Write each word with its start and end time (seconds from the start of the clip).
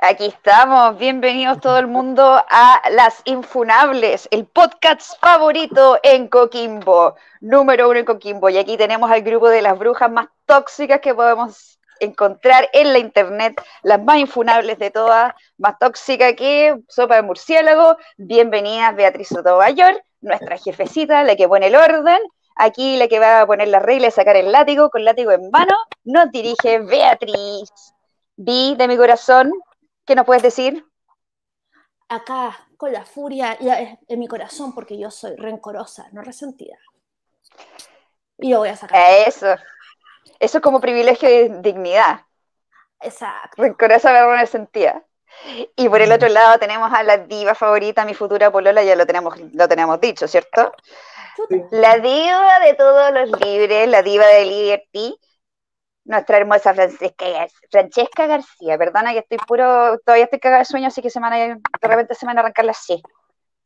Aquí 0.00 0.26
estamos, 0.26 0.96
bienvenidos 0.96 1.60
todo 1.60 1.76
el 1.78 1.88
mundo 1.88 2.22
a 2.48 2.82
Las 2.92 3.20
Infunables, 3.24 4.28
el 4.30 4.46
podcast 4.46 5.20
favorito 5.20 5.98
en 6.04 6.28
Coquimbo, 6.28 7.16
número 7.40 7.90
uno 7.90 7.98
en 7.98 8.04
Coquimbo. 8.04 8.48
Y 8.48 8.58
aquí 8.58 8.76
tenemos 8.76 9.10
al 9.10 9.22
grupo 9.22 9.48
de 9.48 9.60
las 9.60 9.76
brujas 9.76 10.08
más 10.08 10.28
tóxicas 10.46 11.00
que 11.00 11.16
podemos 11.16 11.80
encontrar 11.98 12.68
en 12.72 12.92
la 12.92 13.00
internet, 13.00 13.60
las 13.82 14.00
más 14.00 14.18
infunables 14.18 14.78
de 14.78 14.92
todas, 14.92 15.34
más 15.56 15.76
tóxica 15.80 16.34
que 16.34 16.76
Sopa 16.88 17.16
de 17.16 17.22
Murciélago. 17.22 17.96
Bienvenidas 18.16 18.94
Beatriz 18.94 19.26
Sotomayor, 19.26 20.00
nuestra 20.20 20.58
jefecita, 20.58 21.24
la 21.24 21.34
que 21.34 21.48
pone 21.48 21.66
el 21.66 21.74
orden. 21.74 22.20
Aquí 22.58 22.96
la 22.96 23.08
que 23.08 23.18
va 23.18 23.40
a 23.40 23.46
poner 23.46 23.68
las 23.68 23.82
reglas, 23.82 24.14
sacar 24.14 24.36
el 24.36 24.52
látigo, 24.52 24.90
con 24.90 25.04
látigo 25.04 25.30
en 25.30 25.50
mano, 25.50 25.74
nos 26.04 26.30
dirige 26.30 26.80
Beatriz. 26.80 27.70
Vi 28.36 28.74
de 28.76 28.86
mi 28.86 28.96
corazón, 28.96 29.52
¿Qué 30.08 30.14
nos 30.14 30.24
puedes 30.24 30.42
decir? 30.42 30.86
Acá, 32.08 32.66
con 32.78 32.90
la 32.94 33.04
furia 33.04 33.58
en 33.60 34.18
mi 34.18 34.26
corazón, 34.26 34.74
porque 34.74 34.98
yo 34.98 35.10
soy 35.10 35.36
rencorosa, 35.36 36.08
no 36.12 36.22
resentida. 36.22 36.78
Y 38.38 38.50
lo 38.50 38.60
voy 38.60 38.70
a 38.70 38.76
sacar. 38.76 38.98
Eso. 39.26 39.54
Eso 40.40 40.58
es 40.58 40.62
como 40.62 40.80
privilegio 40.80 41.28
de 41.28 41.60
dignidad. 41.60 42.22
Exacto. 43.00 43.62
Rencorosa, 43.62 44.10
pero 44.10 44.32
resentida. 44.32 45.04
Y 45.76 45.90
por 45.90 46.00
el 46.00 46.10
otro 46.10 46.30
lado 46.30 46.58
tenemos 46.58 46.90
a 46.90 47.02
la 47.02 47.18
diva 47.18 47.54
favorita, 47.54 48.06
mi 48.06 48.14
futura 48.14 48.50
polola, 48.50 48.82
ya 48.82 48.96
lo 48.96 49.04
tenemos, 49.04 49.38
lo 49.52 49.68
tenemos 49.68 50.00
dicho, 50.00 50.26
¿cierto? 50.26 50.72
La 51.70 51.98
diva 51.98 52.60
de 52.64 52.74
todos 52.74 53.12
los 53.12 53.40
libres, 53.40 53.88
la 53.88 54.02
diva 54.02 54.26
de 54.26 54.44
Liberty, 54.44 55.18
nuestra 56.04 56.38
hermosa 56.38 56.74
Francesca, 56.74 57.26
Francesca 57.70 58.26
García. 58.26 58.78
Perdona 58.78 59.12
que 59.12 59.20
estoy 59.20 59.38
puro, 59.46 59.98
todavía 60.04 60.24
estoy 60.24 60.40
cagada 60.40 60.60
de 60.60 60.64
sueño, 60.64 60.88
así 60.88 61.02
que 61.02 61.10
se 61.10 61.20
de 61.20 61.58
repente 61.82 62.14
se 62.14 62.26
me 62.26 62.30
van 62.30 62.38
a 62.38 62.40
arrancar 62.40 62.64
las 62.64 62.78
sí. 62.78 63.02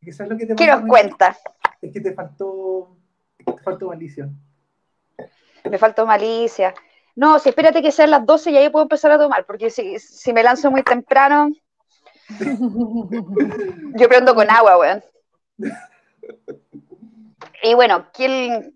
¿Qué 0.00 0.66
nos 0.66 0.86
cuenta? 0.86 1.36
Es 1.80 1.92
que 1.92 2.00
te 2.00 2.12
faltó, 2.12 2.96
te 3.38 3.62
faltó 3.62 3.88
malicia. 3.88 4.28
Me 5.64 5.78
faltó 5.78 6.06
malicia. 6.06 6.74
No, 7.14 7.38
si 7.38 7.50
espérate 7.50 7.82
que 7.82 7.92
sean 7.92 8.10
las 8.10 8.26
12 8.26 8.50
y 8.50 8.56
ahí 8.56 8.70
puedo 8.70 8.84
empezar 8.84 9.12
a 9.12 9.18
tomar, 9.18 9.44
porque 9.44 9.70
si, 9.70 9.98
si 9.98 10.32
me 10.32 10.42
lanzo 10.42 10.70
muy 10.70 10.82
temprano, 10.82 11.50
yo 12.38 14.08
prendo 14.08 14.34
con 14.34 14.50
agua, 14.50 14.78
weón. 14.78 15.04
Y 17.62 17.74
bueno, 17.74 18.06
¿quién, 18.12 18.74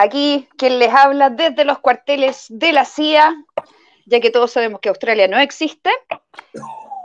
Aquí 0.00 0.48
quien 0.56 0.78
les 0.78 0.94
habla 0.94 1.28
desde 1.28 1.64
los 1.64 1.80
cuarteles 1.80 2.46
de 2.50 2.72
la 2.72 2.84
CIA, 2.84 3.34
ya 4.06 4.20
que 4.20 4.30
todos 4.30 4.52
sabemos 4.52 4.78
que 4.80 4.90
Australia 4.90 5.26
no 5.26 5.40
existe. 5.40 5.90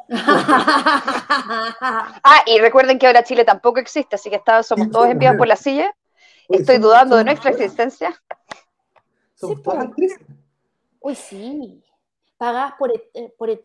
ah, 2.24 2.44
y 2.46 2.60
recuerden 2.60 3.00
que 3.00 3.08
ahora 3.08 3.24
Chile 3.24 3.46
tampoco 3.46 3.80
existe, 3.80 4.16
así 4.16 4.30
que 4.30 4.40
somos 4.62 4.92
todos 4.92 5.08
enviados 5.08 5.40
por 5.40 5.48
la 5.48 5.56
CIA. 5.56 5.92
Estoy 6.50 6.78
dudando 6.78 7.16
de 7.16 7.24
nuestra 7.24 7.50
existencia. 7.50 8.14
Actrices. 9.76 10.20
Uy, 11.00 11.16
sí. 11.16 11.84
¿Pagas 12.38 12.74
por, 12.78 12.92
eh, 12.92 13.34
por 13.40 13.50
el 13.50 13.60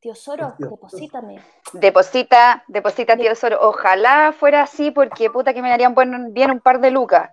tío 0.00 0.14
Soros, 0.14 0.54
deposítame. 0.58 1.40
Deposita, 1.74 2.64
deposita, 2.66 3.16
tío 3.16 3.34
Soros. 3.34 3.60
Ojalá 3.62 4.32
fuera 4.32 4.62
así, 4.62 4.90
porque 4.90 5.30
puta 5.30 5.54
que 5.54 5.62
me 5.62 5.68
darían 5.68 5.94
bien 6.32 6.50
un 6.50 6.60
par 6.60 6.80
de 6.80 6.90
lucas. 6.90 7.30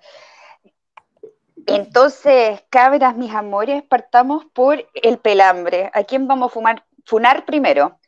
Entonces, 1.65 2.63
cabras, 2.69 3.17
mis 3.17 3.33
amores, 3.33 3.83
partamos 3.83 4.45
por 4.45 4.85
el 4.93 5.17
pelambre. 5.17 5.89
¿A 5.93 6.03
quién 6.03 6.27
vamos 6.27 6.51
a 6.51 6.53
fumar, 6.53 6.85
funar 7.05 7.45
primero? 7.45 7.99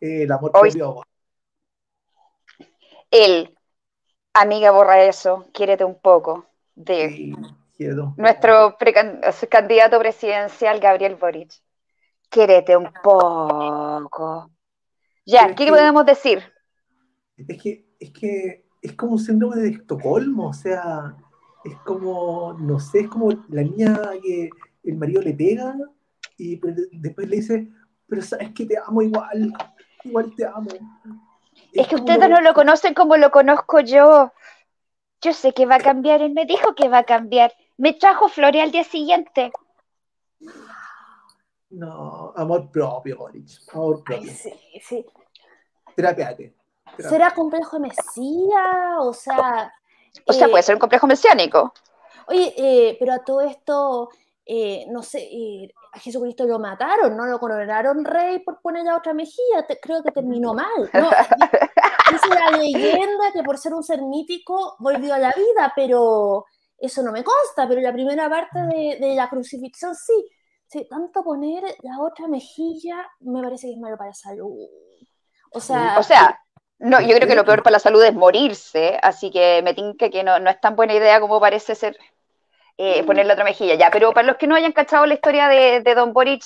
El 0.00 0.30
amor 0.32 0.52
propio. 0.52 1.02
Él, 3.10 3.54
amiga 4.32 4.70
borra 4.70 5.02
eso, 5.02 5.46
quiérete 5.52 5.84
un 5.84 5.98
poco. 5.98 6.46
De 6.74 7.34
nuestro 8.16 8.78
candidato 9.50 9.98
presidencial, 9.98 10.80
Gabriel 10.80 11.16
Boric. 11.16 11.52
Quiérete 12.30 12.76
un 12.76 12.90
poco. 13.02 14.50
Ya, 15.26 15.54
¿qué 15.54 15.66
podemos 15.66 16.06
decir? 16.06 16.40
Es 17.36 17.62
que, 17.62 17.86
es 17.98 18.10
que 18.12 18.64
es 18.80 18.92
como 18.94 19.12
un 19.12 19.18
síndrome 19.18 19.56
de 19.56 19.68
Estocolmo, 19.70 20.48
o 20.48 20.52
sea, 20.52 21.16
es 21.64 21.76
como, 21.80 22.54
no 22.58 22.78
sé, 22.80 23.00
es 23.00 23.08
como 23.08 23.30
la 23.48 23.62
niña 23.62 23.98
que 24.22 24.50
el 24.84 24.96
marido 24.96 25.22
le 25.22 25.34
pega 25.34 25.76
y 26.38 26.60
después 26.92 27.28
le 27.28 27.36
dice, 27.36 27.68
pero 28.08 28.22
sabes 28.22 28.50
que 28.52 28.64
te 28.64 28.78
amo 28.78 29.02
igual, 29.02 29.52
igual 30.04 30.34
te 30.36 30.46
amo. 30.46 30.70
Es, 31.72 31.86
que 31.88 31.96
ustedes 31.96 32.28
no 32.28 32.40
lo 32.40 32.54
conocen 32.54 32.94
como 32.94 33.16
lo 33.16 33.30
conozco 33.30 33.80
yo. 33.80 34.32
Yo 35.20 35.32
sé 35.34 35.52
que 35.52 35.66
va 35.66 35.76
a 35.76 35.80
cambiar, 35.80 36.22
él 36.22 36.32
me 36.32 36.46
dijo 36.46 36.74
que 36.74 36.88
va 36.88 36.98
a 36.98 37.04
cambiar. 37.04 37.52
Me 37.76 37.92
trajo 37.92 38.28
flores 38.28 38.62
al 38.62 38.72
día 38.72 38.84
siguiente. 38.84 39.52
No, 41.70 42.32
amor 42.36 42.70
propio, 42.70 43.16
Boris. 43.16 43.66
Amor 43.72 44.02
propio. 44.02 44.32
sí, 44.32 44.52
sí. 44.82 45.06
Terapiate. 45.94 46.54
¿Será 46.98 47.32
complejo 47.32 47.78
de 47.78 47.88
Mesías? 47.88 48.98
O 48.98 49.12
sea, 49.12 49.72
o 50.26 50.32
sea, 50.32 50.48
puede 50.48 50.60
eh, 50.60 50.64
ser 50.64 50.74
un 50.74 50.80
complejo 50.80 51.06
mesiánico. 51.06 51.72
Oye, 52.26 52.54
eh, 52.56 52.96
pero 52.98 53.12
a 53.12 53.24
todo 53.24 53.40
esto, 53.40 54.10
eh, 54.46 54.86
no 54.88 55.02
sé, 55.02 55.28
a 55.92 55.98
Jesucristo 55.98 56.44
lo 56.44 56.58
mataron, 56.58 57.16
no 57.16 57.26
lo 57.26 57.38
coronaron 57.38 58.04
rey 58.04 58.40
por 58.40 58.60
poner 58.60 58.88
a 58.88 58.96
otra 58.96 59.12
mejilla, 59.14 59.66
creo 59.80 60.02
que 60.02 60.12
terminó 60.12 60.54
mal. 60.54 60.90
¿no? 60.92 61.10
Dice 62.12 62.28
la 62.28 62.56
leyenda 62.56 63.32
que 63.32 63.42
por 63.42 63.58
ser 63.58 63.74
un 63.74 63.82
ser 63.82 64.02
mítico 64.02 64.76
volvió 64.78 65.14
a 65.14 65.18
la 65.18 65.32
vida, 65.32 65.72
pero 65.74 66.44
eso 66.78 67.02
no 67.02 67.12
me 67.12 67.24
consta, 67.24 67.68
pero 67.68 67.80
la 67.80 67.92
primera 67.92 68.28
parte 68.28 68.58
de, 68.60 69.14
la 69.14 69.28
crucifixión 69.28 69.94
sí. 69.94 70.28
Sí. 70.70 70.86
Tanto 70.88 71.22
poner 71.22 71.62
la 71.82 72.00
otra 72.00 72.28
mejilla 72.28 73.06
me 73.20 73.42
parece 73.42 73.66
que 73.66 73.74
es 73.74 73.78
malo 73.78 73.96
para 73.96 74.10
la 74.10 74.14
salud. 74.14 74.68
O 75.52 75.60
sea, 75.60 75.98
o 75.98 76.02
sea 76.02 76.40
no, 76.80 76.98
yo 77.02 77.14
creo 77.14 77.28
que 77.28 77.34
lo 77.34 77.44
peor 77.44 77.62
para 77.62 77.74
la 77.74 77.78
salud 77.78 78.02
es 78.02 78.14
morirse, 78.14 78.98
así 79.02 79.30
que 79.30 79.60
me 79.62 79.74
tinca 79.74 80.08
que 80.08 80.24
no, 80.24 80.34
es 80.36 80.60
tan 80.62 80.76
buena 80.76 80.94
idea 80.94 81.20
como 81.20 81.38
parece 81.38 81.74
ser 81.74 81.98
eh, 82.78 83.04
poner 83.04 83.26
la 83.26 83.34
otra 83.34 83.44
mejilla. 83.44 83.74
Ya, 83.74 83.90
pero 83.90 84.14
para 84.14 84.26
los 84.26 84.38
que 84.38 84.46
no 84.46 84.54
hayan 84.54 84.72
cachado 84.72 85.04
la 85.04 85.12
historia 85.12 85.48
de, 85.48 85.82
Don 85.94 86.14
Boric, 86.14 86.42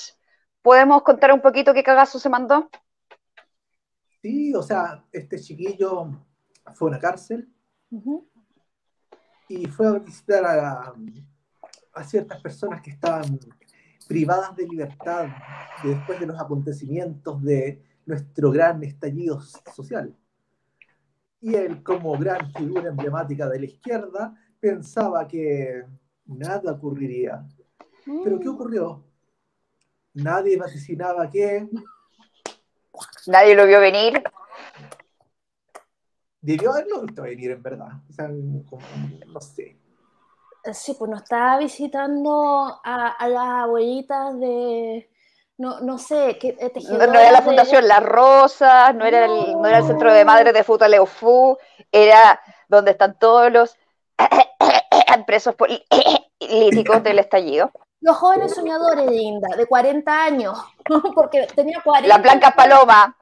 ¿podemos 0.60 1.02
contar 1.02 1.32
un 1.32 1.40
poquito 1.40 1.72
qué 1.72 1.84
cagazo 1.84 2.18
se 2.18 2.28
mandó? 2.28 2.68
Sí, 4.22 4.52
o 4.56 4.62
sea, 4.62 5.04
este 5.12 5.38
chiquillo 5.38 6.08
fue 6.74 6.88
a 6.88 6.90
una 6.90 6.98
cárcel 6.98 7.48
y 9.48 9.66
fue 9.66 9.86
a 9.86 9.92
visitar 9.92 10.44
a, 10.44 10.94
a 11.92 12.02
ciertas 12.02 12.40
personas 12.40 12.82
que 12.82 12.90
estaban 12.90 13.38
privadas 14.06 14.54
de 14.56 14.66
libertad 14.66 15.28
después 15.82 16.20
de 16.20 16.26
los 16.26 16.40
acontecimientos 16.40 17.42
de 17.42 17.82
nuestro 18.06 18.50
gran 18.50 18.82
estallido 18.84 19.40
social 19.74 20.14
y 21.44 21.54
él, 21.56 21.82
como 21.82 22.16
gran 22.16 22.50
figura 22.52 22.88
emblemática 22.88 23.46
de 23.50 23.58
la 23.58 23.66
izquierda, 23.66 24.34
pensaba 24.58 25.28
que 25.28 25.84
nada 26.24 26.72
ocurriría. 26.72 27.46
Pero 28.06 28.40
¿qué 28.40 28.48
mm. 28.48 28.54
ocurrió? 28.54 29.04
Nadie 30.14 30.56
vaticinaba 30.56 31.28
que... 31.28 31.68
Nadie 33.26 33.54
lo 33.54 33.66
vio 33.66 33.78
venir. 33.78 34.22
Debió 36.40 36.72
haberlo 36.72 37.02
visto 37.02 37.20
venir, 37.20 37.50
en 37.50 37.62
verdad. 37.62 37.92
O 38.08 38.12
sea, 38.14 38.28
no 38.28 39.40
sé. 39.42 39.76
Sí, 40.72 40.94
pues 40.98 41.10
nos 41.10 41.22
estaba 41.22 41.58
visitando 41.58 42.80
a, 42.82 43.08
a 43.08 43.28
las 43.28 43.64
abuelitas 43.64 44.38
de, 44.40 45.08
no, 45.56 45.80
no 45.80 45.98
sé, 45.98 46.36
¿qué, 46.40 46.56
eh, 46.58 46.72
no, 46.90 47.14
era 47.14 47.30
la 47.30 47.42
Fundación 47.42 47.86
Las 47.86 48.02
Rosas, 48.02 48.92
no, 48.94 49.04
era 49.04 49.26
el, 49.26 49.52
no 49.52 49.66
era 49.66 49.78
el 49.78 49.84
Centro 49.84 50.12
de 50.12 50.24
Madres 50.24 50.52
de 50.52 50.64
Futaleufu, 50.64 51.56
era 51.92 52.40
donde 52.68 52.90
están 52.90 53.16
todos 53.18 53.52
los 53.52 53.76
presos 55.26 55.54
políticos 55.54 57.02
del 57.04 57.20
estallido. 57.20 57.70
Los 58.00 58.16
jóvenes 58.16 58.54
soñadores, 58.54 59.06
Linda, 59.06 59.56
de 59.56 59.66
40 59.66 60.24
años, 60.24 60.58
porque 61.14 61.46
tenía 61.54 61.80
40. 61.82 62.08
La 62.08 62.20
Blanca 62.20 62.50
Paloma. 62.50 63.16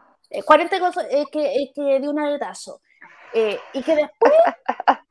40 0.46 0.80
cosas 0.80 1.06
eh, 1.10 1.26
que, 1.30 1.54
eh, 1.54 1.72
que 1.74 2.00
dio 2.00 2.10
un 2.10 2.18
aletazo. 2.18 2.80
y 3.34 3.82
que 3.82 3.94
después, 3.94 4.32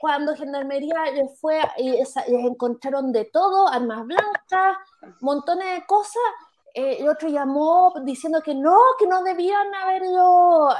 cuando 0.00 0.34
Gendarmería 0.36 1.10
les 1.12 1.38
fue, 1.40 1.60
y 1.78 1.90
les 1.90 2.16
encontraron 2.26 3.12
de 3.12 3.26
todo, 3.26 3.68
armas 3.68 4.06
blancas, 4.06 4.76
montones 5.20 5.80
de 5.80 5.86
cosas, 5.86 6.22
eh, 6.74 6.98
el 7.00 7.08
otro 7.08 7.28
llamó 7.28 7.92
diciendo 8.04 8.40
que 8.42 8.54
no, 8.54 8.76
que 8.98 9.06
no 9.06 9.22
debían 9.22 9.74
haberlo, 9.74 10.70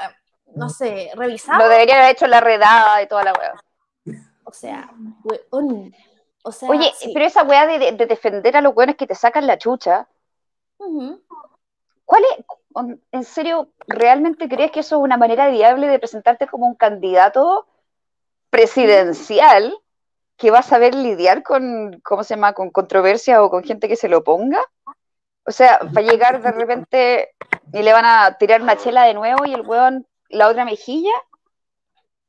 no 0.55 0.69
sé, 0.69 1.11
revisado. 1.15 1.59
No 1.59 1.69
deberían 1.69 1.99
haber 1.99 2.13
hecho 2.13 2.27
la 2.27 2.41
redada 2.41 3.03
y 3.03 3.07
toda 3.09 3.25
la 3.25 3.33
hueá. 3.33 3.55
O 4.45 4.53
sea, 4.53 4.91
O 6.43 6.53
sea, 6.53 6.71
Oye, 6.71 6.91
sí. 6.97 7.11
pero 7.13 7.27
esa 7.27 7.43
weá 7.43 7.67
de, 7.67 7.79
de- 7.79 7.93
de 7.93 8.07
defender 8.07 8.57
a 8.57 8.61
los 8.63 8.75
weones 8.75 8.97
que 8.97 9.07
te 9.07 9.15
sacan 9.15 9.47
la 9.47 9.59
chucha, 9.59 10.09
Ujú. 10.79 11.21
¿cuál 12.07 12.23
es, 12.25 12.45
en 13.13 13.25
serio, 13.25 13.69
realmente 13.87 14.49
crees 14.49 14.71
que 14.73 14.81
eso 14.81 14.97
es 14.97 15.03
una 15.03 15.19
manera 15.19 15.49
viable 15.49 15.87
de 15.87 15.99
presentarte 15.99 16.47
como 16.47 16.67
un 16.67 16.75
candidato 16.77 17.67
presidencial 18.51 19.77
que 20.37 20.51
va 20.51 20.61
a 20.61 20.63
saber 20.63 20.95
lidiar 20.95 21.43
con, 21.43 22.01
¿cómo 22.03 22.25
se 22.25 22.35
llama?, 22.35 22.55
con 22.55 22.71
controversia 22.71 23.43
o 23.43 23.51
con 23.51 23.63
gente 23.63 23.89
que 23.89 23.97
se 23.97 24.09
lo 24.09 24.25
ponga? 24.25 24.63
O 25.45 25.53
sea, 25.53 25.79
va 25.79 26.01
a 26.01 26.05
llegar 26.05 26.43
de 26.43 26.53
repente 26.53 27.31
y 27.73 27.83
le 27.83 27.93
van 27.93 28.05
a 28.05 28.37
tirar 28.39 28.63
una 28.63 28.77
chela 28.77 29.05
de 29.05 29.15
nuevo 29.15 29.45
y 29.47 29.55
el 29.55 29.67
weón 29.67 30.07
la 30.29 30.49
otra 30.49 30.65
mejilla. 30.65 31.13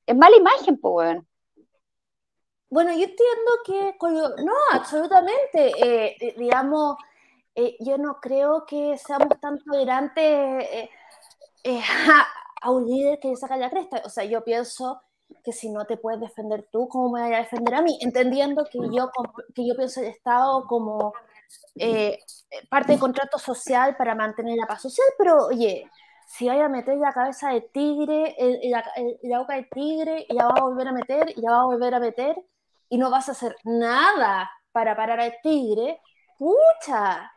Es 0.05 0.15
mala 0.15 0.35
imagen, 0.35 0.77
pues, 0.77 0.93
weón. 0.93 1.27
Bueno, 2.69 2.91
yo 2.93 3.03
entiendo 3.03 3.51
que, 3.65 3.95
no, 4.43 4.53
absolutamente, 4.71 5.71
eh, 5.77 6.15
eh, 6.19 6.35
digamos, 6.37 6.95
eh, 7.53 7.75
yo 7.81 7.97
no 7.97 8.19
creo 8.21 8.65
que 8.65 8.97
seamos 8.97 9.39
tan 9.41 9.59
tolerantes 9.59 10.89
a, 12.61 12.71
un 12.71 12.85
líder 12.85 13.19
que 13.19 13.35
saca 13.35 13.57
la 13.57 13.69
cresta. 13.69 14.01
O 14.05 14.09
sea, 14.09 14.23
yo 14.23 14.43
pienso 14.43 15.01
que 15.43 15.51
si 15.53 15.69
no 15.69 15.85
te 15.85 15.97
puedes 15.97 16.19
defender 16.19 16.67
tú, 16.71 16.87
¿cómo 16.87 17.09
me 17.11 17.21
voy 17.23 17.33
a 17.33 17.37
defender 17.39 17.73
a 17.75 17.81
mí? 17.81 17.97
Entendiendo 18.01 18.65
que 18.65 18.79
yo, 18.91 19.09
que 19.55 19.67
yo 19.67 19.75
pienso 19.75 20.01
el 20.01 20.07
Estado 20.07 20.65
como 20.67 21.13
eh, 21.77 22.19
parte 22.69 22.93
del 22.93 22.99
contrato 22.99 23.37
social 23.37 23.95
para 23.97 24.15
mantener 24.15 24.57
la 24.57 24.67
paz 24.67 24.81
social, 24.81 25.07
pero 25.17 25.47
oye, 25.47 25.89
si 26.27 26.47
vaya 26.47 26.65
a 26.65 26.69
meter 26.69 26.97
la 26.97 27.11
cabeza 27.13 27.49
de 27.49 27.61
tigre, 27.61 28.35
el- 28.37 28.59
el- 28.63 28.71
la, 28.71 28.83
el- 28.95 29.19
la 29.23 29.39
boca 29.39 29.55
de 29.55 29.63
tigre, 29.63 30.25
y 30.29 30.33
la 30.33 30.47
vas 30.47 30.59
a 30.59 30.63
volver 30.63 30.87
a 30.87 30.91
meter, 30.93 31.29
y 31.35 31.41
la 31.41 31.51
vas 31.51 31.61
a 31.61 31.65
volver 31.65 31.93
a 31.95 31.99
meter, 31.99 32.35
y 32.89 32.97
no 32.97 33.09
vas 33.09 33.27
a 33.29 33.33
hacer 33.33 33.55
nada 33.63 34.49
para 34.71 34.95
parar 34.95 35.19
al 35.19 35.35
tigre, 35.43 35.99
pucha. 36.37 37.31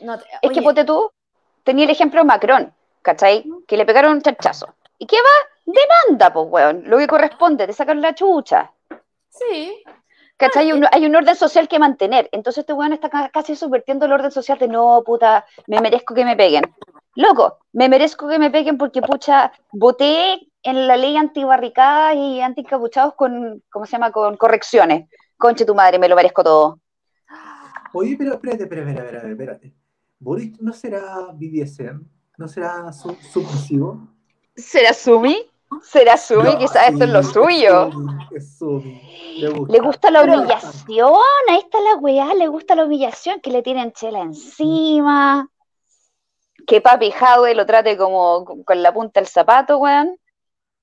No 0.00 0.18
te- 0.18 0.24
Es 0.42 0.50
que 0.52 0.62
ponte 0.62 0.84
tú, 0.84 1.10
tenía 1.64 1.84
el 1.84 1.90
ejemplo 1.90 2.20
de 2.20 2.24
Macron, 2.24 2.74
¿cachai? 3.02 3.44
Que 3.66 3.76
le 3.76 3.84
pegaron 3.86 4.12
un 4.12 4.22
chachazo. 4.22 4.74
¿Y 4.98 5.06
qué 5.06 5.16
va? 5.16 5.51
Demanda, 5.64 6.32
pues, 6.32 6.46
weón. 6.50 6.82
Lo 6.86 6.98
que 6.98 7.06
corresponde, 7.06 7.66
te 7.66 7.72
sacan 7.72 8.00
la 8.00 8.14
chucha. 8.14 8.72
sí, 9.28 9.82
¿Cachai? 10.36 10.64
Hay 10.64 10.72
un, 10.72 10.84
hay 10.90 11.06
un 11.06 11.14
orden 11.14 11.36
social 11.36 11.68
que 11.68 11.78
mantener. 11.78 12.28
Entonces 12.32 12.62
este 12.62 12.72
weón 12.72 12.92
está 12.92 13.08
ca- 13.08 13.28
casi 13.32 13.54
subvirtiendo 13.54 14.06
el 14.06 14.12
orden 14.12 14.32
social 14.32 14.58
de 14.58 14.66
no, 14.66 15.02
puta, 15.06 15.46
me 15.68 15.80
merezco 15.80 16.14
que 16.14 16.24
me 16.24 16.34
peguen. 16.34 16.64
Loco, 17.14 17.58
me 17.72 17.88
merezco 17.88 18.26
que 18.28 18.38
me 18.40 18.50
peguen 18.50 18.76
porque, 18.76 19.02
pucha, 19.02 19.52
voté 19.70 20.48
en 20.64 20.88
la 20.88 20.96
ley 20.96 21.16
antibarricadas 21.16 22.16
y 22.16 22.40
anticapuchados 22.40 23.14
con, 23.14 23.62
¿cómo 23.70 23.86
se 23.86 23.92
llama? 23.92 24.10
Con 24.10 24.36
correcciones. 24.36 25.08
Conche 25.36 25.64
tu 25.64 25.74
madre, 25.76 25.98
me 26.00 26.08
lo 26.08 26.16
merezco 26.16 26.42
todo. 26.42 26.80
Oye, 27.92 28.16
pero 28.18 28.32
espérate, 28.34 28.64
espérate, 28.64 28.90
espérate, 28.90 29.16
espérate, 29.16 29.30
espérate. 29.32 29.74
¿Boris 30.18 30.60
no 30.60 30.72
será 30.72 31.26
BDSM? 31.34 32.00
¿No 32.38 32.48
será 32.48 32.92
su- 32.92 33.14
submisivo? 33.14 34.08
¿Será 34.56 34.92
Sumi? 34.92 35.36
¿Será 35.82 36.16
Sumi? 36.16 36.44
No, 36.44 36.58
Quizás 36.58 36.90
esto 36.90 37.04
es 37.04 37.10
lo 37.10 37.22
suyo. 37.22 37.88
Es 37.88 37.94
Sumi, 37.94 38.28
es 38.32 38.56
Sumi. 38.58 39.38
Le 39.38 39.48
gusta. 39.48 39.72
Le 39.72 39.80
gusta 39.80 40.10
la 40.10 40.22
humillación, 40.24 41.14
ahí 41.48 41.58
está 41.58 41.80
la 41.80 41.96
weá, 41.96 42.34
le 42.34 42.48
gusta 42.48 42.74
la 42.74 42.84
humillación, 42.84 43.40
que 43.40 43.50
le 43.50 43.62
tienen 43.62 43.92
chela 43.92 44.20
encima, 44.20 45.50
que 46.66 46.80
Papi 46.80 47.12
Howe 47.12 47.54
lo 47.54 47.64
trate 47.64 47.96
como 47.96 48.44
con 48.64 48.82
la 48.82 48.92
punta 48.92 49.20
del 49.20 49.28
zapato, 49.28 49.78
weón. 49.78 50.16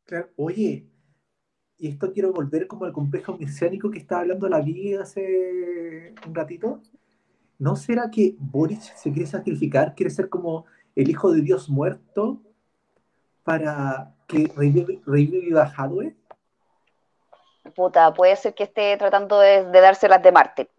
Claro, 0.05 0.29
Oye, 0.37 0.87
y 1.77 1.87
esto 1.87 2.11
quiero 2.11 2.33
volver 2.33 2.67
como 2.67 2.85
al 2.85 2.91
complejo 2.91 3.37
mesiánico 3.37 3.89
que 3.89 3.99
estaba 3.99 4.21
hablando 4.21 4.49
la 4.49 4.59
Vi 4.59 4.95
hace 4.95 6.13
un 6.25 6.35
ratito. 6.35 6.81
¿No 7.57 7.75
será 7.75 8.09
que 8.09 8.35
Boris 8.39 8.91
se 8.95 9.11
quiere 9.11 9.27
sacrificar, 9.27 9.93
quiere 9.95 10.09
ser 10.09 10.29
como 10.29 10.65
el 10.95 11.09
hijo 11.09 11.31
de 11.31 11.41
Dios 11.41 11.69
muerto 11.69 12.41
para 13.43 14.15
que 14.29 14.47
revive- 14.55 15.01
reviva 15.05 15.63
Hadwe? 15.75 16.15
Puta, 17.75 18.13
puede 18.13 18.35
ser 18.35 18.53
que 18.53 18.63
esté 18.63 18.95
tratando 18.97 19.39
de, 19.39 19.65
de 19.65 19.81
dárselas 19.81 20.21
de 20.23 20.31
mártir. 20.31 20.69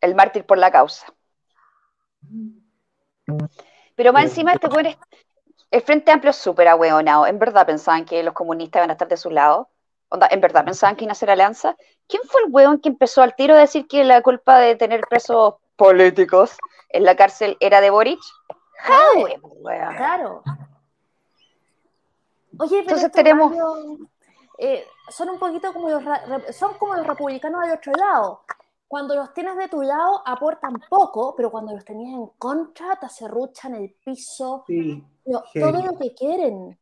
El 0.00 0.14
mártir 0.14 0.44
por 0.44 0.58
la 0.58 0.70
causa. 0.70 1.06
Pero 3.96 4.12
más 4.12 4.24
encima 4.24 4.52
este 4.52 4.66
es- 4.66 4.98
el 5.70 5.82
Frente 5.82 6.10
Amplio 6.10 6.30
es 6.30 6.36
súper 6.36 6.68
ahueonado. 6.68 7.26
En 7.26 7.38
verdad 7.38 7.66
pensaban 7.66 8.04
que 8.04 8.22
los 8.22 8.34
comunistas 8.34 8.80
iban 8.80 8.90
a 8.90 8.94
estar 8.94 9.08
de 9.08 9.16
su 9.16 9.30
lado. 9.30 9.68
Onda, 10.08 10.26
en 10.30 10.40
verdad 10.40 10.64
pensaban 10.64 10.96
que 10.96 11.04
iban 11.04 11.10
a 11.10 11.12
hacer 11.12 11.30
alianza. 11.30 11.76
¿Quién 12.08 12.22
fue 12.24 12.42
el 12.44 12.50
weón 12.50 12.80
que 12.80 12.88
empezó 12.88 13.22
al 13.22 13.36
tiro 13.36 13.54
a 13.54 13.58
decir 13.58 13.86
que 13.86 14.02
la 14.04 14.20
culpa 14.22 14.58
de 14.58 14.74
tener 14.74 15.02
presos 15.08 15.54
políticos 15.76 16.56
en 16.88 17.04
la 17.04 17.14
cárcel 17.14 17.56
era 17.60 17.80
de 17.80 17.90
Boric? 17.90 18.20
Jadwe, 18.78 19.38
weón. 19.42 19.96
Claro. 19.96 20.42
Oye, 22.58 22.82
pero 22.84 22.96
Entonces 22.96 23.12
tenemos- 23.12 23.52
eh, 24.58 24.84
son 25.08 25.30
un 25.30 25.38
poquito 25.38 25.72
como 25.72 25.88
los, 25.90 26.02
son 26.54 26.74
como 26.78 26.94
los 26.94 27.06
republicanos 27.06 27.62
del 27.62 27.72
otro 27.72 27.92
lado. 27.92 28.42
Cuando 28.88 29.14
los 29.14 29.32
tienes 29.32 29.56
de 29.56 29.68
tu 29.68 29.82
lado 29.82 30.22
aportan 30.26 30.74
poco, 30.88 31.34
pero 31.36 31.50
cuando 31.50 31.72
los 31.72 31.84
tenías 31.84 32.12
en 32.14 32.26
contra 32.38 32.96
te 32.96 33.06
acerruchan 33.06 33.74
el 33.76 33.94
piso, 34.04 34.64
Sí. 34.66 35.02
lo- 35.26 35.42
Genio. 35.52 35.70
todo 35.70 35.86
lo 35.92 35.98
que 35.98 36.12
quieren. 36.14 36.78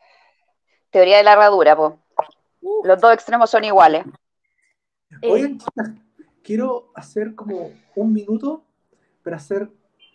Teoría 0.91 1.19
de 1.19 1.23
la 1.25 1.35
herradura, 1.35 1.77
po. 1.77 1.99
Uh, 2.63 2.85
Los 2.87 3.01
dos 3.01 3.13
extremos 3.13 3.51
son 3.51 3.63
iguales. 3.65 4.07
eh, 5.23 5.31
Oigan, 5.31 5.59
chicas, 5.59 5.91
quiero 6.43 6.91
hacer 6.95 7.35
como 7.35 7.71
un 7.95 8.13
minuto 8.13 8.63
para 9.23 9.37
hacer 9.37 9.71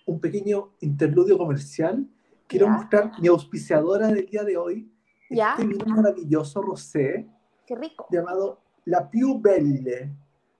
un 0.06 0.20
pequeño 0.20 0.72
interludio 0.82 1.38
comercial. 1.38 2.06
Quiero 2.48 2.66
Ya. 2.66 2.72
mostrar 2.74 3.12
mi 3.20 3.28
auspiciadora 3.28 4.08
del 4.08 4.26
día 4.26 4.44
de 4.44 4.58
hoy, 4.58 4.92
Ya. 5.30 5.52
este 5.52 5.66
vino 5.66 5.86
maravilloso 5.86 6.62
rosé 6.62 7.28
qué 7.66 7.76
rico. 7.76 8.08
llamado 8.10 8.60
La 8.86 9.10
Più 9.10 9.40
Belle, 9.40 10.12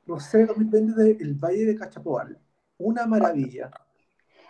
rosé 0.08 0.46
2020 0.46 1.02
del 1.02 1.34
Valle 1.36 1.66
de 1.66 1.76
Cachapoal. 1.76 2.40
Una 2.78 3.06
maravilla. 3.06 3.70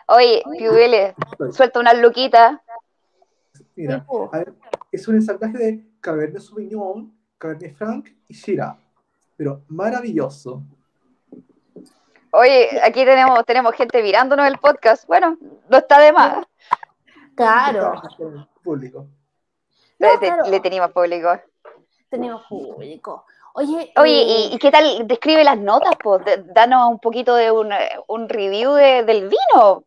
Oye, 0.07 0.43
Piubele, 0.57 1.15
suelta 1.51 1.79
una 1.79 1.93
luquita. 1.93 2.61
Mira, 3.75 3.99
Rico. 3.99 4.29
a 4.31 4.37
ver, 4.39 4.53
es 4.91 5.07
un 5.07 5.15
ensamblaje 5.15 5.57
de 5.57 5.85
Cabernet 5.99 6.41
Sauvignon, 6.41 7.13
Cabernet 7.37 7.75
Franc 7.75 8.09
y 8.27 8.33
Shiraz. 8.33 8.77
Pero 9.35 9.63
maravilloso. 9.67 10.63
Oye, 12.31 12.79
aquí 12.83 13.05
tenemos, 13.05 13.45
tenemos 13.45 13.75
gente 13.75 14.01
mirándonos 14.01 14.47
el 14.47 14.57
podcast. 14.57 15.05
Bueno, 15.07 15.37
no 15.69 15.77
está 15.77 15.99
de 15.99 16.11
más. 16.11 16.45
Claro. 17.35 18.01
Con 18.17 18.37
el 18.37 18.47
Público. 18.63 19.07
No, 19.99 20.07
Le, 20.11 20.17
claro. 20.19 20.43
le 20.49 20.59
teníamos 20.59 20.91
público. 20.91 21.29
Tenemos 22.09 22.43
público. 22.47 23.25
Oye, 23.55 23.93
Oye, 23.97 24.21
eh, 24.21 24.49
¿y, 24.51 24.55
y 24.55 24.57
qué 24.59 24.71
tal? 24.71 25.07
Describe 25.07 25.43
las 25.43 25.57
notas, 25.57 25.93
pues. 26.01 26.21
Danos 26.53 26.89
un 26.89 26.99
poquito 26.99 27.35
de 27.35 27.51
un, 27.51 27.69
un 28.07 28.27
review 28.29 28.73
de- 28.73 29.03
del 29.03 29.29
vino. 29.29 29.83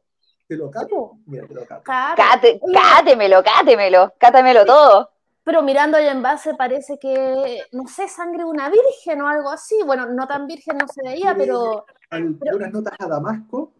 ¿Te 0.49 0.57
lo 0.57 0.71
cato? 0.71 1.13
Mira, 1.27 1.47
te 1.47 1.55
lo 1.55 1.67
cato. 1.67 1.83
Cate, 1.85 2.61
cátemelo, 2.73 3.43
cátemelo, 3.43 4.15
cátamelo 4.19 4.65
todo. 4.65 5.11
Pero 5.43 5.63
mirando 5.63 5.97
el 5.99 6.07
envase 6.09 6.55
parece 6.55 6.99
que, 6.99 7.63
no 7.73 7.87
sé, 7.89 8.09
sangre 8.09 8.39
de 8.45 8.51
una 8.51 8.69
virgen 8.69 9.23
o 9.23 9.29
algo 9.29 9.51
así. 9.51 9.77
Bueno, 9.85 10.07
no 10.07 10.27
tan 10.27 10.47
virgen 10.47 10.79
no 10.79 10.87
se 10.89 11.03
veía, 11.09 11.35
pero 11.37 11.85
Algunas 12.11 12.73
notas 12.73 12.95
a 12.99 13.07
Damasco. 13.07 13.73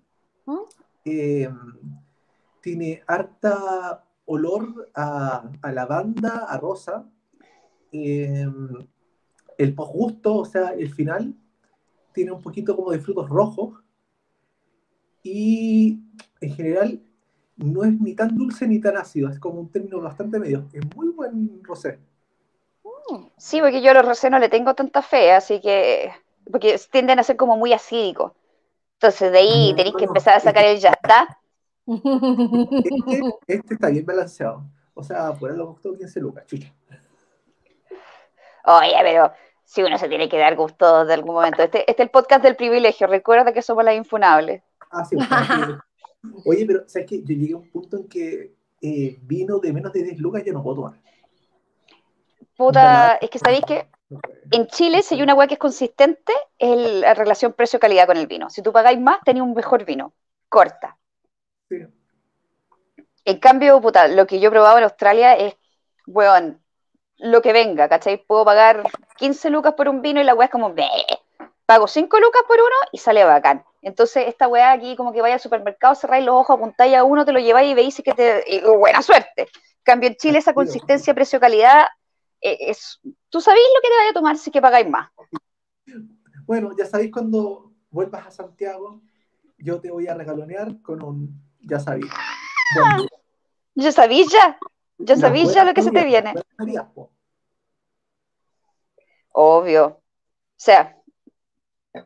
¿Mm? 0.47 0.59
eh, 1.05 1.49
tiene 2.61 3.03
harta 3.07 4.03
olor 4.27 4.91
a, 4.95 5.51
a 5.63 5.73
lavanda, 5.73 6.47
a 6.49 6.59
rosa. 6.59 7.05
eh, 7.93 8.47
el 9.59 9.75
posgusto, 9.75 10.37
o 10.37 10.45
sea, 10.45 10.71
el 10.71 10.93
final, 10.93 11.35
tiene 12.13 12.33
un 12.33 12.43
poquito 12.43 12.77
como 12.77 12.91
de 12.93 13.01
frutos 13.01 13.29
rojos. 13.29 13.83
Y 15.23 16.01
en 16.41 16.55
general 16.55 17.03
no 17.57 17.85
es 17.85 18.01
ni 18.01 18.15
tan 18.15 18.37
dulce 18.37 18.67
ni 18.69 18.81
tan 18.81 18.97
ácido, 18.97 19.29
es 19.31 19.39
como 19.39 19.61
un 19.61 19.71
término 19.71 20.01
bastante 20.01 20.39
medio. 20.39 20.69
Es 20.73 20.83
muy 20.95 21.09
buen 21.09 21.63
rosé. 21.65 21.99
Sí, 23.37 23.61
porque 23.61 23.83
yo 23.83 23.91
a 23.91 23.95
los 23.95 24.05
rosé 24.07 24.31
no 24.31 24.39
le 24.39 24.49
tengo 24.49 24.75
tanta 24.75 25.03
fe, 25.03 25.33
así 25.33 25.61
que. 25.61 26.13
Porque 26.51 26.79
tienden 26.91 27.19
a 27.19 27.23
ser 27.23 27.37
como 27.37 27.57
muy 27.57 27.73
acídicos. 27.73 28.33
Entonces 28.95 29.33
de 29.33 29.39
ahí 29.39 29.71
No, 29.71 29.77
tenéis 29.77 29.97
que 29.97 30.05
empezar 30.05 30.35
a 30.35 30.41
sacar 30.41 30.65
el 30.65 30.79
ya 30.79 30.91
está. 30.91 31.41
Este, 31.87 33.21
este 33.47 33.75
está 33.75 33.89
bien 33.89 34.05
balanceado. 34.05 34.65
O 34.95 35.03
sea, 35.03 35.33
por 35.35 35.51
algo 35.51 35.75
costó 35.75 35.97
15 35.97 36.21
lucas, 36.21 36.47
chucha. 36.47 36.73
Oye, 38.65 38.97
pero 39.03 39.33
si 39.65 39.83
uno 39.83 39.99
se 39.99 40.09
tiene 40.09 40.29
que 40.29 40.39
dar 40.39 40.57
gusto 40.57 41.05
de 41.05 41.15
algún 41.15 41.35
momento. 41.35 41.63
Este, 41.63 41.81
este 41.81 42.03
es 42.03 42.07
el 42.07 42.11
podcast 42.11 42.43
del 42.43 42.57
privilegio. 42.57 43.07
Recuerda 43.07 43.53
que 43.53 43.63
somos 43.63 43.85
las 43.85 43.97
infunables. 43.97 44.63
Ah, 44.91 45.05
sí, 45.05 45.17
bueno, 45.17 45.29
Oye, 46.45 46.65
pero 46.67 46.89
¿sabes 46.89 47.09
qué? 47.09 47.23
Yo 47.23 47.35
llegué 47.35 47.55
a 47.55 47.59
un 47.59 47.71
punto 47.71 47.97
en 47.97 48.09
que 48.09 48.55
eh, 48.81 49.19
vino 49.23 49.59
de 49.59 49.73
menos 49.73 49.93
de 49.93 50.03
10 50.03 50.19
lucas 50.19 50.43
yo 50.45 50.53
no 50.53 50.63
puedo 50.63 50.77
tomar. 50.77 51.01
Puta, 52.57 53.17
es 53.17 53.29
que 53.29 53.39
sabéis 53.39 53.65
que 53.67 53.89
En 54.51 54.67
Chile, 54.69 55.03
si 55.03 55.15
hay 55.15 55.23
una 55.23 55.35
weá 55.35 55.47
que 55.47 55.55
es 55.55 55.61
consistente, 55.61 56.33
es 56.59 56.77
la 57.01 57.15
relación 57.15 57.53
precio-calidad 57.53 58.07
con 58.07 58.17
el 58.17 58.27
vino. 58.27 58.49
Si 58.51 58.63
tú 58.63 58.73
pagáis 58.73 58.99
más, 58.99 59.21
tenés 59.25 59.43
un 59.43 59.53
mejor 59.53 59.85
vino. 59.85 60.15
Corta. 60.49 60.97
Sí. 61.69 61.77
En 63.25 63.39
cambio, 63.41 63.81
puta, 63.81 64.09
lo 64.09 64.27
que 64.27 64.39
yo 64.39 64.49
he 64.49 64.53
probado 64.53 64.79
en 64.79 64.85
Australia 64.85 65.35
es, 65.35 65.57
weón, 66.07 66.63
lo 67.19 67.43
que 67.43 67.53
venga, 67.53 67.89
¿cachai? 67.89 68.25
Puedo 68.25 68.45
pagar 68.45 68.85
15 69.17 69.51
lucas 69.51 69.75
por 69.75 69.89
un 69.89 70.03
vino 70.03 70.21
y 70.21 70.25
la 70.25 70.35
weá 70.35 70.47
es 70.47 70.53
como, 70.53 70.73
"Bleh". 70.73 70.87
pago 71.67 71.89
5 71.89 72.21
lucas 72.21 72.43
por 72.47 72.59
uno 72.59 72.77
y 72.93 72.99
sale 72.99 73.25
bacán. 73.25 73.65
Entonces, 73.83 74.29
esta 74.29 74.47
weá 74.47 74.73
aquí, 74.73 74.97
como 74.97 75.13
que 75.13 75.21
vaya 75.21 75.35
al 75.35 75.41
supermercado, 75.41 75.95
cerráis 75.97 76.25
los 76.25 76.37
ojos, 76.37 76.57
apuntáis 76.57 76.95
a 76.95 77.05
uno, 77.05 77.25
te 77.25 77.33
lo 77.33 77.41
lleváis 77.41 77.73
y 77.73 77.75
veis 77.75 77.99
y 77.99 78.03
que 78.03 78.13
te. 78.13 78.45
y 78.47 78.61
buena 78.61 79.03
suerte. 79.03 79.43
En 79.43 79.83
cambio, 79.83 80.09
en 80.09 80.17
Chile, 80.17 80.39
esa 80.39 80.55
consistencia 80.55 81.15
precio-calidad 81.15 81.87
eh, 82.41 82.57
es. 82.61 83.01
Tú 83.29 83.41
sabéis 83.41 83.67
lo 83.75 83.81
que 83.83 83.89
te 83.89 83.97
vaya 83.97 84.11
a 84.11 84.15
tomar 84.15 84.37
si 84.39 84.51
que 84.51 84.63
pagáis 84.63 84.89
más. 84.89 85.11
Bueno, 86.47 86.71
ya 86.79 86.87
sabéis 86.87 87.11
cuando 87.11 87.73
vuelvas 87.91 88.27
a 88.27 88.31
Santiago, 88.31 89.03
yo 89.59 89.81
te 89.81 89.91
voy 89.91 90.07
a 90.07 90.15
regalonear 90.15 90.81
con 90.83 91.03
un, 91.03 91.46
ya 91.67 91.79
sabéis. 91.79 92.11
buen 92.75 92.97
vino. 92.97 93.09
¿Ya 93.75 93.93
sabéis 93.93 94.29
ya? 94.31 94.59
¿Ya 94.99 95.15
Las 95.15 95.21
sabéis 95.21 95.53
ya 95.53 95.65
lo 95.65 95.75
que 95.75 95.83
se 95.83 95.91
te 95.91 96.05
viene? 96.05 96.35
Obvio. 99.33 99.87
O 99.87 100.03
sea, 100.57 100.97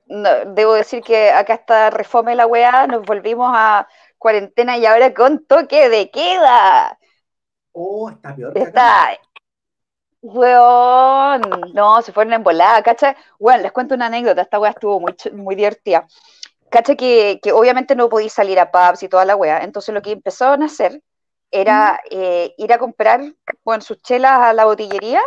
no- 0.07 0.45
debo 0.47 0.75
decir 0.75 1.03
que 1.03 1.31
acá 1.31 1.55
está 1.55 1.91
refome 1.91 2.35
la 2.35 2.47
weá, 2.47 2.87
nos 2.87 3.05
volvimos 3.07 3.53
a 3.55 3.87
cuarentena 4.19 4.77
y 4.77 4.87
ahora 4.87 5.15
con 5.15 5.45
toque 5.47 5.89
de 5.89 6.11
queda. 6.11 6.99
Oh, 7.73 8.11
está 8.11 8.35
peor 8.35 8.53
que 8.53 8.63
acá. 8.63 9.13
Está. 9.13 9.21
Weón, 10.23 11.41
no, 11.73 12.03
se 12.03 12.13
fueron 12.13 12.35
en 12.35 12.43
volada, 12.43 12.83
¿cachai? 12.83 13.17
Bueno, 13.39 13.63
les 13.63 13.73
cuento 13.73 13.95
una 13.95 14.07
anécdota, 14.07 14.43
esta 14.43 14.59
weá 14.59 14.73
estuvo 14.73 15.01
muy, 15.01 15.15
muy 15.33 15.55
divertida. 15.55 16.07
¿Cachai? 16.71 16.97
Que, 16.97 17.41
que 17.43 17.53
obviamente 17.53 17.97
no 17.97 18.09
podía 18.09 18.29
salir 18.31 18.59
a 18.61 18.71
pubs 18.71 19.03
y 19.03 19.09
toda 19.09 19.25
la 19.25 19.37
weá, 19.37 19.59
entonces 19.65 19.95
lo 19.95 20.03
que 20.03 20.13
empezaron 20.13 20.63
a 20.63 20.67
hacer 20.67 21.03
era 21.51 22.01
eh, 22.11 22.55
ir 22.59 22.73
a 22.73 22.79
comprar, 22.79 23.21
bueno, 23.65 23.83
sus 23.83 24.01
chelas 24.03 24.41
a 24.41 24.53
la 24.53 24.65
botillería 24.67 25.21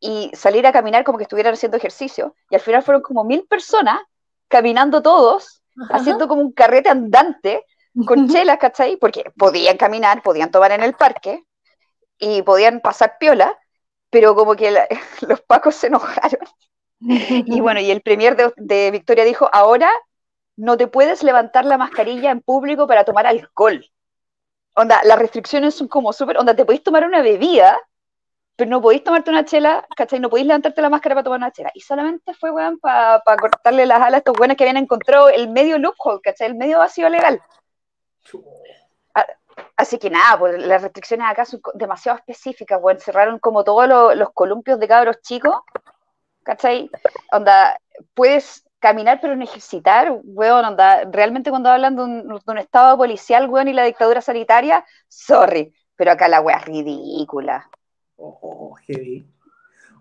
y 0.00 0.30
salir 0.34 0.66
a 0.66 0.72
caminar 0.72 1.04
como 1.04 1.18
que 1.18 1.24
estuvieran 1.24 1.54
haciendo 1.54 1.76
ejercicio. 1.78 2.34
Y 2.50 2.54
al 2.56 2.60
final 2.60 2.82
fueron 2.82 3.02
como 3.02 3.24
mil 3.24 3.46
personas 3.46 4.00
caminando 4.48 5.02
todos, 5.02 5.62
haciendo 5.90 6.28
como 6.28 6.42
un 6.42 6.52
carrete 6.52 6.88
andante 6.90 7.64
con 8.04 8.24
chelas, 8.26 8.58
¿cachai? 8.58 8.96
Porque 8.98 9.24
podían 9.36 9.76
caminar, 9.78 10.22
podían 10.22 10.50
tomar 10.50 10.72
en 10.72 10.82
el 10.82 10.94
parque 10.94 11.44
y 12.18 12.42
podían 12.42 12.80
pasar 12.80 13.16
piola, 13.18 13.58
pero 14.10 14.34
como 14.34 14.54
que 14.56 14.70
la- 14.70 14.88
los 15.28 15.40
pacos 15.42 15.74
se 15.76 15.88
enojaron. 15.88 16.40
Y 17.46 17.60
bueno, 17.60 17.80
y 17.80 17.90
el 17.90 18.02
premier 18.02 18.36
de, 18.36 18.52
de 18.56 18.90
Victoria 18.90 19.24
dijo, 19.24 19.48
ahora 19.52 19.90
no 20.56 20.76
te 20.76 20.86
puedes 20.86 21.22
levantar 21.22 21.64
la 21.64 21.78
mascarilla 21.78 22.30
en 22.30 22.40
público 22.40 22.86
para 22.86 23.04
tomar 23.04 23.26
alcohol. 23.26 23.84
Onda, 24.74 25.00
las 25.04 25.18
restricciones 25.18 25.74
son 25.74 25.88
como 25.88 26.12
súper, 26.12 26.38
onda, 26.38 26.54
te 26.54 26.64
podéis 26.64 26.82
tomar 26.82 27.04
una 27.06 27.22
bebida, 27.22 27.78
pero 28.56 28.70
no 28.70 28.80
podéis 28.80 29.04
tomarte 29.04 29.30
una 29.30 29.44
chela, 29.44 29.86
¿cachai? 29.96 30.18
No 30.20 30.30
podéis 30.30 30.46
levantarte 30.46 30.80
la 30.80 30.90
máscara 30.90 31.14
para 31.14 31.24
tomar 31.24 31.38
una 31.38 31.52
chela. 31.52 31.70
Y 31.74 31.80
solamente 31.80 32.34
fue, 32.34 32.50
weón, 32.50 32.78
para 32.78 33.22
cortarle 33.38 33.86
las 33.86 33.98
alas 33.98 34.14
a 34.14 34.18
estos 34.18 34.36
buenos 34.36 34.56
que 34.56 34.64
habían 34.64 34.78
encontrado 34.78 35.28
el 35.28 35.48
medio 35.50 35.78
loophole, 35.78 36.20
¿cachai? 36.22 36.48
El 36.48 36.54
medio 36.56 36.78
vacío 36.78 37.08
legal. 37.08 37.40
Así 39.76 39.98
que 39.98 40.10
nada, 40.10 40.38
pues 40.38 40.58
las 40.66 40.82
restricciones 40.82 41.26
acá 41.28 41.44
son 41.44 41.60
demasiado 41.74 42.18
específicas, 42.18 42.78
weón. 42.82 42.98
Cerraron 42.98 43.38
como 43.38 43.62
todos 43.64 43.86
lo- 43.88 44.14
los 44.14 44.30
columpios 44.32 44.78
de 44.78 44.88
cabros 44.88 45.20
chicos, 45.22 45.54
¿cachai? 46.42 46.90
Onda, 47.32 47.78
puedes 48.14 48.65
caminar 48.86 49.18
pero 49.20 49.34
no 49.34 49.42
ejercitar, 49.42 50.20
weón, 50.22 50.64
onda, 50.64 51.04
realmente 51.10 51.50
cuando 51.50 51.70
hablan 51.70 51.96
de 51.96 52.02
un, 52.04 52.28
de 52.28 52.52
un 52.52 52.58
estado 52.58 52.96
policial, 52.96 53.50
weón, 53.50 53.66
y 53.66 53.72
la 53.72 53.82
dictadura 53.82 54.20
sanitaria, 54.20 54.84
sorry, 55.08 55.74
pero 55.96 56.12
acá 56.12 56.28
la 56.28 56.40
weá 56.40 56.58
es 56.58 56.66
ridícula. 56.66 57.68
Oh, 58.14 58.38
oh, 58.40 58.74
heavy. 58.86 59.26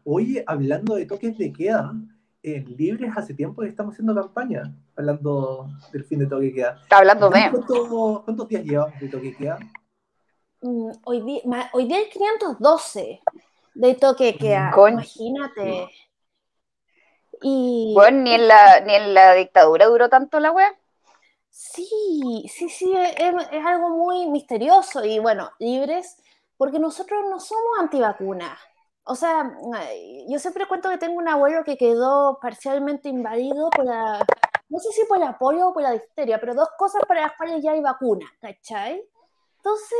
Oye, 0.03 0.43
hablando 0.45 0.95
de 0.95 1.07
toques 1.07 1.35
de 1.35 1.51
queda, 1.51 1.93
en 2.43 2.77
Libres 2.77 3.11
hace 3.17 3.33
tiempo 3.33 3.63
que 3.63 3.69
estamos 3.69 3.93
haciendo 3.93 4.13
campaña, 4.13 4.71
hablando 4.95 5.67
del 5.91 6.03
fin 6.03 6.19
de 6.19 6.27
toque 6.27 6.45
de 6.45 6.53
queda. 6.53 6.79
Está 6.83 6.97
hablando 6.99 7.29
de... 7.31 7.49
¿Cuántos, 7.49 8.23
cuántos 8.23 8.47
días 8.47 8.63
llevamos 8.63 8.99
de 8.99 9.09
toque 9.09 9.31
de 9.31 9.35
queda? 9.35 9.57
Mm, 10.61 10.91
hoy, 11.05 11.21
día, 11.21 11.41
hoy 11.73 11.87
día 11.87 11.97
hay 11.97 12.09
512 12.09 13.21
de 13.73 13.95
toque 13.95 14.25
de 14.25 14.35
queda, 14.35 14.69
Con- 14.69 14.93
imagínate. 14.93 15.89
Y 17.51 17.55
Weón, 17.95 18.23
ni 18.23 18.35
en 18.35 18.47
la, 18.47 18.79
ni 18.81 18.93
en 18.93 19.13
la 19.15 19.33
dictadura 19.33 19.87
duró 19.87 20.07
tanto 20.09 20.39
la 20.39 20.51
weá. 20.51 20.75
sí, 21.49 22.45
sí, 22.49 22.69
sí, 22.69 22.91
es, 22.95 23.33
es 23.51 23.65
algo 23.65 23.89
muy 23.89 24.27
misterioso 24.29 25.03
y 25.05 25.19
bueno, 25.19 25.51
libres, 25.59 26.17
porque 26.57 26.79
nosotros 26.79 27.21
no 27.29 27.39
somos 27.39 27.79
antivacunas. 27.79 28.57
O 29.03 29.15
sea, 29.15 29.51
yo 30.29 30.39
siempre 30.39 30.67
cuento 30.67 30.89
que 30.89 30.97
tengo 30.97 31.17
un 31.19 31.27
abuelo 31.27 31.63
que 31.63 31.77
quedó 31.77 32.39
parcialmente 32.41 33.07
invadido 33.09 33.69
por 33.69 33.85
la, 33.85 34.19
no 34.69 34.79
sé 34.79 34.91
si 34.91 35.05
por 35.05 35.19
la 35.19 35.37
polio 35.37 35.69
o 35.69 35.73
por 35.73 35.83
la 35.83 35.91
difteria, 35.91 36.39
pero 36.39 36.55
dos 36.55 36.69
cosas 36.77 37.03
para 37.07 37.21
las 37.21 37.37
cuales 37.37 37.61
ya 37.63 37.71
hay 37.73 37.81
vacuna, 37.81 38.25
¿cachai? 38.41 39.03
Entonces, 39.57 39.97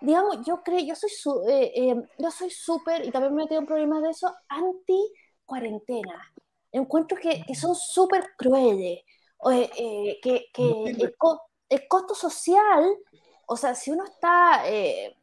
digamos, 0.00 0.44
yo 0.46 0.62
creo, 0.62 0.80
yo 0.80 0.94
soy 0.96 1.10
su- 1.10 1.42
eh, 1.48 1.72
eh, 1.74 1.96
yo 2.18 2.30
soy 2.30 2.50
súper, 2.50 3.04
y 3.06 3.10
también 3.10 3.34
me 3.34 3.46
tengo 3.48 3.66
problemas 3.66 4.02
de 4.02 4.10
eso, 4.10 4.32
anti 4.48 5.12
cuarentena. 5.44 6.32
Encuentro 6.72 7.16
que, 7.18 7.44
que 7.46 7.54
son 7.54 7.74
súper 7.74 8.30
crueles, 8.36 9.00
eh, 9.52 9.70
eh, 9.76 10.20
que, 10.22 10.46
que 10.52 10.94
el, 10.98 11.16
co- 11.16 11.42
el 11.68 11.86
costo 11.88 12.14
social, 12.14 12.96
o 13.46 13.56
sea, 13.56 13.74
si 13.74 13.90
uno 13.90 14.04
está, 14.04 14.62
eh, 14.68 15.16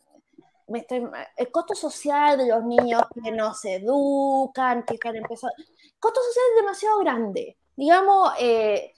me 0.67 0.79
estoy- 0.79 1.09
el 1.37 1.51
costo 1.51 1.75
social 1.75 2.37
de 2.37 2.47
los 2.47 2.63
niños 2.63 3.03
que 3.23 3.31
no 3.31 3.53
se 3.53 3.75
educan, 3.75 4.83
que 4.83 4.95
están 4.95 5.15
empezando, 5.15 5.55
el 5.57 5.99
costo 5.99 6.21
social 6.21 6.45
es 6.51 6.61
demasiado 6.61 6.99
grande, 6.99 7.57
digamos, 7.75 8.31
eh, 8.39 8.93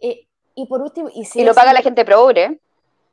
eh, 0.00 0.28
y 0.54 0.66
por 0.66 0.80
último, 0.82 1.08
y 1.12 1.24
si 1.24 1.40
Y 1.40 1.44
lo 1.44 1.54
paga 1.54 1.72
la 1.72 1.82
gente 1.82 2.04
pobre. 2.04 2.60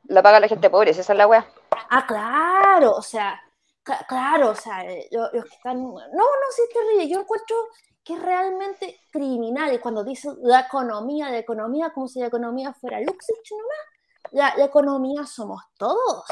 Lo 0.08 0.22
paga 0.22 0.40
la 0.40 0.48
gente 0.48 0.70
pobre, 0.70 0.90
esa 0.90 1.00
es 1.00 1.18
la 1.18 1.26
weá. 1.26 1.46
Ah, 1.90 2.06
claro, 2.06 2.92
o 2.96 3.02
sea, 3.02 3.40
cla- 3.84 4.04
claro, 4.06 4.50
o 4.50 4.54
sea, 4.54 4.84
eh, 4.84 5.08
lo- 5.10 5.30
los, 5.32 5.44
que 5.44 5.54
están... 5.54 5.82
No, 5.82 5.92
no, 5.92 6.46
sí, 6.54 6.62
es 6.62 6.74
terrible. 6.74 7.08
Yo 7.08 7.20
encuentro 7.20 7.56
que 8.04 8.14
es 8.14 8.22
realmente 8.22 9.00
criminal. 9.10 9.72
Y 9.74 9.78
cuando 9.78 10.04
dice 10.04 10.28
la 10.42 10.60
economía, 10.60 11.30
la 11.30 11.38
economía, 11.38 11.90
como 11.90 12.06
si 12.08 12.20
la 12.20 12.26
economía 12.26 12.72
fuera 12.74 13.00
Luxich 13.00 13.50
nomás. 13.50 14.30
La, 14.32 14.54
la 14.56 14.64
economía 14.66 15.24
somos 15.26 15.62
todos. 15.78 16.24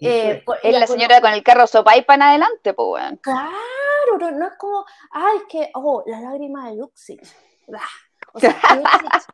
Eh, 0.00 0.42
por- 0.44 0.58
Es 0.62 0.78
la 0.78 0.86
señora 0.86 1.20
con 1.20 1.32
el 1.32 1.42
carro 1.42 1.66
sopaipan 1.66 2.22
adelante, 2.22 2.72
pues 2.74 2.88
weón. 3.02 3.16
Claro, 3.16 4.18
no, 4.20 4.30
no 4.32 4.46
es 4.46 4.52
como, 4.58 4.84
ay, 5.10 5.38
es 5.38 5.42
que, 5.48 5.70
oh, 5.74 6.02
la 6.06 6.20
lágrima 6.20 6.68
de 6.70 6.76
Luxich. 6.76 7.20
Bah. 7.66 7.80
O 8.32 8.40
sea, 8.40 8.50
Luxich, 8.76 9.24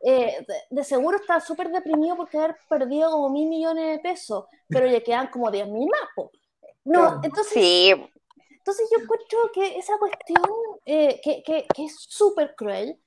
eh, 0.00 0.44
de, 0.46 0.54
de 0.70 0.84
seguro 0.84 1.16
está 1.18 1.40
súper 1.40 1.70
deprimido 1.70 2.16
porque 2.16 2.38
haber 2.38 2.56
perdido 2.68 3.10
como 3.10 3.28
mil 3.30 3.48
millones 3.48 3.96
de 3.96 3.98
pesos, 3.98 4.46
pero 4.68 4.86
le 4.86 5.02
quedan 5.02 5.28
como 5.28 5.50
10 5.50 5.68
mil 5.68 5.88
más. 5.88 6.10
po. 6.14 6.30
No, 6.84 7.20
entonces, 7.22 7.52
Sí, 7.52 7.92
entonces 8.64 8.88
yo 8.90 9.02
encuentro 9.02 9.38
que 9.52 9.78
esa 9.78 9.98
cuestión 9.98 10.42
eh, 10.86 11.20
que, 11.22 11.42
que- 11.42 11.66
que 11.74 11.84
es 11.84 11.96
súper 12.08 12.54
cruel, 12.56 12.98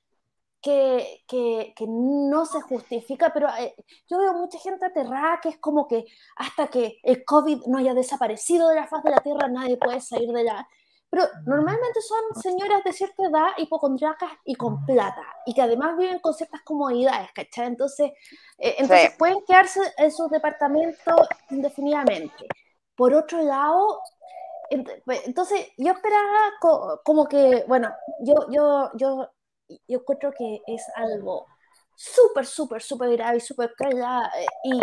que, 0.60 1.24
que- 1.28 1.72
que 1.76 1.86
no 1.88 2.44
se 2.46 2.60
justifica, 2.62 3.32
pero 3.32 3.48
eh, 3.58 3.74
yo 4.08 4.18
veo 4.18 4.34
mucha 4.34 4.58
gente 4.58 4.86
aterrada 4.86 5.40
que 5.42 5.50
es 5.50 5.58
como 5.58 5.86
que 5.88 6.04
hasta 6.36 6.68
que 6.68 6.98
el 7.02 7.24
COVID 7.24 7.66
no 7.66 7.78
haya 7.78 7.94
desaparecido 7.94 8.68
de 8.68 8.76
la 8.76 8.86
faz 8.88 9.02
de 9.04 9.10
la 9.10 9.18
Tierra, 9.20 9.48
nadie 9.48 9.76
puede 9.76 10.00
salir 10.00 10.30
de 10.32 10.44
la... 10.44 10.68
Pero 11.10 11.24
normalmente 11.46 12.00
son 12.02 12.42
señoras 12.42 12.84
de 12.84 12.92
cierta 12.92 13.24
edad, 13.24 13.48
hipocondriacas 13.56 14.30
y 14.44 14.54
con 14.56 14.84
plata, 14.84 15.22
y 15.46 15.54
que 15.54 15.62
además 15.62 15.96
viven 15.96 16.18
con 16.20 16.34
ciertas 16.34 16.60
comodidades, 16.62 17.30
¿cachai? 17.34 17.66
Entonces, 17.68 18.12
eh, 18.58 18.74
entonces 18.78 19.12
Sí. 19.12 19.18
pueden 19.18 19.38
quedarse 19.46 19.80
en 19.96 20.12
sus 20.12 20.28
departamentos 20.30 21.26
indefinidamente. 21.50 22.46
Por 22.94 23.14
otro 23.14 23.40
lado, 23.42 24.02
entonces 24.70 25.66
yo 25.76 25.92
esperaba 25.92 26.52
co- 26.60 27.00
como 27.04 27.26
que, 27.26 27.64
bueno, 27.66 27.90
yo, 28.20 28.34
yo, 28.50 28.90
yo, 28.94 29.30
yo 29.68 29.98
encuentro 29.98 30.32
que 30.32 30.60
es 30.66 30.84
algo 30.94 31.46
súper, 31.94 32.46
súper, 32.46 32.82
súper 32.82 33.10
grave 33.16 33.38
y 33.38 33.40
súper 33.40 33.74
cruel 33.74 33.98
eh, 33.98 34.46
y, 34.64 34.80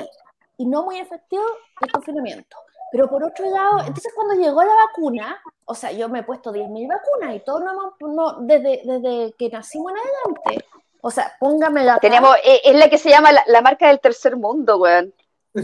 y 0.58 0.65
no 0.65 0.84
muy 0.84 1.00
efectivo 1.00 1.44
el 1.82 1.92
confinamiento. 1.92 2.58
Pero 2.92 3.10
por 3.10 3.24
otro 3.24 3.50
lado, 3.50 3.80
entonces 3.80 4.13
cuando 4.15 4.36
llegó 4.36 4.63
la 4.63 4.74
vacuna, 4.88 5.42
o 5.65 5.75
sea, 5.75 5.92
yo 5.92 6.08
me 6.10 6.20
he 6.20 6.24
puesto 6.24 6.51
10.000 6.51 6.88
vacunas 6.88 7.36
y 7.36 7.39
todo 7.39 7.60
no, 7.60 7.72
hemos- 7.72 7.94
no, 8.01 8.42
desde, 8.42 8.82
desde 8.86 9.34
que 9.34 9.50
nacimos 9.50 9.92
en 9.92 9.98
adelante. 9.98 10.65
O 11.01 11.12
sea, 11.12 11.34
póngame 11.39 11.84
la... 11.84 12.00
tenemos, 12.00 12.36
eh, 12.44 12.62
es 12.63 12.75
la 12.75 12.89
que 12.89 12.98
se 12.98 13.10
llama 13.10 13.32
la, 13.32 13.44
la 13.48 13.62
marca 13.62 13.88
del 13.88 14.00
tercer 14.00 14.38
mundo, 14.38 14.77
weón. 14.77 15.13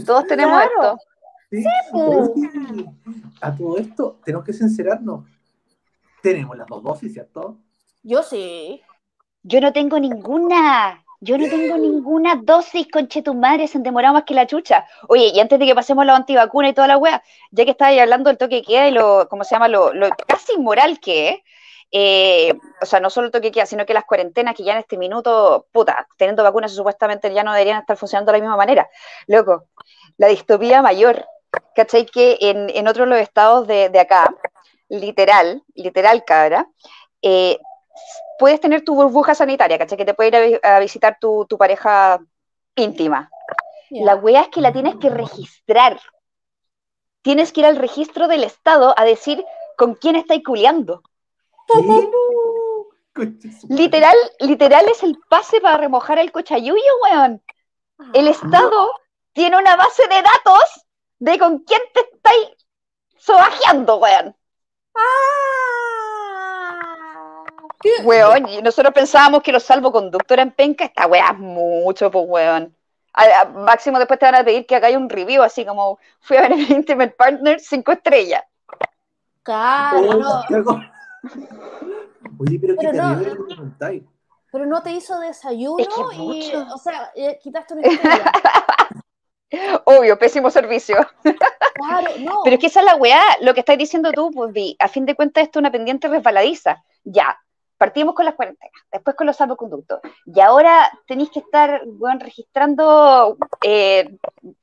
Todos 0.06 0.26
tenemos 0.26 0.56
Claro. 0.62 0.92
esto. 0.94 0.98
Sí, 1.60 1.64
pues. 1.90 2.30
oye, 2.34 2.86
a 3.42 3.54
todo 3.54 3.76
esto 3.76 4.18
tenemos 4.24 4.46
que 4.46 4.54
sincerarnos. 4.54 5.26
Tenemos 6.22 6.56
las 6.56 6.66
dos 6.66 6.82
dosis, 6.82 7.12
¿cierto? 7.12 7.58
Yo 8.02 8.22
sí. 8.22 8.80
Yo 9.42 9.60
no 9.60 9.72
tengo 9.72 9.98
ninguna. 10.00 11.04
Yo 11.20 11.38
no 11.38 11.48
tengo 11.48 11.76
ninguna 11.76 12.34
dosis, 12.42 12.88
conche 12.90 13.22
tu 13.22 13.34
madre, 13.34 13.68
se 13.68 13.78
han 13.78 13.84
demorado 13.84 14.14
más 14.14 14.24
que 14.24 14.34
la 14.34 14.46
chucha. 14.46 14.86
Oye, 15.08 15.30
y 15.32 15.38
antes 15.38 15.56
de 15.56 15.66
que 15.66 15.74
pasemos 15.74 16.04
la 16.04 16.16
antivacuna 16.16 16.70
y 16.70 16.72
toda 16.72 16.88
la 16.88 16.98
wea, 16.98 17.22
ya 17.52 17.64
que 17.64 17.70
estabas 17.70 17.96
hablando 17.96 18.28
del 18.28 18.38
toque 18.38 18.62
que 18.62 18.72
queda 18.72 18.88
y 18.88 18.90
lo, 18.90 19.28
¿cómo 19.28 19.44
se 19.44 19.54
llama? 19.54 19.68
Lo, 19.68 19.94
lo 19.94 20.08
casi 20.26 20.54
inmoral 20.54 20.98
que 20.98 21.28
es, 21.28 21.40
eh, 21.92 22.54
o 22.80 22.86
sea, 22.86 22.98
no 22.98 23.08
solo 23.08 23.26
el 23.26 23.32
toque 23.32 23.48
que 23.48 23.52
queda, 23.52 23.66
sino 23.66 23.86
que 23.86 23.94
las 23.94 24.04
cuarentenas 24.04 24.56
que 24.56 24.64
ya 24.64 24.72
en 24.72 24.78
este 24.78 24.96
minuto, 24.96 25.68
puta, 25.70 26.08
teniendo 26.16 26.42
vacunas 26.42 26.74
supuestamente 26.74 27.32
ya 27.32 27.44
no 27.44 27.52
deberían 27.52 27.80
estar 27.80 27.96
funcionando 27.96 28.32
de 28.32 28.38
la 28.38 28.42
misma 28.42 28.56
manera. 28.56 28.88
Loco, 29.28 29.66
la 30.16 30.26
distopía 30.26 30.82
mayor, 30.82 31.24
¿cachai? 31.74 32.06
Que 32.06 32.38
en, 32.40 32.70
en 32.70 32.88
otros 32.88 33.08
los 33.08 33.18
estados 33.18 33.66
de, 33.66 33.88
de 33.88 34.00
acá, 34.00 34.34
literal, 34.88 35.62
literal, 35.74 36.24
cabra, 36.24 36.68
eh, 37.22 37.58
puedes 38.38 38.60
tener 38.60 38.84
tu 38.84 38.94
burbuja 38.94 39.34
sanitaria, 39.34 39.78
¿cachai? 39.78 39.98
Que 39.98 40.04
te 40.04 40.14
puede 40.14 40.48
ir 40.48 40.60
a, 40.62 40.76
a 40.76 40.80
visitar 40.80 41.18
tu, 41.20 41.46
tu, 41.48 41.58
pareja 41.58 42.20
íntima. 42.76 43.30
La 43.90 44.16
wea 44.16 44.42
es 44.42 44.48
que 44.48 44.60
la 44.60 44.72
tienes 44.72 44.96
que 44.96 45.10
registrar. 45.10 46.00
Tienes 47.22 47.52
que 47.52 47.60
ir 47.60 47.66
al 47.66 47.76
registro 47.76 48.26
del 48.26 48.42
Estado 48.42 48.94
a 48.96 49.04
decir 49.04 49.44
con 49.76 49.94
quién 49.94 50.16
estáis 50.16 50.42
culeando. 50.44 51.02
Literal, 53.68 54.16
literal 54.40 54.88
es 54.88 55.02
el 55.02 55.18
pase 55.28 55.60
para 55.60 55.76
remojar 55.76 56.18
el 56.18 56.32
cochayuyo, 56.32 56.92
weón. 57.02 57.42
El 58.14 58.28
Estado 58.28 58.90
tiene 59.32 59.58
una 59.58 59.76
base 59.76 60.02
de 60.08 60.22
datos 60.22 60.86
de 61.22 61.38
con 61.38 61.58
quién 61.60 61.80
te 61.94 62.00
estáis 62.00 62.48
sobajeando, 63.16 63.96
weón. 63.98 64.34
Ah. 66.52 67.44
¿Qué? 67.80 67.90
Weón, 68.04 68.48
y 68.48 68.60
nosotros 68.60 68.92
pensábamos 68.92 69.42
que 69.42 69.52
los 69.52 69.62
salvoconductos 69.62 70.34
eran 70.34 70.50
penca, 70.52 70.84
esta 70.84 71.06
weá 71.06 71.28
es 71.32 71.38
mucho, 71.38 72.10
pues 72.10 72.24
weón. 72.28 72.74
A- 73.12 73.40
a- 73.42 73.44
máximo 73.44 73.98
después 73.98 74.18
te 74.18 74.26
van 74.26 74.34
a 74.36 74.44
pedir 74.44 74.66
que 74.66 74.74
hagáis 74.76 74.96
un 74.96 75.08
review, 75.08 75.42
así 75.42 75.64
como 75.64 75.98
fui 76.20 76.36
a 76.38 76.42
ver 76.42 76.52
el 76.52 76.70
Intimate 76.70 77.10
Partner, 77.16 77.60
cinco 77.60 77.92
estrellas. 77.92 78.42
Claro, 79.44 79.98
Oh, 80.00 80.14
no. 80.16 80.42
Oye, 82.38 82.58
pero 82.60 82.74
qué 82.76 82.88
Pero 82.90 82.92
no. 83.02 83.08
terrible 83.18 83.34
lo 83.38 83.46
que 83.46 83.56
contáis. 83.56 84.02
pero 84.50 84.66
no 84.66 84.82
te 84.82 84.90
hizo 84.92 85.18
desayuno 85.20 85.78
Es 85.78 85.88
que 85.88 86.00
y, 86.16 86.18
mucho. 86.18 86.66
o 86.74 86.78
sea, 86.78 87.12
eh, 87.14 87.38
quitaste 87.40 87.74
una 87.74 87.82
estrella. 87.86 88.32
Obvio, 89.84 90.18
pésimo 90.18 90.50
servicio. 90.50 90.96
Claro, 91.74 92.10
no. 92.20 92.40
Pero 92.44 92.54
es 92.54 92.60
que 92.60 92.66
esa 92.66 92.80
es 92.80 92.86
la 92.86 92.96
weá, 92.96 93.20
lo 93.40 93.54
que 93.54 93.60
estás 93.60 93.78
diciendo 93.78 94.12
tú, 94.12 94.30
pues 94.30 94.52
Vi, 94.52 94.76
a 94.78 94.88
fin 94.88 95.06
de 95.06 95.16
cuentas 95.16 95.44
esto 95.44 95.58
es 95.58 95.62
una 95.62 95.72
pendiente 95.72 96.06
resbaladiza. 96.06 96.84
Ya, 97.02 97.36
partimos 97.78 98.14
con 98.14 98.26
las 98.26 98.34
cuarentenas, 98.34 98.82
después 98.92 99.16
con 99.16 99.26
los 99.26 99.34
salvoconductos, 99.34 100.00
y 100.26 100.38
ahora 100.40 100.88
tenéis 101.06 101.30
que 101.30 101.40
estar, 101.40 101.82
weón, 101.84 102.20
registrando 102.20 103.36
eh, 103.62 104.08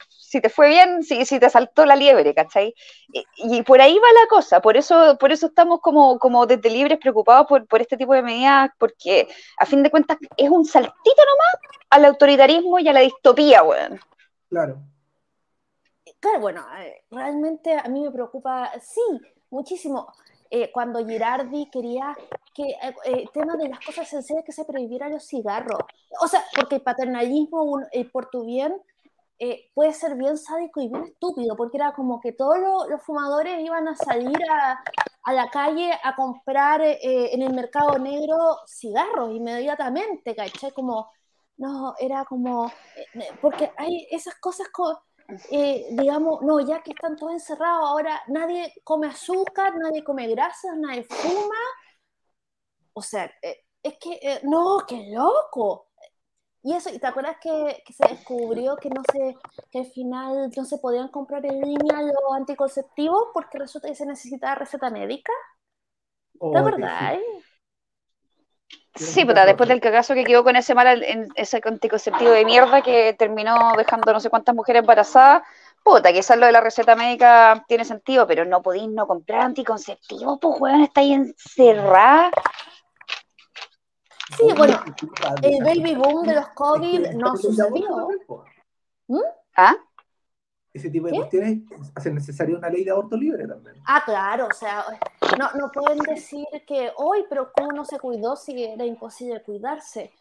si 0.08 0.40
te 0.40 0.50
fue 0.50 0.70
bien, 0.70 1.04
si, 1.04 1.26
si 1.26 1.40
te 1.40 1.50
saltó 1.50 1.86
la 1.86 1.98
liebre, 1.98 2.34
¿cachai? 2.34 2.74
Y, 3.12 3.26
y 3.36 3.62
por 3.64 3.82
ahí 3.82 3.98
va 3.98 4.08
la 4.22 4.28
cosa, 4.30 4.62
por 4.62 4.78
eso, 4.78 5.18
por 5.20 5.32
eso 5.32 5.48
estamos 5.48 5.82
como, 5.82 6.20
como 6.20 6.46
desde 6.46 6.70
libres 6.70 7.00
preocupados 7.00 7.48
por, 7.48 7.68
por 7.68 7.82
este 7.82 7.98
tipo 7.98 8.14
de 8.14 8.22
medidas, 8.22 8.70
porque 8.78 9.28
a 9.58 9.66
fin 9.66 9.84
de 9.84 9.90
cuentas 9.92 10.18
es 10.38 10.50
un 10.50 10.64
saltito 10.64 10.94
nomás 11.18 11.76
al 11.90 12.06
autoritarismo 12.06 12.80
y 12.80 12.88
a 12.88 12.94
la 12.94 13.00
distopía, 13.02 13.64
weón. 13.64 14.00
Claro. 14.50 14.84
Claro, 16.20 16.40
bueno, 16.42 16.66
eh, 16.80 17.04
realmente 17.12 17.74
a 17.78 17.88
mí 17.88 18.02
me 18.02 18.12
preocupa, 18.12 18.72
sí, 18.82 19.02
muchísimo. 19.50 20.08
Eh, 20.50 20.72
cuando 20.72 21.06
Girardi 21.06 21.70
quería 21.70 22.16
que 22.54 22.64
eh, 22.64 22.78
eh, 23.06 23.22
el 23.22 23.30
tema 23.32 23.56
de 23.56 23.70
las 23.70 23.80
cosas 23.86 24.08
sencillas 24.10 24.44
que 24.44 24.52
se 24.52 24.66
prohibieran 24.66 25.12
los 25.12 25.26
cigarros. 25.28 25.80
O 26.22 26.28
sea, 26.28 26.44
porque 26.56 26.76
el 26.76 26.82
paternalismo 26.82 27.64
un- 27.64 27.86
por 28.12 28.30
tu 28.30 28.46
bien 28.46 28.76
puede 29.74 29.94
ser 29.94 30.16
bien 30.16 30.38
sádico 30.38 30.82
y 30.82 30.90
bien 30.90 31.04
estúpido, 31.06 31.56
porque 31.56 31.78
era 31.78 31.94
como 31.94 32.20
que 32.20 32.34
todos 32.34 32.58
los, 32.90 33.02
fumadores 33.04 33.60
iban 33.62 33.88
a 33.88 33.96
salir 33.96 34.38
a, 34.52 34.78
a 35.24 35.34
la 35.34 35.50
calle 35.50 35.92
a 36.04 36.14
comprar 36.16 36.82
en 36.84 37.42
el 37.42 37.54
mercado 37.54 37.98
negro 38.00 38.36
cigarros 38.68 39.32
inmediatamente, 39.32 40.36
¿cachai? 40.36 40.72
Como, 40.74 41.10
no, 41.60 41.96
era 42.00 42.26
como, 42.26 42.68
eh, 42.96 43.38
porque 43.42 43.72
hay 43.78 44.08
esas 44.12 44.36
cosas 44.38 44.70
co- 44.74 45.04
eh, 45.52 45.88
digamos, 45.94 46.42
no, 46.44 46.60
ya 46.62 46.82
que 46.84 46.92
están 46.94 47.18
todos 47.18 47.34
encerrados, 47.34 47.88
ahora 47.90 48.22
nadie 48.30 48.74
come 48.86 49.08
azúcar, 49.08 49.76
nadie 49.78 50.04
come 50.04 50.28
grasas, 50.28 50.78
nadie 50.78 51.04
fuma. 51.06 51.56
O 52.94 53.02
sea, 53.02 53.32
eh, 53.42 53.66
es 53.84 53.96
que, 54.00 54.14
eh, 54.22 54.42
no, 54.44 54.80
qué 54.88 55.12
loco. 55.14 55.88
Y 56.64 56.76
eso, 56.76 56.90
¿y 56.92 57.00
te 57.00 57.08
acuerdas 57.08 57.38
que, 57.42 57.84
que 57.86 57.94
se 57.94 58.08
descubrió 58.08 58.78
que 58.78 58.90
no 58.92 59.04
se, 59.14 59.36
que 59.72 59.80
al 59.80 59.88
final 59.88 60.52
no 60.58 60.66
se 60.66 60.80
podían 60.80 61.10
comprar 61.10 61.46
en 61.46 61.62
línea 61.62 62.02
los 62.04 62.36
anticonceptivos 62.38 63.30
porque 63.34 63.60
resulta 63.60 63.88
que 63.90 63.96
se 63.96 64.06
necesitaba 64.08 64.56
receta 64.56 64.90
médica? 64.92 65.34
Oh, 66.40 66.70
¿Te 66.78 66.90
qué 66.98 67.10
acordás? 67.10 67.49
Sí, 68.96 69.24
puta, 69.24 69.46
después 69.46 69.70
del 69.70 69.80
cagazo 69.82 70.14
que 70.14 70.24
quedó 70.24 70.44
con 70.44 70.56
ese 70.56 70.74
mal, 70.76 71.04
en- 71.04 71.28
ese 71.36 71.62
anticonceptivo 71.64 72.32
de 72.32 72.44
mierda 72.44 72.82
que 72.82 73.14
terminó 73.14 73.74
dejando 73.78 74.12
no 74.12 74.20
sé 74.20 74.30
cuántas 74.30 74.56
mujeres 74.56 74.82
embarazadas, 74.82 75.44
puta, 75.84 76.12
quizás 76.12 76.38
lo 76.38 76.46
de 76.48 76.52
la 76.52 76.60
receta 76.62 76.96
médica 76.96 77.64
tiene 77.68 77.86
sentido, 77.86 78.28
pero 78.28 78.46
no 78.46 78.62
podéis 78.62 78.90
no 78.90 79.08
comprar 79.08 79.42
anticonceptivos, 79.42 80.40
pues 80.42 80.60
weón, 80.60 80.82
estáis 80.82 81.16
encerrada. 81.16 82.32
Sí, 84.38 84.46
bueno, 84.56 84.84
El 85.42 85.64
baby 85.64 85.96
boom 85.96 86.26
de 86.28 86.36
los 86.36 86.50
COVID 86.50 87.10
no 87.12 87.36
sucedió. 87.38 88.08
po. 88.28 88.44
¿Ah? 89.56 89.76
Ese 90.74 90.90
tipo 90.90 91.08
de 91.08 91.14
¿Qué? 91.14 91.18
cuestiones 91.18 91.60
hacen 91.96 92.16
necesaria 92.16 92.56
una 92.56 92.70
ley 92.70 92.84
de 92.84 92.92
aborto 92.92 93.18
libre 93.18 93.48
también. 93.48 93.76
Ah, 93.86 94.04
claro, 94.06 94.48
o 94.48 94.54
sea, 94.54 94.86
no, 95.38 95.50
no 95.54 95.72
pueden 95.72 95.98
decir 96.00 96.46
que 96.68 96.92
hoy, 96.98 97.26
pero 97.28 97.52
cómo 97.52 97.72
no 97.72 97.86
se 97.86 98.00
cuidó 98.00 98.36
si 98.36 98.64
era 98.64 98.86
imposible 98.86 99.42
cuidarse. 99.42 100.12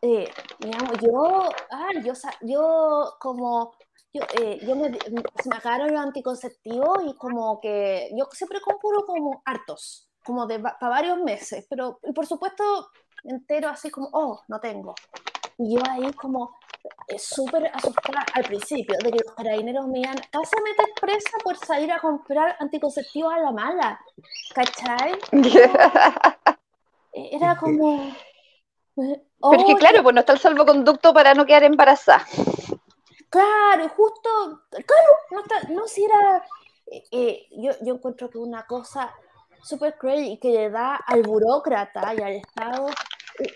Eh, 0.00 0.30
digamos, 0.60 0.92
yo, 1.00 1.48
ah, 1.70 1.88
yo, 2.04 2.12
yo 2.42 3.14
como, 3.18 3.74
yo, 4.12 4.22
eh, 4.40 4.60
yo 4.64 4.76
me, 4.76 4.92
se 4.92 5.48
me 5.48 5.56
acabaron 5.56 5.92
los 5.92 6.00
anticonceptivos 6.00 7.04
y 7.06 7.14
como 7.14 7.60
que 7.60 8.10
yo 8.16 8.28
siempre 8.32 8.60
compro 8.60 9.04
como 9.04 9.42
hartos, 9.44 10.08
como 10.24 10.46
de 10.46 10.60
para 10.60 10.88
varios 10.88 11.18
meses, 11.18 11.66
pero 11.68 11.98
y 12.04 12.12
por 12.12 12.26
supuesto 12.26 12.62
entero 13.24 13.68
así 13.68 13.90
como, 13.90 14.08
oh, 14.12 14.40
no 14.48 14.60
tengo. 14.60 14.94
Y 15.58 15.76
yo 15.76 15.82
ahí 15.88 16.12
como 16.12 16.56
súper 17.18 17.70
asustada 17.72 18.24
al 18.34 18.44
principio 18.44 18.96
de 19.02 19.10
que 19.10 19.18
los 19.24 19.34
carabineros 19.34 19.86
me 19.86 20.00
iban 20.00 20.16
casi 20.30 20.56
a 20.56 20.62
meter 20.62 20.86
presa 21.00 21.30
por 21.42 21.56
salir 21.56 21.90
a 21.92 22.00
comprar 22.00 22.56
anticonceptivos 22.60 23.32
a 23.32 23.40
la 23.40 23.52
mala. 23.52 24.00
¿Cachai? 24.54 25.18
Era 27.12 27.56
como... 27.56 28.08
eh, 28.08 28.14
Pero 28.96 29.60
es 29.60 29.64
que 29.64 29.74
oh, 29.74 29.76
claro, 29.76 30.02
pues 30.02 30.14
no 30.14 30.20
está 30.20 30.32
el 30.32 30.38
salvoconducto 30.38 31.14
para 31.14 31.34
no 31.34 31.46
quedar 31.46 31.64
embarazada. 31.64 32.26
Claro, 33.30 33.88
justo, 33.96 34.30
claro, 34.70 35.08
no, 35.30 35.40
está, 35.40 35.68
no 35.70 35.88
si 35.88 36.04
era, 36.04 36.44
eh, 36.86 37.02
eh, 37.10 37.48
yo, 37.50 37.72
yo 37.82 37.94
encuentro 37.94 38.30
que 38.30 38.38
una 38.38 38.64
cosa 38.64 39.12
súper 39.60 39.98
cruel 39.98 40.24
y 40.24 40.38
que 40.38 40.50
le 40.50 40.70
da 40.70 40.96
al 40.96 41.22
burócrata 41.22 42.14
y 42.14 42.22
al 42.22 42.32
Estado 42.34 42.86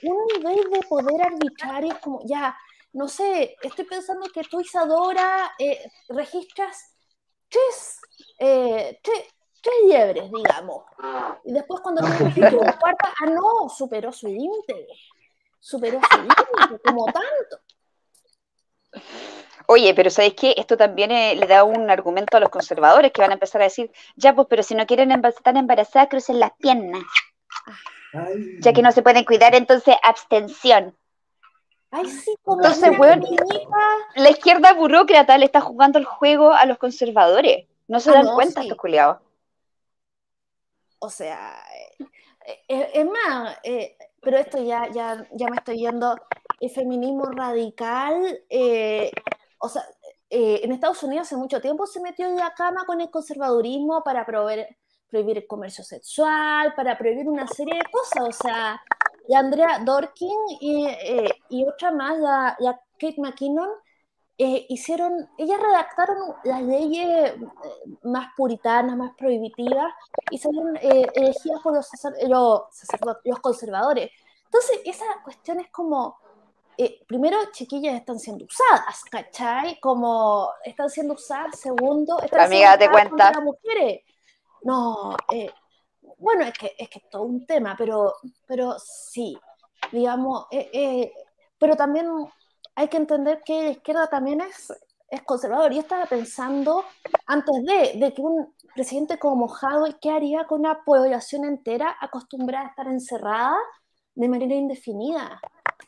un 0.03 0.27
nivel 0.35 0.69
de 0.71 0.81
poder 0.89 1.23
arbitrario 1.23 1.97
como, 2.01 2.21
ya, 2.25 2.57
no 2.93 3.09
sé, 3.09 3.57
estoy 3.63 3.85
pensando 3.85 4.27
que 4.33 4.43
tú, 4.45 4.61
Isadora, 4.61 5.53
eh, 5.59 5.91
registras 6.09 6.95
tres, 7.49 8.01
eh, 8.39 8.99
tres, 9.03 9.25
tres 9.63 9.75
liebres, 9.87 10.31
digamos, 10.31 10.85
y 11.45 11.53
después 11.53 11.81
cuando 11.81 12.03
tú 12.03 12.09
registras 12.25 12.55
la 12.55 12.79
cuarta, 12.79 13.13
ah, 13.21 13.27
no, 13.27 13.69
superó 13.69 14.13
su 14.13 14.29
límite, 14.29 14.87
superó 15.61 16.01
su 16.11 16.19
límite, 16.19 16.81
como 16.85 17.07
tanto. 17.07 17.61
Oye, 19.71 19.93
pero 19.93 20.09
¿sabéis 20.09 20.33
qué? 20.35 20.55
Esto 20.57 20.79
también 20.79 21.11
eh, 21.11 21.37
le 21.37 21.47
da 21.47 21.63
un 21.63 21.91
argumento 21.91 22.39
a 22.39 22.41
los 22.41 22.49
conservadores 22.49 23.13
que 23.13 23.21
van 23.21 23.33
a 23.33 23.35
empezar 23.35 23.61
a 23.61 23.65
decir, 23.65 23.93
ya 24.17 24.35
pues, 24.35 24.47
pero 24.49 24.63
si 24.63 24.75
no 24.75 24.87
quieren 24.87 25.13
estar 25.13 25.57
embarazadas, 25.57 26.09
crucen 26.09 26.41
las 26.41 26.53
piernas. 26.59 27.03
Ay, 28.15 28.61
Ya 28.61 28.73
que 28.73 28.81
no 28.81 28.93
se 28.93 29.03
pueden 29.03 29.25
cuidar, 29.25 29.55
entonces 29.55 29.95
abstención. 30.03 30.97
Ay, 31.91 32.07
sí, 32.11 32.35
como 32.43 32.59
Entonces, 32.63 32.99
weón. 32.99 33.25
La 34.17 34.31
izquierda 34.31 34.73
burócrata 34.75 35.39
le 35.39 35.47
está 35.47 35.61
jugando 35.61 35.99
el 35.99 36.05
juego 36.05 36.53
a 36.53 36.67
los 36.67 36.79
conservadores. 36.79 37.67
No 37.87 38.01
se 38.01 38.11
Ah, 38.11 38.15
dan 38.15 38.25
no, 38.27 38.35
cuenta 38.35 38.61
sí. 38.61 38.67
estos 38.67 38.79
culiados. 38.79 39.19
O 41.01 41.11
sea, 41.11 41.63
eh, 42.47 42.59
eh, 42.69 42.91
es 42.95 43.07
más, 43.07 43.57
eh, 43.63 43.97
pero 44.21 44.37
esto 44.39 44.63
ya, 44.63 44.89
ya, 44.91 45.27
ya 45.33 45.49
me 45.49 45.57
estoy 45.57 45.79
yendo. 45.79 46.17
El 46.61 46.71
feminismo 46.71 47.25
radical, 47.27 48.41
eh, 48.51 49.13
o 49.59 49.69
sea, 49.69 49.83
eh, 50.29 50.61
en 50.65 50.73
Estados 50.73 51.03
Unidos 51.05 51.29
hace 51.29 51.37
mucho 51.37 51.61
tiempo 51.61 51.87
se 51.87 52.01
metió 52.01 52.27
en 52.27 52.37
la 52.37 52.53
cama 52.53 52.85
con 52.85 53.01
el 53.01 53.11
conservadurismo 53.11 54.03
para 54.03 54.27
prohibir 54.27 55.39
el 55.39 55.47
comercio 55.47 55.85
sexual, 55.85 56.75
para 56.75 56.99
prohibir 56.99 57.29
una 57.29 57.47
serie 57.47 57.75
de 57.77 57.91
cosas. 57.91 58.29
O 58.29 58.33
sea, 58.33 58.83
y 59.29 59.35
Andrea 59.35 59.79
Dorkin 59.85 60.39
y, 60.61 60.87
eh, 60.87 61.31
y 61.51 61.65
otra 61.67 61.93
más, 61.93 62.19
la, 62.19 62.57
la 62.59 62.81
Kate 62.99 63.21
McKinnon, 63.21 63.69
eh, 64.41 64.67
hicieron, 64.69 65.29
ellas 65.37 65.61
redactaron 65.61 66.17
las 66.45 66.63
leyes 66.63 67.07
eh, 67.09 67.41
más 68.05 68.29
puritanas, 68.37 68.97
más 68.97 69.13
prohibitivas, 69.19 69.93
y 70.31 70.39
salieron 70.39 70.77
eh, 70.77 71.07
elegidas 71.15 71.61
por 71.61 71.75
los, 71.75 71.89
los, 72.29 72.63
los, 73.25 73.41
conservadores. 73.41 74.11
Entonces, 74.45 74.81
esa 74.87 75.05
cuestión 75.25 75.61
es 75.61 75.69
como, 75.71 76.17
primero, 77.07 77.37
chiquillas 77.53 77.97
están 77.97 78.19
siendo 78.19 78.47
usadas, 78.47 79.03
¿cachai? 79.11 79.79
Como 79.81 80.51
están 80.65 80.89
siendo 80.89 81.15
usadas, 81.15 81.59
segundo, 81.59 82.21
están 82.23 82.43
Amiga, 82.43 82.77
siendo 82.77 82.87
te 82.87 82.91
cuenta. 82.91 83.33
las 83.33 83.43
mujeres. 83.43 84.03
No, 84.63 85.17
bueno, 86.19 86.45
es 86.45 86.53
que, 86.59 86.75
es 86.77 86.89
que 86.89 87.01
todo 87.11 87.23
un 87.23 87.47
tema, 87.47 87.75
pero, 87.79 88.15
pero 88.47 88.77
sí, 88.79 89.39
digamos, 89.93 90.47
pero 91.59 91.77
también 91.77 92.09
hay 92.75 92.89
que 92.89 92.97
entender 92.97 93.43
que 93.45 93.63
la 93.63 93.71
izquierda 93.71 94.07
también 94.09 94.41
es, 94.41 94.73
es 95.09 95.23
conservador. 95.23 95.73
Yo 95.73 95.81
estaba 95.81 96.07
pensando, 96.07 96.85
antes 97.27 97.65
de, 97.65 97.99
de 97.99 98.15
que 98.15 98.23
un 98.23 98.55
presidente 98.75 99.19
como 99.19 99.47
Mojado, 99.47 99.87
¿qué 100.01 100.11
haría 100.11 100.47
con 100.47 100.61
una 100.61 100.85
población 100.85 101.45
entera 101.45 101.97
acostumbrada 102.01 102.67
a 102.67 102.69
estar 102.69 102.87
encerrada 102.87 103.57
de 104.15 104.29
manera 104.29 104.55
indefinida? 104.55 105.41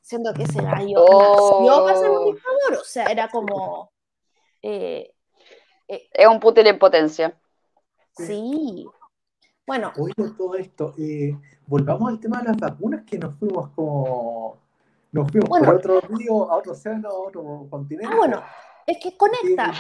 Siendo 0.03 0.33
que 0.35 0.43
ese 0.43 0.63
gallo 0.63 1.05
oh. 1.05 1.61
nació 1.61 1.85
para 1.85 1.99
ser 1.99 2.11
un 2.11 2.25
dictador, 2.25 2.81
o 2.81 2.85
sea, 2.85 3.05
era 3.05 3.29
como... 3.29 3.93
Eh, 4.63 5.15
eh, 5.87 6.09
es 6.13 6.27
un 6.27 6.41
putil 6.41 6.67
en 6.67 6.79
potencia. 6.79 7.39
Sí. 8.17 8.87
Bueno. 9.71 9.93
Oye, 9.99 10.15
todo 10.37 10.57
esto, 10.57 10.95
eh, 10.99 11.33
volvamos 11.65 12.11
al 12.11 12.19
tema 12.19 12.39
de 12.39 12.49
las 12.49 12.57
vacunas 12.57 13.05
que 13.05 13.17
nos 13.17 13.37
fuimos 13.37 13.69
como 13.69 14.59
nos 15.13 15.31
fuimos 15.31 15.49
por 15.49 15.69
otro 15.77 16.01
río, 16.01 16.51
a 16.51 16.57
otro 16.57 16.73
océano, 16.73 17.09
a 17.09 17.15
otro 17.15 17.69
continente. 17.71 18.13
Ah, 18.13 18.17
bueno, 18.17 18.43
es 18.85 18.99
que 18.99 19.17
conecta. 19.17 19.73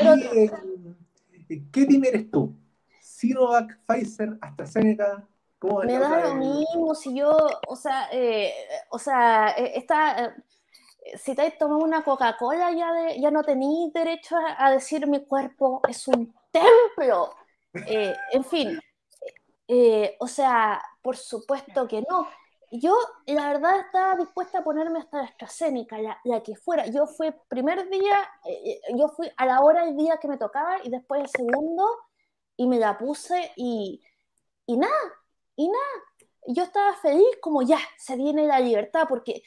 Eh, 1.49 1.65
¿Qué 1.73 1.87
team 1.87 2.05
eres 2.05 2.31
tú? 2.31 2.55
¿Sinovac, 3.01 3.81
Pfizer, 3.85 4.39
AstraZeneca? 4.41 5.27
¿Cómo 5.59 5.81
Me 5.81 5.99
da 5.99 6.21
lo 6.21 6.35
mismo 6.37 6.95
si 6.95 7.13
yo, 7.17 7.37
o 7.67 7.75
sea, 7.75 8.11
eh, 8.13 8.53
o 8.91 8.99
sea, 9.01 9.57
eh, 9.59 9.73
está, 9.75 10.37
si 11.17 11.35
te 11.35 11.51
tomas 11.59 11.83
una 11.83 12.05
Coca-Cola 12.05 12.71
ya, 12.71 12.93
ya 13.21 13.33
no 13.33 13.43
tenéis 13.43 13.93
derecho 13.93 14.37
a, 14.57 14.71
decir 14.71 15.09
mi 15.09 15.25
cuerpo 15.25 15.81
es 15.89 16.07
un 16.07 16.33
templo. 16.53 17.35
en 17.75 18.45
fin, 18.45 18.79
o 20.19 20.27
sea, 20.27 20.83
por 21.03 21.17
supuesto 21.17 21.87
que 21.87 22.03
no 22.09 22.27
yo 22.71 22.97
la 23.27 23.53
verdad 23.53 23.81
estaba 23.81 24.17
dispuesta 24.17 24.59
a 24.59 24.65
ponerme 24.65 25.01
hasta 25.01 25.19
la 25.19 25.25
AstraZeneca, 25.25 25.99
la, 26.25 26.43
que 26.43 26.55
fuera. 26.55 26.87
Yo 26.87 27.07
fui 27.07 27.33
primer 27.49 27.89
día, 27.91 28.19
eh, 28.45 28.81
eh, 28.89 28.95
yo 28.97 29.09
fui 29.09 29.29
a 29.37 29.47
la 29.47 29.61
hora 29.61 29.85
del 29.85 29.97
día 29.97 30.19
que 30.19 30.29
me 30.29 30.39
tocaba 30.39 30.77
y 30.85 30.91
después 30.91 31.23
el 31.23 31.29
segundo 31.29 31.85
y 32.57 32.69
me 32.69 32.79
la 32.79 32.97
puse 32.97 33.53
y, 33.57 34.01
y 34.67 34.77
nada, 34.77 34.93
y 35.57 35.69
nada. 35.69 35.85
Yo 36.47 36.63
estaba 36.63 36.95
feliz 36.95 37.27
como 37.41 37.63
ya, 37.63 37.79
se 37.99 38.17
viene 38.17 38.47
la 38.47 38.61
libertad 38.61 39.07
porque, 39.09 39.43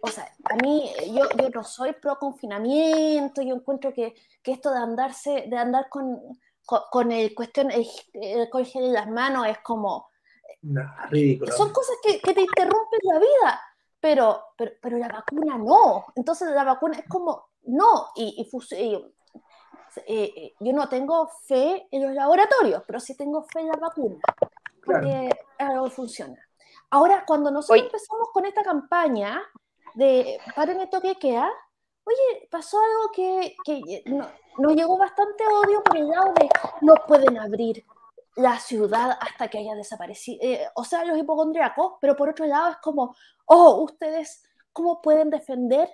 o 0.00 0.08
sea, 0.08 0.28
a 0.44 0.56
mí, 0.56 0.90
yo, 1.14 1.28
yo 1.38 1.48
no 1.50 1.62
soy 1.62 1.92
pro 1.92 2.18
confinamiento, 2.18 3.40
yo 3.42 3.54
encuentro 3.54 3.92
que, 3.92 4.14
que 4.42 4.52
esto 4.52 4.72
de 4.72 4.78
andarse, 4.78 5.44
de 5.48 5.56
andar 5.56 5.88
con, 5.88 6.20
con, 6.64 7.12
el 7.12 7.34
cuestión, 7.34 7.70
el, 7.70 7.86
el, 8.14 8.48
el 8.52 8.68
en 8.74 8.92
las 8.92 9.08
manos 9.08 9.46
es 9.46 9.58
como 9.58 10.12
son 10.62 11.72
cosas 11.72 11.96
que, 12.02 12.20
que, 12.20 12.34
te 12.34 12.40
interrumpen 12.42 13.00
la 13.02 13.18
vida, 13.18 13.60
pero, 14.00 14.44
pero, 14.56 14.72
pero, 14.80 14.98
la 14.98 15.08
vacuna 15.08 15.58
no. 15.58 16.06
Entonces 16.14 16.50
la 16.50 16.64
vacuna 16.64 16.98
es 16.98 17.08
como, 17.08 17.48
no. 17.62 18.08
Y, 18.14 18.48
y, 18.48 18.76
eh, 20.06 20.32
eh, 20.36 20.54
yo 20.60 20.72
no 20.72 20.88
tengo 20.88 21.28
fe 21.46 21.88
en 21.90 22.04
los 22.04 22.14
laboratorios, 22.14 22.82
pero 22.86 23.00
sí 23.00 23.16
tengo 23.16 23.42
fe 23.42 23.60
en 23.60 23.68
la 23.68 23.76
vacuna, 23.76 24.18
porque 24.84 25.30
algo 25.58 25.90
funciona. 25.90 26.38
Ahora, 26.90 27.24
cuando 27.26 27.50
nosotros 27.50 27.86
empezamos 27.86 28.28
con 28.32 28.46
esta 28.46 28.62
campaña 28.62 29.42
de 29.94 30.38
paren 30.54 30.80
esto 30.80 31.00
que 31.00 31.16
queda, 31.16 31.50
oye, 32.04 32.48
pasó 32.50 32.78
algo 32.78 33.12
que, 33.12 33.56
que 33.64 34.02
nos 34.58 34.74
llegó 34.74 34.96
bastante 34.98 35.44
odio 35.46 35.82
por 35.82 35.96
el 35.96 36.08
lado 36.08 36.32
de 36.34 36.48
no 36.80 36.94
pueden 37.06 37.38
abrir, 37.38 37.84
la 38.36 38.58
ciudad 38.58 39.18
hasta 39.20 39.48
que 39.48 39.58
haya 39.58 39.74
desaparecido, 39.74 40.38
eh, 40.42 40.66
o 40.74 40.84
sea, 40.84 41.04
los 41.04 41.18
hipocondriacos, 41.18 41.94
pero 42.00 42.16
por 42.16 42.30
otro 42.30 42.46
lado 42.46 42.70
es 42.70 42.76
como, 42.78 43.14
oh, 43.46 43.82
ustedes, 43.82 44.42
¿cómo 44.72 45.02
pueden 45.02 45.30
defender 45.30 45.88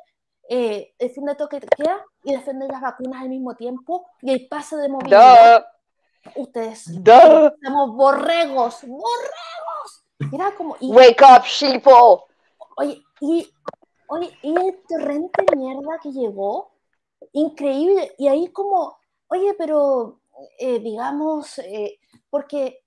eh, 0.48 0.94
el 0.98 1.10
fin 1.10 1.24
de 1.24 1.34
toque 1.34 1.60
queda 1.60 2.04
y 2.22 2.32
defender 2.34 2.70
las 2.70 2.80
vacunas 2.80 3.22
al 3.22 3.28
mismo 3.28 3.54
tiempo 3.54 4.06
y 4.22 4.32
el 4.32 4.48
pase 4.48 4.76
de 4.76 4.88
movilidad? 4.88 5.66
Ustedes, 6.36 6.84
somos 6.84 7.96
borregos, 7.96 8.82
borregos. 8.82 10.04
Era 10.32 10.52
como, 10.54 10.76
Wake 10.80 11.22
up, 11.22 11.44
sheeple. 11.44 11.92
Oye, 12.76 13.02
y, 13.20 13.50
oye, 14.08 14.38
y 14.42 14.54
el 14.54 14.82
torrente 14.86 15.44
mierda 15.56 15.98
que 16.02 16.12
llegó, 16.12 16.72
increíble, 17.32 18.14
y 18.18 18.28
ahí 18.28 18.48
como, 18.48 18.96
oye, 19.28 19.54
pero 19.54 20.20
eh, 20.58 20.78
digamos, 20.78 21.58
eh, 21.58 21.98
porque, 22.30 22.80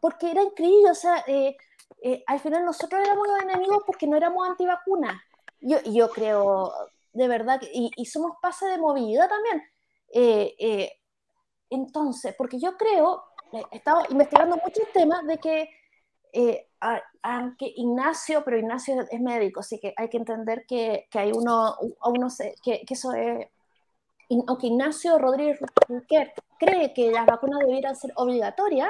porque 0.00 0.30
era 0.30 0.42
increíble, 0.42 0.90
o 0.90 0.94
sea, 0.94 1.24
eh, 1.26 1.56
al 2.26 2.40
final 2.40 2.64
nosotros 2.64 3.00
éramos 3.00 3.26
los 3.28 3.42
enemigos 3.42 3.82
porque 3.86 4.06
no 4.06 4.16
éramos 4.16 4.48
antivacunas. 4.48 5.20
Yo, 5.60 5.78
yo 5.84 6.10
creo, 6.10 6.72
de 7.12 7.28
verdad, 7.28 7.60
y, 7.72 7.90
y 7.96 8.06
somos 8.06 8.32
pase 8.42 8.66
de 8.66 8.78
movilidad 8.78 9.28
también. 9.28 9.62
entonces, 11.70 12.34
porque 12.36 12.58
yo 12.58 12.76
creo, 12.76 13.22
he 13.70 13.76
estado 13.76 14.02
investigando 14.10 14.56
muchos 14.56 14.90
temas 14.92 15.24
de 15.26 15.38
que, 15.38 15.68
aunque 17.20 17.72
Ignacio, 17.76 18.42
pero 18.44 18.58
Ignacio 18.58 19.06
es 19.10 19.20
médico, 19.20 19.60
así 19.60 19.78
que 19.78 19.94
hay 19.96 20.08
que 20.08 20.16
entender 20.16 20.64
que, 20.66 21.06
que 21.10 21.18
hay 21.18 21.32
uno, 21.32 21.76
uno 22.04 22.28
que, 22.62 22.82
que 22.86 22.94
eso 22.94 23.12
es 23.12 23.46
aunque 24.46 24.68
Ignacio 24.68 25.18
Rodríguez 25.18 25.58
cree 26.58 26.92
que 26.94 27.10
las 27.10 27.26
vacunas 27.26 27.60
debieran 27.60 27.96
ser 27.96 28.12
obligatorias, 28.16 28.88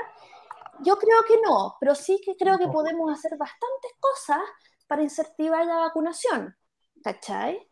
yo 0.80 0.96
creo 0.96 1.22
que 1.26 1.34
no, 1.44 1.76
pero 1.80 1.94
sí 1.94 2.20
que 2.24 2.36
creo 2.36 2.58
que 2.58 2.68
podemos 2.68 3.12
hacer 3.12 3.36
bastantes 3.36 3.92
cosas 4.00 4.40
para 4.86 5.02
incentivar 5.02 5.66
la 5.66 5.76
vacunación, 5.76 6.56
¿cachai? 7.02 7.66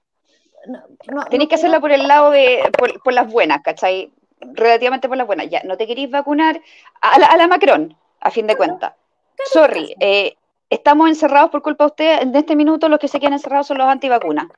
No, 1.10 1.24
Tenéis 1.24 1.48
que 1.48 1.54
hacerla 1.54 1.80
por 1.80 1.90
el 1.90 2.06
lado 2.06 2.30
de, 2.30 2.62
por, 3.02 3.12
las 3.12 3.30
buenas, 3.32 3.62
¿cachai? 3.62 4.12
Relativamente 4.40 5.08
por 5.08 5.16
las 5.16 5.26
buenas. 5.26 5.48
Ya, 5.48 5.62
no 5.64 5.76
te 5.76 5.86
queréis 5.86 6.10
vacunar 6.10 6.60
a 7.00 7.36
la, 7.36 7.46
Macron, 7.46 7.96
a 8.20 8.30
fin 8.30 8.46
de 8.46 8.56
cuentas. 8.56 8.94
Sorry, 9.46 9.94
eh, 10.00 10.36
estamos 10.68 11.08
encerrados 11.08 11.50
por 11.50 11.62
culpa 11.62 11.84
de 11.84 11.88
usted. 11.88 12.22
En 12.22 12.34
este 12.34 12.56
minuto 12.56 12.88
los 12.88 12.98
que 12.98 13.08
se 13.08 13.18
quedan 13.18 13.34
encerrados 13.34 13.66
son 13.66 13.78
los 13.78 13.86
antivacunas. 13.86 14.48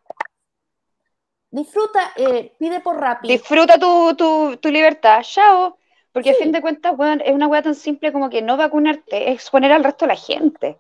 Disfruta, 1.50 2.12
eh, 2.16 2.54
pide 2.58 2.80
por 2.80 2.98
rápido. 2.98 3.32
Disfruta 3.32 3.78
tu, 3.78 4.14
tu, 4.16 4.56
tu 4.56 4.70
libertad, 4.70 5.20
chao. 5.22 5.76
Porque 6.12 6.30
a 6.30 6.34
fin 6.34 6.52
de 6.52 6.60
cuentas, 6.60 6.94
es 7.24 7.34
una 7.34 7.48
hueá 7.48 7.62
tan 7.62 7.74
simple 7.74 8.12
como 8.12 8.28
que 8.28 8.42
no 8.42 8.58
vacunarte 8.58 9.30
es 9.30 9.34
exponer 9.34 9.72
al 9.72 9.82
resto 9.82 10.04
de 10.04 10.08
la 10.08 10.16
gente. 10.16 10.78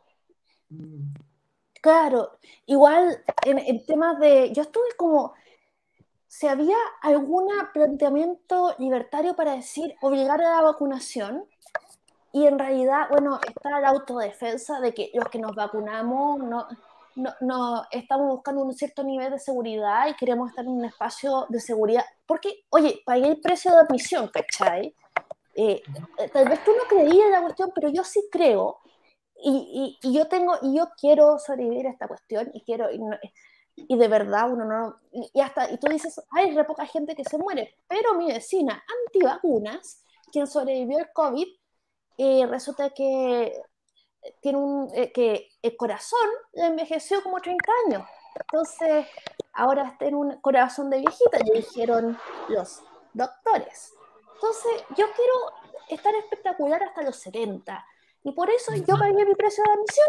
Claro, 1.80 2.38
igual 2.66 3.24
en, 3.44 3.84
temas 3.86 4.18
de. 4.20 4.52
Yo 4.52 4.62
estuve 4.62 4.84
como. 4.96 5.34
Si 6.26 6.46
había 6.46 6.76
algún 7.02 7.48
planteamiento 7.74 8.74
libertario 8.78 9.34
para 9.34 9.54
decir 9.54 9.94
obligar 10.00 10.40
a 10.40 10.56
la 10.56 10.62
vacunación, 10.62 11.44
y 12.32 12.46
en 12.46 12.58
realidad, 12.58 13.08
bueno, 13.10 13.38
está 13.46 13.80
la 13.80 13.90
autodefensa 13.90 14.80
de 14.80 14.94
que 14.94 15.10
los 15.14 15.28
que 15.28 15.38
nos 15.38 15.54
vacunamos 15.54 16.38
no, 16.38 16.66
no, 17.14 17.34
no, 17.40 17.84
estamos 17.90 18.28
buscando 18.28 18.62
un 18.62 18.72
cierto 18.72 19.04
nivel 19.04 19.30
de 19.32 19.38
seguridad 19.38 20.08
y 20.08 20.14
queremos 20.14 20.50
estar 20.50 20.64
en 20.64 20.70
un 20.70 20.84
espacio 20.84 21.46
de 21.48 21.60
seguridad. 21.60 22.04
Porque, 22.26 22.64
oye, 22.70 23.02
pagué 23.04 23.28
el 23.28 23.40
precio 23.40 23.70
de 23.70 23.80
admisión, 23.80 24.28
¿cachai? 24.28 24.94
Eh, 25.54 25.82
eh, 26.18 26.28
tal 26.32 26.48
vez 26.48 26.64
tú 26.64 26.70
no 26.72 26.84
creías 26.88 27.26
en 27.26 27.32
la 27.32 27.42
cuestión, 27.42 27.70
pero 27.74 27.90
yo 27.90 28.02
sí 28.04 28.22
creo. 28.30 28.78
Y, 29.44 29.98
y, 30.02 30.08
y, 30.08 30.14
yo 30.14 30.26
tengo, 30.28 30.54
y 30.62 30.76
yo 30.76 30.88
quiero 30.98 31.38
sobrevivir 31.38 31.86
a 31.86 31.90
esta 31.90 32.08
cuestión 32.08 32.50
y 32.54 32.62
quiero, 32.62 32.90
y, 32.92 33.00
y 33.76 33.96
de 33.96 34.08
verdad 34.08 34.52
uno 34.52 34.64
no, 34.64 34.96
y, 35.10 35.40
hasta, 35.40 35.70
y 35.70 35.78
tú 35.78 35.88
dices, 35.88 36.20
hay 36.30 36.54
re 36.54 36.64
poca 36.64 36.86
gente 36.86 37.16
que 37.16 37.24
se 37.24 37.38
muere, 37.38 37.74
pero 37.88 38.14
mi 38.14 38.28
vecina 38.28 38.82
antivacunas, 39.06 40.04
quien 40.30 40.46
sobrevivió 40.46 40.98
al 40.98 41.12
COVID, 41.12 41.48
eh, 42.22 42.46
resulta 42.46 42.90
que 42.90 43.52
tiene 44.40 44.58
un, 44.58 44.88
eh, 44.94 45.10
que 45.10 45.48
el 45.60 45.76
corazón 45.76 46.28
le 46.52 46.66
envejeció 46.66 47.20
como 47.20 47.40
30 47.40 47.64
años. 47.86 48.08
Entonces, 48.36 49.06
ahora 49.52 49.88
está 49.88 50.06
en 50.06 50.14
un 50.14 50.40
corazón 50.40 50.88
de 50.88 51.00
viejita, 51.00 51.38
le 51.38 51.58
dijeron 51.58 52.16
los 52.48 52.80
doctores. 53.12 53.92
Entonces, 54.34 54.84
yo 54.90 55.06
quiero, 55.16 55.34
es 55.88 56.00
tan 56.00 56.14
espectacular 56.14 56.80
hasta 56.84 57.02
los 57.02 57.16
70. 57.16 57.84
Y 58.22 58.30
por 58.30 58.48
eso 58.50 58.72
yo 58.72 58.96
pagué 58.96 59.24
mi 59.24 59.34
precio 59.34 59.64
de 59.64 59.72
admisión. 59.72 60.08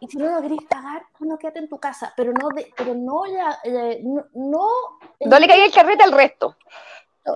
Y 0.00 0.08
si 0.08 0.16
no 0.16 0.30
lo 0.30 0.40
querés 0.40 0.66
pagar, 0.68 1.02
no 1.20 1.36
quédate 1.36 1.58
en 1.58 1.68
tu 1.68 1.78
casa. 1.78 2.14
Pero 2.16 2.32
no, 2.32 2.48
de, 2.48 2.72
pero 2.74 2.94
no, 2.94 3.26
ya, 3.26 3.58
eh, 3.62 4.00
no, 4.02 4.24
no, 4.32 4.68
no 5.20 5.38
le 5.38 5.46
caiga 5.46 5.66
el 5.66 5.72
carrete 5.72 6.02
al 6.02 6.12
resto. 6.12 6.56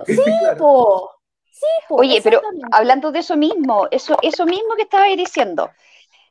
Sí, 0.07 0.23
po. 0.57 1.20
Sí, 1.51 1.67
po, 1.87 1.97
Oye, 1.97 2.21
pero 2.23 2.41
hablando 2.71 3.11
de 3.11 3.19
eso 3.19 3.37
mismo, 3.37 3.87
eso, 3.91 4.17
eso 4.21 4.45
mismo 4.45 4.75
que 4.75 4.83
estaba 4.83 5.05
diciendo, 5.05 5.69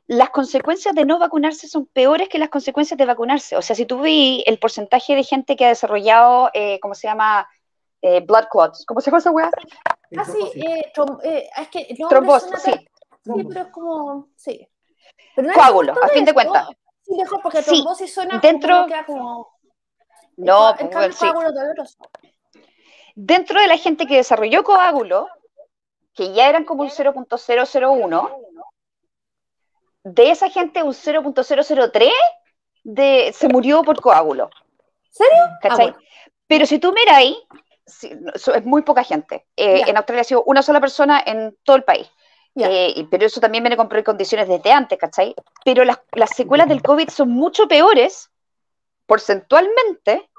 las 0.07 0.29
consecuencias 0.31 0.93
de 0.93 1.05
no 1.05 1.19
vacunarse 1.19 1.67
son 1.67 1.85
peores 1.85 2.27
que 2.27 2.39
las 2.39 2.49
consecuencias 2.49 2.97
de 2.97 3.05
vacunarse. 3.05 3.55
O 3.55 3.61
sea, 3.61 3.75
si 3.75 3.85
tú 3.85 4.01
vi 4.01 4.43
el 4.45 4.59
porcentaje 4.59 5.15
de 5.15 5.23
gente 5.23 5.55
que 5.55 5.65
ha 5.65 5.69
desarrollado, 5.69 6.49
eh, 6.53 6.79
¿cómo 6.81 6.95
se 6.95 7.07
llama? 7.07 7.47
Eh, 8.01 8.19
blood 8.19 8.47
clots. 8.51 8.85
¿Cómo 8.85 8.99
se 8.99 9.09
llama 9.09 9.19
esa 9.19 9.31
weá? 9.31 9.51
Ah, 10.17 10.25
sí, 10.25 10.59
eh, 10.59 10.91
eh, 11.23 11.49
es 11.55 11.67
que 11.69 11.95
no 11.99 12.07
trombosis, 12.07 12.61
sí. 12.61 12.71
Sí, 13.23 13.43
pero 13.47 13.61
es 13.61 13.67
como, 13.67 14.29
sí. 14.35 14.67
Pero 15.35 15.53
Coágulo, 15.53 15.93
a 16.01 16.07
fin 16.09 16.25
de 16.25 16.33
cuentas. 16.33 16.67
Sí, 17.03 17.15
mejor 17.15 17.41
porque 17.41 17.61
trombosis 17.61 18.13
suena 18.13 18.39
dentro... 18.39 18.87
como, 19.05 19.05
como... 19.05 19.59
No, 20.37 20.77
en 20.79 20.89
pues, 20.89 21.15
sí. 21.15 21.27
Dentro 23.15 23.59
de 23.59 23.67
la 23.67 23.77
gente 23.77 24.05
que 24.07 24.17
desarrolló 24.17 24.63
coágulo, 24.63 25.27
que 26.13 26.33
ya 26.33 26.49
eran 26.49 26.65
como 26.65 26.83
un 26.83 26.89
0.001, 26.89 28.29
de 30.03 30.31
esa 30.31 30.49
gente 30.49 30.83
un 30.83 30.93
0.003 30.93 32.11
de, 32.83 33.33
se 33.33 33.47
murió 33.47 33.83
por 33.83 34.01
coágulo. 34.01 34.49
¿Serio? 35.09 35.43
¿Cachai? 35.61 35.87
Ah, 35.89 35.91
bueno. 35.91 35.97
Pero 36.47 36.65
si 36.65 36.79
tú 36.79 36.91
miras 36.91 37.17
ahí, 37.17 37.37
no, 38.19 38.31
so- 38.35 38.53
es 38.53 38.65
muy 38.65 38.81
poca 38.81 39.03
gente. 39.03 39.45
Eh. 39.55 39.83
En 39.87 39.97
Australia 39.97 40.21
ha 40.21 40.25
sido 40.25 40.43
una 40.45 40.61
sola 40.61 40.81
persona 40.81 41.21
en 41.25 41.55
todo 41.63 41.75
el 41.75 41.83
país. 41.83 42.09
Eh, 42.55 43.07
pero 43.09 43.25
eso 43.25 43.39
también 43.39 43.63
viene 43.63 43.77
con 43.77 43.87
precondiciones 43.87 44.47
desde 44.49 44.73
antes, 44.73 44.99
¿cachai? 44.99 45.33
Pero 45.63 45.85
las, 45.85 45.99
las 46.11 46.31
secuelas 46.31 46.67
del 46.67 46.81
COVID 46.81 47.07
son 47.09 47.29
mucho 47.29 47.67
peores, 47.67 48.29
porcentualmente, 49.05 50.29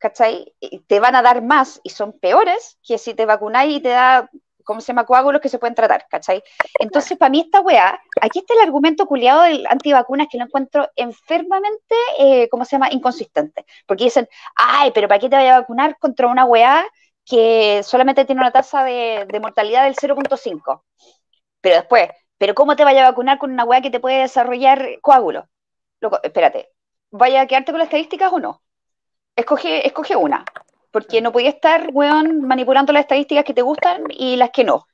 ¿cachai? 0.00 0.54
Te 0.88 0.98
van 1.00 1.14
a 1.14 1.22
dar 1.22 1.42
más 1.42 1.80
y 1.84 1.90
son 1.90 2.12
peores 2.18 2.78
que 2.82 2.98
si 2.98 3.14
te 3.14 3.26
vacunáis 3.26 3.76
y 3.76 3.80
te 3.80 3.90
da, 3.90 4.28
¿cómo 4.64 4.80
se 4.80 4.88
llama? 4.88 5.06
Coágulos 5.06 5.40
que 5.40 5.48
se 5.48 5.58
pueden 5.58 5.74
tratar, 5.74 6.06
¿cachai? 6.08 6.42
Entonces, 6.80 7.18
para 7.18 7.30
mí 7.30 7.40
esta 7.40 7.60
weá, 7.60 8.00
aquí 8.20 8.40
está 8.40 8.54
el 8.54 8.60
argumento 8.60 9.06
culiado 9.06 9.42
del 9.42 9.66
antivacunas 9.68 10.26
que 10.30 10.38
lo 10.38 10.44
encuentro 10.44 10.88
enfermamente, 10.96 11.94
eh, 12.18 12.48
¿cómo 12.48 12.64
se 12.64 12.72
llama? 12.72 12.90
Inconsistente. 12.90 13.64
Porque 13.86 14.04
dicen, 14.04 14.28
ay, 14.56 14.90
pero 14.92 15.06
¿para 15.08 15.20
qué 15.20 15.28
te 15.28 15.36
vaya 15.36 15.56
a 15.56 15.60
vacunar 15.60 15.96
contra 15.98 16.26
una 16.28 16.44
weá 16.46 16.84
que 17.24 17.82
solamente 17.84 18.24
tiene 18.24 18.40
una 18.40 18.50
tasa 18.52 18.82
de, 18.84 19.26
de 19.30 19.40
mortalidad 19.40 19.84
del 19.84 19.94
0.5? 19.96 20.84
Pero 21.60 21.76
después, 21.76 22.10
¿pero 22.38 22.54
cómo 22.54 22.76
te 22.76 22.84
vaya 22.84 23.06
a 23.06 23.10
vacunar 23.10 23.38
con 23.38 23.52
una 23.52 23.64
weá 23.64 23.80
que 23.82 23.90
te 23.90 24.00
puede 24.00 24.20
desarrollar 24.20 25.00
coágulos? 25.02 25.44
Loco, 26.00 26.20
espérate, 26.22 26.70
¿vaya 27.10 27.42
a 27.42 27.46
quedarte 27.46 27.72
con 27.72 27.78
las 27.78 27.86
estadísticas 27.86 28.32
o 28.32 28.40
no? 28.40 28.62
Escoge, 29.36 29.86
escoge 29.86 30.16
una, 30.16 30.44
porque 30.90 31.20
no 31.20 31.32
podía 31.32 31.50
estar, 31.50 31.90
weón, 31.92 32.42
manipulando 32.42 32.92
las 32.92 33.02
estadísticas 33.02 33.44
que 33.44 33.54
te 33.54 33.62
gustan 33.62 34.04
y 34.10 34.36
las 34.36 34.50
que 34.50 34.64
no. 34.64 34.86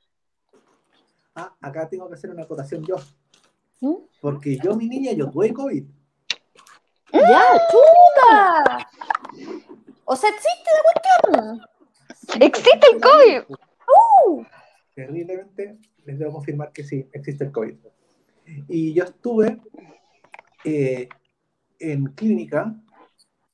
Ah, 1.35 1.53
acá 1.61 1.87
tengo 1.87 2.07
que 2.07 2.15
hacer 2.15 2.31
una 2.31 2.43
acotación 2.43 2.83
yo. 2.85 2.95
¿Mm? 3.81 3.95
Porque 4.21 4.57
yo, 4.57 4.75
mi 4.75 4.87
niña, 4.87 5.11
yo 5.11 5.29
tuve 5.29 5.53
COVID. 5.53 5.83
¡Ya, 7.13 7.43
chuta! 7.71 8.87
O 10.05 10.15
sea, 10.15 10.29
existe 10.29 10.69
la 10.73 11.31
cuestión. 11.31 11.61
¡Existe 12.41 12.87
el 12.91 13.01
COVID! 13.01 13.55
Uh, 14.27 14.43
Terriblemente, 14.95 15.77
les 16.05 16.17
debo 16.19 16.33
confirmar 16.33 16.71
que 16.71 16.83
sí, 16.83 17.07
existe 17.13 17.43
el 17.43 17.51
COVID. 17.51 17.75
Y 18.67 18.93
yo 18.93 19.03
estuve 19.03 19.59
eh, 20.63 21.07
en 21.79 22.05
clínica 22.07 22.73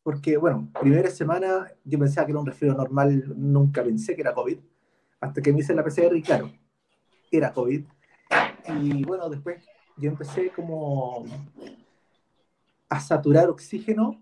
porque, 0.03 0.37
bueno, 0.37 0.69
primera 0.79 1.09
semana 1.09 1.71
yo 1.85 1.97
pensaba 1.97 2.25
que 2.25 2.31
era 2.33 2.39
un 2.39 2.45
resfriado 2.45 2.77
normal, 2.77 3.23
nunca 3.37 3.83
pensé 3.83 4.15
que 4.15 4.21
era 4.21 4.33
COVID, 4.33 4.59
hasta 5.21 5.41
que 5.41 5.53
me 5.53 5.59
hice 5.59 5.73
la 5.73 5.83
PCR 5.83 6.15
y 6.15 6.21
claro, 6.21 6.51
era 7.31 7.53
COVID. 7.53 7.83
Y 8.81 9.03
bueno, 9.05 9.29
después 9.29 9.63
yo 9.97 10.09
empecé 10.09 10.49
como 10.49 11.25
a 12.89 12.99
saturar 12.99 13.49
oxígeno 13.49 14.21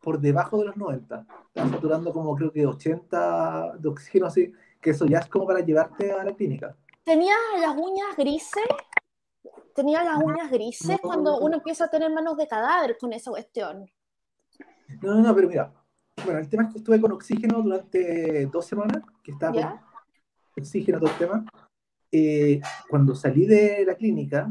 por 0.00 0.20
debajo 0.20 0.58
de 0.58 0.66
los 0.66 0.76
90. 0.76 1.26
Estaba 1.48 1.70
saturando 1.70 2.12
como 2.12 2.34
creo 2.36 2.52
que 2.52 2.64
80 2.66 3.78
de 3.78 3.88
oxígeno 3.88 4.26
así, 4.26 4.52
que 4.80 4.90
eso 4.90 5.06
ya 5.06 5.18
es 5.18 5.26
como 5.26 5.46
para 5.46 5.60
llevarte 5.60 6.12
a 6.12 6.22
la 6.22 6.32
clínica. 6.34 6.76
tenía 7.04 7.34
las 7.60 7.76
uñas 7.76 8.16
grises. 8.16 8.64
Tenía 9.74 10.02
las 10.04 10.22
uñas 10.22 10.50
grises 10.50 10.88
No. 10.88 10.98
cuando 11.02 11.38
uno 11.38 11.56
empieza 11.56 11.84
a 11.84 11.90
tener 11.90 12.10
manos 12.10 12.36
de 12.36 12.46
cadáver 12.46 12.96
con 12.98 13.12
esa 13.12 13.30
cuestión. 13.30 13.90
No, 15.02 15.14
no, 15.14 15.22
no, 15.22 15.34
pero 15.34 15.48
mira, 15.48 15.72
bueno, 16.24 16.40
el 16.40 16.48
tema 16.48 16.64
es 16.64 16.72
que 16.72 16.78
estuve 16.78 17.00
con 17.00 17.12
oxígeno 17.12 17.62
durante 17.62 18.46
dos 18.46 18.66
semanas, 18.66 19.02
que 19.22 19.32
estaba 19.32 19.52
con 19.52 19.62
¿Ya? 19.62 19.84
oxígeno 20.56 20.98
todo 20.98 21.10
el 21.10 21.18
tema. 21.18 21.44
Eh, 22.10 22.60
cuando 22.88 23.14
salí 23.14 23.46
de 23.46 23.84
la 23.84 23.94
clínica, 23.94 24.50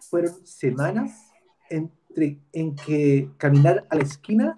fueron 0.00 0.46
semanas 0.46 1.32
entre, 1.70 2.38
en 2.52 2.76
que 2.76 3.30
caminar 3.38 3.86
a 3.88 3.96
la 3.96 4.02
esquina, 4.02 4.56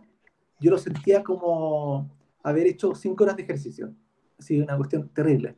yo 0.60 0.70
lo 0.70 0.78
sentía 0.78 1.22
como 1.22 2.10
haber 2.42 2.66
hecho 2.66 2.94
cinco 2.94 3.24
horas 3.24 3.36
de 3.36 3.42
ejercicio. 3.42 3.94
Así, 4.38 4.60
una 4.60 4.76
cuestión 4.76 5.08
terrible. 5.10 5.54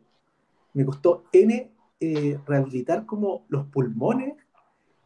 Me 0.75 0.85
costó 0.85 1.25
N 1.33 1.73
eh, 1.99 2.39
rehabilitar 2.47 3.07
como 3.07 3.47
los 3.49 3.67
pulmones, 3.67 4.35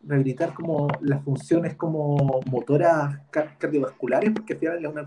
rehabilitar 0.03 0.55
como 0.55 0.89
las 1.01 1.23
funciones 1.23 1.75
como 1.75 2.17
motoras 2.47 3.19
car- 3.31 3.57
cardiovasculares, 3.59 4.31
porque 4.33 4.55
al 4.55 4.59
final 4.59 4.85
es 4.85 4.91
una, 4.91 5.07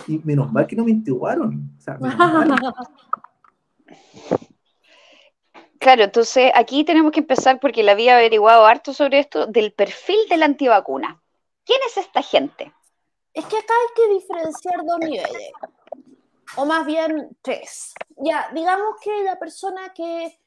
y 0.07 0.19
menos 0.19 0.51
mal 0.51 0.67
que 0.67 0.75
no 0.75 0.85
me 0.85 0.91
intubaron, 0.91 1.71
o 1.77 1.81
sea, 1.81 1.97
menos 1.97 2.17
mal. 2.17 2.55
Claro, 5.79 6.03
entonces 6.03 6.51
aquí 6.55 6.83
tenemos 6.83 7.11
que 7.11 7.21
empezar 7.21 7.59
porque 7.59 7.83
la 7.83 7.93
había 7.93 8.15
averiguado 8.15 8.65
harto 8.65 8.93
sobre 8.93 9.19
esto 9.19 9.47
del 9.47 9.73
perfil 9.73 10.19
de 10.29 10.37
la 10.37 10.45
antivacuna. 10.45 11.21
¿Quién 11.65 11.79
es 11.87 11.97
esta 11.97 12.21
gente? 12.21 12.73
Es 13.33 13.45
que 13.45 13.57
acá 13.57 13.73
hay 13.73 13.93
que 13.95 14.13
diferenciar 14.13 14.83
dos 14.85 14.99
niveles, 14.99 15.51
o 16.57 16.65
más 16.65 16.85
bien 16.85 17.29
tres. 17.41 17.93
Ya, 18.17 18.49
digamos 18.53 18.95
que 19.01 19.23
la 19.23 19.39
persona 19.39 19.93
que, 19.93 20.37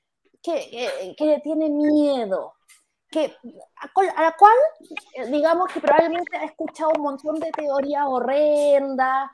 que, 0.42 0.68
eh, 0.72 1.14
que 1.16 1.40
tiene 1.42 1.70
miedo, 1.70 2.54
que, 3.10 3.34
a, 3.76 4.22
la 4.22 4.36
cual, 4.36 4.56
eh, 5.14 5.26
digamos 5.26 5.72
que 5.72 5.80
probablemente 5.80 6.36
ha 6.36 6.44
escuchado 6.44 6.90
un 6.96 7.02
montón 7.02 7.36
de 7.36 7.50
teorías 7.52 8.04
horrendas 8.06 9.30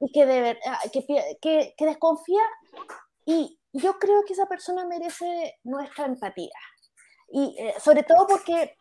y 0.00 0.12
que, 0.12 0.26
de 0.26 0.58
ah, 0.66 0.80
que, 0.92 1.06
que, 1.40 1.74
que 1.76 1.86
desconfía 1.86 2.42
y 3.30 3.60
yo 3.72 3.96
creo 4.00 4.24
que 4.26 4.32
esa 4.32 4.46
persona 4.46 4.84
merece 4.84 5.58
nuestra 5.62 6.06
empatía. 6.06 6.58
Y 7.28 7.54
eh, 7.58 7.74
sobre 7.78 8.02
todo 8.02 8.26
porque 8.26 8.76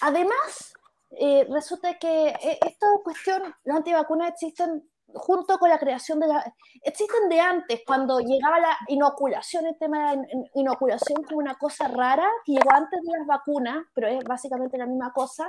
además 0.00 0.72
eh, 1.12 1.46
resulta 1.48 1.98
que 2.00 2.30
eh, 2.30 2.58
esta 2.66 2.86
cuestión, 3.04 3.54
las 3.62 3.76
antivacunas 3.76 4.30
existen 4.32 4.90
junto 5.14 5.56
con 5.58 5.68
la 5.68 5.78
creación 5.78 6.18
de 6.18 6.26
la... 6.26 6.54
Existen 6.82 7.28
de 7.28 7.38
antes, 7.38 7.82
cuando 7.86 8.18
llegaba 8.18 8.58
la 8.58 8.76
inoculación, 8.88 9.66
el 9.66 9.78
tema 9.78 10.10
de 10.10 10.16
la 10.16 10.24
inoculación 10.54 11.22
como 11.22 11.38
una 11.38 11.54
cosa 11.54 11.86
rara, 11.86 12.28
que 12.44 12.52
llegó 12.52 12.72
antes 12.72 13.00
de 13.00 13.18
las 13.18 13.26
vacunas, 13.26 13.84
pero 13.94 14.08
es 14.08 14.24
básicamente 14.24 14.78
la 14.78 14.86
misma 14.86 15.12
cosa, 15.12 15.48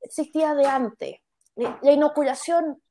existía 0.00 0.54
de 0.54 0.66
antes. 0.66 1.16
La 1.56 1.92
inoculación, 1.92 2.81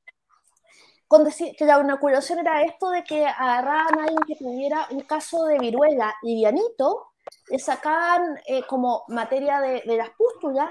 con 1.12 1.24
decir 1.24 1.54
que 1.54 1.66
la 1.66 1.78
inoculación 1.78 2.38
era 2.38 2.62
esto 2.62 2.88
de 2.88 3.04
que 3.04 3.26
agarraban 3.26 3.98
a 3.98 4.04
alguien 4.04 4.22
que 4.26 4.34
tuviera 4.34 4.86
un 4.92 5.02
caso 5.02 5.44
de 5.44 5.58
viruela 5.58 6.14
livianito, 6.22 7.08
le 7.50 7.58
sacaban 7.58 8.40
eh, 8.46 8.62
como 8.66 9.04
materia 9.08 9.60
de, 9.60 9.82
de 9.84 9.96
las 9.98 10.08
pústulas 10.16 10.70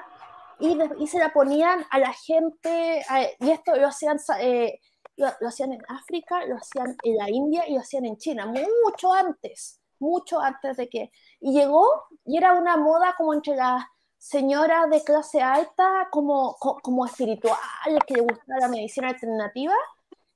y, 0.59 0.79
y, 0.97 1.05
se 1.05 1.19
la 1.19 1.31
ponían 1.31 1.85
a 1.91 1.99
la 1.99 2.11
gente, 2.11 3.05
y 3.39 3.51
esto 3.51 3.75
lo 3.75 3.87
hacían... 3.89 4.17
Eh, 4.39 4.79
lo, 5.15 5.47
hacían 5.47 5.73
en 5.73 5.83
África, 5.87 6.43
lo 6.47 6.55
hacían 6.55 6.97
en 7.03 7.17
la 7.17 7.29
India 7.29 7.67
y 7.67 7.75
lo 7.75 7.81
hacían 7.81 8.05
en 8.05 8.17
China, 8.17 8.47
mucho 8.47 9.13
antes, 9.13 9.79
mucho 9.99 10.39
antes 10.39 10.75
de 10.75 10.89
que... 10.89 11.11
Y 11.39 11.53
llegó 11.53 11.87
y 12.25 12.37
era 12.37 12.53
una 12.53 12.77
moda 12.77 13.13
como 13.15 13.35
entre 13.35 13.55
las 13.55 13.83
señoras 14.17 14.89
de 14.89 15.03
clase 15.03 15.39
alta, 15.39 16.07
como, 16.09 16.55
como 16.55 17.05
espiritual, 17.05 17.59
que 18.07 18.15
le 18.15 18.21
gustaba 18.21 18.59
la 18.61 18.67
medicina 18.69 19.09
alternativa. 19.09 19.75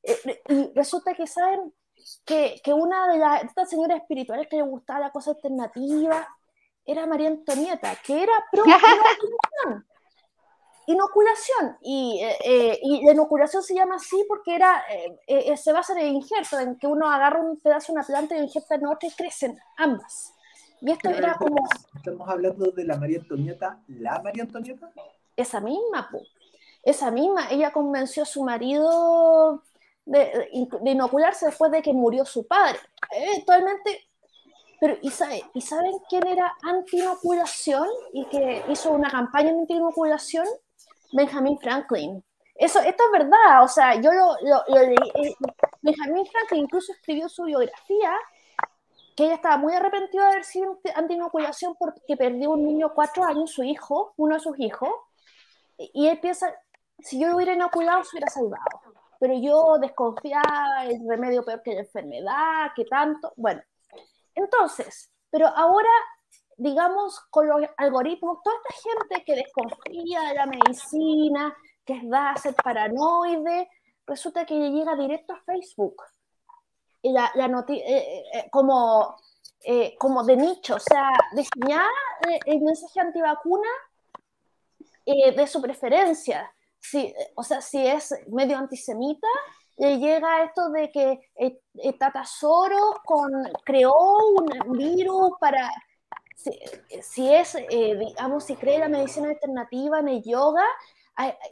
Eh, 0.06 0.42
y 0.50 0.72
resulta 0.74 1.14
que 1.14 1.28
saben 1.28 1.74
que, 2.26 2.62
que 2.64 2.74
una 2.74 3.08
de, 3.08 3.18
las, 3.18 3.44
estas 3.44 3.70
señoras 3.70 4.00
espirituales 4.00 4.48
que 4.48 4.58
le 4.58 4.64
gustaba 4.64 5.00
la 5.00 5.12
cosa 5.12 5.32
alternativa 5.32 6.28
era 6.86 7.08
María 7.08 7.30
Antonieta, 7.30 7.96
que 8.06 8.24
era 8.24 8.34
pro 8.52 8.64
inoculación. 10.88 11.78
Y, 11.82 12.20
eh, 12.22 12.38
eh, 12.44 12.80
y, 12.82 13.06
la 13.06 13.14
inoculación 13.14 13.64
se 13.64 13.76
llama 13.76 13.96
así 13.96 14.24
porque 14.28 14.56
era, 14.56 14.84
eh, 15.28 15.58
se 15.58 15.74
basa 15.74 15.94
en 15.94 16.00
el 16.00 16.14
injerto, 16.14 16.60
en 16.60 16.78
que 16.78 16.88
uno 16.88 17.10
agarra 17.10 17.40
un 17.40 17.60
pedazo 17.60 17.92
de 17.92 18.00
una 18.00 18.08
planta 18.08 18.36
y 18.36 18.40
lo 18.40 18.44
injerta 18.46 18.76
en 18.76 18.86
otra 18.86 19.10
y 19.10 19.12
crecen 19.12 19.58
ambas. 19.78 20.34
Y 20.82 20.92
esto 20.92 21.10
era 21.10 21.36
como... 21.36 21.56
Estamos 21.96 22.30
hablando 22.30 22.70
de 22.72 22.84
la 22.84 22.98
María 22.98 23.20
Antonieta, 23.20 23.82
¿la 23.88 24.22
María 24.22 24.44
Antonieta? 24.44 24.92
Esa 25.36 25.60
misma, 25.60 26.08
pues. 26.12 26.28
Esa 26.84 27.10
misma. 27.10 27.50
Ella 27.50 27.72
convenció 27.72 28.24
a 28.24 28.28
su 28.28 28.44
marido 28.44 29.64
de, 30.06 30.68
de 30.82 30.92
inocularse 30.92 31.48
después 31.48 31.72
de 31.72 31.82
que 31.82 31.94
murió 31.94 32.26
su 32.26 32.48
padre. 32.48 32.80
Eventualmente 33.12 34.08
pero, 34.80 34.98
¿y, 35.02 35.08
¿y 35.08 35.62
saben 35.62 35.94
quién 36.10 36.28
era 36.28 36.54
anti-inoculación 36.64 37.88
y 38.14 38.26
que 38.26 38.64
hizo 38.70 38.92
una 38.92 39.10
campaña 39.10 39.50
anti-inoculación? 39.50 40.46
Benjamin 41.14 41.58
Franklin. 41.60 42.24
Eso, 42.56 42.80
esto 42.80 43.04
es 43.06 43.12
verdad, 43.12 43.64
o 43.64 43.68
sea, 43.68 43.96
yo 43.96 44.12
lo, 44.12 44.36
leí. 44.68 44.96
Eh, 45.16 45.36
Benjamin 45.82 46.26
Franklin 46.26 46.64
incluso 46.64 46.94
escribió 46.94 47.28
su 47.30 47.44
biografía 47.44 48.16
que 49.16 49.26
ella 49.26 49.36
estaba 49.36 49.58
muy 49.58 49.74
arrepentida 49.74 50.24
de 50.24 50.32
haber 50.32 50.44
sido 50.44 50.80
anti-inoculación 50.94 51.76
porque 51.80 52.18
perdió 52.18 52.52
un 52.52 52.66
niño 52.66 52.94
cuatro 52.94 53.24
años, 53.24 53.52
su 53.52 53.64
hijo, 53.64 54.14
uno 54.18 54.36
de 54.36 54.42
sus 54.42 54.60
hijos, 54.60 54.90
y 55.78 56.08
él 56.08 56.20
piensa, 56.20 56.54
si 57.00 57.20
yo 57.20 57.30
lo 57.30 57.38
hubiera 57.38 57.54
inoculado, 57.54 58.04
se 58.04 58.18
hubiera 58.18 58.30
salvado. 58.30 58.85
Pero 59.26 59.40
yo 59.40 59.80
desconfiaba, 59.80 60.86
el 60.86 61.00
remedio 61.10 61.44
peor 61.44 61.64
que 61.64 61.74
la 61.74 61.80
enfermedad, 61.80 62.68
que 62.76 62.86
tanto. 62.86 63.34
Bueno, 63.36 63.60
entonces, 64.36 65.10
pero 65.32 65.48
ahora 65.48 65.90
digamos, 66.58 67.20
con 67.32 67.48
los 67.48 67.62
algoritmos, 67.78 68.38
toda 68.44 68.56
esta 68.58 68.90
gente 68.90 69.26
que 69.26 69.36
desconfía 69.36 70.22
de 70.22 70.34
la 70.36 70.46
medicina, 70.46 71.58
que 71.84 71.94
es 71.94 72.42
ser 72.42 72.54
paranoide, 72.56 73.68
resulta 74.06 74.46
que 74.46 74.54
llega 74.72 74.96
directo 74.96 75.34
a 75.34 75.42
Facebook. 75.42 76.04
Y 77.02 77.12
la, 77.12 77.32
la 77.34 77.46
eh, 77.46 77.74
eh, 77.76 78.24
eh, 78.34 78.50
como, 78.52 79.18
como 79.98 80.24
de 80.24 80.38
nicho, 80.38 80.76
o 80.76 80.80
sea, 80.80 81.10
diseñar 81.34 81.90
el 82.46 82.62
mensaje 82.62 83.00
antivacuna 83.00 83.68
de 85.06 85.48
su 85.48 85.62
preferencia. 85.62 86.55
Si, 86.90 87.14
o 87.36 87.44
sea, 87.44 87.62
si 87.62 87.86
es 87.86 88.14
medio 88.28 88.58
antisemita, 88.58 89.28
le 89.78 89.98
llega 89.98 90.44
esto 90.44 90.70
de 90.70 90.92
que 90.92 91.32
Tata 92.00 92.24
Soros 92.26 92.96
con, 93.04 93.32
creó 93.64 93.94
un 94.66 94.78
virus 94.78 95.32
para 95.40 95.70
si, 97.02 97.34
es, 97.34 97.56
eh, 97.56 97.96
digamos, 97.98 98.44
si 98.44 98.56
cree 98.56 98.80
la 98.80 98.90
medicina 98.90 99.30
alternativa 99.30 100.00
en 100.00 100.10
el 100.10 100.24
yoga, 100.24 100.66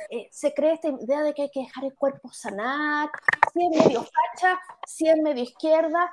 eh, 0.09 0.27
se 0.31 0.53
cree 0.53 0.73
esta 0.73 0.89
idea 0.89 1.21
de 1.21 1.33
que 1.33 1.43
hay 1.43 1.49
que 1.49 1.61
dejar 1.61 1.85
el 1.85 1.95
cuerpo 1.95 2.29
sanar, 2.31 3.09
si 3.53 3.65
es 3.65 3.85
medio 3.85 4.03
facha, 4.03 4.59
si 4.85 5.07
es 5.07 5.17
medio 5.17 5.43
izquierda, 5.43 6.11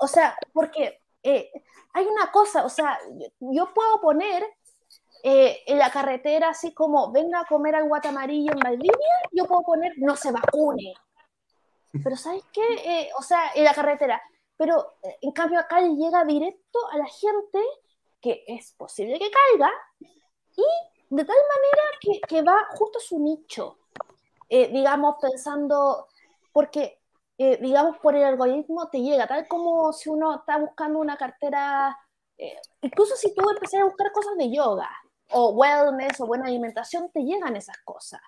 o 0.00 0.08
sea, 0.08 0.36
porque 0.52 1.00
eh, 1.22 1.50
hay 1.92 2.06
una 2.06 2.30
cosa, 2.32 2.64
o 2.64 2.68
sea, 2.68 2.98
yo, 3.38 3.74
puedo 3.74 4.00
poner 4.00 4.44
en 5.28 5.78
la 5.78 5.90
carretera 5.90 6.50
así 6.50 6.72
como 6.72 7.10
venga 7.10 7.40
a 7.40 7.46
comer 7.46 7.74
al 7.74 7.88
guatamarillo 7.88 8.52
en 8.52 8.60
Valdivia, 8.60 9.08
yo 9.32 9.44
puedo 9.46 9.62
poner 9.62 9.92
no 9.96 10.14
se 10.14 10.30
vacune. 10.30 10.94
Pero 11.90 12.16
¿sabes 12.16 12.44
qué? 12.52 13.10
o 13.18 13.22
sea, 13.22 13.50
en 13.54 13.64
la 13.64 13.74
carretera. 13.74 14.22
Pero 14.56 14.98
en 15.20 15.32
cambio 15.32 15.58
acá 15.58 15.80
llega 15.80 16.24
directo 16.24 16.78
a 16.92 16.98
la 16.98 17.06
gente 17.06 17.60
que 18.20 18.44
es 18.46 18.72
posible 18.72 19.18
que 19.18 19.30
caiga 19.30 19.70
y 20.56 20.64
de 21.10 21.24
tal 21.24 21.36
manera 21.36 22.20
que, 22.28 22.42
va 22.42 22.66
justo 22.70 22.98
a 22.98 23.02
su 23.02 23.18
nicho, 23.18 23.78
eh, 24.48 24.68
digamos, 24.68 25.16
pensando, 25.20 26.08
porque, 26.52 27.00
eh, 27.38 27.58
digamos, 27.60 27.98
por 27.98 28.16
el 28.16 28.24
algoritmo 28.24 28.88
te 28.88 29.00
llega, 29.00 29.26
tal 29.26 29.46
como 29.46 29.92
si 29.92 30.08
uno 30.08 30.36
está 30.36 30.58
buscando 30.58 30.98
una 30.98 31.16
cartera, 31.16 31.96
eh, 32.36 32.60
incluso 32.82 33.14
si 33.16 33.34
tú 33.34 33.48
empiezas 33.48 33.82
a 33.82 33.84
buscar 33.84 34.10
cosas 34.12 34.36
de 34.36 34.50
yoga 34.50 34.90
o 35.30 35.50
wellness 35.50 36.20
o 36.20 36.26
buena 36.26 36.46
alimentación, 36.46 37.10
te 37.12 37.22
llegan 37.22 37.56
esas 37.56 37.78
cosas. 37.78 38.20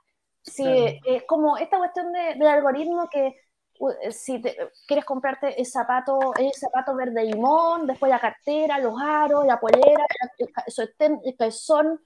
Sí, 0.42 0.64
es 1.04 1.24
como 1.24 1.58
esta 1.58 1.78
cuestión 1.78 2.12
de, 2.12 2.34
del 2.34 2.48
algoritmo 2.48 3.08
que 3.11 3.37
eh, 3.80 4.12
si 4.12 4.42
quieres 4.87 5.04
comprarte 5.04 5.58
el 5.58 5.66
zapato, 5.66 6.18
el 6.38 6.52
zapato 6.52 6.94
verde 6.94 7.24
limón, 7.24 7.87
después 7.87 8.11
la 8.11 8.20
cartera, 8.20 8.78
los 8.78 8.94
aros, 9.00 9.46
la 9.46 9.61
polera, 9.61 10.04
el 10.38 11.37
calzón, 11.37 12.00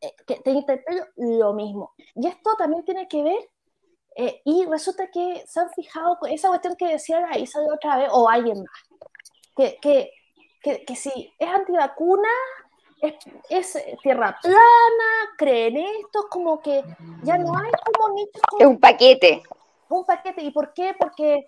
eh, 0.00 0.14
que 0.26 0.36
te 0.36 0.50
interpelo, 0.50 1.04
lo 1.16 1.52
mismo. 1.52 1.94
Y 2.14 2.28
esto 2.28 2.56
también 2.56 2.84
tiene 2.84 3.08
que 3.08 3.22
ver, 3.22 3.50
eh, 4.16 4.40
y 4.44 4.66
resulta 4.66 5.10
que 5.10 5.44
se 5.46 5.60
han 5.60 5.70
fijado 5.70 6.18
con 6.18 6.30
esa 6.30 6.48
cuestión 6.48 6.76
que 6.76 6.88
decía 6.88 7.20
la 7.20 7.38
Isa 7.38 7.60
de 7.60 7.72
otra 7.72 7.96
vez, 7.96 8.08
o 8.12 8.28
alguien 8.28 8.58
más, 8.58 9.08
que, 9.56 9.78
que, 9.80 10.12
que, 10.62 10.84
que 10.84 10.96
si 10.96 11.32
es 11.38 11.48
antivacuna, 11.48 12.28
es, 13.02 13.76
es, 13.76 13.98
tierra 14.02 14.38
plana, 14.42 15.34
creen 15.36 15.78
esto, 15.78 16.26
como 16.30 16.60
que 16.60 16.82
ya 17.22 17.38
no 17.38 17.56
hay 17.56 17.70
como 17.92 18.14
nichos. 18.14 18.42
Es 18.58 18.66
un 18.66 18.78
paquete 18.78 19.42
un 19.90 20.04
paquete. 20.04 20.42
¿Y 20.42 20.50
por 20.50 20.72
qué? 20.72 20.94
Porque 20.98 21.44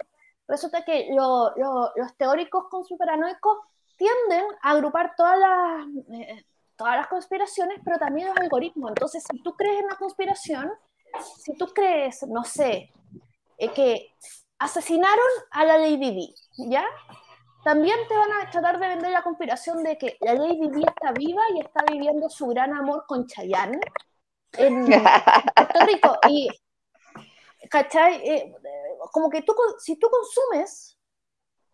resulta 0.46 0.84
que 0.84 1.08
los 1.10 2.16
teóricos 2.16 2.66
conspiranoicos 2.68 3.58
tienden 3.96 4.44
a 4.62 4.70
agrupar 4.72 5.14
todas 5.16 5.38
las, 5.38 5.86
eh, 6.20 6.44
todas 6.76 6.96
las 6.96 7.06
conspiraciones, 7.06 7.78
pero 7.84 7.98
también 7.98 8.28
los 8.28 8.36
algoritmos. 8.36 8.90
Entonces, 8.90 9.24
si 9.30 9.42
tú 9.42 9.54
crees 9.54 9.78
en 9.78 9.86
una 9.86 9.96
conspiración, 9.96 10.70
si 11.36 11.54
tú 11.54 11.68
crees, 11.68 12.22
no 12.24 12.44
sé, 12.44 12.92
eh, 13.58 13.68
que 13.70 14.14
asesinaron 14.58 15.26
a 15.50 15.64
la 15.64 15.78
Lady 15.78 16.10
Di, 16.10 16.34
¿ya? 16.68 16.84
También 17.64 17.96
te 18.08 18.16
van 18.16 18.32
a 18.32 18.50
tratar 18.50 18.78
de 18.78 18.88
vender 18.88 19.10
la 19.10 19.22
conspiración 19.22 19.82
de 19.82 19.96
que 19.96 20.16
la 20.20 20.34
Lady 20.34 20.68
Di 20.70 20.82
está 20.84 21.12
viva 21.12 21.42
y 21.54 21.60
está 21.60 21.84
viviendo 21.90 22.28
su 22.28 22.48
gran 22.48 22.74
amor 22.74 23.04
con 23.06 23.26
Chayanne 23.26 23.78
en 24.54 24.86
Puerto 25.56 25.86
Rico. 25.86 26.18
Y 26.28 26.48
¿cachai? 27.70 28.14
Eh, 28.28 28.54
como 29.12 29.30
que 29.30 29.42
tú, 29.42 29.54
si 29.78 29.96
tú 29.96 30.08
consumes 30.10 30.98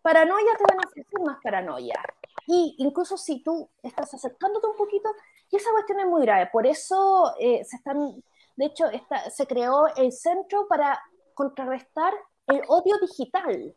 paranoia, 0.01 0.51
te 0.57 0.63
van 0.63 0.83
a 0.83 0.87
ofrecer 0.87 1.19
más 1.21 1.37
paranoia. 1.43 2.01
Y 2.47 2.75
incluso 2.79 3.17
si 3.17 3.43
tú 3.43 3.69
estás 3.83 4.13
acercándote 4.13 4.67
un 4.67 4.77
poquito, 4.77 5.09
y 5.51 5.57
esa 5.57 5.71
cuestión 5.71 5.99
es 5.99 6.07
muy 6.07 6.21
grave. 6.21 6.49
Por 6.51 6.65
eso 6.65 7.33
eh, 7.39 7.63
se 7.65 7.75
están, 7.75 8.23
de 8.55 8.65
hecho, 8.65 8.85
se 9.31 9.47
creó 9.47 9.87
el 9.95 10.11
centro 10.11 10.67
para 10.67 11.01
contrarrestar 11.33 12.13
el 12.47 12.61
odio 12.67 12.97
digital, 12.99 13.75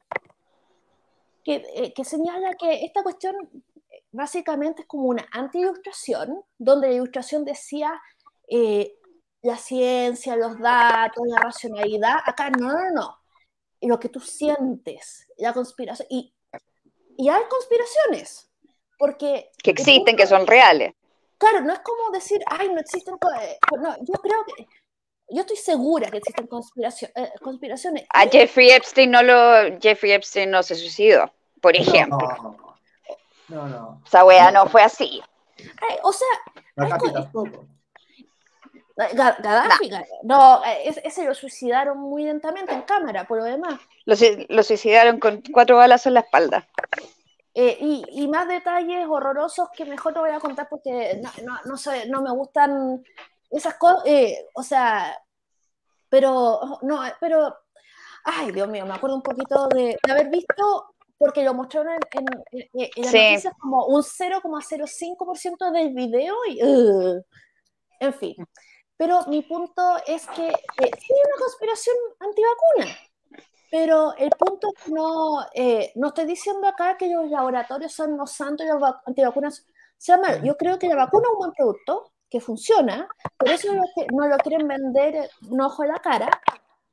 que, 1.45 1.65
eh, 1.75 1.93
que 1.95 2.05
señala 2.05 2.55
que 2.55 2.85
esta 2.85 3.03
cuestión 3.03 3.35
básicamente 4.11 4.83
es 4.83 4.89
como 4.89 5.05
una 5.05 5.27
anti-ilustración, 5.33 6.43
donde 6.59 6.89
la 6.89 6.95
ilustración 6.95 7.45
decía 7.45 8.01
la 9.43 9.57
ciencia, 9.57 10.37
los 10.37 10.59
datos, 10.59 11.25
la 11.27 11.41
racionalidad. 11.41 12.17
Acá 12.25 12.51
no, 12.51 12.69
no, 12.69 12.91
no. 12.91 13.19
Lo 13.81 13.99
que 13.99 14.09
tú 14.09 14.21
sientes, 14.21 15.27
la 15.39 15.53
conspiración. 15.53 16.07
Y, 16.11 16.35
y 17.17 17.29
hay 17.29 17.43
conspiraciones, 17.49 18.51
porque... 18.99 19.51
Que 19.63 19.71
existen, 19.71 20.17
que 20.17 20.27
son 20.27 20.47
reales. 20.47 20.93
Claro, 21.39 21.63
no 21.63 21.73
es 21.73 21.81
como 21.81 22.11
decir, 22.13 22.41
ay, 22.47 22.69
no 22.69 22.81
existen... 22.81 23.15
Eh, 23.15 23.59
no, 23.81 23.97
yo 23.97 24.15
creo 24.15 24.45
que... 24.45 24.67
Yo 25.29 25.41
estoy 25.41 25.57
segura 25.57 26.11
que 26.11 26.19
existen 26.19 26.49
eh, 27.15 27.33
conspiraciones. 27.41 28.05
A 28.11 28.27
Jeffrey 28.27 28.71
Epstein 28.71 29.11
no 29.11 29.23
lo... 29.23 29.79
Jeffrey 29.81 30.13
Epstein 30.13 30.51
no 30.51 30.63
se 30.63 30.75
suicidó, 30.75 31.33
por 31.61 31.75
ejemplo. 31.75 32.57
No, 33.49 33.69
no. 33.69 34.03
Esa 34.07 34.25
wea 34.25 34.51
no 34.51 34.67
fue 34.67 34.83
así. 34.83 35.23
o 36.03 36.13
sea... 36.13 36.29
Gaddafi 36.77 37.13
tampoco. 37.13 37.67
Gaddafi, 38.97 39.91
no, 40.25 40.63
ese 40.85 41.25
lo 41.25 41.35
suicidaron 41.35 41.99
muy 41.99 42.25
lentamente 42.25 42.73
en 42.73 42.83
cámara, 42.83 43.25
por 43.25 43.39
lo 43.39 43.45
demás. 43.45 43.81
Lo, 44.05 44.15
lo 44.49 44.63
suicidaron 44.63 45.19
con 45.19 45.43
cuatro 45.53 45.77
balas 45.77 46.07
en 46.07 46.15
la 46.15 46.21
espalda. 46.21 46.69
Eh, 47.55 47.77
y, 48.11 48.29
más 48.29 48.49
detalles 48.49 49.07
horrorosos 49.07 49.69
que 49.77 49.85
mejor 49.85 50.15
te 50.15 50.21
voy 50.21 50.31
a 50.31 50.41
contar 50.41 50.69
porque 50.71 51.21
no, 51.45 51.59
no, 51.67 51.77
sé, 51.77 52.09
no 52.09 52.23
me 52.23 52.31
gustan 52.31 53.05
esas 53.53 53.75
cosas, 53.75 54.03
eh, 54.07 54.49
o 54.55 54.63
sea, 54.63 55.17
pero, 56.09 56.79
no, 56.83 57.01
pero, 57.21 57.55
ay, 58.25 58.53
Dios 58.53 58.69
mío, 58.69 58.87
me 58.87 58.95
acuerdo 58.95 59.17
un 59.17 59.23
poquito 59.23 59.69
de, 59.69 59.97
haber 60.11 60.29
visto, 60.31 60.95
porque 61.19 61.45
lo 61.45 61.55
mostraron 61.55 61.99
en, 62.13 62.27
en, 62.51 62.69
en 62.73 63.05
las 63.05 63.15
noticias 63.15 63.55
como 63.59 63.87
un 63.87 64.03
0,05% 64.03 65.73
del 65.73 65.95
video 65.95 66.35
y, 66.49 66.61
en 68.01 68.15
fin. 68.15 68.37
Pero 68.97 69.27
mi 69.27 69.43
punto 69.43 69.97
es 70.07 70.27
que 70.29 70.49
eh, 70.49 70.91
sí 70.99 71.13
hay 71.13 71.21
una 71.27 71.39
conspiración 71.39 71.97
antivacuna 72.21 72.97
pero 73.73 74.15
el 74.19 74.29
punto 74.39 74.69
es 74.69 74.85
que 74.85 74.93
no, 74.93 75.47
eh, 75.55 75.93
no 75.95 76.09
estoy 76.09 76.27
diciendo 76.27 76.69
acá 76.69 76.99
que 76.99 77.09
los 77.09 77.31
laboratorios 77.31 77.91
son 77.91 78.19
los 78.19 78.31
santos 78.31 78.67
y 78.67 78.69
las 78.69 78.95
antivacunas 79.07 79.67
sean 79.97 80.21
malos. 80.21 80.43
Yo 80.45 80.59
creo 80.59 80.79
que 80.79 80.89
la 80.89 80.97
vacuna 80.97 81.23
es 81.27 81.33
un 81.33 81.39
buen 81.39 81.53
producto, 81.53 82.12
que 82.33 82.41
funciona, 82.41 83.07
por 83.37 83.51
eso 83.51 83.75
no 83.75 83.85
no 84.11 84.27
lo 84.27 84.39
quieren 84.39 84.67
vender 84.67 85.29
un 85.51 85.61
ojo 85.61 85.85
en 85.85 85.91
la 85.91 85.99
cara, 85.99 86.31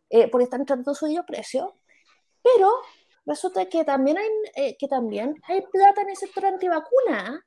eh, 0.10 0.28
porque 0.30 0.44
están 0.44 0.66
tratando 0.66 0.94
su 0.94 1.08
precio. 1.26 1.76
Pero 2.44 2.70
resulta 3.26 3.66
que 3.68 3.86
también, 3.86 4.18
hay, 4.18 4.28
eh, 4.56 4.78
que 4.78 4.90
también 4.90 5.42
hay 5.48 5.62
plata 5.62 6.02
en 6.02 6.10
el 6.10 6.18
sector 6.18 6.46
antivacuna, 6.46 7.42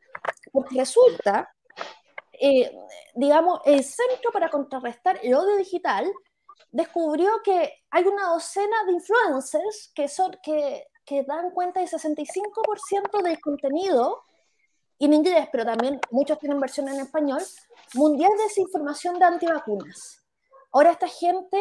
porque 0.51 0.79
resulta, 0.79 1.55
digamos, 3.15 3.61
el 3.67 3.85
Centro 3.85 4.33
para 4.33 4.49
Contrarrestar 4.49 5.21
el 5.23 5.35
Odio 5.35 5.57
Digital 5.57 6.11
descubrió 6.71 7.43
que 7.45 7.85
hay 7.91 8.05
una 8.05 8.29
docena 8.29 8.85
de 8.87 8.93
influencers 8.93 9.93
que, 9.95 10.09
son, 10.09 10.35
que, 10.43 10.87
que 11.05 11.25
dan 11.25 11.51
cuenta 11.51 11.81
del 11.81 11.91
65% 11.91 13.23
del 13.23 13.41
contenido 13.41 14.25
en 15.07 15.13
inglés, 15.13 15.49
pero 15.51 15.65
también 15.65 16.01
muchos 16.11 16.39
tienen 16.39 16.61
versión 16.61 16.89
en 16.89 17.01
español, 17.01 17.43
mundial 17.95 18.31
de 18.37 18.45
desinformación 18.45 19.19
de 19.19 19.25
antivacunas. 19.25 20.23
Ahora 20.73 20.93
esta 20.93 21.09
gente 21.09 21.59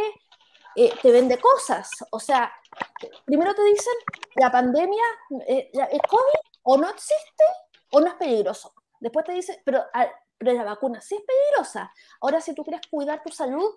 eh, 0.76 0.94
te 1.02 1.12
vende 1.12 1.38
cosas, 1.38 1.90
o 2.12 2.20
sea, 2.20 2.52
primero 3.26 3.54
te 3.54 3.64
dicen, 3.64 3.94
la 4.36 4.52
pandemia, 4.52 5.04
eh, 5.48 5.70
el 5.74 6.02
COVID 6.02 6.40
o 6.64 6.78
no 6.78 6.90
existe 6.90 7.44
o 7.92 8.00
no 8.00 8.08
es 8.08 8.14
peligroso. 8.16 8.74
Después 9.00 9.26
te 9.26 9.34
dicen, 9.34 9.58
pero, 9.66 9.84
ah, 9.94 10.08
pero 10.38 10.54
la 10.54 10.64
vacuna 10.64 11.02
sí 11.02 11.16
es 11.16 11.22
peligrosa. 11.24 11.92
Ahora 12.22 12.40
si 12.40 12.56
tú 12.56 12.64
quieres 12.64 12.82
cuidar 12.90 13.22
tu 13.22 13.32
salud, 13.32 13.76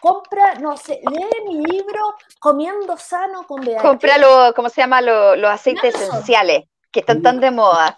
compra, 0.00 0.54
no 0.54 0.76
sé, 0.76 1.00
lee 1.10 1.44
mi 1.46 1.64
libro 1.64 2.14
Comiendo 2.40 2.96
Sano 2.96 3.46
con 3.46 3.60
VH. 3.60 3.82
Compra 3.82 4.18
lo, 4.18 4.54
¿cómo 4.54 4.68
se 4.68 4.80
llama? 4.80 5.00
los 5.00 5.50
aceites 5.50 5.94
esenciales, 5.94 6.64
que 6.90 7.00
están 7.00 7.22
tan 7.22 7.40
de 7.40 7.50
moda. 7.50 7.94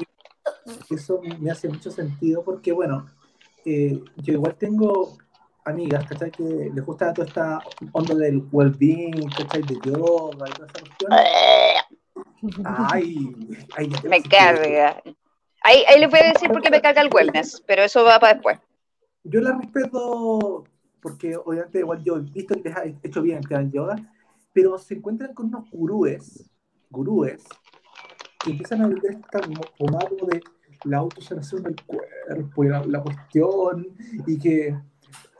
Eso 0.90 1.20
me 1.38 1.50
hace 1.50 1.68
mucho 1.68 1.90
sentido 1.90 2.42
porque, 2.42 2.72
bueno, 2.72 3.08
eh, 3.64 4.00
yo 4.16 4.32
igual 4.34 4.54
tengo 4.56 5.16
amigas, 5.64 6.06
¿cachai? 6.06 6.30
Que 6.30 6.70
les 6.74 6.84
gusta 6.84 7.12
toda 7.12 7.26
esta 7.26 7.60
onda 7.92 8.14
del 8.14 8.42
well-being, 8.52 9.28
¿cachai? 9.30 9.62
De 9.62 9.76
yoga 9.84 10.48
y 10.48 10.52
toda 10.52 10.66
esa 10.66 10.80
cuestión. 10.80 11.12
Ay, 12.90 13.34
ay 13.76 13.90
me 14.08 14.22
carga. 14.22 15.02
Ahí, 15.62 15.82
ahí 15.88 15.98
les 15.98 16.10
voy 16.10 16.20
a 16.20 16.32
decir 16.32 16.50
por 16.50 16.60
qué 16.60 16.70
me 16.70 16.82
carga 16.82 17.00
el 17.00 17.10
wellness, 17.12 17.62
pero 17.66 17.82
eso 17.82 18.04
va 18.04 18.20
para 18.20 18.34
después. 18.34 18.58
Yo 19.24 19.40
la 19.40 19.56
respeto 19.56 20.64
porque 21.00 21.36
obviamente 21.36 21.80
igual 21.80 22.02
yo 22.02 22.16
he 22.16 22.20
visto 22.20 22.54
que 22.54 22.68
les 22.68 22.76
ha 22.76 22.84
hecho 23.02 23.20
bien 23.22 23.42
que 23.42 23.54
hagan 23.54 23.70
yoga, 23.70 23.96
pero 24.52 24.78
se 24.78 24.94
encuentran 24.94 25.34
con 25.34 25.46
unos 25.46 25.70
gurúes, 25.70 26.50
gurúes, 26.90 27.44
que 28.42 28.52
empiezan 28.52 28.82
a 28.82 28.88
vender 28.88 29.12
esta 29.12 29.40
pomada 29.78 30.08
de 30.28 30.40
la 30.84 30.98
autosanación 30.98 31.62
del 31.62 31.76
cuerpo 31.84 32.03
y 32.28 32.90
la, 32.90 33.02
cuestión, 33.02 33.88
y 34.26 34.38
que, 34.38 34.76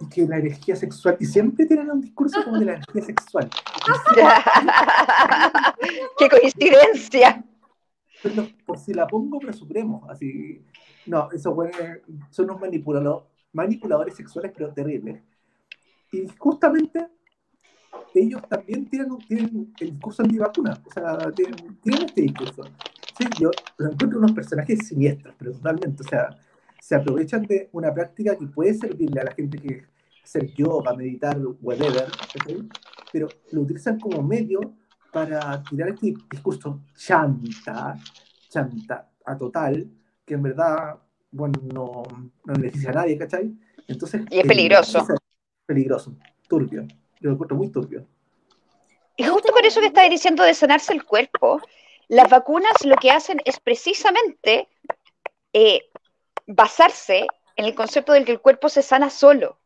y 0.00 0.08
que 0.08 0.26
la 0.26 0.38
energía 0.38 0.76
sexual, 0.76 1.16
y 1.20 1.26
siempre 1.26 1.66
tienen 1.66 1.90
un 1.90 2.00
discurso 2.00 2.42
como 2.44 2.58
de 2.58 2.66
la 2.66 2.72
energía 2.74 3.02
sexual. 3.02 3.48
¡Qué 6.18 6.28
coincidencia! 6.28 7.44
Pero 8.22 8.46
por 8.64 8.78
si 8.78 8.94
la 8.94 9.06
pongo, 9.06 9.38
pero 9.38 9.52
supremo, 9.52 10.06
así. 10.08 10.64
No, 11.06 11.28
eso 11.32 11.54
son 12.30 12.44
unos 12.46 12.60
manipuladores, 12.60 13.28
manipuladores 13.52 14.16
sexuales, 14.16 14.52
pero 14.56 14.72
terribles. 14.72 15.22
Y 16.10 16.26
justamente 16.38 17.06
ellos 18.14 18.40
también 18.48 18.88
tienen, 18.88 19.18
tienen 19.28 19.74
el 19.80 19.90
discurso 19.90 20.22
antivacuna, 20.22 20.80
o 20.86 20.90
sea, 20.90 21.30
tienen, 21.32 21.56
tienen 21.82 22.04
este 22.04 22.22
discurso. 22.22 22.62
Sí, 23.18 23.26
yo 23.38 23.50
encuentro 23.78 24.18
unos 24.18 24.32
personajes 24.32 24.88
siniestros, 24.88 25.34
pero 25.38 25.52
totalmente, 25.52 26.02
o 26.02 26.08
sea, 26.08 26.30
se 26.84 26.94
aprovechan 26.94 27.42
de 27.44 27.70
una 27.72 27.94
práctica 27.94 28.36
que 28.36 28.46
puede 28.46 28.74
servirle 28.74 29.18
a 29.18 29.24
la 29.24 29.32
gente 29.32 29.56
que 29.56 29.84
hacer 30.22 30.52
yoga, 30.52 30.94
meditar, 30.94 31.38
whatever, 31.62 32.04
pero 33.10 33.26
lo 33.52 33.62
utilizan 33.62 33.98
como 33.98 34.22
medio 34.22 34.60
para 35.10 35.62
tirar 35.62 35.88
este 35.88 36.14
discurso 36.30 36.82
chanta, 36.94 37.96
chanta 38.50 39.10
a 39.24 39.38
total, 39.38 39.88
que 40.26 40.34
en 40.34 40.42
verdad, 40.42 40.98
bueno, 41.30 41.58
no, 41.72 42.02
no 42.44 42.52
beneficia 42.52 42.90
a 42.90 42.94
nadie, 42.94 43.16
¿cachai? 43.16 43.50
Entonces, 43.88 44.20
y 44.30 44.40
es 44.40 44.46
peligroso 44.46 45.06
peligroso, 45.64 46.14
turbio. 46.48 46.82
Yo 46.82 47.30
lo 47.30 47.32
encuentro 47.32 47.56
muy 47.56 47.70
turbio. 47.70 48.06
Y 49.16 49.24
justo 49.24 49.54
por 49.54 49.64
eso 49.64 49.80
que 49.80 49.86
estás 49.86 50.10
diciendo 50.10 50.42
de 50.42 50.52
sanarse 50.52 50.92
el 50.92 51.02
cuerpo, 51.02 51.62
las 52.08 52.28
vacunas 52.28 52.84
lo 52.84 52.96
que 52.96 53.10
hacen 53.10 53.40
es 53.46 53.58
precisamente 53.58 54.68
eh, 55.54 55.80
basarse 56.46 57.26
en 57.56 57.64
el 57.64 57.74
concepto 57.74 58.12
de 58.12 58.24
que 58.24 58.32
el 58.32 58.40
cuerpo 58.40 58.68
se 58.68 58.82
sana 58.82 59.10
solo. 59.10 59.58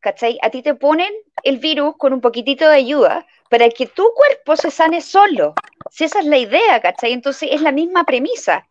¿Cachai? 0.00 0.38
A 0.42 0.50
ti 0.50 0.62
te 0.62 0.74
ponen 0.74 1.12
el 1.44 1.58
virus 1.58 1.96
con 1.96 2.12
un 2.12 2.20
poquitito 2.20 2.68
de 2.68 2.74
ayuda 2.74 3.26
para 3.48 3.68
que 3.68 3.86
tu 3.86 4.04
cuerpo 4.14 4.56
se 4.56 4.70
sane 4.70 5.00
solo. 5.00 5.54
Si 5.90 6.04
esa 6.04 6.18
es 6.18 6.26
la 6.26 6.38
idea, 6.38 6.80
¿cachai? 6.80 7.12
Entonces 7.12 7.50
es 7.52 7.60
la 7.60 7.70
misma 7.70 8.04
premisa. 8.04 8.66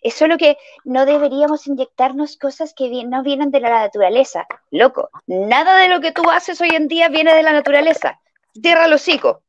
Es 0.00 0.14
solo 0.14 0.36
que 0.36 0.56
no 0.84 1.06
deberíamos 1.06 1.66
inyectarnos 1.66 2.36
cosas 2.36 2.72
que 2.74 2.88
no 3.04 3.22
vienen 3.22 3.50
de 3.50 3.60
la 3.60 3.70
naturaleza. 3.70 4.46
Loco, 4.70 5.10
nada 5.26 5.76
de 5.76 5.88
lo 5.88 6.00
que 6.00 6.12
tú 6.12 6.28
haces 6.30 6.60
hoy 6.60 6.70
en 6.70 6.88
día 6.88 7.08
viene 7.08 7.34
de 7.34 7.42
la 7.42 7.52
naturaleza. 7.52 8.20
Tierra 8.60 8.88
los 8.88 9.02
hocico. 9.02 9.42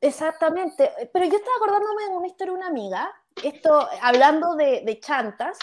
Exactamente. 0.00 0.90
Pero 1.12 1.24
yo 1.26 1.36
estaba 1.36 1.56
acordándome 1.56 2.04
de 2.04 2.16
una 2.16 2.26
historia 2.26 2.52
de 2.52 2.58
una 2.58 2.68
amiga, 2.68 3.12
esto 3.44 3.88
hablando 4.02 4.54
de, 4.54 4.98
chantas. 5.00 5.58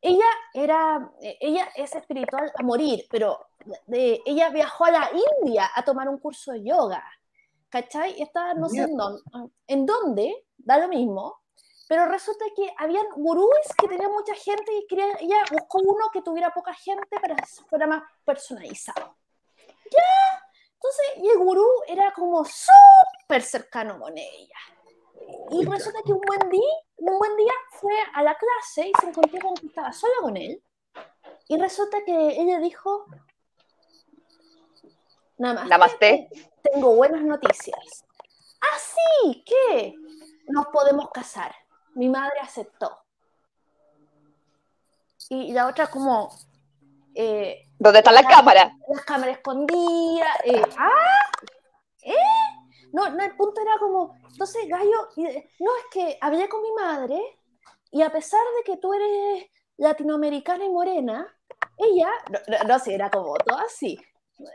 Ella 0.00 0.26
era, 0.52 1.10
ella 1.20 1.68
es 1.74 1.94
espiritual 1.94 2.52
a 2.54 2.62
morir, 2.62 3.06
pero 3.10 3.48
ella 3.88 4.50
viajó 4.50 4.84
a 4.84 4.90
la 4.90 5.10
India 5.42 5.70
a 5.74 5.84
tomar 5.84 6.08
un 6.08 6.18
curso 6.18 6.52
de 6.52 6.64
yoga. 6.64 7.04
¿Cachai? 7.68 8.20
Estaba 8.22 8.54
no 8.54 8.68
sé 8.68 8.82
en 8.82 8.96
dónde, 8.96 9.22
en 9.66 9.86
dónde, 9.86 10.46
da 10.56 10.78
lo 10.78 10.88
mismo, 10.88 11.42
pero 11.88 12.06
resulta 12.06 12.44
que 12.54 12.72
habían 12.78 13.06
gurúes 13.16 13.66
que 13.78 13.88
tenían 13.88 14.12
mucha 14.12 14.34
gente 14.34 14.72
y 14.72 14.86
quería, 14.86 15.06
ella 15.20 15.36
buscó 15.50 15.78
uno 15.78 16.10
que 16.12 16.22
tuviera 16.22 16.52
poca 16.52 16.74
gente 16.74 17.20
para 17.20 17.36
que 17.36 17.46
fuera 17.68 17.86
más 17.86 18.02
personalizado. 18.24 19.16
Ya, 19.56 20.46
entonces, 20.74 21.06
y 21.18 21.28
el 21.28 21.38
gurú 21.38 21.66
era 21.86 22.12
como 22.12 22.44
súper 22.44 23.42
cercano 23.42 24.00
con 24.00 24.16
ella. 24.16 24.58
Y 25.50 25.64
resulta 25.64 26.00
que 26.04 26.12
un 26.12 26.20
buen 26.20 26.50
día, 26.50 26.74
un 26.96 27.18
buen 27.18 27.36
día 27.36 27.52
fue 27.70 27.92
a 28.14 28.22
la 28.22 28.36
clase 28.36 28.88
y 28.88 28.92
se 29.00 29.08
encontró 29.08 29.40
con 29.40 29.54
que 29.54 29.66
estaba 29.66 29.92
sola 29.92 30.14
con 30.20 30.36
él. 30.36 30.62
Y 31.48 31.58
resulta 31.58 31.98
que 32.04 32.40
ella 32.40 32.58
dijo, 32.58 33.06
Namaste, 35.38 35.68
Namaste. 35.68 36.28
tengo 36.62 36.94
buenas 36.94 37.22
noticias. 37.22 38.04
Ah, 38.60 38.78
sí, 38.78 39.44
¿qué? 39.44 39.94
Nos 40.48 40.66
podemos 40.68 41.10
casar 41.10 41.54
mi 41.96 42.08
madre 42.08 42.38
aceptó. 42.40 42.98
Y 45.30 45.52
la 45.52 45.66
otra 45.66 45.88
como... 45.88 46.30
Eh, 47.14 47.62
¿Dónde 47.78 48.00
está 48.00 48.12
la, 48.12 48.22
cámara? 48.22 48.76
Las 48.88 49.04
cámaras 49.04 49.36
escondidas. 49.36 50.36
Eh, 50.44 50.62
¿Ah? 50.78 50.90
¿Eh? 52.86 52.90
no, 52.92 53.10
no, 53.10 53.24
el 53.24 53.36
punto 53.36 53.60
era 53.60 53.78
como, 53.78 54.16
entonces 54.30 54.68
Gallo, 54.68 55.08
no, 55.16 55.76
es 55.76 55.84
que 55.90 56.18
hablé 56.20 56.48
con 56.48 56.62
mi 56.62 56.72
madre 56.72 57.20
y 57.90 58.02
a 58.02 58.10
pesar 58.10 58.40
de 58.58 58.64
que 58.64 58.78
tú 58.78 58.92
eres 58.92 59.46
latinoamericana 59.76 60.64
y 60.64 60.70
morena, 60.70 61.36
ella, 61.76 62.10
no, 62.66 62.78
sé, 62.78 62.94
era 62.94 63.10
como 63.10 63.34
todo 63.36 63.58
así. 63.58 63.98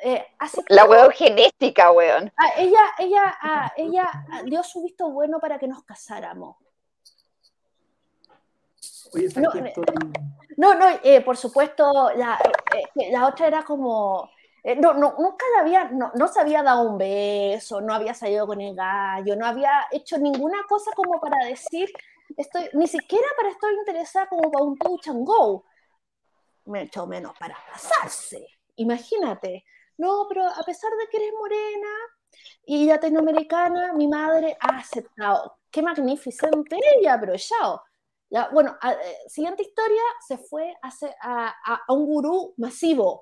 Eh, 0.04 0.26
la 0.70 0.86
weón 0.86 1.12
genética, 1.12 1.92
weón. 1.92 2.32
Ah, 2.38 2.52
ella, 2.58 2.80
ella, 3.00 3.38
ah, 3.42 3.74
ella 3.76 4.10
dio 4.46 4.64
su 4.64 4.84
visto 4.84 5.10
bueno 5.10 5.40
para 5.40 5.58
que 5.58 5.68
nos 5.68 5.84
casáramos. 5.84 6.58
no, 10.58 10.74
no, 10.76 10.86
eh, 11.04 11.22
por 11.22 11.38
supuesto, 11.38 12.12
la, 12.16 12.40
eh, 12.76 13.12
la 13.12 13.28
otra 13.28 13.48
era 13.48 13.64
como, 13.64 14.30
eh, 14.64 14.76
no, 14.76 14.94
no, 14.94 15.16
nunca 15.18 15.46
había, 15.60 15.86
no, 15.86 16.12
no, 16.14 16.28
se 16.28 16.40
había 16.40 16.62
dado 16.62 16.90
un 16.90 16.98
beso, 16.98 17.82
no 17.82 17.94
había 17.94 18.14
salido 18.14 18.46
con 18.46 18.62
el 18.62 18.76
gallo, 18.76 19.36
no 19.36 19.46
había 19.46 19.88
hecho 19.92 20.18
ninguna 20.20 20.64
cosa 20.70 20.92
como 20.96 21.20
para 21.20 21.46
decir, 21.48 21.92
estoy, 22.38 22.70
ni 22.74 22.88
siquiera 22.88 23.28
para 23.38 23.50
estar 23.50 23.72
interesada 23.74 24.28
como 24.28 24.52
para 24.52 24.64
un 24.64 24.78
touch 24.78 25.08
and 25.08 25.26
go, 25.26 25.66
mucho 26.66 27.08
menos 27.08 27.34
para 27.40 27.58
casarse, 27.72 28.46
imagínate. 28.76 29.66
No, 29.98 30.26
pero 30.28 30.48
a 30.48 30.64
pesar 30.64 30.92
de 30.92 31.08
que 31.10 31.18
eres 31.18 31.34
morena 31.38 31.90
y 32.66 32.86
latinoamericana, 32.86 33.94
mi 33.94 34.08
madre 34.08 34.58
ha 34.60 34.78
aceptado. 34.78 35.58
Qué 35.70 35.82
magnificente 35.82 36.80
ella, 36.98 37.20
pero 37.20 37.36
ya. 37.36 37.82
ya 38.30 38.50
bueno, 38.50 38.78
eh, 38.84 39.18
siguiente 39.28 39.64
historia, 39.64 40.02
se 40.26 40.38
fue 40.38 40.76
a, 40.82 40.90
a, 41.22 41.82
a 41.88 41.94
un 41.94 42.06
gurú 42.08 42.54
masivo, 42.58 43.22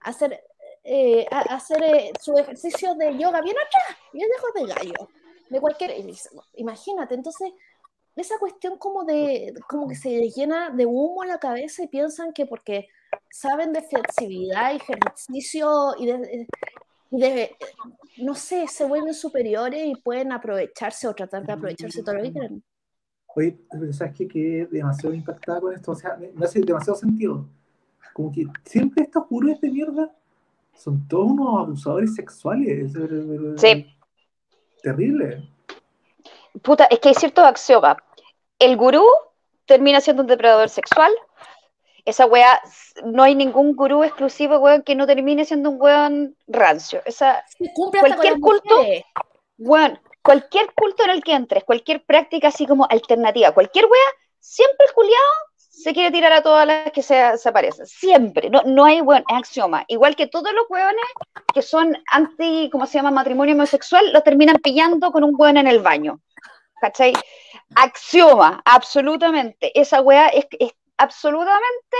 hacer 0.00 0.42
eh, 0.82 1.26
hacer 1.30 1.82
eh, 1.82 2.12
su 2.20 2.36
ejercicio 2.36 2.94
de 2.94 3.12
yoga 3.18 3.40
bien 3.40 3.56
atrás, 3.56 3.98
bien 4.12 4.28
lejos 4.28 4.50
de 4.54 4.74
gallo, 4.74 5.08
de 5.48 5.60
cualquier... 5.60 5.92
Imagínate, 6.54 7.14
entonces, 7.14 7.52
esa 8.16 8.38
cuestión 8.38 8.78
como 8.78 9.04
de, 9.04 9.54
como 9.68 9.88
que 9.88 9.94
se 9.94 10.30
llena 10.30 10.70
de 10.70 10.86
humo 10.86 11.22
en 11.22 11.30
la 11.30 11.38
cabeza 11.38 11.82
y 11.82 11.88
piensan 11.88 12.32
que 12.32 12.46
porque 12.46 12.88
saben 13.30 13.72
de 13.72 13.82
flexibilidad 13.82 14.72
y 14.72 14.76
ejercicio 14.76 15.94
y 15.98 16.06
de, 16.06 16.46
de, 17.10 17.56
no 18.18 18.34
sé, 18.34 18.66
se 18.68 18.84
vuelven 18.84 19.14
superiores 19.14 19.86
y 19.86 19.94
pueden 19.96 20.32
aprovecharse 20.32 21.08
o 21.08 21.14
tratar 21.14 21.44
de 21.44 21.52
aprovecharse 21.52 22.02
todo 22.02 22.16
lo 22.16 22.22
que 22.22 22.32
quieren. 22.32 22.64
Oye, 23.34 23.58
¿sabes? 23.92 24.16
Que 24.16 24.66
demasiado 24.70 25.14
impactada 25.14 25.60
con 25.60 25.72
esto, 25.72 25.92
o 25.92 25.94
sea, 25.94 26.16
me, 26.16 26.44
hace 26.44 26.60
demasiado 26.60 26.98
sentido. 26.98 27.46
Como 28.12 28.32
que 28.32 28.44
siempre 28.64 29.04
estos 29.04 29.28
gurús 29.28 29.60
de 29.60 29.70
mierda 29.70 30.12
son 30.80 31.06
todos 31.08 31.26
unos 31.26 31.60
abusadores 31.60 32.14
sexuales. 32.14 32.92
Sí. 33.56 33.86
Terrible. 34.82 35.46
Puta, 36.62 36.84
es 36.86 36.98
que 37.00 37.10
hay 37.10 37.14
ciertos 37.14 37.44
axiomas. 37.44 37.96
El 38.58 38.76
gurú 38.76 39.04
termina 39.66 40.00
siendo 40.00 40.22
un 40.22 40.28
depredador 40.28 40.70
sexual. 40.70 41.12
Esa 42.06 42.24
wea, 42.24 42.62
no 43.04 43.22
hay 43.22 43.34
ningún 43.34 43.76
gurú 43.76 44.02
exclusivo, 44.02 44.58
weón, 44.58 44.82
que 44.82 44.94
no 44.94 45.06
termine 45.06 45.44
siendo 45.44 45.70
un 45.70 45.80
weón 45.80 46.36
rancio. 46.48 47.02
Esa, 47.04 47.44
cualquier 47.74 48.40
culto, 48.40 48.82
weón, 49.58 49.98
cualquier 50.22 50.72
culto 50.72 51.04
en 51.04 51.10
el 51.10 51.22
que 51.22 51.34
entres, 51.34 51.62
cualquier 51.64 52.02
práctica 52.04 52.48
así 52.48 52.66
como 52.66 52.86
alternativa, 52.88 53.52
cualquier 53.52 53.84
wea, 53.84 54.10
siempre 54.38 54.86
el 54.86 54.94
culiado 54.94 55.49
se 55.70 55.94
quiere 55.94 56.10
tirar 56.10 56.32
a 56.32 56.42
todas 56.42 56.66
las 56.66 56.90
que 56.92 57.02
se, 57.02 57.16
aparecen. 57.18 57.86
Siempre. 57.86 58.50
No, 58.50 58.62
no 58.66 58.84
hay, 58.84 59.00
bueno, 59.00 59.24
es 59.28 59.36
axioma. 59.36 59.84
Igual 59.86 60.16
que 60.16 60.26
todos 60.26 60.52
los 60.52 60.66
hueones 60.68 61.04
que 61.54 61.62
son 61.62 61.96
anti, 62.10 62.68
¿cómo 62.70 62.86
se 62.86 62.98
llama? 62.98 63.12
Matrimonio 63.12 63.54
homosexual, 63.54 64.12
los 64.12 64.24
terminan 64.24 64.56
pillando 64.56 65.12
con 65.12 65.24
un 65.24 65.34
hueón 65.38 65.56
en 65.56 65.68
el 65.68 65.78
baño. 65.78 66.20
¿Cachai? 66.80 67.12
Axioma, 67.76 68.60
absolutamente. 68.64 69.78
Esa 69.78 70.00
hueá 70.00 70.28
es, 70.28 70.46
absolutamente 70.98 71.96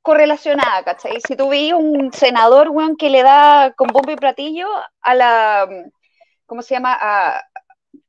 correlacionada, 0.00 0.84
¿cachai? 0.84 1.20
Si 1.26 1.36
tú 1.36 1.50
un 1.76 2.12
senador, 2.12 2.68
weón, 2.70 2.96
que 2.96 3.10
le 3.10 3.22
da 3.22 3.72
con 3.74 3.88
bombo 3.88 4.12
y 4.12 4.16
platillo 4.16 4.68
a 5.00 5.14
la, 5.14 5.68
¿cómo 6.46 6.62
se 6.62 6.74
llama? 6.74 6.98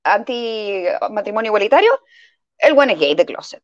Anti 0.04 0.86
matrimonio 1.12 1.50
igualitario, 1.50 2.00
el 2.58 2.74
weón 2.74 2.92
es 2.92 3.00
gay 3.00 3.16
de 3.16 3.26
closet. 3.26 3.64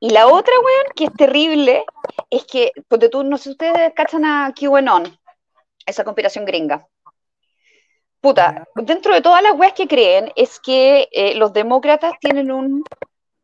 Y 0.00 0.10
la 0.10 0.26
otra, 0.26 0.52
weón, 0.58 0.86
que 0.94 1.04
es 1.04 1.12
terrible, 1.14 1.84
es 2.30 2.44
que, 2.44 2.72
porque 2.88 3.08
tú, 3.08 3.24
no 3.24 3.38
sé 3.38 3.44
si 3.44 3.50
ustedes 3.50 3.92
cachan 3.94 4.24
a 4.24 4.52
QAnon, 4.54 5.18
esa 5.86 6.04
conspiración 6.04 6.44
gringa. 6.44 6.86
Puta, 8.20 8.66
dentro 8.74 9.14
de 9.14 9.20
todas 9.20 9.42
las 9.42 9.54
weas 9.54 9.72
que 9.72 9.86
creen, 9.86 10.32
es 10.36 10.58
que 10.60 11.08
eh, 11.12 11.34
los 11.36 11.52
demócratas 11.52 12.14
tienen 12.20 12.50
un 12.50 12.82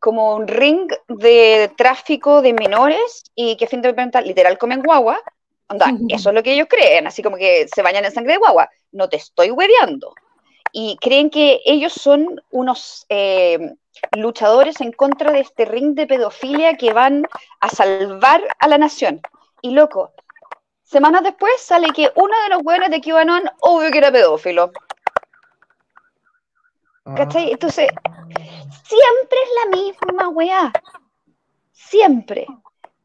como 0.03 0.35
un 0.35 0.49
ring 0.49 0.91
de 1.07 1.71
tráfico 1.77 2.41
de 2.41 2.51
menores 2.51 3.23
y 3.35 3.55
que 3.55 3.63
a 3.63 3.69
fin 3.69 3.81
de 3.81 3.95
cuentas 3.95 4.25
literal 4.25 4.57
comen 4.57 4.83
guagua. 4.83 5.17
Onda, 5.69 5.87
eso 6.09 6.29
es 6.29 6.35
lo 6.35 6.43
que 6.43 6.53
ellos 6.53 6.67
creen, 6.69 7.07
así 7.07 7.23
como 7.23 7.37
que 7.37 7.67
se 7.73 7.81
bañan 7.81 8.03
en 8.03 8.11
sangre 8.11 8.33
de 8.33 8.39
guagua. 8.39 8.69
No 8.91 9.07
te 9.07 9.15
estoy 9.15 9.51
hueveando. 9.51 10.13
Y 10.75 10.97
creen 10.97 11.29
que 11.29 11.61
ellos 11.65 11.93
son 11.93 12.41
unos 12.49 13.05
eh, 13.07 13.75
luchadores 14.17 14.81
en 14.81 14.91
contra 14.91 15.31
de 15.31 15.41
este 15.41 15.65
ring 15.65 15.93
de 15.93 16.07
pedofilia 16.07 16.75
que 16.75 16.91
van 16.93 17.27
a 17.61 17.69
salvar 17.69 18.41
a 18.59 18.67
la 18.67 18.79
nación. 18.79 19.21
Y 19.61 19.71
loco, 19.71 20.13
semanas 20.83 21.21
después 21.21 21.61
sale 21.61 21.89
que 21.91 22.11
uno 22.15 22.33
de 22.43 22.49
los 22.49 22.63
buenos 22.63 22.89
de 22.89 23.01
QAnon, 23.01 23.43
obvio 23.61 23.91
que 23.91 23.99
era 23.99 24.11
pedófilo. 24.11 24.71
¿Cachai? 27.15 27.51
Entonces, 27.51 27.89
siempre 28.83 29.39
es 29.43 29.49
la 29.63 29.77
misma 29.77 30.29
weá. 30.29 30.73
Siempre. 31.71 32.47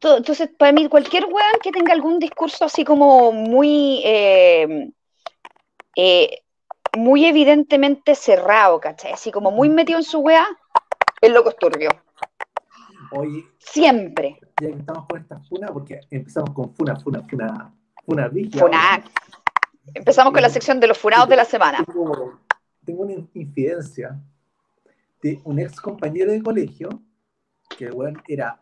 Entonces, 0.01 0.49
para 0.57 0.71
mí, 0.71 0.87
cualquier 0.87 1.25
weón 1.25 1.59
que 1.61 1.71
tenga 1.71 1.93
algún 1.93 2.17
discurso 2.17 2.65
así 2.65 2.83
como 2.83 3.31
muy, 3.31 4.01
eh, 4.05 4.89
eh, 5.95 6.41
muy 6.97 7.25
evidentemente 7.25 8.15
cerrado, 8.15 8.79
¿cachai? 8.79 9.13
Así 9.13 9.31
como 9.31 9.51
muy 9.51 9.69
metido 9.69 9.99
en 9.99 10.03
su 10.03 10.19
weá, 10.19 10.45
el 11.21 11.33
loco 11.33 11.49
es 11.49 11.57
turbio. 11.57 11.89
Oye. 13.11 13.45
Siempre. 13.57 14.39
Ya 14.61 14.67
que 14.67 14.77
estamos 14.79 15.05
con 15.07 15.21
esta 15.21 15.39
funa, 15.41 15.67
porque 15.67 15.99
empezamos 16.09 16.51
con 16.51 16.73
funa, 16.75 16.95
funa, 16.99 17.21
funa, 17.29 17.73
funa 18.05 18.29
Funa. 18.51 19.03
Empezamos 19.93 20.33
con 20.33 20.41
la 20.41 20.49
sección 20.49 20.79
de 20.79 20.87
los 20.87 20.97
funados 20.97 21.29
de 21.29 21.35
la 21.35 21.45
semana. 21.45 21.83
Tengo, 21.85 23.03
una 23.03 23.13
infidencia 23.33 24.19
de 25.21 25.39
un 25.43 25.59
ex 25.59 25.79
compañero 25.79 26.31
de 26.31 26.41
colegio 26.41 26.89
que 27.77 27.91
bueno, 27.91 28.19
era 28.27 28.59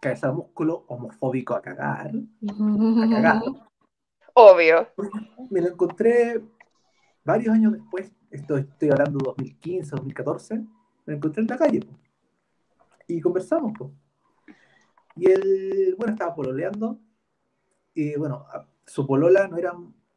cabeza 0.00 0.28
de 0.28 0.34
músculo 0.34 0.84
homofóbico 0.88 1.54
a 1.54 1.62
cagar. 1.62 2.10
A 2.10 3.10
cagar. 3.10 3.42
Obvio. 4.34 4.88
Me 5.50 5.60
lo 5.60 5.68
encontré 5.68 6.40
varios 7.28 7.54
años 7.54 7.74
después, 7.74 8.10
esto 8.30 8.56
estoy 8.56 8.90
hablando 8.90 9.18
de 9.18 9.24
2015, 9.26 9.90
2014 9.90 10.64
me 11.04 11.14
encontré 11.14 11.42
en 11.42 11.48
la 11.48 11.56
calle. 11.56 11.80
Y 13.06 13.20
conversamos. 13.20 13.72
Y 15.16 15.30
él, 15.30 15.94
bueno, 15.96 16.12
estaba 16.12 16.34
pololeando. 16.34 16.98
Y 17.94 18.14
bueno, 18.16 18.46
su 18.86 19.06
polola 19.06 19.48
no 19.48 19.56
era, 19.56 19.72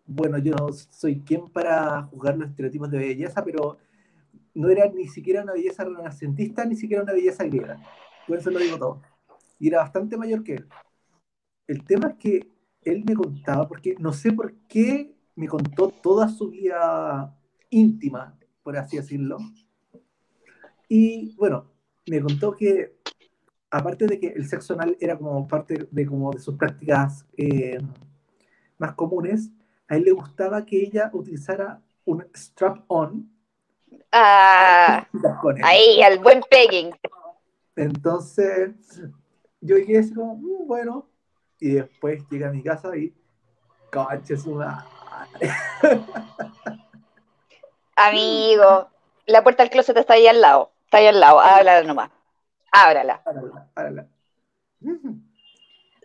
bueno, 0.05 0.37
yo 0.37 0.53
no 0.53 0.71
soy 0.71 1.21
quien 1.21 1.49
para 1.49 2.03
juzgar 2.03 2.37
los 2.37 2.49
estereotipos 2.49 2.91
de 2.91 2.97
belleza, 2.97 3.43
pero 3.43 3.77
no 4.53 4.69
era 4.69 4.89
ni 4.89 5.07
siquiera 5.07 5.43
una 5.43 5.53
belleza 5.53 5.85
renacentista, 5.85 6.65
ni 6.65 6.75
siquiera 6.75 7.03
una 7.03 7.13
belleza 7.13 7.45
griega. 7.45 7.81
Por 8.27 8.37
eso 8.37 8.51
lo 8.51 8.59
digo 8.59 8.77
todo. 8.77 9.01
Y 9.59 9.69
era 9.69 9.79
bastante 9.79 10.17
mayor 10.17 10.43
que 10.43 10.55
él. 10.55 10.67
El 11.67 11.85
tema 11.85 12.09
es 12.09 12.15
que 12.15 12.51
él 12.83 13.03
me 13.05 13.15
contaba, 13.15 13.67
porque 13.67 13.95
no 13.99 14.11
sé 14.11 14.33
por 14.33 14.53
qué 14.67 15.15
me 15.35 15.47
contó 15.47 15.89
toda 15.89 16.27
su 16.27 16.49
vida 16.49 17.35
íntima, 17.69 18.37
por 18.63 18.77
así 18.77 18.97
decirlo, 18.97 19.37
y 20.93 21.33
bueno, 21.37 21.71
me 22.07 22.19
contó 22.19 22.53
que 22.53 22.97
aparte 23.69 24.07
de 24.07 24.19
que 24.19 24.27
el 24.27 24.45
sexo 24.45 24.73
anal 24.73 24.97
era 24.99 25.17
como 25.17 25.47
parte 25.47 25.87
de, 25.89 26.05
como 26.05 26.31
de 26.33 26.39
sus 26.39 26.57
prácticas 26.57 27.25
eh, 27.37 27.79
más 28.77 28.93
comunes, 28.95 29.51
a 29.87 29.95
él 29.95 30.03
le 30.03 30.11
gustaba 30.11 30.65
que 30.65 30.83
ella 30.83 31.09
utilizara 31.13 31.81
un 32.03 32.25
strap-on. 32.33 33.31
Ah, 34.11 35.07
ahí, 35.63 36.01
al 36.01 36.19
buen 36.19 36.41
pegging. 36.49 36.93
Entonces, 37.77 39.01
yo 39.61 39.77
llegué 39.77 39.99
así 39.99 40.13
como, 40.13 40.35
mm, 40.35 40.67
bueno, 40.67 41.07
y 41.57 41.75
después 41.75 42.21
llegué 42.29 42.45
a 42.45 42.51
mi 42.51 42.61
casa 42.61 42.97
y, 42.97 43.13
es 44.27 44.45
una... 44.45 44.85
Amigo, 47.95 48.89
la 49.25 49.43
puerta 49.43 49.63
del 49.63 49.71
closet 49.71 49.97
está 49.97 50.13
ahí 50.13 50.27
al 50.27 50.41
lado. 50.41 50.71
Está 50.85 50.97
ahí 50.97 51.07
al 51.07 51.19
lado, 51.19 51.39
háblala 51.39 51.83
nomás. 51.83 52.09
Ábrala. 52.71 53.21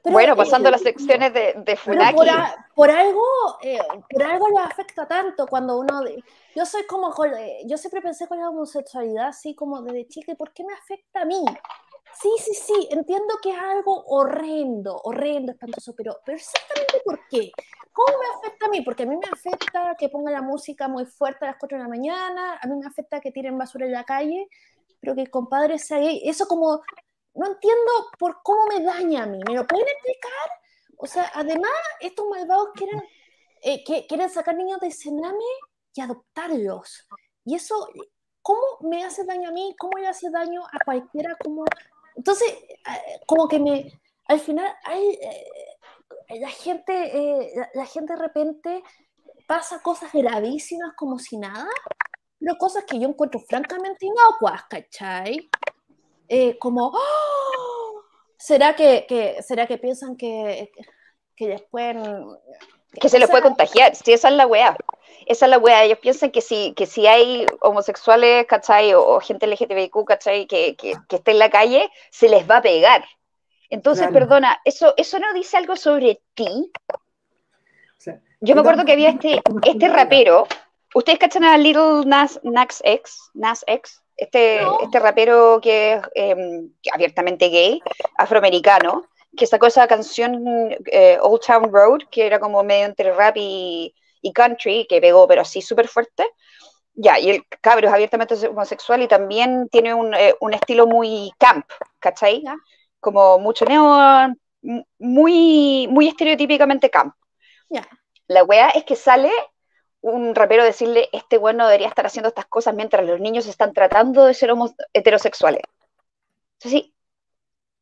bueno, 0.04 0.36
pasando 0.36 0.68
a 0.68 0.72
las 0.72 0.82
secciones 0.82 1.32
de, 1.32 1.54
de 1.64 1.76
Funaki. 1.76 2.14
Por, 2.14 2.26
por, 2.74 2.90
algo, 2.90 3.22
eh, 3.62 3.78
por 4.10 4.22
algo 4.22 4.48
le 4.48 4.58
afecta 4.58 5.06
tanto 5.06 5.46
cuando 5.46 5.78
uno... 5.78 6.02
yo 6.54 6.66
soy 6.66 6.84
como, 6.86 7.14
yo 7.66 7.78
siempre 7.78 8.02
pensé 8.02 8.26
con 8.26 8.38
la 8.38 8.50
homosexualidad 8.50 9.28
así 9.28 9.54
como 9.54 9.80
desde 9.82 10.08
chica, 10.08 10.34
¿por 10.34 10.52
qué 10.52 10.64
me 10.64 10.74
afecta 10.74 11.22
a 11.22 11.24
mí? 11.24 11.44
Sí, 12.20 12.30
sí, 12.38 12.54
sí, 12.54 12.88
entiendo 12.90 13.34
que 13.42 13.50
es 13.50 13.58
algo 13.58 14.04
horrendo, 14.06 14.98
horrendo, 15.04 15.52
espantoso, 15.52 15.94
pero, 15.94 16.18
pero 16.24 16.36
exactamente 16.36 17.00
por 17.04 17.20
qué. 17.28 17.52
¿Cómo 17.92 18.18
me 18.18 18.38
afecta 18.38 18.66
a 18.66 18.68
mí? 18.70 18.80
Porque 18.82 19.02
a 19.02 19.06
mí 19.06 19.16
me 19.16 19.28
afecta 19.30 19.94
que 19.98 20.08
ponga 20.08 20.30
la 20.30 20.42
música 20.42 20.88
muy 20.88 21.04
fuerte 21.06 21.44
a 21.44 21.48
las 21.48 21.56
4 21.58 21.76
de 21.76 21.84
la 21.84 21.88
mañana, 21.88 22.58
a 22.62 22.66
mí 22.66 22.76
me 22.76 22.86
afecta 22.86 23.20
que 23.20 23.32
tiren 23.32 23.58
basura 23.58 23.86
en 23.86 23.92
la 23.92 24.04
calle, 24.04 24.48
pero 25.00 25.14
que 25.14 25.22
el 25.22 25.30
compadre 25.30 25.78
sea 25.78 25.98
gay. 25.98 26.22
Eso 26.24 26.46
como, 26.46 26.82
no 27.34 27.46
entiendo 27.46 27.92
por 28.18 28.42
cómo 28.42 28.66
me 28.66 28.82
daña 28.82 29.24
a 29.24 29.26
mí. 29.26 29.38
¿Me 29.46 29.54
lo 29.54 29.66
pueden 29.66 29.86
explicar? 29.86 30.50
O 30.98 31.06
sea, 31.06 31.30
además, 31.34 31.72
estos 32.00 32.26
malvados 32.28 32.70
quieren, 32.74 33.02
eh, 33.62 33.84
que, 33.84 34.06
quieren 34.06 34.30
sacar 34.30 34.56
niños 34.56 34.80
de 34.80 34.90
cename 34.90 35.44
y 35.94 36.00
adoptarlos. 36.00 37.06
Y 37.44 37.54
eso, 37.54 37.88
¿cómo 38.40 38.62
me 38.80 39.04
hace 39.04 39.24
daño 39.24 39.50
a 39.50 39.52
mí? 39.52 39.74
¿Cómo 39.78 39.98
le 39.98 40.06
hace 40.06 40.30
daño 40.30 40.62
a 40.64 40.84
cualquiera? 40.84 41.36
Como 41.42 41.64
entonces, 42.16 42.48
eh, 42.50 43.20
como 43.26 43.46
que 43.46 43.58
me, 43.58 43.92
al 44.26 44.40
final, 44.40 44.74
hay, 44.84 45.18
eh, 45.22 46.40
la, 46.40 46.48
gente, 46.48 46.92
eh, 46.92 47.52
la, 47.74 47.86
gente 47.86 48.14
de 48.14 48.18
repente 48.18 48.82
pasa 49.46 49.82
cosas 49.82 50.10
gravísimas 50.12 50.94
como 50.96 51.18
si 51.18 51.36
nada, 51.36 51.68
pero 52.38 52.56
cosas 52.56 52.84
que 52.84 52.98
yo 52.98 53.08
encuentro 53.08 53.40
francamente 53.40 54.06
inocuas, 54.06 54.64
¿cachai? 54.68 55.48
como, 56.58 56.90
¡oh! 56.92 58.02
¿será 58.36 58.74
que, 58.74 59.38
¿será 59.46 59.66
que 59.66 59.78
piensan 59.78 60.16
que, 60.16 60.72
que 61.36 61.48
después... 61.48 61.96
Que 63.00 63.08
se 63.08 63.18
les 63.18 63.28
puede 63.28 63.42
contagiar, 63.42 63.94
si 63.94 64.12
esa 64.12 64.28
es 64.28 64.34
la 64.34 64.46
weá 64.46 64.76
esa 65.26 65.46
es 65.46 65.50
la 65.50 65.58
weá, 65.58 65.84
ellos 65.84 65.98
piensan 65.98 66.30
que 66.30 66.40
si, 66.40 66.72
que 66.74 66.86
si 66.86 67.06
hay 67.06 67.46
homosexuales, 67.60 68.46
¿cachai? 68.46 68.94
O, 68.94 69.20
gente 69.20 69.46
LGTBIQ, 69.48 70.04
¿cachai? 70.06 70.46
Que, 70.46 70.76
que, 70.76 70.94
que, 71.08 71.16
esté 71.16 71.32
en 71.32 71.40
la 71.40 71.50
calle, 71.50 71.90
se 72.10 72.28
les 72.28 72.48
va 72.48 72.58
a 72.58 72.62
pegar. 72.62 73.04
Entonces, 73.68 74.08
perdona, 74.12 74.60
¿eso, 74.64 74.94
¿eso 74.96 75.18
no 75.18 75.32
dice 75.34 75.56
algo 75.56 75.74
sobre 75.74 76.20
ti? 76.34 76.70
Yo 78.40 78.54
me 78.54 78.60
acuerdo 78.60 78.84
que 78.84 78.92
había 78.92 79.10
este, 79.10 79.40
este 79.64 79.88
rapero, 79.88 80.46
¿ustedes 80.94 81.18
cachan 81.18 81.42
a 81.42 81.58
Little 81.58 82.04
Nas, 82.04 82.38
Nas 82.44 82.80
X? 82.84 83.30
Nas 83.34 83.64
X? 83.66 84.00
Este, 84.16 84.60
este 84.82 85.00
rapero 85.00 85.58
que 85.60 85.94
es 85.94 86.02
em, 86.14 86.70
abiertamente 86.92 87.48
gay, 87.48 87.82
afroamericano, 88.16 89.08
que 89.36 89.46
sacó 89.46 89.66
esa 89.66 89.86
canción 89.86 90.44
eh, 90.86 91.18
Old 91.20 91.42
Town 91.46 91.72
Road, 91.72 92.00
que 92.10 92.26
era 92.26 92.40
como 92.40 92.62
medio 92.62 92.86
entre 92.86 93.12
rap 93.12 93.36
y, 93.36 93.94
y 94.22 94.32
country, 94.32 94.86
que 94.88 95.00
pegó, 95.00 95.26
pero 95.28 95.42
así 95.42 95.62
súper 95.62 95.88
fuerte. 95.88 96.26
Ya, 96.94 97.18
y 97.18 97.30
el 97.30 97.44
cabro 97.60 97.88
es 97.88 97.92
abiertamente 97.92 98.34
homosexual 98.48 99.02
y 99.02 99.08
también 99.08 99.68
tiene 99.70 99.92
un, 99.92 100.14
eh, 100.14 100.34
un 100.40 100.54
estilo 100.54 100.86
muy 100.86 101.30
camp, 101.38 101.66
¿cachai? 102.00 102.42
Como 103.00 103.38
mucho 103.38 103.66
neón, 103.66 104.40
muy, 104.98 105.86
muy 105.88 106.08
estereotípicamente 106.08 106.90
camp. 106.90 107.14
Ya. 107.68 107.86
La 108.28 108.44
wea 108.44 108.70
es 108.70 108.84
que 108.84 108.96
sale 108.96 109.30
un 110.00 110.34
rapero 110.34 110.62
a 110.62 110.66
decirle, 110.66 111.08
este 111.12 111.38
bueno 111.38 111.66
debería 111.66 111.88
estar 111.88 112.06
haciendo 112.06 112.28
estas 112.28 112.46
cosas 112.46 112.74
mientras 112.74 113.04
los 113.06 113.20
niños 113.20 113.46
están 113.46 113.72
tratando 113.72 114.24
de 114.24 114.34
ser 114.34 114.52
heterosexuales. 114.92 115.62
Entonces, 116.58 116.82
sí, 116.82 116.94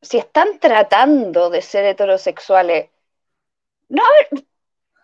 si 0.05 0.17
están 0.17 0.59
tratando 0.59 1.49
de 1.49 1.61
ser 1.61 1.83
heterosexuales, 1.85 2.89
no, 3.89 4.03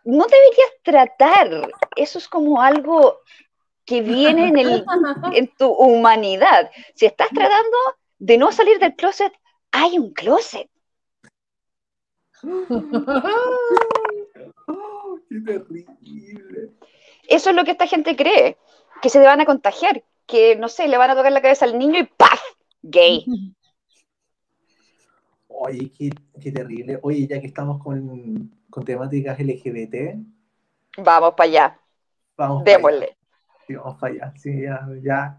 no 0.06 0.26
deberías 0.26 0.72
tratar. 0.84 1.72
Eso 1.96 2.20
es 2.20 2.28
como 2.28 2.62
algo 2.62 3.22
que 3.86 4.02
viene 4.02 4.50
en, 4.50 4.58
el, 4.58 4.86
en 5.34 5.48
tu 5.56 5.70
humanidad. 5.72 6.70
Si 6.94 7.08
estás 7.08 7.30
tratando 7.30 7.78
de 8.20 8.38
no 8.38 8.52
salir 8.52 8.78
del 8.80 8.96
closet, 8.96 9.34
hay 9.72 9.98
un 9.98 10.14
closet. 10.14 10.70
¡Qué 15.30 15.40
terrible! 15.46 16.72
Eso 17.28 17.50
es 17.50 17.56
lo 17.56 17.64
que 17.64 17.72
esta 17.72 17.88
gente 17.88 18.16
cree, 18.16 18.58
que 19.02 19.10
se 19.10 19.20
le 19.20 19.26
van 19.26 19.42
a 19.42 19.46
contagiar, 19.46 20.04
que 20.28 20.56
no 20.58 20.68
sé, 20.68 20.88
le 20.88 20.98
van 20.98 21.10
a 21.10 21.16
tocar 21.16 21.32
la 21.32 21.42
cabeza 21.42 21.66
al 21.66 21.80
niño 21.80 22.00
y 22.00 22.04
¡paf! 22.04 22.42
Gay. 22.84 23.26
Oye, 25.64 25.92
qué, 25.96 26.10
qué 26.42 26.52
terrible. 26.52 27.00
Oye, 27.04 27.28
ya 27.28 27.40
que 27.40 27.46
estamos 27.46 27.84
con, 27.84 28.52
con 28.72 28.84
temáticas 28.84 29.40
LGBT. 29.40 30.18
Vamos 30.98 31.36
para 31.36 31.50
allá. 31.50 31.80
Vamos 32.36 32.64
Démosle. 32.64 33.16
Sí, 33.68 33.76
vamos 33.76 34.00
para 34.00 34.14
allá. 34.14 34.34
Sí, 34.38 34.62
ya, 34.64 34.88
ya. 35.04 35.38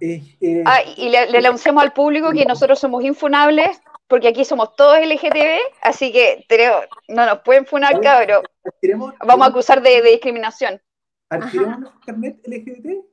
ah, 0.65 0.81
y 0.97 1.09
le, 1.09 1.29
le 1.29 1.39
anunciamos 1.39 1.83
al 1.83 1.93
público 1.93 2.31
que 2.31 2.45
nosotros 2.45 2.79
somos 2.79 3.03
infunables, 3.03 3.83
porque 4.07 4.29
aquí 4.29 4.45
somos 4.45 4.77
todos 4.77 4.97
LGTB, 5.01 5.59
así 5.83 6.13
que 6.13 6.47
no 7.09 7.27
nos 7.27 7.41
pueden 7.41 7.67
funar, 7.67 8.01
cabrón. 8.01 8.45
Vamos 9.27 9.47
a 9.47 9.51
acusar 9.51 9.83
de, 9.83 10.03
discriminación. 10.03 10.81
¿Adquirimos 11.31 11.95
carnet 12.07 12.41
LGBT? 12.47 13.05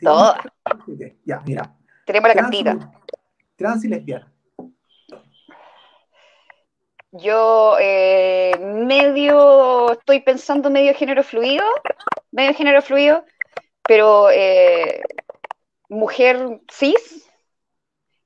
Todo. 0.00 0.36
Ya, 1.24 1.40
mira. 1.44 1.74
Tenemos 2.06 2.28
la 2.28 2.34
cartita. 2.40 2.92
Trans 3.56 3.84
y 3.84 3.88
lesbiana. 3.88 4.33
Yo 7.16 7.76
eh, 7.78 8.56
medio, 8.58 9.92
estoy 9.92 10.20
pensando 10.20 10.68
medio 10.68 10.92
género 10.94 11.22
fluido, 11.22 11.64
medio 12.32 12.52
género 12.54 12.82
fluido, 12.82 13.24
pero 13.86 14.30
eh, 14.30 15.00
mujer 15.88 16.60
cis 16.68 17.30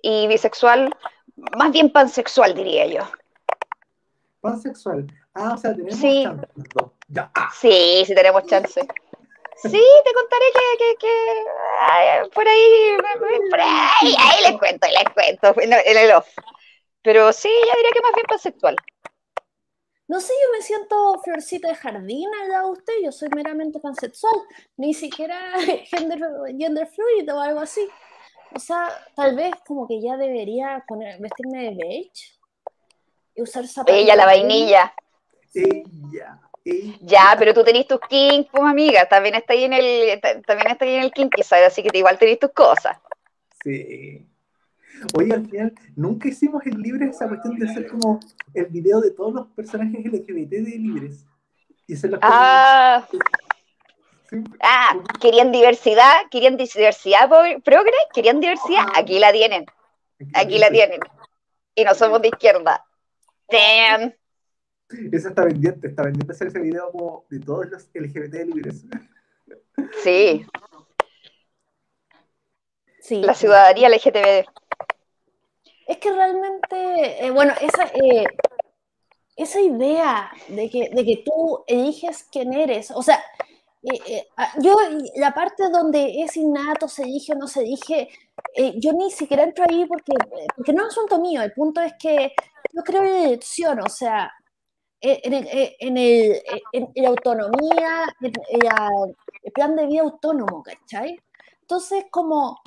y 0.01 0.26
bisexual, 0.26 0.91
más 1.59 1.70
bien 1.70 1.91
pansexual 1.91 2.55
diría 2.55 2.86
yo. 2.86 3.03
Pansexual. 4.41 5.07
Ah, 5.34 5.53
o 5.53 5.59
sea, 5.59 5.74
tenemos 5.74 5.99
sí. 5.99 6.24
chance. 6.24 6.47
Ya. 7.09 7.30
Sí, 7.61 8.05
sí 8.07 8.14
tenemos 8.14 8.47
chance. 8.47 8.80
Sí, 9.57 9.84
te 10.05 10.14
contaré 10.14 10.45
que, 10.78 10.95
que, 10.99 12.30
por 12.32 12.49
ahí, 12.49 12.97
por 13.51 13.61
ahí, 13.61 14.14
ahí 14.18 14.51
les 14.51 14.59
cuento, 14.59 14.86
les 14.86 15.12
cuento, 15.12 15.61
en 15.61 15.99
el 15.99 16.12
off. 16.12 16.26
Pero 17.09 17.32
sí, 17.32 17.48
ya 17.48 17.74
diría 17.74 17.90
que 17.94 18.02
más 18.02 18.12
bien 18.14 18.26
pansexual. 18.28 18.76
No 20.09 20.20
sé, 20.20 20.30
yo 20.44 20.52
me 20.52 20.61
siento 20.62 21.18
florcita 21.24 21.68
de 21.68 21.74
jardín 21.74 22.28
allá 22.44 22.66
usted, 22.66 22.92
yo 23.02 23.12
soy 23.12 23.30
meramente 23.34 23.80
pansexual, 23.80 24.34
ni 24.76 24.92
siquiera 24.92 25.52
gender, 25.86 26.20
gender 26.59 26.86
fluid 26.86 27.32
o 27.32 27.40
algo 27.40 27.61
así. 27.61 27.88
O 28.54 28.59
sea, 28.59 28.90
tal 29.16 29.36
vez 29.36 29.54
como 29.66 29.88
que 29.88 30.02
ya 30.02 30.18
debería 30.18 30.84
poner, 30.86 31.18
vestirme 31.18 31.70
de 31.70 31.76
beige 31.82 32.38
y 33.34 33.40
usar 33.40 33.66
zapatos. 33.66 33.98
Ella, 33.98 34.14
la 34.14 34.26
vainilla. 34.26 34.92
Ella. 35.54 36.42
Ya, 37.00 37.34
pero 37.38 37.54
tú 37.54 37.64
tenés 37.64 37.86
tus 37.86 38.00
kinks, 38.00 38.50
pues 38.50 38.64
amiga, 38.64 39.09
también 39.09 39.34
está 39.34 39.54
ahí 39.54 39.64
en 39.64 39.72
el, 39.72 40.20
también 40.20 40.72
está 40.72 40.84
ahí 40.84 40.96
en 40.96 41.04
el 41.04 41.12
kinky 41.12 41.42
side, 41.42 41.64
así 41.64 41.82
que 41.82 41.96
igual 41.96 42.18
tenés 42.18 42.38
tus 42.38 42.52
cosas. 42.52 42.98
Sí. 43.64 44.28
Oye, 45.14 45.32
al 45.32 45.46
final, 45.49 45.72
nunca 45.96 46.28
hicimos 46.28 46.64
en 46.66 46.80
Libres 46.80 47.11
esa 47.11 47.28
cuestión 47.28 47.59
de 47.59 47.68
hacer 47.68 47.88
como 47.88 48.20
el 48.55 48.66
video 48.66 49.01
de 49.01 49.11
todos 49.11 49.32
los 49.32 49.46
personajes 49.49 50.05
LGBT 50.05 50.51
de 50.51 50.78
Libres. 50.78 51.26
Y 51.86 51.94
ah, 52.20 53.09
ah, 54.61 54.96
querían 55.20 55.53
diversidad, 55.53 56.12
querían 56.30 56.57
diversidad 56.57 57.28
progre, 57.64 57.92
querían 58.12 58.40
diversidad, 58.40 58.86
aquí 58.94 59.18
la 59.18 59.32
tienen. 59.32 59.64
Aquí 60.34 60.59
la 60.59 60.70
tienen. 60.70 61.01
Y 61.74 61.84
no 61.84 61.94
somos 61.94 62.20
de 62.20 62.28
izquierda. 62.28 62.84
Damn. 63.49 64.12
Eso 65.12 65.28
está 65.28 65.44
pendiente, 65.44 65.88
está 65.88 66.03
pendiente 66.03 66.32
hacer 66.32 66.49
ese 66.49 66.61
video 66.61 66.90
como 66.90 67.24
de 67.30 67.40
todos 67.40 67.70
los 67.70 67.88
LGBT 67.94 68.32
de 68.32 68.46
Libres. 68.46 68.84
Sí. 70.03 70.46
Sí. 73.01 73.22
La 73.22 73.32
ciudadanía 73.32 73.88
LGTB 73.88 74.46
es 75.89 75.97
que 75.97 76.12
realmente, 76.12 77.26
eh, 77.26 77.30
bueno, 77.30 77.55
esa, 77.62 77.86
eh, 77.95 78.26
esa 79.36 79.61
idea 79.61 80.30
de 80.49 80.68
que, 80.68 80.91
de 80.91 81.05
que 81.05 81.22
tú 81.24 81.64
eliges 81.66 82.24
quién 82.30 82.53
eres, 82.53 82.91
o 82.91 83.03
sea, 83.03 83.24
eh, 83.82 84.26
ah, 84.36 84.53
yo 84.61 84.76
la 85.16 85.32
parte 85.32 85.70
donde 85.70 86.22
es 86.22 86.36
innato, 86.36 86.89
se 86.89 87.05
elige 87.05 87.32
o 87.32 87.36
no 87.36 87.49
se 87.49 87.62
elige, 87.62 88.09
yo 88.76 88.93
ni 88.93 89.11
siquiera 89.11 89.45
entro 89.45 89.64
ahí 89.66 89.86
porque, 89.86 90.12
porque 90.55 90.72
no 90.74 90.82
es 90.82 90.89
asunto 90.89 91.20
mío, 91.20 91.43
el 91.43 91.53
punto 91.55 91.80
es 91.80 91.95
que 91.99 92.32
yo 92.72 92.82
creo 92.82 93.03
en 93.05 93.12
la 93.12 93.24
elección, 93.24 93.80
o 93.80 93.89
sea, 93.89 94.30
en, 95.01 95.32
el, 95.32 95.49
en, 95.80 95.97
el, 95.97 96.43
en 96.72 96.89
la 96.97 97.09
autonomía, 97.09 98.05
en, 98.20 98.32
el 99.43 99.53
plan 99.53 99.74
de 99.74 99.86
vida 99.86 100.03
autónomo, 100.03 100.62
¿cachai? 100.62 101.18
Entonces, 101.70 102.06
como, 102.10 102.62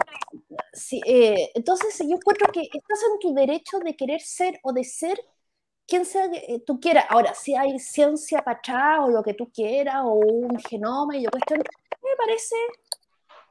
si, 0.72 1.02
eh, 1.08 1.50
entonces 1.56 1.98
yo 2.08 2.18
encuentro 2.18 2.52
que 2.52 2.62
estás 2.62 3.00
en 3.12 3.20
tu 3.20 3.34
derecho 3.34 3.80
de 3.80 3.96
querer 3.96 4.22
ser 4.22 4.60
o 4.62 4.74
de 4.74 4.84
ser 4.84 5.20
quien 5.88 6.06
sea 6.06 6.30
que 6.30 6.62
tú 6.68 6.80
quieras. 6.80 7.06
Ahora, 7.10 7.34
si 7.34 7.56
hay 7.56 7.80
ciencia 7.80 8.44
para 8.44 8.60
atrás 8.60 9.00
o 9.02 9.10
lo 9.10 9.24
que 9.24 9.34
tú 9.34 9.52
quieras, 9.52 10.04
o 10.04 10.12
un 10.14 10.56
genoma 10.60 11.18
y 11.18 11.24
yo 11.24 11.32
cuestión, 11.32 11.64
me 12.04 12.16
parece 12.16 12.56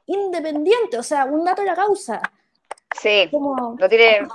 independiente, 0.05 0.97
o 0.97 1.03
sea, 1.03 1.25
un 1.25 1.43
dato 1.43 1.63
de 1.63 1.67
la 1.67 1.75
causa. 1.75 2.21
Sí, 2.97 3.29
no 3.33 3.89
tiene, 3.89 4.25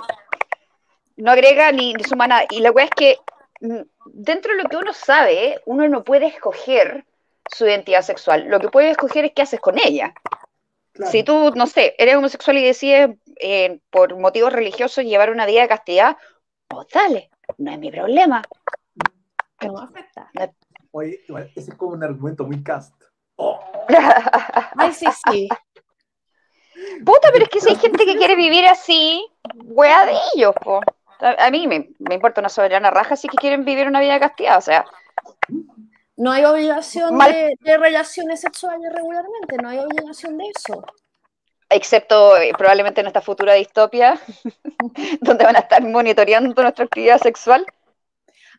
no 1.15 1.31
agrega 1.31 1.71
ni, 1.71 1.95
ni 1.95 2.03
suma 2.03 2.27
nada. 2.27 2.45
Y 2.51 2.59
la 2.59 2.71
cual 2.71 2.85
es 2.85 2.91
que 2.91 3.17
mm, 3.61 3.81
dentro 4.05 4.55
de 4.55 4.61
lo 4.61 4.69
que 4.69 4.77
uno 4.77 4.93
sabe, 4.93 5.63
uno 5.65 5.87
no 5.87 6.03
puede 6.03 6.27
escoger 6.27 7.07
su 7.51 7.65
identidad 7.65 8.03
sexual. 8.03 8.45
Lo 8.47 8.59
que 8.59 8.69
puedes 8.69 8.91
escoger 8.91 9.25
es 9.25 9.31
qué 9.33 9.41
haces 9.41 9.59
con 9.59 9.79
ella. 9.83 10.13
Si 11.11 11.23
tú, 11.23 11.51
no 11.55 11.67
sé, 11.67 11.95
eres 11.97 12.15
homosexual 12.15 12.57
y 12.57 12.65
decides 12.65 13.17
eh, 13.39 13.79
por 13.89 14.17
motivos 14.17 14.51
religiosos 14.51 15.05
llevar 15.05 15.29
una 15.29 15.45
vida 15.45 15.61
de 15.61 15.67
castidad, 15.67 16.17
pues 16.67 16.87
dale, 16.93 17.29
no 17.57 17.71
es 17.71 17.79
mi 17.79 17.91
problema. 17.91 18.41
No 19.61 19.79
afecta. 19.79 20.31
Oye, 20.91 21.19
ese 21.55 21.71
es 21.71 21.77
como 21.77 21.93
un 21.93 22.03
argumento 22.03 22.45
muy 22.45 22.63
cast. 22.63 22.93
Ay, 24.77 24.93
sí, 24.93 25.05
sí. 25.29 25.47
Puta, 27.05 27.29
pero 27.31 27.45
es 27.45 27.49
que 27.49 27.61
si 27.61 27.69
hay 27.69 27.75
gente 27.75 28.05
que 28.05 28.17
quiere 28.17 28.35
vivir 28.35 28.65
así, 28.65 29.25
wea 29.63 30.05
de 30.05 30.13
ellos, 30.35 30.53
po. 30.63 30.81
A, 31.19 31.49
mí 31.49 31.67
me, 31.67 31.89
importa 32.13 32.41
una 32.41 32.49
soberana 32.49 32.91
raja 32.91 33.15
si 33.15 33.27
que 33.27 33.37
quieren 33.37 33.65
vivir 33.65 33.87
una 33.87 33.99
vida 33.99 34.13
de 34.13 34.19
castidad, 34.19 34.57
o 34.57 34.61
sea. 34.61 34.85
No 36.17 36.31
hay 36.31 36.43
obligación 36.45 37.17
de, 37.17 37.77
relaciones 37.77 38.41
sexuales 38.41 38.91
regularmente, 38.91 39.57
no 39.61 39.69
hay 39.69 39.77
obligación 39.79 40.37
de 40.37 40.45
eso. 40.55 40.83
Excepto 41.69 42.37
eh, 42.37 42.53
probablemente 42.57 43.01
en 43.01 43.07
esta 43.07 43.21
futura 43.21 43.53
distopia, 43.53 44.19
donde 45.21 45.45
van 45.45 45.55
a 45.55 45.59
estar 45.59 45.81
monitoreando 45.83 46.61
nuestra 46.61 46.85
actividad 46.85 47.19
sexual. 47.21 47.65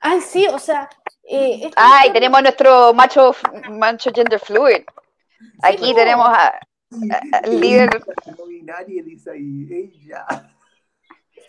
Ay, 0.01 0.21
sí, 0.21 0.47
o 0.47 0.59
sea. 0.59 0.89
Eh, 1.25 1.71
Ay, 1.75 2.13
tenemos 2.13 2.41
nuestro 2.43 2.95
macho, 2.95 3.35
macho 3.71 4.13
gender 4.15 4.39
fluid. 4.39 4.85
Aquí 5.63 5.93
tenemos 5.95 6.29
a, 6.29 6.59
al 7.33 7.61
líder. 7.61 7.91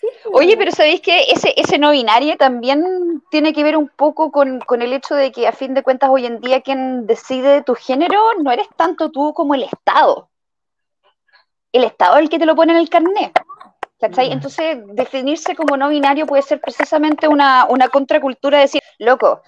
Oye, 0.34 0.58
pero 0.58 0.72
¿sabéis 0.72 1.02
que 1.02 1.32
ese, 1.32 1.54
ese 1.58 1.78
no 1.78 1.92
binario 1.92 2.38
también 2.38 3.24
tiene 3.32 3.54
que 3.54 3.64
ver 3.64 3.78
un 3.78 3.90
poco 3.90 4.32
con, 4.32 4.62
el 4.82 4.94
hecho 4.94 5.16
de 5.16 5.32
que 5.32 5.48
a 5.48 5.52
fin 5.52 5.74
de 5.74 5.84
cuentas 5.84 6.10
hoy 6.12 6.26
en 6.26 6.40
día 6.40 6.62
quien 6.62 7.06
decide 7.08 7.64
tu 7.64 7.76
género 7.76 8.20
no 8.42 8.52
eres 8.52 8.68
tanto 8.76 9.12
tú 9.12 9.34
como 9.34 9.56
el 9.56 9.64
Estado. 9.64 10.30
El 11.72 11.84
Estado 11.84 12.18
es 12.18 12.24
el 12.24 12.30
que 12.30 12.40
te 12.40 12.46
lo 12.46 12.56
pone 12.56 12.74
en 12.74 12.80
el 12.80 12.90
carnet. 12.90 13.32
¿Cachai? 14.00 14.30
Mm. 14.30 14.32
Entonces, 14.32 14.78
definirse 14.94 15.56
como 15.56 15.76
no 15.76 15.90
binario 15.90 16.26
puede 16.26 16.42
ser 16.42 16.62
precisamente 16.62 17.28
una, 17.28 17.66
una 17.66 17.90
contracultura 17.90 18.58
de 18.58 18.64
decir, 18.64 18.82
loco, 18.98 19.42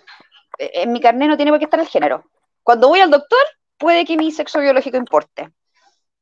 e, 0.57 0.83
en 0.83 0.91
mi 0.91 0.99
carnet 0.99 1.29
no 1.29 1.37
tiene 1.37 1.51
por 1.51 1.59
qué 1.59 1.65
estar 1.65 1.79
el 1.79 1.87
género. 1.87 2.25
Cuando 2.61 2.89
voy 2.89 2.99
al 2.99 3.09
doctor, 3.09 3.39
puede 3.77 4.05
que 4.05 4.17
mi 4.17 4.31
sexo 4.31 4.59
biológico 4.59 4.97
importe. 4.97 5.51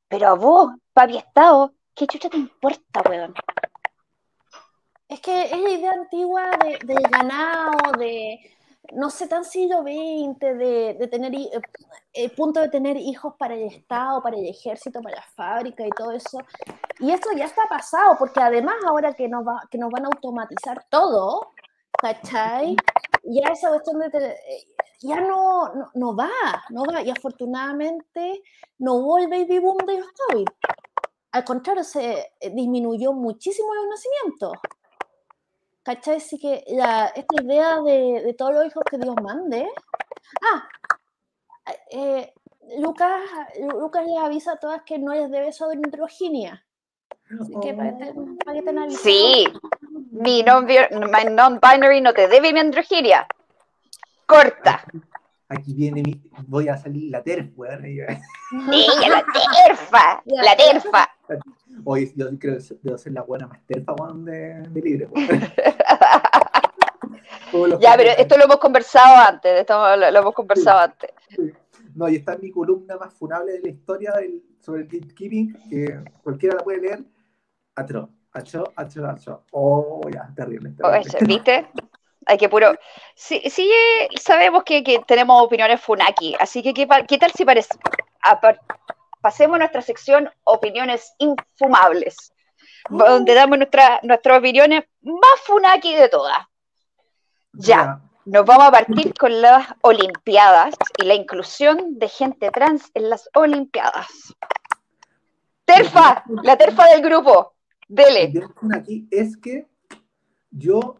Pero 0.07 0.27
a 0.27 0.33
vos, 0.33 0.71
papi 0.93 1.17
Estado, 1.17 1.73
¿qué 1.95 2.05
chucha 2.07 2.29
te 2.29 2.37
importa, 2.37 3.01
weón? 3.09 3.33
Es 5.09 5.21
que 5.21 5.45
es 5.45 5.59
la 5.59 5.69
idea 5.71 5.91
antigua 5.93 6.51
de, 6.63 6.77
del 6.85 7.01
ganado, 7.09 7.91
de, 7.97 8.39
no 8.93 9.09
sé, 9.09 9.27
tan 9.27 9.43
siglo 9.43 9.81
XX, 9.81 10.39
de, 10.39 11.07
tener, 11.09 11.33
el 11.33 11.45
eh, 11.45 11.61
eh, 12.13 12.29
punto 12.35 12.61
de 12.61 12.69
tener 12.69 12.95
hijos 12.95 13.33
para 13.35 13.55
el 13.55 13.63
Estado, 13.63 14.21
para 14.21 14.37
el 14.37 14.45
ejército, 14.45 15.01
para 15.01 15.15
la 15.15 15.25
fábrica 15.35 15.83
y 15.83 15.89
todo 15.89 16.11
eso. 16.11 16.37
Y 16.99 17.09
esto 17.09 17.29
ya 17.35 17.45
está 17.45 17.63
pasado, 17.67 18.17
porque 18.19 18.39
además 18.39 18.75
ahora 18.87 19.13
que 19.13 19.27
nos, 19.27 19.43
va, 19.43 19.63
que 19.71 19.79
nos 19.79 19.89
van 19.89 20.05
a 20.05 20.09
automatizar 20.09 20.85
todo, 20.91 21.53
¿cachai? 21.91 22.75
Ya 23.23 23.49
esa 23.51 23.69
cuestión 23.69 23.99
de... 23.99 24.07
Eh, 24.15 24.67
ya 25.01 25.21
no, 25.21 25.73
no, 25.73 25.91
no, 25.95 26.15
va, 26.15 26.29
no 26.69 26.83
va. 26.83 27.01
Y 27.01 27.09
afortunadamente 27.09 28.43
no 28.77 28.95
hubo 28.95 29.17
el 29.17 29.27
baby 29.27 29.57
boom 29.57 29.77
de 29.87 29.99
los 29.99 30.07
COVID. 30.11 30.45
Al 31.31 31.43
contrario, 31.45 31.83
se 31.83 32.31
disminuyó 32.53 33.13
muchísimo 33.13 33.73
los 33.73 33.87
nacimientos. 33.87 34.51
¿Cachai? 35.89 36.17
Así 36.17 36.37
que 36.37 36.63
esta 37.15 37.43
idea 37.43 37.81
de, 37.81 38.35
todos 38.37 38.53
los 38.53 38.67
hijos 38.67 38.83
que 38.87 38.99
Dios 38.99 39.15
mande. 39.23 39.67
Ah, 40.43 40.69
eh, 41.89 42.31
Lucas, 42.77 43.19
Lucas 43.59 44.05
les 44.05 44.17
avisa 44.19 44.51
a 44.51 44.57
todas 44.57 44.83
que 44.83 44.99
no 44.99 45.15
les 45.15 45.31
debe 45.31 45.51
sobre 45.51 45.77
nitroginia. 45.77 46.63
Así 47.41 47.53
que 47.59 47.73
para 47.73 47.97
que, 47.97 48.13
te, 48.61 48.89
Sí, 48.91 49.45
mi 50.11 50.43
non-binary 50.43 52.01
no 52.01 52.13
te 52.13 52.27
debe 52.27 52.53
mi 52.53 52.59
androginia. 52.59 53.25
Corta. 54.27 54.83
Aquí, 55.47 55.73
viene 55.73 56.03
mi. 56.03 56.21
Voy 56.45 56.67
a 56.67 56.77
salir 56.77 57.09
la 57.09 57.23
terfa, 57.23 57.79
Sí, 57.81 58.87
la 59.09 59.25
terfa, 59.25 60.21
la 60.25 60.55
terfa. 60.55 61.18
Hoy 61.85 62.11
yo 62.15 62.27
creo 62.37 62.57
que 62.57 62.63
debo 62.81 62.97
ser 62.97 63.13
la 63.13 63.21
buena 63.21 63.47
más 63.47 63.65
terfa 63.65 63.93
de, 64.13 64.63
de 64.69 64.81
libre. 64.81 65.07
ya, 67.79 67.95
pero 67.97 68.11
esto 68.17 68.37
lo 68.37 68.43
hemos 68.45 68.57
conversado 68.57 69.15
antes, 69.27 69.61
esto 69.61 69.95
lo, 69.95 70.07
hemos 70.07 70.33
conversado 70.33 70.79
antes. 70.79 71.11
No, 71.95 72.09
y 72.09 72.17
está 72.17 72.33
en 72.33 72.41
mi 72.41 72.51
columna 72.51 72.97
más 72.97 73.13
funable 73.13 73.53
de 73.53 73.61
la 73.61 73.69
historia 73.69 74.13
sobre 74.59 74.81
el 74.81 74.87
gatekeeping, 74.87 75.69
que 75.69 76.03
cualquiera 76.23 76.57
la 76.57 76.63
puede 76.63 76.81
leer. 76.81 77.03
Atro, 77.75 78.09
atro, 78.31 78.73
atro, 78.75 79.09
atro. 79.09 79.43
Oh, 79.51 80.01
ya, 80.13 80.29
terrible. 80.35 80.71
terrible. 80.71 81.19
¿Viste? 81.21 81.67
Hay 82.25 82.37
que 82.37 82.49
puro. 82.49 82.73
Sí, 83.15 83.41
sí 83.49 83.71
sabemos 84.19 84.63
que, 84.63 84.83
que, 84.83 84.99
tenemos 85.07 85.41
opiniones 85.41 85.81
funaki, 85.81 86.35
así 86.39 86.61
que 86.61 86.73
¿qué, 86.73 86.87
qué 87.07 87.17
tal 87.17 87.31
si 87.31 87.45
parece? 87.45 87.69
Pasemos 89.21 89.55
a 89.55 89.59
nuestra 89.59 89.81
sección 89.81 90.29
opiniones 90.43 91.13
infumables, 91.17 92.33
donde 92.89 93.33
damos 93.33 93.57
nuestra, 93.57 93.99
nuestras 94.03 94.39
opiniones 94.39 94.85
más 95.01 95.39
funaki 95.45 95.95
de 95.95 96.09
todas. 96.09 96.37
Ya, 97.53 98.01
nos 98.25 98.45
vamos 98.45 98.67
a 98.67 98.71
partir 98.71 99.13
con 99.13 99.41
las 99.41 99.67
Olimpiadas 99.81 100.75
y 100.97 101.05
la 101.05 101.15
inclusión 101.15 101.97
de 101.97 102.07
gente 102.07 102.51
trans 102.51 102.91
en 102.93 103.09
las 103.09 103.29
Olimpiadas. 103.33 104.35
Terfa, 105.65 106.23
la 106.43 106.57
terfa 106.57 106.87
del 106.87 107.01
grupo, 107.01 107.53
dele. 107.87 108.31
Aquí 108.73 109.07
es 109.11 109.35
que 109.37 109.67
yo 110.51 110.99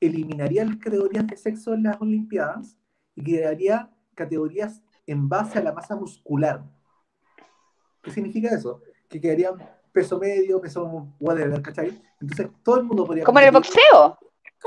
eliminaría 0.00 0.64
las 0.64 0.76
categorías 0.76 1.26
de 1.26 1.36
sexo 1.36 1.74
en 1.74 1.84
las 1.84 2.00
Olimpiadas 2.00 2.76
y 3.14 3.22
crearía 3.22 3.90
categorías 4.14 4.82
en 5.06 5.28
base 5.28 5.58
a 5.58 5.62
la 5.62 5.72
masa 5.72 5.96
muscular. 5.96 6.64
¿Qué 8.02 8.10
significa 8.10 8.54
eso? 8.54 8.80
Que 9.08 9.20
quedarían 9.20 9.54
peso 9.92 10.18
medio, 10.18 10.60
peso 10.60 11.08
whatever, 11.20 11.60
¿cachai? 11.62 12.00
Entonces 12.20 12.48
todo 12.62 12.78
el 12.78 12.84
mundo 12.84 13.04
podría... 13.04 13.24
Como 13.24 13.38
en 13.38 13.46
el 13.46 13.52
boxeo. 13.52 14.18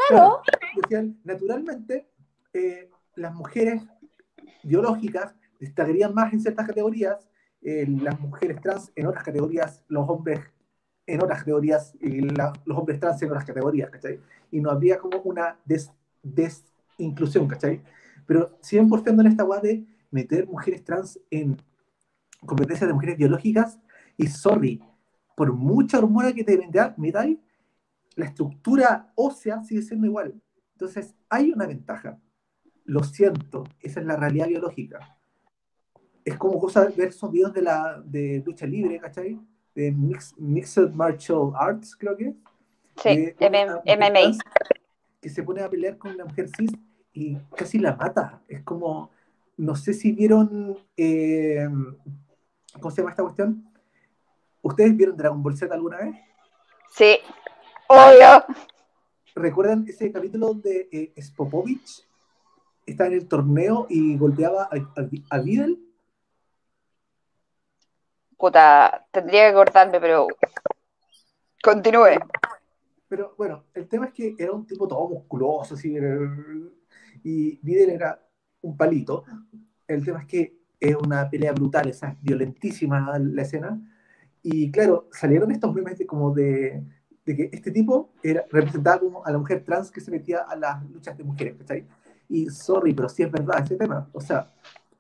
Claro. 0.10 0.42
Decían, 0.82 1.20
naturalmente, 1.24 2.08
eh, 2.54 2.90
las 3.16 3.34
mujeres 3.34 3.84
biológicas 4.64 5.36
destacarían 5.60 6.14
más 6.14 6.34
en 6.34 6.42
ciertas 6.42 6.68
categorías, 6.68 7.28
eh, 7.62 7.86
las 8.02 8.20
mujeres 8.20 8.62
trans 8.62 8.92
en 8.96 9.08
otras 9.08 9.24
categorías, 9.24 9.84
los 9.88 10.08
hombres 10.10 10.40
en 11.08 11.22
otras 11.22 11.40
categorías 11.40 11.94
y 12.02 12.22
los 12.22 12.78
hombres 12.78 13.00
trans 13.00 13.22
en 13.22 13.30
otras 13.30 13.46
categorías, 13.46 13.90
¿cachai? 13.90 14.20
Y 14.52 14.60
no 14.60 14.72
habría 14.72 14.98
como 14.98 15.20
una 15.20 15.58
des, 15.66 15.92
desinclusión, 16.24 17.48
¿cachai? 17.48 17.82
Pero 18.26 18.58
siguen 18.62 18.90
portando 18.90 19.22
en 19.22 19.30
esta 19.30 19.44
guay 19.44 19.62
de 19.62 19.86
meter 20.12 20.48
mujeres 20.48 20.84
trans 20.84 21.20
en 21.30 21.62
competencias 22.46 22.88
de 22.88 22.94
mujeres 22.94 23.18
biológicas 23.18 23.80
y 24.18 24.28
sorry, 24.28 24.82
por 25.36 25.54
mucha 25.54 25.98
hormona 25.98 26.34
que 26.34 26.44
te 26.44 26.60
metáis, 26.98 27.38
la 28.16 28.26
estructura 28.26 29.12
ósea 29.16 29.64
sigue 29.64 29.82
siendo 29.82 30.08
igual. 30.08 30.34
Entonces, 30.74 31.14
hay 31.30 31.52
una 31.52 31.68
ventaja. 31.68 32.20
Lo 32.86 33.04
siento, 33.04 33.66
esa 33.82 34.00
es 34.00 34.06
la 34.06 34.16
realidad 34.16 34.48
biológica. 34.48 35.18
Es 36.24 36.38
como 36.38 36.60
cosa 36.60 36.86
ver 36.96 37.10
esos 37.10 37.32
videos 37.32 37.54
de, 37.54 37.62
la, 37.62 38.02
de 38.06 38.42
lucha 38.46 38.66
libre, 38.66 39.00
¿cachai? 39.00 39.40
De 39.74 39.92
Mixed 39.92 40.92
Martial 40.92 41.52
Arts, 41.56 41.96
creo 41.96 42.16
que 42.16 42.36
Sí, 43.04 43.34
MMA. 43.40 44.38
Que 45.22 45.30
se 45.30 45.44
pone 45.44 45.62
a 45.62 45.70
pelear 45.70 45.98
con 45.98 46.14
una 46.14 46.26
mujer 46.26 46.50
cis 46.56 46.72
y 47.14 47.38
casi 47.56 47.80
la 47.80 47.96
mata. 47.96 48.42
Es 48.48 48.62
como, 48.64 49.12
no 49.58 49.76
sé 49.76 49.94
si 49.94 50.12
vieron 50.12 50.78
eh, 50.96 51.68
¿Cómo 52.80 52.92
se 52.92 53.02
llama 53.02 53.12
esta 53.12 53.24
cuestión? 53.24 53.64
¿Ustedes 54.62 54.96
vieron 54.96 55.16
Dragon 55.16 55.42
Ball 55.42 55.58
Z 55.58 55.74
alguna 55.74 55.98
vez? 55.98 56.16
Sí, 56.92 57.18
obvio. 57.88 58.46
¿Recuerdan 59.36 59.86
ese 59.88 60.12
capítulo 60.12 60.48
donde 60.48 60.88
eh, 60.92 61.22
Spopovich 61.22 62.08
está 62.86 63.08
en 63.08 63.14
el 63.14 63.28
torneo 63.28 63.86
y 63.90 64.18
golpeaba 64.18 64.70
a, 64.72 65.36
a, 65.36 65.38
Vidal? 65.40 65.78
Puta, 68.38 69.06
tendría 69.12 69.50
que 69.50 69.54
cortarme, 69.54 70.00
pero 70.00 70.28
continúe. 71.62 72.20
Pero 73.08 73.34
bueno, 73.38 73.66
el 73.74 73.88
tema 73.88 74.08
es 74.08 74.14
que 74.14 74.36
era 74.38 74.52
un 74.52 74.66
tipo 74.66 74.88
todo 74.88 75.08
musculoso, 75.10 75.76
así, 75.76 75.96
y 77.24 77.60
Vidal 77.62 77.90
era 77.90 78.28
un 78.62 78.76
palito. 78.76 79.24
El 79.88 80.04
tema 80.04 80.22
es 80.22 80.28
que 80.28 80.65
es 80.80 80.96
una 80.96 81.30
pelea 81.30 81.54
brutal, 81.54 81.90
esa 81.90 82.16
violentísima 82.22 83.18
la 83.20 83.42
escena. 83.42 83.80
Y 84.44 84.72
claro, 84.72 85.08
salieron 85.12 85.52
estos 85.52 85.74
memes 85.74 85.98
de 85.98 86.06
como 86.06 86.34
de, 86.34 86.84
de 87.26 87.36
que 87.36 87.50
este 87.52 87.72
tipo 87.72 88.12
era, 88.24 88.44
representaba 88.52 89.00
como 89.00 89.26
a 89.26 89.32
la 89.32 89.38
mujer 89.38 89.64
trans 89.64 89.92
que 89.92 90.02
se 90.02 90.12
metía 90.12 90.40
a 90.40 90.56
las 90.56 90.88
luchas 90.90 91.18
de 91.18 91.24
mujeres, 91.24 91.56
¿cachai? 91.58 91.86
Y 92.30 92.50
sorry, 92.50 92.94
pero 92.94 93.10
sí 93.10 93.24
es 93.24 93.32
verdad 93.32 93.64
ese 93.64 93.76
tema. 93.76 94.10
O 94.14 94.22
sea, 94.22 94.52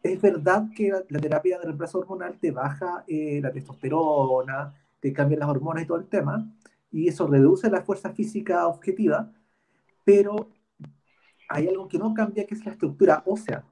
es 0.01 0.21
verdad 0.21 0.67
que 0.75 0.91
la, 1.09 1.19
terapia 1.19 1.57
de 1.59 1.65
reemplazo 1.65 1.99
hormonal 1.99 2.37
te 2.39 2.51
baja 2.51 3.03
eh, 3.07 3.39
la 3.41 3.51
testosterona, 3.51 4.73
te 4.99 5.13
cambian 5.13 5.39
las 5.39 5.49
hormonas 5.49 5.83
y 5.83 5.87
todo 5.87 5.97
el 5.97 6.07
tema, 6.07 6.51
y 6.91 7.07
eso 7.07 7.27
reduce 7.27 7.69
la 7.69 7.81
fuerza 7.81 8.11
física 8.11 8.67
objetiva, 8.67 9.31
pero 10.03 10.49
hay 11.49 11.67
algo 11.67 11.87
que 11.87 11.97
no 11.97 12.13
cambia, 12.13 12.45
que 12.45 12.55
es 12.55 12.65
la 12.65 12.71
estructura 12.71 13.23
ósea. 13.25 13.63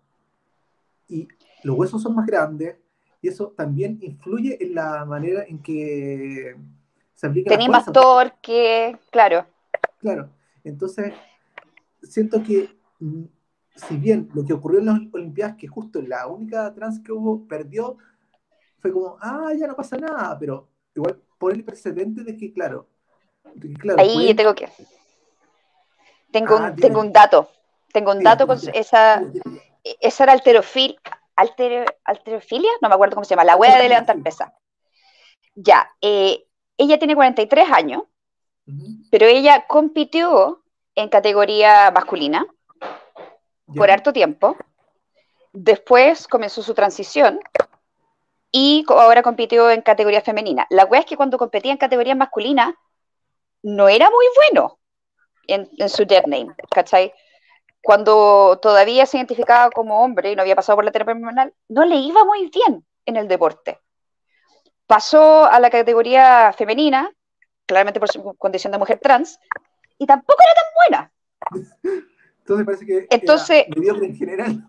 Y 1.07 1.27
los 1.63 1.77
huesos 1.77 2.01
son 2.01 2.15
más 2.15 2.25
grandes, 2.25 2.77
y 3.21 3.29
eso 3.29 3.53
también 3.55 3.99
influye 4.01 4.57
en 4.61 4.75
la 4.75 5.05
manera 5.05 5.45
en 5.47 5.61
que 5.61 6.55
se 7.15 7.27
aplica. 7.27 7.49
Tenía 7.49 7.69
más 7.69 7.85
torque, 7.91 8.97
claro. 9.11 9.45
Claro, 9.99 10.29
entonces 10.63 11.13
siento 12.01 12.43
que 12.43 12.69
mm, 12.99 13.23
si 13.75 13.97
bien 13.97 14.29
lo 14.33 14.45
que 14.45 14.53
ocurrió 14.53 14.79
en 14.79 14.85
las 14.85 14.99
Olimpiadas, 15.13 15.55
que 15.55 15.67
justo 15.67 16.01
la 16.01 16.27
única 16.27 16.73
trans 16.73 16.99
que 16.99 17.11
hubo 17.11 17.47
perdió, 17.47 17.97
fue 18.79 18.91
como, 18.91 19.17
ah, 19.21 19.51
ya 19.57 19.67
no 19.67 19.75
pasa 19.75 19.97
nada, 19.97 20.37
pero 20.37 20.67
igual 20.93 21.21
por 21.37 21.53
el 21.53 21.63
precedente 21.63 22.23
de 22.23 22.37
que, 22.37 22.53
claro. 22.53 22.87
Ahí 23.97 24.33
tengo 24.35 24.53
que. 24.53 24.69
Tengo, 26.31 26.57
un, 26.57 26.63
ah, 26.63 26.75
tengo 26.75 26.99
un 26.99 27.11
dato. 27.11 27.49
Tengo 27.91 28.11
un 28.11 28.23
dato 28.23 28.47
con 28.47 28.57
esa. 28.73 29.21
Esa 29.99 30.23
era 30.23 30.33
alterofil, 30.33 30.97
alterofilia, 31.35 32.71
no 32.81 32.89
me 32.89 32.95
acuerdo 32.95 33.15
cómo 33.15 33.25
se 33.25 33.31
llama, 33.31 33.43
la 33.43 33.55
hueá 33.55 33.79
de 33.81 33.89
levantar 33.89 34.21
pesa. 34.21 34.53
Ya, 35.55 35.89
eh, 36.01 36.45
ella 36.77 36.97
tiene 36.97 37.15
43 37.15 37.71
años, 37.71 38.03
pero 39.11 39.25
ella 39.25 39.65
compitió 39.67 40.63
en 40.95 41.09
categoría 41.09 41.91
masculina 41.91 42.45
por 43.75 43.91
harto 43.91 44.13
tiempo. 44.13 44.57
Después 45.51 46.27
comenzó 46.27 46.63
su 46.63 46.73
transición 46.73 47.39
y 48.51 48.85
ahora 48.87 49.23
compitió 49.23 49.69
en 49.69 49.81
categoría 49.81 50.21
femenina. 50.21 50.67
La 50.69 50.85
wea 50.85 51.01
es 51.01 51.05
que 51.05 51.17
cuando 51.17 51.37
competía 51.37 51.71
en 51.71 51.77
categoría 51.77 52.15
masculina 52.15 52.75
no 53.63 53.89
era 53.89 54.09
muy 54.09 54.25
bueno 54.35 54.79
en, 55.47 55.89
su 55.89 56.05
dead 56.05 56.25
name, 56.25 56.53
¿cachai? 56.69 57.13
Cuando 57.83 58.59
todavía 58.61 59.05
se 59.05 59.17
identificaba 59.17 59.69
como 59.69 60.01
hombre 60.01 60.31
y 60.31 60.35
no 60.37 60.41
había 60.41 60.55
pasado 60.55 60.77
por 60.77 60.85
la 60.85 60.91
terapia 60.91 61.15
hormonal, 61.15 61.53
no 61.67 61.83
le 61.83 61.97
iba 61.97 62.23
muy 62.23 62.49
bien 62.49 62.85
en 63.05 63.17
el 63.17 63.27
deporte. 63.27 63.77
Pasó 64.87 65.43
a 65.43 65.59
la 65.59 65.69
categoría 65.69 66.53
femenina, 66.57 67.11
claramente 67.65 67.99
por 67.99 68.09
su 68.09 68.35
condición 68.37 68.71
de 68.71 68.77
mujer 68.77 68.99
trans, 68.99 69.37
y 69.97 70.05
tampoco 70.05 70.39
era 70.41 70.53
tan 70.55 71.09
buena. 71.51 71.71
Entonces 72.39 72.65
parece 72.65 72.85
que 72.85 73.07
Entonces, 73.09 73.65
era 73.67 73.75
mediocre 73.75 74.05
en 74.05 74.15
general. 74.15 74.67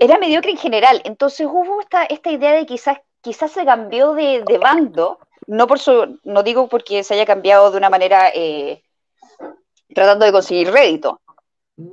Era 0.00 0.18
mediocre 0.18 0.50
en 0.50 0.58
general. 0.58 1.00
Entonces 1.04 1.46
hubo 1.46 1.80
esta, 1.80 2.04
esta 2.06 2.30
idea 2.32 2.54
de 2.54 2.66
quizás, 2.66 2.98
quizás 3.20 3.52
se 3.52 3.64
cambió 3.64 4.14
de, 4.14 4.42
bando, 4.60 5.20
no 5.46 5.68
por 5.68 5.78
su, 5.78 6.18
no 6.24 6.42
digo 6.42 6.68
porque 6.68 7.04
se 7.04 7.14
haya 7.14 7.24
cambiado 7.24 7.70
de 7.70 7.76
una 7.78 7.88
manera 7.88 8.30
eh, 8.34 8.82
tratando 9.94 10.26
de 10.26 10.32
conseguir 10.32 10.72
rédito. 10.72 11.20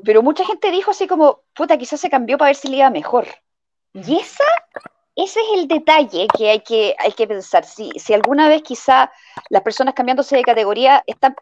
Pero 0.03 0.21
mucha 0.21 0.45
gente 0.45 0.71
dijo 0.71 0.91
así 0.91 1.07
como, 1.07 1.41
puta, 1.53 1.77
quizás 1.77 1.99
se 1.99 2.09
cambió 2.09 2.37
para 2.37 2.49
ver 2.49 2.55
si 2.55 2.67
le 2.67 2.77
iba 2.77 2.89
mejor. 2.89 3.27
Y 3.93 4.17
esa, 4.17 4.43
ese 5.15 5.39
es 5.39 5.47
el 5.59 5.67
detalle 5.67 6.27
que 6.37 6.49
hay 6.49 6.59
que, 6.61 6.95
hay 6.97 7.11
que 7.13 7.27
pensar. 7.27 7.65
Si, 7.65 7.91
si 7.97 8.13
alguna 8.13 8.47
vez 8.47 8.61
quizá 8.61 9.11
las 9.49 9.61
personas 9.61 9.93
cambiándose 9.93 10.35
de 10.35 10.43
categoría 10.43 11.03
están 11.07 11.35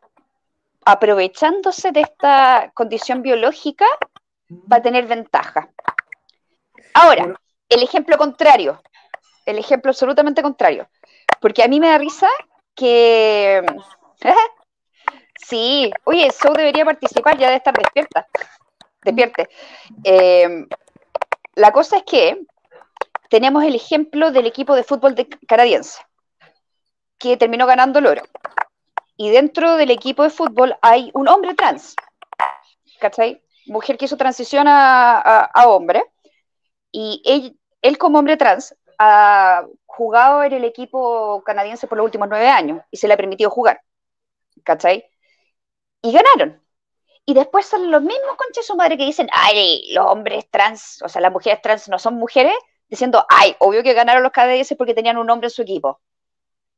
aprovechándose 0.86 1.92
de 1.92 2.02
esta 2.02 2.72
condición 2.74 3.22
biológica, 3.22 3.86
va 4.50 4.78
a 4.78 4.82
tener 4.82 5.06
ventaja. 5.06 5.70
Ahora, 6.94 7.40
el 7.70 7.84
ejemplo 7.84 8.18
contrario, 8.18 8.82
el 9.46 9.58
ejemplo 9.60 9.92
absolutamente 9.92 10.42
contrario, 10.42 10.88
porque 11.42 11.64
a 11.64 11.68
mí 11.68 11.80
me 11.80 11.90
da 11.90 11.98
risa 11.98 12.30
que... 12.76 13.66
sí, 15.38 15.92
oye, 16.04 16.28
eso 16.28 16.54
debería 16.54 16.86
participar, 16.86 17.38
ya 17.38 17.48
debe 17.48 17.58
estar 17.58 17.74
despierta. 17.74 18.28
Despierte. 19.04 19.50
Em, 20.04 20.68
la 21.56 21.72
cosa 21.72 21.98
es 21.98 22.04
que 22.04 22.42
tenemos 23.30 23.64
el 23.64 23.76
ejemplo 23.76 24.32
del 24.32 24.46
equipo 24.48 24.76
de 24.76 24.84
fútbol 24.84 25.16
de 25.16 25.28
canadiense, 25.48 26.00
que 27.18 27.38
terminó 27.38 27.66
ganando 27.66 28.00
el 28.00 28.08
oro 28.08 28.24
y 29.18 29.32
dentro 29.32 29.76
del 29.76 29.92
equipo 29.92 30.24
de 30.24 30.30
fútbol 30.30 30.78
hay 30.82 31.10
un 31.14 31.28
hombre 31.28 31.56
trans, 31.56 31.96
¿cachai? 33.00 33.42
Mujer 33.66 33.98
que 33.98 34.06
hizo 34.06 34.16
transición 34.16 34.68
a, 34.70 35.50
hombre, 35.66 36.04
y 36.92 37.22
él, 37.26 37.60
él, 37.82 37.98
como 37.98 38.20
hombre 38.20 38.38
trans 38.38 38.76
ha 39.00 39.66
jugado 39.86 40.44
en 40.44 40.54
el 40.54 40.64
equipo 40.64 41.44
canadiense 41.44 41.88
por 41.88 41.98
los 41.98 42.06
últimos 42.06 42.30
nueve 42.30 42.48
años 42.48 42.82
y 42.92 42.98
se 42.98 43.08
le 43.08 43.16
ha 43.16 43.18
permitido 43.18 43.50
jugar, 43.50 43.82
¿cachai? 44.64 45.04
Y 46.08 46.14
ganaron. 46.14 46.64
Y 47.26 47.34
después 47.34 47.66
salen 47.66 47.92
los 47.92 48.02
mismos 48.02 48.38
conches 48.38 48.66
su 48.66 48.78
madre 48.78 48.98
que 48.98 49.04
dicen, 49.04 49.28
ay, 49.34 49.92
los 49.92 50.06
hombres 50.06 50.50
trans, 50.50 51.02
o 51.04 51.10
sea, 51.10 51.22
las 51.22 51.34
mujeres 51.34 51.62
trans 51.62 51.90
no 51.90 52.00
son 52.00 52.16
mujeres, 52.16 52.54
diciendo, 52.88 53.26
ay, 53.28 53.58
obvio 53.60 53.84
que 53.84 53.92
ganaron 53.92 54.24
los 54.24 54.32
canadienses 54.32 54.78
porque 54.78 54.94
tenían 54.94 55.18
un 55.18 55.30
hombre 55.30 55.48
en 55.48 55.52
su 55.52 55.64
equipo. 55.64 56.00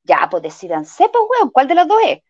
Ya, 0.04 0.28
pues 0.32 0.42
decidanse, 0.42 1.10
pues, 1.10 1.24
weón, 1.30 1.52
¿cuál 1.52 1.68
de 1.68 1.76
los 1.76 1.88
dos 1.88 2.00
es? 2.04 2.24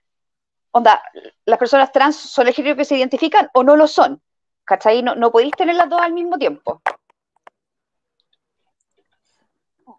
onda, 0.72 1.02
las 1.46 1.58
personas 1.58 1.90
trans 1.94 2.18
son 2.18 2.48
el 2.48 2.54
género 2.54 2.76
que 2.76 2.84
se 2.84 2.98
identifican 2.98 3.50
o 3.54 3.64
no 3.64 3.78
lo 3.78 3.88
son. 3.88 4.22
¿Cachai? 4.66 5.02
No, 5.02 5.16
no 5.16 5.32
podéis 5.32 5.54
tener 5.54 5.78
las 5.78 5.90
dos 5.90 6.02
al 6.02 6.12
mismo 6.12 6.38
tiempo. 6.38 6.82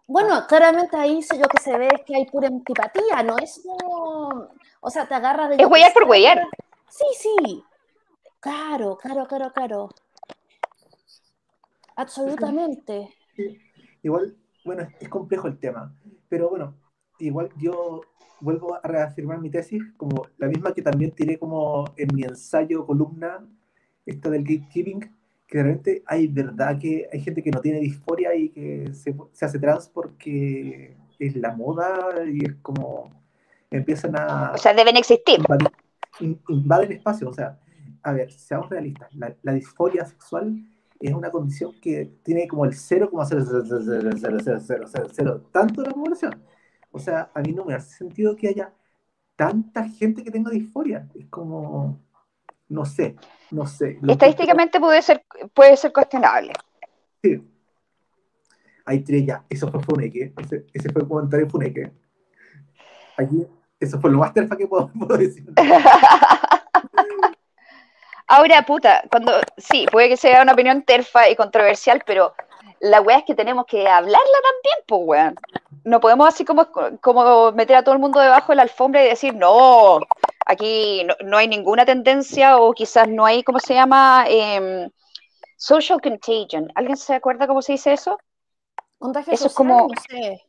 Bueno, 0.05 0.45
claramente 0.47 0.95
ahí 0.97 1.19
lo 1.39 1.47
que 1.47 1.59
se 1.59 1.75
ve 1.75 1.87
es 1.87 2.05
que 2.05 2.15
hay 2.15 2.25
pura 2.25 2.47
antipatía, 2.47 3.23
no 3.23 3.37
es 3.39 3.59
como. 3.65 4.49
O 4.81 4.89
sea, 4.91 5.07
te 5.07 5.15
agarras 5.15 5.49
de. 5.49 5.55
Es 5.55 5.65
huellar 5.65 5.91
por 5.93 6.03
huellar. 6.03 6.47
Sí, 6.91 7.05
sí. 7.17 7.63
Claro, 8.39 8.97
claro, 8.97 9.25
claro, 9.25 9.51
claro. 9.53 9.89
Absolutamente. 11.95 13.15
Igual, 14.03 14.35
bueno, 14.65 14.87
es 14.99 15.07
complejo 15.09 15.47
el 15.47 15.57
tema, 15.57 15.95
pero 16.27 16.49
bueno, 16.49 16.75
igual 17.19 17.49
yo 17.57 18.01
vuelvo 18.39 18.75
a 18.75 18.81
reafirmar 18.83 19.39
mi 19.39 19.49
tesis, 19.49 19.81
como 19.97 20.27
la 20.37 20.47
misma 20.47 20.73
que 20.73 20.81
también 20.81 21.11
tiré 21.11 21.37
como 21.39 21.85
en 21.95 22.09
mi 22.13 22.23
ensayo 22.23 22.85
columna, 22.85 23.47
esta 24.05 24.29
del 24.29 24.43
gatekeeping, 24.43 24.99
que 25.47 25.63
realmente 25.63 26.03
hay 26.07 26.27
verdad 26.27 26.79
que 26.79 27.07
hay 27.11 27.21
gente 27.21 27.43
que 27.43 27.51
no 27.51 27.61
tiene 27.61 27.79
disforia 27.79 28.33
y 28.35 28.49
que 28.49 28.93
se, 28.93 29.15
se 29.31 29.45
hace 29.45 29.59
trans 29.59 29.87
porque 29.87 30.97
es 31.19 31.35
la 31.35 31.53
moda 31.55 32.15
y 32.25 32.43
es 32.43 32.55
como 32.61 33.11
empiezan 33.69 34.17
a... 34.17 34.53
O 34.53 34.57
sea, 34.57 34.73
deben 34.73 34.97
existir. 34.97 35.39
Invaden, 36.19 36.91
espacio, 36.91 37.29
o 37.29 37.33
sea, 37.33 37.57
a 38.03 38.13
ver, 38.13 38.31
seamos 38.31 38.69
realistas, 38.69 39.11
la, 39.15 39.35
la 39.41 39.53
disforia 39.53 40.05
sexual 40.05 40.63
es 40.99 41.13
una 41.13 41.31
condición 41.31 41.71
que 41.81 42.19
tiene 42.23 42.47
como 42.47 42.65
el 42.65 42.73
0,0000000 42.73 45.51
tanto 45.51 45.81
de 45.81 45.87
la 45.87 45.93
población 45.93 46.43
o 46.91 46.99
sea, 46.99 47.31
a 47.33 47.41
mí 47.41 47.53
no 47.53 47.65
me 47.65 47.73
hace 47.73 47.97
sentido 47.97 48.35
que 48.35 48.49
haya 48.49 48.73
tanta 49.35 49.87
gente 49.87 50.23
que 50.23 50.31
tenga 50.31 50.51
disforia. 50.51 51.07
Es 51.15 51.27
como, 51.27 51.99
no 52.69 52.85
sé, 52.85 53.15
no 53.49 53.65
sé. 53.65 53.97
Estadísticamente 54.07 54.79
puede 54.79 55.01
ser, 55.01 55.25
puede 55.53 55.77
ser 55.77 55.93
cuestionable. 55.93 56.53
Sí. 57.23 57.41
Hay 58.85 58.99
tres 59.01 59.25
ya. 59.25 59.45
Eso 59.49 59.71
fue 59.71 59.81
Funeque. 59.81 60.33
Ese, 60.37 60.65
ese 60.73 60.91
fue 60.91 61.03
el 61.03 61.07
comentario 61.07 61.49
Funeque. 61.49 61.91
Aquí, 63.17 63.47
eso 63.81 63.99
fue 63.99 64.11
lo 64.11 64.19
más 64.19 64.33
terfa 64.33 64.55
que 64.55 64.67
puedo, 64.67 64.89
puedo 64.99 65.17
decir. 65.17 65.43
Ahora, 68.27 68.65
puta, 68.65 69.03
cuando, 69.11 69.33
sí, 69.57 69.85
puede 69.91 70.07
que 70.07 70.15
sea 70.15 70.41
una 70.41 70.53
opinión 70.53 70.83
terfa 70.83 71.27
y 71.27 71.35
controversial, 71.35 72.01
pero 72.05 72.33
la 72.79 73.01
weá 73.01 73.17
es 73.17 73.25
que 73.25 73.35
tenemos 73.35 73.65
que 73.65 73.85
hablarla 73.87 74.17
también, 74.17 74.77
pues 74.87 75.01
weón 75.03 75.35
no 75.83 75.99
podemos 75.99 76.27
así 76.27 76.45
como, 76.45 76.67
como 77.01 77.51
meter 77.53 77.75
a 77.75 77.83
todo 77.83 77.95
el 77.95 78.01
mundo 78.01 78.19
debajo 78.19 78.51
de 78.51 78.57
la 78.57 78.63
alfombra 78.63 79.03
y 79.03 79.09
decir, 79.09 79.33
no, 79.33 79.99
aquí 80.45 81.05
no, 81.23 81.37
hay 81.37 81.47
ninguna 81.47 81.85
tendencia 81.85 82.57
o 82.57 82.73
quizás 82.73 83.07
no 83.07 83.25
hay, 83.25 83.43
¿cómo 83.43 83.59
se 83.59 83.73
llama? 83.73 84.25
Em, 84.27 84.89
social 85.57 86.01
contagion. 86.01 86.71
¿Alguien 86.75 86.97
se 86.97 87.15
acuerda 87.15 87.47
cómo 87.47 87.61
se 87.61 87.73
dice 87.73 87.93
eso? 87.93 88.19
Contagio 88.99 89.33
eso 89.33 89.49
social, 89.49 89.51
es 89.51 89.55
como, 89.55 89.87
no 89.87 90.01
sé. 90.07 90.41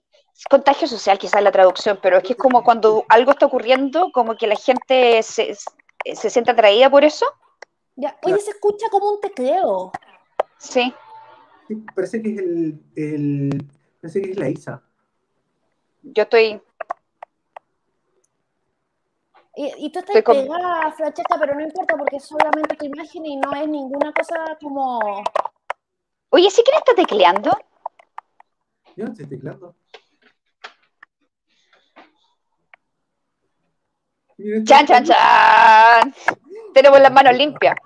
Contagio 0.50 0.86
social, 0.88 1.18
quizás 1.18 1.42
la 1.42 1.52
traducción, 1.52 1.98
pero 2.02 2.18
es 2.18 2.24
que 2.24 2.32
es 2.32 2.38
como 2.38 2.62
cuando 2.64 3.04
algo 3.08 3.30
está 3.30 3.46
ocurriendo, 3.46 4.10
como 4.12 4.36
que 4.36 4.46
la 4.46 4.56
gente 4.56 5.22
se, 5.22 5.54
se 5.54 6.30
siente 6.30 6.50
atraída 6.50 6.90
por 6.90 7.04
eso. 7.04 7.26
Ya. 7.96 8.16
Oye, 8.22 8.38
se 8.38 8.50
escucha 8.50 8.88
como 8.90 9.12
un 9.12 9.20
tecleo. 9.20 9.92
Sí. 10.58 10.92
Sí, 11.68 11.76
parece 11.94 12.20
que 12.22 12.32
es 12.34 12.38
el, 12.38 12.82
el- 12.96 13.70
parece 14.00 14.20
que 14.22 14.30
es 14.32 14.36
la 14.38 14.48
Isa. 14.48 14.82
Yo 16.02 16.24
estoy. 16.24 16.60
Y, 19.54 19.86
y 19.86 19.92
tú 19.92 19.98
estás 20.00 20.16
Estoy 20.16 20.22
con- 20.22 20.44
pegada, 20.44 20.92
Francesca, 20.92 21.36
pero 21.38 21.54
no 21.54 21.60
importa 21.62 21.94
porque 21.96 22.16
es 22.16 22.24
solamente 22.24 22.74
tu 22.76 22.86
imagen 22.86 23.26
y 23.26 23.36
no 23.36 23.52
es 23.54 23.68
ninguna 23.68 24.12
cosa 24.12 24.56
como... 24.60 25.22
Oye, 26.30 26.50
¿sí 26.50 26.62
quién 26.64 26.78
está 26.78 26.94
tecleando? 26.94 27.50
Yo 28.96 29.04
no 29.04 29.12
estoy 29.12 29.26
teclando. 29.26 29.74
Chan, 34.64 34.86
chan, 34.86 35.04
chan. 35.08 36.14
Tenemos 36.74 37.00
las 37.00 37.12
manos 37.12 37.36
limpias. 37.36 37.76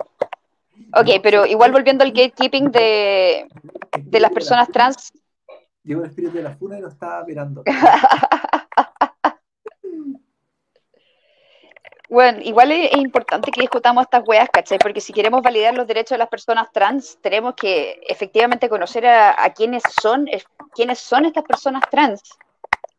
Ok, 0.94 1.20
pero 1.22 1.44
igual 1.46 1.72
volviendo 1.72 2.04
al 2.04 2.12
gatekeeping 2.12 2.70
de, 2.70 3.48
de 3.98 4.20
las 4.20 4.30
personas 4.30 4.68
trans, 4.68 5.12
Llegó 5.86 6.02
el 6.02 6.08
espíritu 6.08 6.36
de 6.36 6.42
la 6.42 6.56
funa 6.56 6.78
y 6.78 6.80
lo 6.80 6.88
estaba 6.88 7.24
mirando. 7.24 7.62
Bueno, 12.08 12.38
igual 12.40 12.70
es, 12.70 12.96
importante 12.96 13.50
que 13.50 13.60
discutamos 13.60 14.04
estas 14.04 14.22
weas, 14.28 14.48
¿cachai? 14.52 14.78
Porque 14.78 15.00
si 15.00 15.12
queremos 15.12 15.42
validar 15.42 15.74
los 15.74 15.88
derechos 15.88 16.10
de 16.10 16.18
las 16.18 16.28
personas 16.28 16.70
trans, 16.70 17.18
tenemos 17.20 17.54
que 17.56 18.00
efectivamente 18.08 18.68
conocer 18.68 19.06
a, 19.06 19.42
a 19.44 19.52
quiénes 19.52 19.82
son, 20.00 20.24
quiénes 20.72 21.00
son 21.00 21.24
estas 21.24 21.42
personas 21.42 21.82
trans 21.90 22.22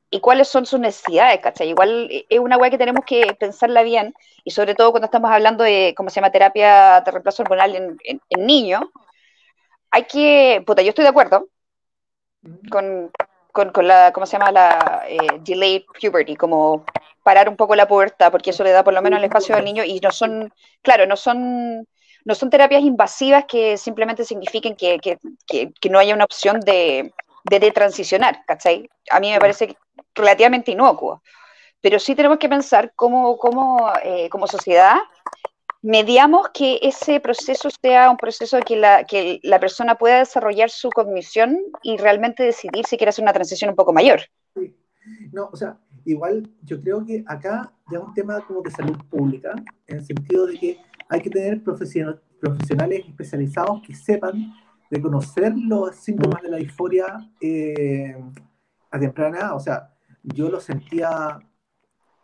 y 0.10 0.20
cuáles 0.22 0.48
son 0.48 0.66
sus 0.66 0.80
necesidades, 0.80 1.40
¿cachai? 1.42 1.70
Igual 1.70 2.08
eh, 2.12 2.26
es 2.30 2.40
una 2.40 2.58
wea 2.58 2.70
que 2.70 2.78
tenemos 2.78 3.06
que 3.06 3.36
pensarla 3.40 3.84
bien 3.84 4.14
y 4.44 4.52
sobre 4.52 4.76
todo 4.76 4.92
cuando 4.92 5.06
estamos 5.06 5.32
hablando 5.32 5.64
de, 5.64 5.94
¿cómo 5.98 6.10
se 6.10 6.16
llama?, 6.16 6.32
terapia 6.32 7.02
de 7.02 7.12
reemplazo 7.12 7.44
hormonal 7.44 7.76
en, 7.76 7.98
en- 8.04 8.22
en 8.30 8.46
niños. 8.46 8.84
Hay 9.92 10.04
que, 10.06 10.64
puta, 10.66 10.82
yo 10.82 10.90
estoy 10.90 11.04
de 11.04 11.10
acuerdo 11.10 11.48
con, 12.70 13.12
con, 13.52 13.72
con 13.72 13.88
la, 13.88 14.12
¿cómo 14.14 14.26
se 14.26 14.34
llama? 14.38 14.52
La 14.52 15.04
eh, 15.08 15.18
delayed 15.42 15.84
puberty, 16.00 16.36
como 16.36 16.86
parar 17.24 17.50
un 17.50 17.56
poco 17.58 17.76
la 17.76 17.88
puerta, 17.88 18.32
porque 18.32 18.52
eso 18.52 18.64
le 18.64 18.72
da 18.72 18.84
por 18.84 18.94
lo 18.94 19.02
menos 19.02 19.18
el 19.20 19.26
espacio 19.26 19.56
al 19.56 19.66
niño 19.66 19.84
y 19.84 20.00
no 20.00 20.12
son, 20.12 20.54
claro, 20.82 21.06
no 21.06 21.16
son, 21.18 21.86
no 22.26 22.36
son 22.36 22.50
terapias 22.50 22.84
invasivas 22.84 23.46
que 23.48 23.78
simplemente 23.78 24.24
signifiquen 24.24 24.76
que, 24.76 25.00
que, 25.00 25.18
que, 25.46 25.72
que 25.80 25.90
no 25.90 26.00
haya 26.00 26.16
una 26.16 26.24
opción 26.26 26.60
de, 26.62 27.14
de, 27.44 27.60
de 27.60 27.72
transicionar, 27.72 28.44
¿cachai? 28.46 28.90
A 29.12 29.20
mí 29.20 29.32
me 29.32 29.40
parece 29.40 29.76
relativamente 30.18 30.72
inocuo, 30.72 31.22
pero 31.82 32.00
sí 32.00 32.16
tenemos 32.16 32.38
que 32.40 32.50
pensar 32.50 32.92
cómo, 32.96 33.38
cómo 33.38 33.90
eh, 34.04 34.30
sociedad 34.48 34.98
mediamos 35.82 36.50
que 36.50 36.80
ese 36.82 37.20
proceso 37.20 37.70
sea 37.82 38.10
un 38.10 38.18
proceso 38.18 38.60
que 38.60 38.76
la, 38.76 39.04
que 39.04 39.40
la 39.44 39.60
persona 39.60 39.96
pueda 39.96 40.20
desarrollar 40.20 40.70
su 40.70 40.90
cognición 40.90 41.60
y 41.84 41.98
realmente 41.98 42.44
decidir 42.44 42.86
si 42.86 42.98
quiere 42.98 43.10
hacer 43.10 43.24
una 43.24 43.32
transición 43.32 43.70
un 43.70 43.76
poco 43.76 43.94
mayor. 43.94 44.22
Sí. 44.56 44.76
No, 45.32 45.50
o 45.54 45.56
sea, 45.56 45.78
igual 46.04 46.50
yo 46.64 46.82
creo 46.82 47.06
que 47.06 47.24
acá 47.28 47.72
ya 47.90 48.00
es 48.00 48.04
un 48.04 48.14
tema 48.14 48.46
como 48.46 48.62
de 48.62 48.72
salud 48.72 48.98
pública, 49.10 49.54
en 49.88 49.98
el 49.98 50.06
sentido 50.06 50.46
de 50.48 50.58
que 50.58 50.82
hay 51.08 51.22
que 51.22 51.30
tener 51.30 51.64
profesion- 51.64 52.20
profesionales 52.42 53.06
especializados 53.08 53.82
que 53.86 53.96
sepan 53.96 54.54
reconocer 54.90 55.54
los 55.56 55.96
síntomas 55.96 56.42
de 56.42 56.50
la 56.50 56.58
disforia 56.58 57.06
eh, 57.40 58.18
a 58.92 59.00
temprana. 59.00 59.56
O 59.56 59.60
sea, 59.60 59.94
yo 60.34 60.50
lo 60.50 60.60
sentía 60.60 61.40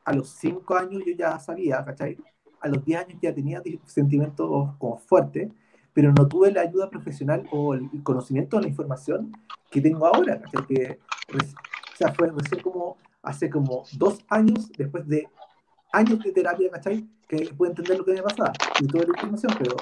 a 0.06 0.14
los 0.14 0.30
5 0.30 0.76
años, 0.76 1.04
yo 1.06 1.14
ya 1.18 1.40
sabía, 1.40 1.84
¿cachai? 1.86 2.18
A 2.62 2.68
los 2.70 2.84
10 2.86 3.00
años 3.06 3.20
ya 3.22 3.34
tenía 3.34 3.62
sentimientos 3.86 4.76
como 4.78 4.98
fuertes, 4.98 5.52
pero 5.94 6.12
no 6.12 6.28
tuve 6.28 6.52
la 6.52 6.62
ayuda 6.62 6.90
profesional 6.90 7.48
o 7.52 7.74
el 7.74 7.90
conocimiento 8.04 8.60
la 8.60 8.68
información 8.68 9.32
que 9.72 9.82
tengo 9.82 10.06
ahora, 10.08 10.42
¿cachai? 10.42 10.66
Que, 10.68 11.00
o 11.34 11.96
sea, 11.98 12.14
fue 12.14 12.30
recién 12.30 12.62
como 12.62 12.98
hace 13.22 13.50
como 13.50 13.84
dos 13.98 14.20
años, 14.30 14.72
después 14.78 15.08
de 15.08 15.30
años 15.94 16.20
de 16.20 16.32
terapia, 16.32 16.70
¿cachai? 16.72 17.08
Que 17.28 17.54
pude 17.56 17.70
entender 17.70 17.98
lo 17.98 18.06
que 18.06 18.14
me 18.14 18.24
pasaba 18.24 18.52
y 18.80 18.88
toda 18.88 19.06
la 19.06 19.10
información, 19.12 19.54
pero 19.58 19.76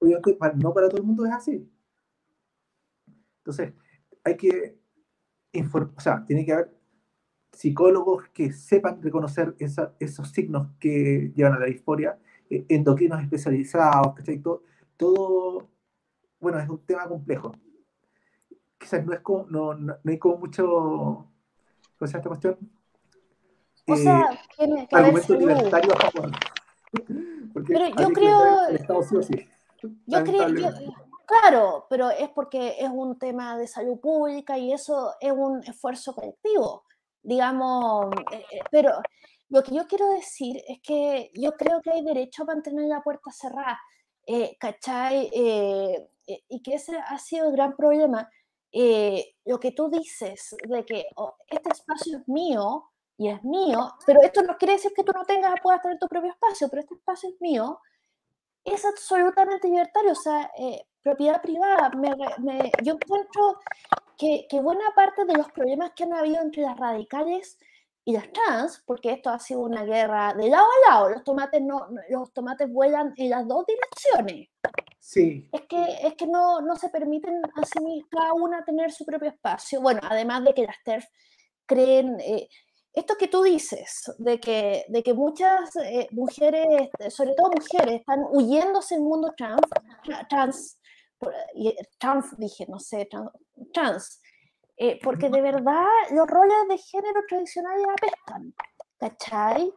obviamente 0.00 0.34
para- 0.34 0.54
no 0.54 0.72
para 0.72 0.88
todo 0.88 0.98
el 1.00 1.06
mundo 1.06 1.26
es 1.26 1.32
así. 1.32 1.68
Entonces, 3.38 3.72
hay 4.24 4.36
que 4.36 4.78
informar, 5.52 5.94
o 5.96 6.00
sea, 6.00 6.24
tiene 6.24 6.44
que 6.44 6.52
haber 6.52 6.75
psicólogos 7.52 8.28
que 8.34 8.52
sepan 8.52 9.00
reconocer 9.02 9.54
esa- 9.58 9.94
esos 9.98 10.28
signos 10.30 10.68
que 10.78 11.32
llevan 11.34 11.54
a 11.54 11.58
la 11.60 11.66
disforia, 11.66 12.18
eh, 12.50 12.64
endocrinos 12.68 13.22
especializados. 13.22 14.14
Todo, 14.42 14.62
todo, 14.96 15.68
bueno, 16.40 16.58
es 16.60 16.68
un 16.68 16.78
tema 16.84 17.08
complejo. 17.08 17.52
Quizás 18.78 19.04
no 19.06 19.12
es 19.14 19.20
como, 19.20 19.46
no, 19.48 19.74
no, 19.74 19.96
no 20.02 20.10
hay 20.12 20.18
como 20.18 20.36
mucho, 20.38 20.64
¿cómo 20.66 22.06
se 22.06 22.16
esta 22.18 22.28
cuestión? 22.28 22.58
O 23.88 23.94
Eh, 23.94 23.96
sea, 23.98 24.28
tiene 24.56 24.86
que 24.86 24.96
argumento 24.96 25.34
libertario 25.34 25.92
a 25.94 26.10
favor. 26.10 26.30
Porque 27.52 27.72
Pero 27.72 27.86
yo 27.88 28.08
creo- 28.10 28.38
defender 28.38 28.70
el 28.70 28.76
Estado 28.76 29.02
sí 29.02 29.16
o 29.16 29.22
sí. 29.22 29.48
Yo 30.06 30.24
creo, 30.24 30.48
yo- 30.48 30.70
claro, 31.26 31.86
pero 31.88 32.10
es 32.10 32.28
porque 32.30 32.74
es 32.78 32.90
un 32.92 33.18
tema 33.18 33.56
de 33.56 33.66
salud 33.66 33.98
pública 34.00 34.58
y 34.58 34.72
eso 34.72 35.12
es 35.20 35.32
un 35.32 35.62
esfuerzo 35.64 36.14
colectivo, 36.14 36.82
digamos, 37.26 38.06
eh, 38.32 38.44
eh, 38.52 38.60
pero 38.70 38.92
lo 39.48 39.62
que 39.62 39.74
yo 39.74 39.86
quiero 39.86 40.08
decir 40.10 40.56
es 40.68 40.80
que 40.82 41.30
yo 41.34 41.52
creo 41.52 41.80
que 41.82 41.90
hay 41.92 42.04
derecho 42.04 42.42
a 42.42 42.46
mantener 42.46 42.86
la 42.88 43.02
puerta 43.02 43.30
cerrada, 43.32 43.78
eh, 44.26 44.56
¿cachai? 44.58 45.30
Eh, 45.32 46.08
eh, 46.26 46.42
y 46.48 46.62
que 46.62 46.74
ese 46.74 46.96
ha 46.98 47.18
sido 47.18 47.46
el 47.48 47.52
gran 47.52 47.76
problema. 47.76 48.28
Eh, 48.72 49.34
lo 49.44 49.58
que 49.60 49.72
tú 49.72 49.88
dices 49.90 50.54
de 50.68 50.84
que 50.84 51.06
oh, 51.16 51.36
este 51.48 51.70
espacio 51.70 52.18
es 52.18 52.28
mío 52.28 52.90
y 53.16 53.28
es 53.30 53.42
mío, 53.44 53.92
pero 54.06 54.20
esto 54.22 54.42
no 54.42 54.56
quiere 54.58 54.74
decir 54.74 54.92
que 54.94 55.04
tú 55.04 55.12
no 55.12 55.24
tengas, 55.24 55.54
puedas 55.62 55.80
tener 55.82 55.98
tu 55.98 56.08
propio 56.08 56.30
espacio, 56.32 56.68
pero 56.68 56.82
este 56.82 56.94
espacio 56.96 57.30
es 57.30 57.40
mío 57.40 57.80
es 58.64 58.84
absolutamente 58.84 59.68
libertario, 59.68 60.12
o 60.12 60.14
sea, 60.16 60.50
propiedad 61.02 61.40
privada. 61.40 61.90
Me, 61.90 62.10
me- 62.38 62.70
yo 62.82 62.94
encuentro 62.94 63.60
que, 64.16 64.46
que 64.48 64.60
buena 64.60 64.84
parte 64.94 65.24
de 65.24 65.34
los 65.34 65.50
problemas 65.52 65.92
que 65.94 66.04
han 66.04 66.12
habido 66.14 66.40
entre 66.42 66.62
las 66.62 66.76
radicales 66.78 67.58
y 68.04 68.12
las 68.12 68.30
trans, 68.32 68.82
porque 68.86 69.10
esto 69.12 69.30
ha 69.30 69.38
sido 69.38 69.60
una 69.60 69.84
guerra 69.84 70.32
de 70.34 70.48
lado 70.48 70.64
a 70.64 70.90
lado, 70.90 71.08
los 71.10 71.24
tomates, 71.24 71.60
no, 71.60 71.88
los 72.08 72.32
tomates 72.32 72.70
vuelan 72.72 73.12
en 73.16 73.30
las 73.30 73.46
dos 73.48 73.64
direcciones. 73.66 74.48
Sí, 75.00 75.48
Es 75.52 75.62
que, 75.68 75.84
es 76.02 76.14
que 76.14 76.26
no, 76.26 76.60
no 76.60 76.74
se 76.76 76.88
permiten 76.88 77.40
a 77.54 77.64
sí 77.64 77.78
mis- 77.84 78.04
cada 78.10 78.32
una 78.32 78.64
tener 78.64 78.90
su 78.92 79.04
propio 79.04 79.28
espacio. 79.30 79.80
Bueno, 79.80 80.00
además 80.02 80.44
de 80.44 80.52
que 80.54 80.64
las 80.64 80.76
TERF 80.84 81.04
creen, 81.64 82.18
eh, 82.20 82.48
esto 82.92 83.14
que 83.16 83.28
tú 83.28 83.42
dices, 83.42 84.12
de 84.18 84.40
que, 84.40 84.84
de 84.88 85.02
que 85.02 85.12
muchas 85.14 85.74
eh, 85.76 86.08
mujeres, 86.12 86.88
sobre 87.10 87.34
todo 87.34 87.50
mujeres, 87.50 88.00
están 88.00 88.24
huyéndose 88.30 88.94
del 88.96 89.04
mundo 89.04 89.32
trans, 89.36 89.60
tra- 90.04 90.26
trans, 90.28 90.80
por- 91.18 91.34
y, 91.54 91.68
eh, 91.68 91.76
trans 91.98 92.36
dije, 92.38 92.66
no 92.68 92.78
sé, 92.80 93.08
tran- 93.10 93.30
trans, 93.72 94.20
eh, 94.76 94.98
porque 95.02 95.28
de 95.30 95.40
verdad 95.40 95.84
los 96.12 96.26
roles 96.28 96.56
de 96.68 96.78
género 96.78 97.20
tradicionales 97.28 97.86
apestan, 97.88 98.54
¿cachai? 98.98 99.72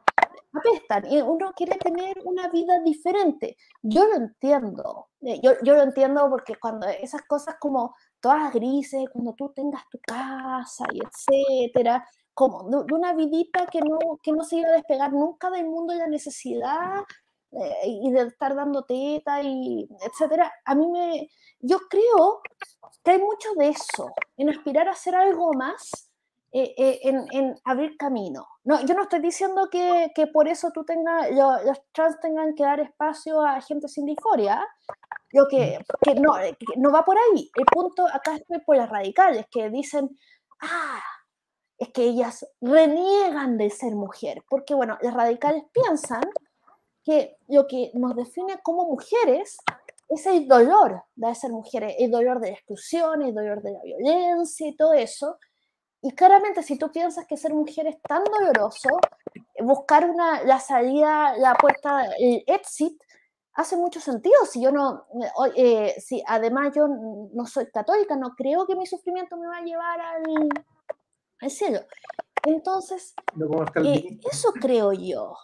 Apestan 0.53 1.11
y 1.11 1.21
uno 1.21 1.53
quiere 1.55 1.77
tener 1.77 2.17
una 2.25 2.49
vida 2.49 2.79
diferente. 2.83 3.55
Yo 3.83 4.05
lo 4.07 4.15
entiendo, 4.15 5.09
eh, 5.21 5.39
yo, 5.43 5.53
yo 5.63 5.75
lo 5.75 5.83
entiendo 5.83 6.27
porque 6.29 6.55
cuando 6.55 6.87
esas 6.87 7.21
cosas 7.27 7.55
como 7.59 7.95
todas 8.19 8.51
grises, 8.53 9.05
cuando 9.13 9.33
tú 9.33 9.51
tengas 9.55 9.83
tu 9.89 9.99
casa 9.99 10.85
y 10.91 10.99
etcétera, 11.01 12.05
como 12.33 12.63
de, 12.69 12.93
una 12.93 13.13
vidita 13.13 13.67
que 13.67 13.79
no, 13.81 13.97
que 14.23 14.31
no 14.31 14.43
se 14.43 14.57
iba 14.57 14.69
a 14.69 14.73
despegar 14.73 15.11
nunca 15.13 15.49
del 15.49 15.65
mundo 15.67 15.93
de 15.93 15.99
la 15.99 16.07
necesidad 16.07 17.03
eh, 17.51 17.81
y 17.85 18.11
de 18.11 18.21
estar 18.23 18.55
dando 18.55 18.83
teta 18.83 19.41
y 19.41 19.87
etcétera, 20.01 20.51
a 20.65 20.75
mí 20.75 20.87
me, 20.87 21.29
yo 21.59 21.79
creo 21.89 22.41
que 23.03 23.11
hay 23.11 23.19
mucho 23.19 23.53
de 23.55 23.69
eso, 23.69 24.11
en 24.37 24.49
aspirar 24.49 24.87
a 24.87 24.91
hacer 24.91 25.15
algo 25.15 25.53
más, 25.53 26.09
eh, 26.51 26.73
eh, 26.77 26.99
en, 27.03 27.25
en 27.31 27.55
abrir 27.63 27.95
camino. 27.97 28.47
No, 28.63 28.81
yo 28.83 28.95
no 28.95 29.03
estoy 29.03 29.19
diciendo 29.19 29.69
que, 29.69 30.11
que 30.15 30.27
por 30.27 30.47
eso 30.47 30.71
tú 30.71 30.83
tengas, 30.83 31.29
lo- 31.31 31.63
los 31.63 31.79
trans 31.91 32.19
tengan 32.19 32.55
que 32.55 32.63
dar 32.63 32.79
espacio 32.79 33.41
a 33.41 33.61
gente 33.61 33.87
sin 33.87 34.05
disforia, 34.05 34.65
lo 35.31 35.47
que, 35.47 35.79
que 36.01 36.15
no, 36.15 36.39
eh, 36.39 36.55
que 36.57 36.77
no 36.77 36.91
va 36.91 37.05
por 37.05 37.17
ahí. 37.17 37.51
El 37.55 37.65
punto 37.65 38.07
acá 38.07 38.35
es 38.35 38.63
por 38.65 38.77
las 38.77 38.89
radicales 38.89 39.45
que 39.51 39.69
dicen, 39.69 40.09
ah, 40.61 41.01
es 41.77 41.89
que 41.89 42.01
ellas 42.03 42.45
reniegan 42.61 43.57
de 43.57 43.69
ser 43.69 43.93
mujer, 43.95 44.43
porque 44.49 44.73
bueno, 44.73 44.97
las 45.01 45.13
radicales 45.13 45.63
piensan 45.71 46.23
que 47.03 47.37
lo 47.47 47.67
que 47.67 47.91
nos 47.93 48.15
define 48.15 48.59
como 48.63 48.85
mujeres 48.85 49.57
es 50.09 50.25
el 50.25 50.47
dolor 50.47 51.03
de 51.15 51.35
ser 51.35 51.51
mujeres, 51.51 51.95
el 51.99 52.11
dolor 52.11 52.39
de 52.39 52.47
la 52.51 52.55
exclusión, 52.55 53.21
el 53.21 53.33
dolor 53.33 53.61
de 53.61 53.71
la 53.71 53.81
violencia 53.83 54.67
y 54.67 54.75
todo 54.75 54.93
eso. 54.93 55.37
Y 56.01 56.11
claramente 56.11 56.63
si 56.63 56.77
tú 56.77 56.91
piensas 56.91 57.25
que 57.27 57.37
ser 57.37 57.53
mujer 57.53 57.87
es 57.87 58.01
tan 58.01 58.23
doloroso, 58.23 58.89
buscar 59.59 60.09
una, 60.09 60.43
la 60.43 60.59
salida, 60.59 61.37
la 61.37 61.53
puerta, 61.55 62.05
el 62.17 62.43
exit, 62.47 62.99
hace 63.53 63.75
mucho 63.75 63.99
sentido. 63.99 64.45
Si 64.45 64.61
yo 64.61 64.71
no, 64.71 65.05
eh, 65.55 65.93
si 65.99 66.23
además 66.25 66.73
yo 66.75 66.87
no 66.87 67.45
soy 67.45 67.69
católica, 67.69 68.15
no 68.15 68.31
creo 68.35 68.65
que 68.65 68.75
mi 68.75 68.85
sufrimiento 68.85 69.37
me 69.37 69.47
va 69.47 69.57
a 69.57 69.63
llevar 69.63 69.99
al, 69.99 70.23
al 71.41 71.49
cielo. 71.51 71.81
Entonces, 72.45 73.13
eh, 73.83 74.19
eso 74.31 74.51
creo 74.53 74.93
yo. 74.93 75.35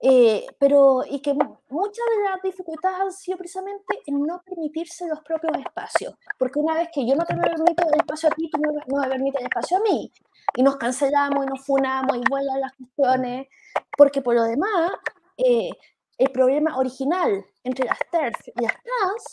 Eh, 0.00 0.46
pero, 0.58 1.02
y 1.08 1.20
que 1.20 1.32
muchas 1.32 2.04
de 2.16 2.30
las 2.30 2.42
dificultades 2.42 3.00
han 3.00 3.12
sido 3.12 3.38
precisamente 3.38 4.00
en 4.06 4.20
no 4.20 4.42
permitirse 4.44 5.06
los 5.06 5.20
propios 5.22 5.56
espacios. 5.58 6.14
Porque 6.38 6.58
una 6.58 6.74
vez 6.74 6.88
que 6.92 7.06
yo 7.06 7.14
no 7.14 7.24
te 7.24 7.34
permito 7.34 7.84
el 7.88 8.00
espacio 8.00 8.28
a 8.28 8.32
ti, 8.32 8.50
tú 8.50 8.60
no, 8.60 8.72
no 8.72 9.00
me 9.02 9.08
permites 9.08 9.40
el 9.40 9.46
espacio 9.46 9.78
a 9.78 9.80
mí. 9.80 10.12
Y 10.56 10.62
nos 10.62 10.76
cancelamos 10.76 11.46
y 11.46 11.48
nos 11.48 11.64
funamos 11.64 12.16
y 12.16 12.22
vuelan 12.28 12.60
las 12.60 12.72
cuestiones. 12.74 13.48
Porque 13.96 14.20
por 14.20 14.34
lo 14.34 14.44
demás, 14.44 14.92
eh, 15.38 15.70
el 16.18 16.30
problema 16.30 16.76
original 16.76 17.44
entre 17.64 17.86
las 17.86 17.98
TERF 18.10 18.48
y 18.48 18.62
las 18.62 18.72
trans 18.72 19.24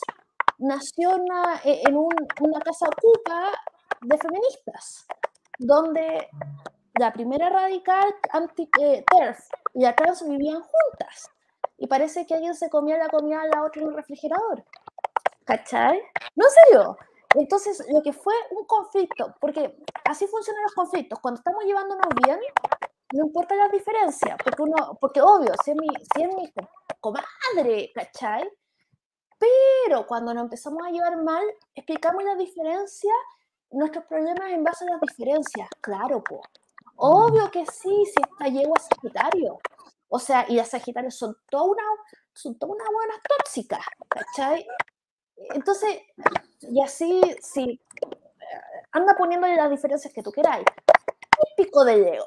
nació 0.58 1.16
en 1.64 1.96
una 1.96 2.60
casa 2.60 2.86
ocupa 2.86 3.50
de 4.00 4.18
feministas, 4.18 5.06
donde 5.58 6.28
la 6.98 7.12
primera 7.12 7.48
radical 7.50 8.14
anti-TERF 8.32 9.38
y 9.74 9.82
la 9.82 9.94
trans 9.94 10.26
vivían 10.26 10.62
juntas. 10.62 11.30
Y 11.78 11.86
parece 11.86 12.26
que 12.26 12.34
alguien 12.34 12.54
se 12.54 12.70
comía 12.70 12.96
la 12.98 13.08
comida 13.08 13.42
a 13.42 13.46
la 13.46 13.64
otra 13.64 13.82
en 13.82 13.88
el 13.88 13.94
refrigerador. 13.94 14.64
¿Cachai? 15.44 16.00
No, 16.36 16.46
en 16.46 16.50
serio. 16.50 16.96
Entonces, 17.34 17.84
lo 17.90 18.02
que 18.02 18.12
fue 18.12 18.34
un 18.50 18.66
conflicto, 18.66 19.34
porque 19.40 19.76
así 20.04 20.26
funcionan 20.26 20.62
los 20.64 20.74
conflictos. 20.74 21.18
Cuando 21.20 21.38
estamos 21.38 21.64
llevándonos 21.64 22.06
bien, 22.24 22.38
no 23.14 23.26
importa 23.26 23.54
la 23.54 23.68
diferencia, 23.68 24.36
porque 24.42 24.62
uno, 24.62 24.98
porque 25.00 25.20
obvio, 25.20 25.52
si 25.64 25.72
es 25.72 25.76
mi, 25.76 25.88
si 26.14 26.22
es 26.22 26.34
mi 26.34 26.52
comadre, 27.00 27.90
¿cachai? 27.94 28.48
Pero 29.38 30.06
cuando 30.06 30.32
nos 30.32 30.44
empezamos 30.44 30.86
a 30.86 30.90
llevar 30.90 31.20
mal, 31.22 31.44
explicamos 31.74 32.22
la 32.22 32.36
diferencia, 32.36 33.12
nuestros 33.70 34.04
problemas 34.04 34.50
en 34.50 34.62
base 34.62 34.84
a 34.84 34.92
las 34.92 35.00
diferencias. 35.00 35.68
Claro, 35.80 36.22
pues. 36.22 36.40
Obvio 37.04 37.50
que 37.50 37.66
sí, 37.66 38.04
si 38.06 38.14
esta 38.22 38.46
yegua 38.46 38.76
es 38.78 38.86
Sagitario. 38.86 39.58
O 40.08 40.20
sea, 40.20 40.46
y 40.48 40.54
las 40.54 40.70
Sagitarios 40.70 41.16
son 41.16 41.36
toda 41.50 41.64
una, 41.64 41.82
son 42.32 42.56
toda 42.56 42.74
una 42.74 42.84
buena 42.94 43.14
tóxica, 43.28 43.80
¿cachai? 44.08 44.64
Entonces, 45.52 46.00
y 46.60 46.80
así, 46.80 47.20
sí, 47.42 47.80
anda 48.92 49.16
poniéndole 49.16 49.56
las 49.56 49.68
diferencias 49.70 50.14
que 50.14 50.22
tú 50.22 50.30
queráis. 50.30 50.64
Típico 51.56 51.84
de 51.84 51.96
Leo. 51.96 52.26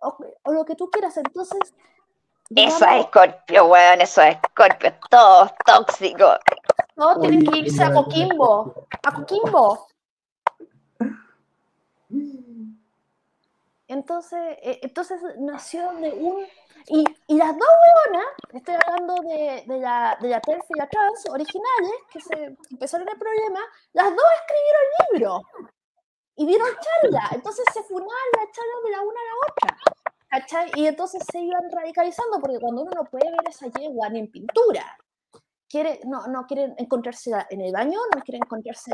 O, 0.00 0.52
lo 0.52 0.66
que 0.66 0.76
tú 0.76 0.90
quieras, 0.90 1.16
entonces. 1.16 1.74
eso 2.54 2.84
es 2.84 3.06
Scorpio, 3.06 3.68
weón, 3.68 4.02
eso 4.02 4.20
es 4.20 4.36
Scorpio, 4.50 4.92
todo 5.08 5.50
tóxico. 5.64 6.38
No, 6.96 7.18
tienen 7.20 7.42
que 7.42 7.58
irse 7.60 7.82
a 7.82 7.94
Coquimbo. 7.94 8.86
A 9.02 9.14
Coquimbo. 9.14 9.86
Entonces, 13.88 14.58
eh, 14.62 14.80
entonces 14.82 15.20
nació 15.38 15.92
de 15.94 16.12
un... 16.12 16.46
Y, 16.88 17.04
y 17.26 17.36
las 17.36 17.56
dos 17.56 17.68
huevonas, 17.68 18.32
estoy 18.52 18.76
hablando 18.86 19.14
de, 19.28 19.64
de 19.66 19.80
la, 19.80 20.16
de 20.20 20.28
la 20.28 20.40
TERF 20.40 20.64
y 20.68 20.78
la 20.78 20.88
trans 20.88 21.28
originales, 21.30 21.92
que 22.12 22.20
se 22.20 22.56
empezaron 22.70 23.08
el 23.08 23.18
problema, 23.18 23.60
las 23.92 24.10
dos 24.10 24.24
escribieron 24.40 25.42
libros 25.42 25.42
y 26.36 26.46
dieron 26.46 26.68
charla. 26.68 27.28
Entonces 27.32 27.64
se 27.72 27.82
funaban 27.82 28.28
las 28.36 28.52
charlas 28.52 28.82
de 28.84 28.90
la 28.90 29.00
una 29.00 29.20
a 29.20 29.24
la 29.24 29.34
otra. 29.48 29.78
¿cachai? 30.28 30.70
Y 30.76 30.86
entonces 30.86 31.22
se 31.30 31.40
iban 31.40 31.70
radicalizando, 31.70 32.40
porque 32.40 32.58
cuando 32.60 32.82
uno 32.82 32.90
no 32.94 33.04
puede 33.04 33.30
ver 33.30 33.48
esa 33.48 33.66
yegua 33.68 34.08
ni 34.08 34.20
en 34.20 34.30
pintura, 34.30 34.96
quiere, 35.68 36.00
no, 36.04 36.26
no 36.26 36.46
quieren 36.46 36.74
encontrarse 36.78 37.32
en 37.50 37.60
el 37.60 37.72
baño, 37.72 37.98
no 38.14 38.22
quieren 38.22 38.42
encontrarse 38.44 38.92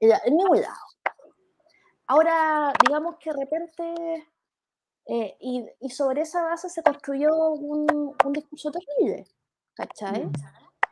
en 0.00 0.36
ningún 0.36 0.60
lado. 0.60 0.80
Ahora, 2.08 2.72
digamos 2.86 3.16
que 3.16 3.30
de 3.30 3.36
repente, 3.38 4.28
eh, 5.06 5.36
y, 5.40 5.64
y, 5.80 5.90
sobre 5.90 6.22
esa 6.22 6.42
base 6.42 6.70
se 6.70 6.82
construyó 6.82 7.50
un, 7.50 8.16
un 8.24 8.32
discurso 8.32 8.70
terrible, 8.70 9.26
¿cachai? 9.74 10.24
Mm. 10.24 10.32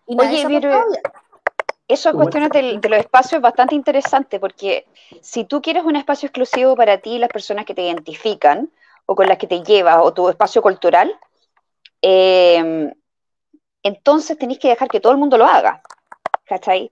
Y 0.09 0.21
Oye, 0.21 0.61
pero 0.61 0.85
eso 1.89 2.13
cuestiones 2.13 2.51
de, 2.51 2.79
de 2.79 2.89
los 2.89 2.99
espacios 2.99 3.39
es 3.39 3.43
bastante 3.43 3.75
interesante 3.75 4.39
porque 4.39 4.87
si 5.21 5.45
tú 5.45 5.63
quieres 5.63 5.85
un 5.85 5.97
espacio 5.97 6.27
exclusivo 6.27 6.77
para 6.77 6.99
ti 6.99 7.15
y 7.15 7.19
las 7.19 7.31
personas 7.31 7.65
que 7.65 7.75
te 7.75 7.83
identifican 7.83 8.71
o 9.07 9.15
con 9.15 9.27
las 9.27 9.39
que 9.39 9.47
te 9.47 9.63
llevas 9.63 9.99
o 10.03 10.13
tu 10.13 10.29
espacio 10.29 10.61
cultural, 10.61 11.19
eh, 12.03 12.93
entonces 13.83 14.37
tenéis 14.37 14.59
que 14.59 14.69
dejar 14.69 14.89
que 14.89 15.01
todo 15.01 15.13
el 15.13 15.19
mundo 15.19 15.39
lo 15.39 15.47
haga, 15.47 15.81
¿cachai? 16.45 16.91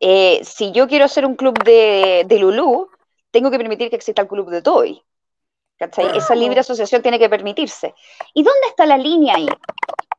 Eh, 0.00 0.40
si 0.44 0.72
yo 0.72 0.88
quiero 0.88 1.04
hacer 1.04 1.26
un 1.26 1.36
club 1.36 1.62
de, 1.64 2.24
de 2.26 2.38
Lulú, 2.38 2.88
tengo 3.32 3.50
que 3.50 3.58
permitir 3.58 3.90
que 3.90 3.96
exista 3.96 4.22
el 4.22 4.28
club 4.28 4.50
de 4.50 4.62
Toy. 4.62 5.02
¿Cachai? 5.78 6.16
Esa 6.16 6.36
libre 6.36 6.60
asociación 6.60 7.02
tiene 7.02 7.18
que 7.18 7.28
permitirse. 7.28 7.92
¿Y 8.34 8.44
dónde 8.44 8.68
está 8.68 8.86
la 8.86 8.96
línea 8.96 9.34
ahí? 9.34 9.48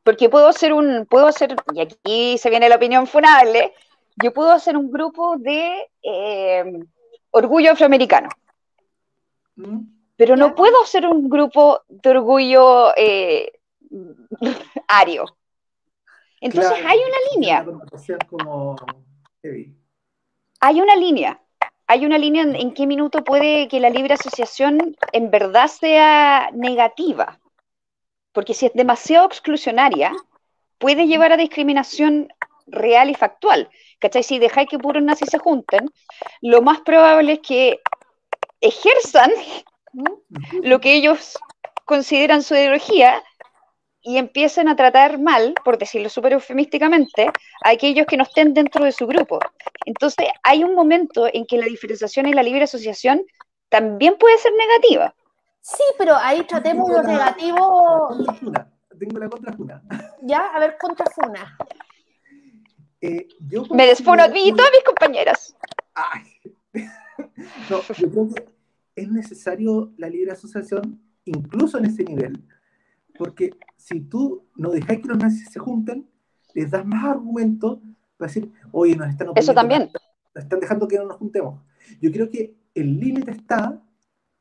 Porque 0.02 0.28
puedo 0.28 0.48
hacer 0.48 0.74
un, 0.74 1.06
puedo 1.06 1.26
hacer, 1.26 1.56
y 1.72 1.80
aquí 1.80 2.36
se 2.36 2.50
viene 2.50 2.68
la 2.68 2.76
opinión 2.76 3.06
funable, 3.06 3.72
yo 4.22 4.34
puedo 4.34 4.50
hacer 4.50 4.76
un 4.76 4.90
grupo 4.90 5.38
de 5.38 5.90
eh, 6.02 6.64
orgullo 7.30 7.72
afroamericano. 7.72 8.28
Mm. 9.56 9.78
Pero 10.16 10.36
no 10.36 10.54
puedo 10.54 10.82
hacer 10.82 11.06
un 11.06 11.30
grupo 11.30 11.82
de 11.88 12.10
orgullo 12.10 12.94
eh, 12.96 13.52
ario. 14.88 15.24
Entonces 16.40 16.72
hay 16.72 16.98
una 16.98 17.16
línea. 17.32 17.66
Hay 20.60 20.80
una 20.80 20.96
línea 20.96 21.43
hay 21.86 22.06
una 22.06 22.18
línea 22.18 22.42
en, 22.42 22.72
qué 22.72 22.86
minuto 22.86 23.24
puede 23.24 23.68
que 23.68 23.80
la 23.80 23.90
libre 23.90 24.14
asociación 24.14 24.96
en 25.12 25.30
verdad 25.30 25.68
sea 25.68 26.50
negativa. 26.52 27.40
Porque 28.32 28.54
si 28.54 28.66
es 28.66 28.72
demasiado 28.74 29.26
exclusionaria, 29.26 30.12
puede 30.78 31.06
llevar 31.06 31.32
a 31.32 31.36
discriminación 31.36 32.32
real 32.66 33.10
y 33.10 33.14
factual. 33.14 33.68
¿Cachai? 34.00 34.22
Si 34.22 34.38
dejáis 34.38 34.68
que 34.68 34.78
puros 34.78 35.02
nazis 35.02 35.30
se 35.30 35.38
junten, 35.38 35.90
lo 36.40 36.62
más 36.62 36.80
probable 36.80 37.34
es 37.34 37.40
que 37.40 37.80
ejerzan 38.60 39.30
lo 40.62 40.80
que 40.80 40.94
ellos 40.94 41.38
consideran 41.84 42.42
su 42.42 42.54
ideología 42.54 43.22
y 44.04 44.18
empiecen 44.18 44.68
a 44.68 44.76
tratar 44.76 45.18
mal, 45.18 45.54
por 45.64 45.78
decirlo 45.78 46.08
súper 46.10 46.34
eufemísticamente, 46.34 47.32
a 47.64 47.70
aquellos 47.70 48.06
que 48.06 48.18
no 48.18 48.24
estén 48.24 48.52
dentro 48.52 48.84
de 48.84 48.92
su 48.92 49.06
grupo. 49.06 49.38
Entonces, 49.86 50.28
hay 50.42 50.62
un 50.62 50.74
momento 50.74 51.26
en 51.32 51.46
que 51.46 51.56
la 51.56 51.64
diferenciación 51.64 52.26
y 52.26 52.34
la 52.34 52.42
libre 52.42 52.64
asociación 52.64 53.24
también 53.70 54.16
puede 54.18 54.36
ser 54.38 54.52
negativa. 54.52 55.14
Sí, 55.60 55.82
pero 55.96 56.14
ahí 56.16 56.44
tratemos 56.44 56.90
lo 56.90 57.02
negativo. 57.02 58.10
Tengo 58.98 59.18
la 59.18 59.28
contrafuna. 59.30 59.82
Ya, 60.22 60.48
a 60.54 60.60
ver, 60.60 60.76
contrafuna. 60.78 61.56
Eh, 63.00 63.26
Me 63.70 63.86
desfono 63.86 64.22
a 64.22 64.28
mí 64.28 64.48
y 64.48 64.52
todas 64.52 64.70
mis 64.70 64.84
compañeras. 64.84 65.56
no, 67.70 67.82
yo 67.96 68.10
creo 68.10 68.28
que 68.34 68.48
es 68.96 69.10
necesario 69.10 69.92
la 69.96 70.08
libre 70.08 70.32
asociación, 70.32 71.00
incluso 71.24 71.78
en 71.78 71.86
ese 71.86 72.04
nivel, 72.04 72.44
porque 73.18 73.50
si 73.84 74.00
tú 74.00 74.46
no 74.56 74.70
dejas 74.70 74.96
que 74.96 75.08
los 75.08 75.18
nazis 75.18 75.50
se 75.50 75.58
junten, 75.58 76.08
les 76.54 76.70
das 76.70 76.86
más 76.86 77.04
argumentos 77.04 77.80
para 78.16 78.28
decir, 78.28 78.50
oye, 78.72 78.96
nos 78.96 79.10
están 79.10 79.28
Eso 79.34 79.52
también. 79.52 79.90
están 80.34 80.58
dejando 80.58 80.88
que 80.88 80.96
no 80.96 81.04
nos 81.04 81.18
juntemos. 81.18 81.60
Yo 82.00 82.10
creo 82.10 82.30
que 82.30 82.56
el 82.74 82.98
límite 82.98 83.32
está 83.32 83.78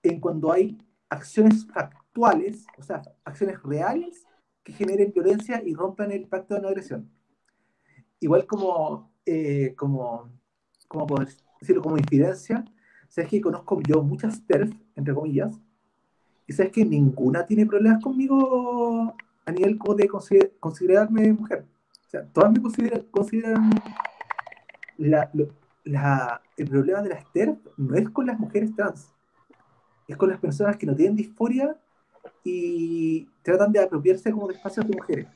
en 0.01 0.21
cuando 0.21 0.49
hay 0.49 0.77
acciones 1.09 1.67
factuales, 1.67 2.65
o 2.77 2.83
sea, 2.83 3.01
acciones 3.25 3.61
reales 3.63 4.25
que 4.63 4.71
generen 4.71 5.11
violencia 5.11 5.61
y 5.65 5.73
rompan 5.73 6.13
el 6.13 6.25
pacto 6.25 6.55
de 6.55 6.61
no 6.61 6.69
agresión. 6.69 7.11
Igual 8.21 8.45
como, 8.45 9.11
eh, 9.25 9.73
como, 9.75 10.29
como 10.87 11.05
poder 11.05 11.27
decirlo, 11.59 11.81
como 11.81 11.97
incidencia, 11.97 12.63
sabes 13.09 13.29
que 13.29 13.41
conozco 13.41 13.81
yo 13.81 14.03
muchas 14.03 14.41
TERF, 14.47 14.71
entre 14.95 15.13
comillas, 15.13 15.59
y 16.47 16.53
sabes 16.53 16.71
que 16.71 16.85
ninguna 16.85 17.45
tiene 17.45 17.65
problemas 17.65 18.01
conmigo 18.01 19.17
a 19.45 19.51
nivel 19.51 19.79
de 19.97 20.07
considerarme 20.59 21.33
mujer. 21.33 21.65
O 22.07 22.09
sea, 22.09 22.25
todas 22.27 22.51
me 22.51 22.61
consideran, 22.61 23.01
consideran 23.11 23.69
la, 24.97 25.29
el 26.57 26.67
problema 26.69 27.01
de 27.01 27.09
las 27.09 27.31
TERF 27.31 27.57
no 27.77 27.95
es 27.95 28.09
con 28.09 28.27
las 28.27 28.39
mujeres 28.39 28.75
trans, 28.75 29.11
es 30.07 30.15
con 30.15 30.29
las 30.29 30.39
personas 30.39 30.77
que 30.77 30.85
no 30.85 30.95
tienen 30.95 31.15
disforia 31.15 31.75
y 32.43 33.27
tratan 33.41 33.71
de 33.71 33.79
apropiarse 33.79 34.31
como 34.31 34.47
de 34.47 34.55
espacios 34.55 34.87
de 34.87 34.95
mujeres. 34.95 35.27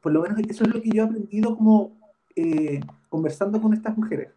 Por 0.00 0.12
lo 0.12 0.22
menos 0.22 0.38
eso 0.48 0.64
es 0.64 0.74
lo 0.74 0.80
que 0.80 0.90
yo 0.90 1.02
he 1.02 1.06
aprendido 1.06 1.56
como 1.56 1.92
eh, 2.36 2.80
conversando 3.08 3.60
con 3.60 3.72
estas 3.72 3.96
mujeres. 3.96 4.28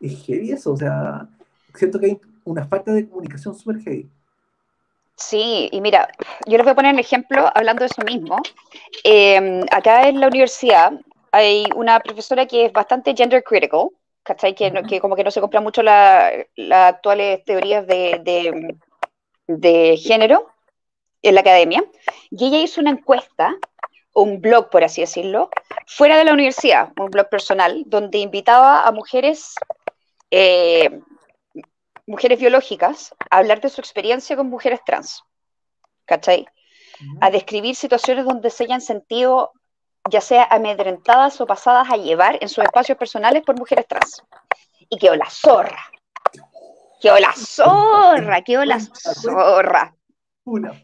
Es 0.00 0.24
heavy 0.24 0.52
eso, 0.52 0.72
o 0.72 0.76
sea, 0.76 1.28
siento 1.74 1.98
que 1.98 2.06
hay 2.06 2.20
una 2.44 2.64
falta 2.64 2.92
de 2.92 3.08
comunicación 3.08 3.54
súper 3.54 3.80
heavy. 3.80 4.08
Sí, 5.16 5.68
y 5.72 5.80
mira, 5.80 6.08
yo 6.46 6.58
les 6.58 6.64
voy 6.64 6.72
a 6.72 6.74
poner 6.74 6.92
un 6.92 7.00
ejemplo 7.00 7.50
hablando 7.54 7.80
de 7.80 7.86
eso 7.86 8.02
mismo. 8.02 8.36
Eh, 9.02 9.60
acá 9.70 10.08
en 10.08 10.20
la 10.20 10.28
universidad 10.28 10.92
hay 11.32 11.64
una 11.74 12.00
profesora 12.00 12.46
que 12.46 12.66
es 12.66 12.72
bastante 12.72 13.14
gender 13.16 13.42
critical, 13.42 13.88
¿cachai? 14.22 14.54
Que, 14.54 14.70
que 14.88 15.00
como 15.00 15.16
que 15.16 15.24
no 15.24 15.30
se 15.30 15.40
compra 15.40 15.60
mucho 15.60 15.82
las 15.82 16.44
actuales 16.70 17.44
teorías 17.44 17.86
de, 17.86 18.20
de, 18.24 18.76
de, 19.46 19.96
género 19.96 20.50
en 21.22 21.34
la 21.34 21.40
academia. 21.40 21.82
Y 22.30 22.46
ella 22.46 22.58
hizo 22.58 22.80
una 22.80 22.90
encuesta, 22.90 23.56
un 24.12 24.40
blog, 24.40 24.68
por 24.68 24.84
así 24.84 25.00
decirlo, 25.00 25.50
fuera 25.86 26.18
de 26.18 26.24
la 26.24 26.34
universidad, 26.34 26.92
un 26.98 27.10
blog 27.10 27.28
personal, 27.30 27.84
donde 27.86 28.18
invitaba 28.18 28.86
a 28.86 28.92
mujeres, 28.92 29.54
eh, 30.30 31.00
mujeres 32.06 32.38
biológicas 32.38 33.14
a 33.30 33.38
hablar 33.38 33.60
de 33.60 33.68
su 33.68 33.80
experiencia 33.80 34.36
con 34.36 34.48
mujeres 34.48 34.80
trans. 34.84 35.22
¿Cachai? 36.04 36.46
A 37.20 37.30
describir 37.30 37.74
situaciones 37.76 38.24
donde 38.24 38.50
se 38.50 38.64
hayan 38.64 38.80
sentido 38.80 39.52
ya 40.08 40.20
sea 40.20 40.44
amedrentadas 40.44 41.40
o 41.40 41.46
pasadas 41.46 41.90
a 41.90 41.96
llevar 41.96 42.38
en 42.40 42.48
sus 42.48 42.64
espacios 42.64 42.96
personales 42.98 43.42
por 43.42 43.58
mujeres 43.58 43.86
trans. 43.86 44.22
Y 44.88 44.98
quedó 44.98 45.16
la 45.16 45.28
zorra. 45.28 45.90
Quedó 47.00 47.18
la 47.18 47.32
zorra, 47.32 48.42
quedó 48.42 48.64
la 48.64 48.80
zorra. 48.80 49.94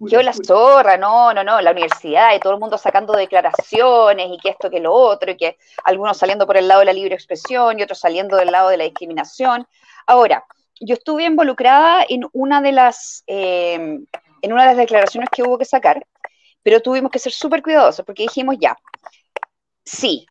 Quedó 0.08 0.22
la 0.22 0.32
zorra, 0.32 0.96
no, 0.96 1.32
no, 1.32 1.44
no, 1.44 1.60
la 1.60 1.70
universidad 1.70 2.34
y 2.34 2.40
todo 2.40 2.54
el 2.54 2.58
mundo 2.58 2.76
sacando 2.76 3.12
declaraciones 3.12 4.26
y 4.30 4.38
que 4.38 4.48
esto, 4.50 4.68
que 4.68 4.80
lo 4.80 4.92
otro, 4.92 5.30
y 5.30 5.36
que 5.36 5.56
algunos 5.84 6.18
saliendo 6.18 6.46
por 6.46 6.56
el 6.56 6.66
lado 6.66 6.80
de 6.80 6.86
la 6.86 6.92
libre 6.92 7.14
expresión 7.14 7.78
y 7.78 7.82
otros 7.84 8.00
saliendo 8.00 8.36
del 8.36 8.50
lado 8.50 8.70
de 8.70 8.76
la 8.76 8.84
discriminación. 8.84 9.66
Ahora, 10.06 10.44
yo 10.82 10.94
estuve 10.94 11.24
involucrada 11.24 12.04
en 12.08 12.26
una 12.32 12.60
de 12.60 12.72
las, 12.72 13.24
eh, 13.26 13.74
en 13.74 14.52
una 14.52 14.62
de 14.62 14.68
las 14.68 14.76
declaraciones 14.76 15.30
que 15.30 15.42
hubo 15.42 15.58
que 15.58 15.64
sacar, 15.64 16.06
pero 16.62 16.80
tuvimos 16.80 17.10
que 17.10 17.18
ser 17.18 17.32
súper 17.32 17.62
cuidadosos 17.62 18.04
porque 18.04 18.24
dijimos 18.24 18.56
ya, 18.60 18.76
sí, 19.84 20.26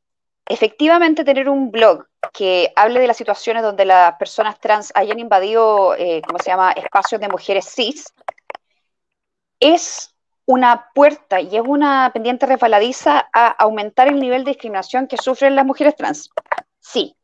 efectivamente 0.46 1.24
tener 1.24 1.50
un 1.50 1.72
blog 1.72 2.06
que 2.34 2.72
hable 2.76 3.00
de 3.00 3.08
las 3.08 3.18
situaciones 3.18 3.64
donde 3.64 3.86
las 3.86 4.16
personas 4.18 4.60
trans 4.60 4.92
hayan 4.96 5.20
invadido, 5.20 5.96
eh, 5.96 6.22
¿cómo 6.28 6.40
se 6.40 6.52
llama?, 6.52 6.72
espacios 6.74 7.22
de 7.22 7.30
mujeres 7.30 7.66
cis, 7.74 8.14
es 9.60 10.14
una 10.46 10.90
puerta 10.94 11.40
y 11.40 11.56
es 11.56 11.64
una 11.66 12.12
pendiente 12.14 12.46
resbaladiza 12.46 13.30
a 13.32 13.48
aumentar 13.48 14.08
el 14.08 14.20
nivel 14.20 14.44
de 14.44 14.52
discriminación 14.52 15.08
que 15.08 15.18
sufren 15.18 15.56
las 15.56 15.66
mujeres 15.66 15.96
trans. 15.96 16.30
Sí, 16.80 17.16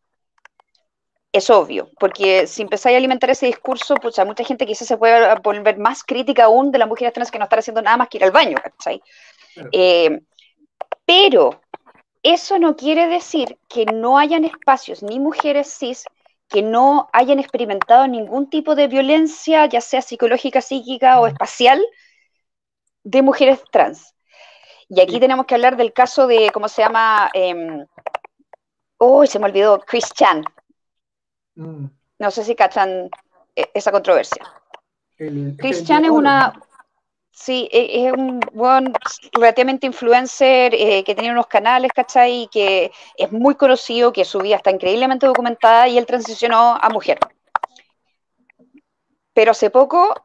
es 1.31 1.49
obvio, 1.49 1.89
porque 1.99 2.47
si 2.47 2.61
empezáis 2.61 2.95
a 2.95 2.97
alimentar 2.97 3.29
ese 3.29 3.45
discurso, 3.45 3.95
pues 3.95 4.17
mucha 4.25 4.43
gente 4.43 4.65
quizás 4.65 4.87
se 4.87 4.97
puede 4.97 5.35
volver 5.43 5.77
más 5.77 6.03
crítica 6.03 6.45
aún 6.45 6.71
de 6.71 6.79
las 6.79 6.87
mujeres 6.87 7.13
trans 7.13 7.31
que 7.31 7.37
no 7.37 7.45
están 7.45 7.59
haciendo 7.59 7.81
nada 7.81 7.97
más 7.97 8.09
que 8.09 8.17
ir 8.17 8.23
al 8.23 8.31
baño, 8.31 8.57
¿cachai? 8.61 9.01
Eh, 9.71 10.21
pero 11.05 11.61
eso 12.23 12.59
no 12.59 12.75
quiere 12.75 13.07
decir 13.07 13.57
que 13.69 13.85
no 13.85 14.17
hayan 14.17 14.45
espacios 14.45 15.03
ni 15.03 15.19
mujeres 15.19 15.73
cis 15.77 16.05
que 16.49 16.61
no 16.61 17.09
hayan 17.13 17.39
experimentado 17.39 18.07
ningún 18.07 18.49
tipo 18.49 18.75
de 18.75 18.87
violencia, 18.87 19.65
ya 19.65 19.81
sea 19.81 20.01
psicológica, 20.01 20.61
psíquica 20.61 21.19
o 21.19 21.27
espacial, 21.27 21.83
de 23.03 23.21
mujeres 23.21 23.61
trans. 23.71 24.13
Y 24.89 25.01
aquí 25.01 25.19
tenemos 25.19 25.45
que 25.45 25.55
hablar 25.55 25.75
del 25.75 25.91
caso 25.91 26.27
de, 26.27 26.49
¿cómo 26.53 26.69
se 26.69 26.81
llama? 26.81 27.29
oh, 28.97 29.25
se 29.25 29.39
me 29.39 29.45
olvidó, 29.45 29.79
Chris 29.79 30.09
Chan, 30.13 30.43
Mm. 31.57 31.88
No 32.19 32.31
sé 32.31 32.43
si 32.43 32.55
cachan 32.55 33.09
eh, 33.55 33.69
esa 33.73 33.91
controversia. 33.91 34.43
Christian 35.17 36.05
es 36.05 36.11
una. 36.11 36.53
Sí, 37.31 37.67
e, 37.71 38.07
es 38.07 38.13
un 38.13 38.39
buen, 38.53 38.93
relativamente 39.34 39.85
influencer 39.85 40.73
eh, 40.73 41.03
que 41.03 41.13
tiene 41.13 41.31
unos 41.31 41.47
canales, 41.47 41.91
¿cachai? 41.93 42.43
Y 42.43 42.47
que 42.47 42.91
es 43.15 43.31
muy 43.31 43.55
conocido, 43.55 44.13
que 44.13 44.25
su 44.25 44.39
vida 44.39 44.55
está 44.55 44.71
increíblemente 44.71 45.27
documentada 45.27 45.88
y 45.88 45.97
él 45.97 46.05
transicionó 46.05 46.75
a 46.81 46.89
mujer. 46.89 47.19
Pero 49.34 49.51
hace 49.51 49.69
poco 49.69 50.15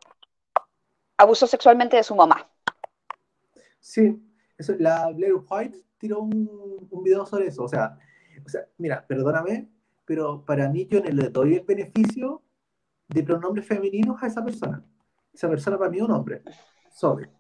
abusó 1.19 1.47
sexualmente 1.47 1.97
de 1.97 2.03
su 2.03 2.15
mamá. 2.15 2.49
Sí, 3.79 4.19
eso, 4.57 4.75
la 4.79 5.11
Blair 5.11 5.35
White 5.49 5.79
tiró 5.99 6.21
un, 6.21 6.89
un 6.91 7.03
video 7.03 7.27
sobre 7.27 7.49
eso. 7.49 7.65
O 7.65 7.69
sea, 7.69 7.99
o 8.45 8.49
sea, 8.49 8.63
mira, 8.79 9.05
perdóname, 9.07 9.69
pero 10.13 10.45
para 10.45 10.69
mí 10.69 10.87
yo 10.91 11.01
no 11.01 11.09
le 11.09 11.31
doy 11.31 11.55
el 11.55 11.63
beneficio 11.63 12.43
de 13.09 13.23
pronombres 13.23 13.67
femeninos 13.67 14.23
a 14.23 14.27
esa 14.27 14.45
persona. 14.45 14.85
Esa 15.33 15.49
persona 15.49 15.79
para 15.79 15.89
mí 15.89 15.97
es 15.97 16.03
un 16.03 16.11
hombre. 16.11 16.43
Sobre. 16.91 17.31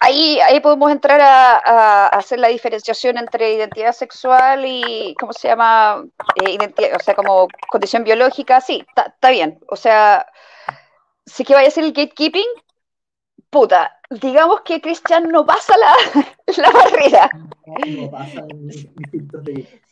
Ahí, 0.00 0.38
ahí 0.40 0.60
podemos 0.60 0.92
entrar 0.92 1.18
a, 1.22 2.08
hacer 2.08 2.40
la 2.40 2.48
diferenciación 2.48 3.16
entre 3.16 3.54
identidad 3.54 3.92
sexual 3.92 4.66
y, 4.66 5.14
¿cómo 5.18 5.32
se 5.32 5.48
llama? 5.48 6.04
Eh, 6.44 6.50
identidad, 6.50 6.94
o 6.94 7.02
sea, 7.02 7.14
como 7.14 7.48
condición 7.70 8.04
biológica, 8.04 8.60
sí, 8.60 8.84
está 8.94 9.30
bien. 9.30 9.58
O 9.68 9.76
sea, 9.76 10.26
sí 11.24 11.42
que 11.42 11.54
vaya 11.54 11.68
a 11.68 11.70
ser 11.70 11.84
el 11.84 11.94
gatekeeping, 11.94 12.44
puta, 13.48 13.98
digamos 14.10 14.60
que 14.60 14.82
Christian 14.82 15.26
no 15.30 15.46
pasa 15.46 15.74
la, 15.78 15.94
la 16.58 16.70
barrera. 16.70 17.30
No, 17.64 18.10
pasa 18.10 18.42
de 18.42 19.83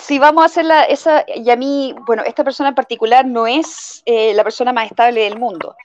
si 0.00 0.18
vamos 0.18 0.42
a 0.42 0.46
hacer 0.46 0.64
la, 0.64 0.84
esa, 0.84 1.24
y 1.26 1.50
a 1.50 1.56
mí, 1.56 1.94
bueno, 2.06 2.22
esta 2.24 2.44
persona 2.44 2.70
en 2.70 2.74
particular 2.74 3.26
no 3.26 3.46
es 3.46 4.02
eh, 4.06 4.34
la 4.34 4.44
persona 4.44 4.72
más 4.72 4.90
estable 4.90 5.22
del 5.22 5.38
mundo, 5.38 5.76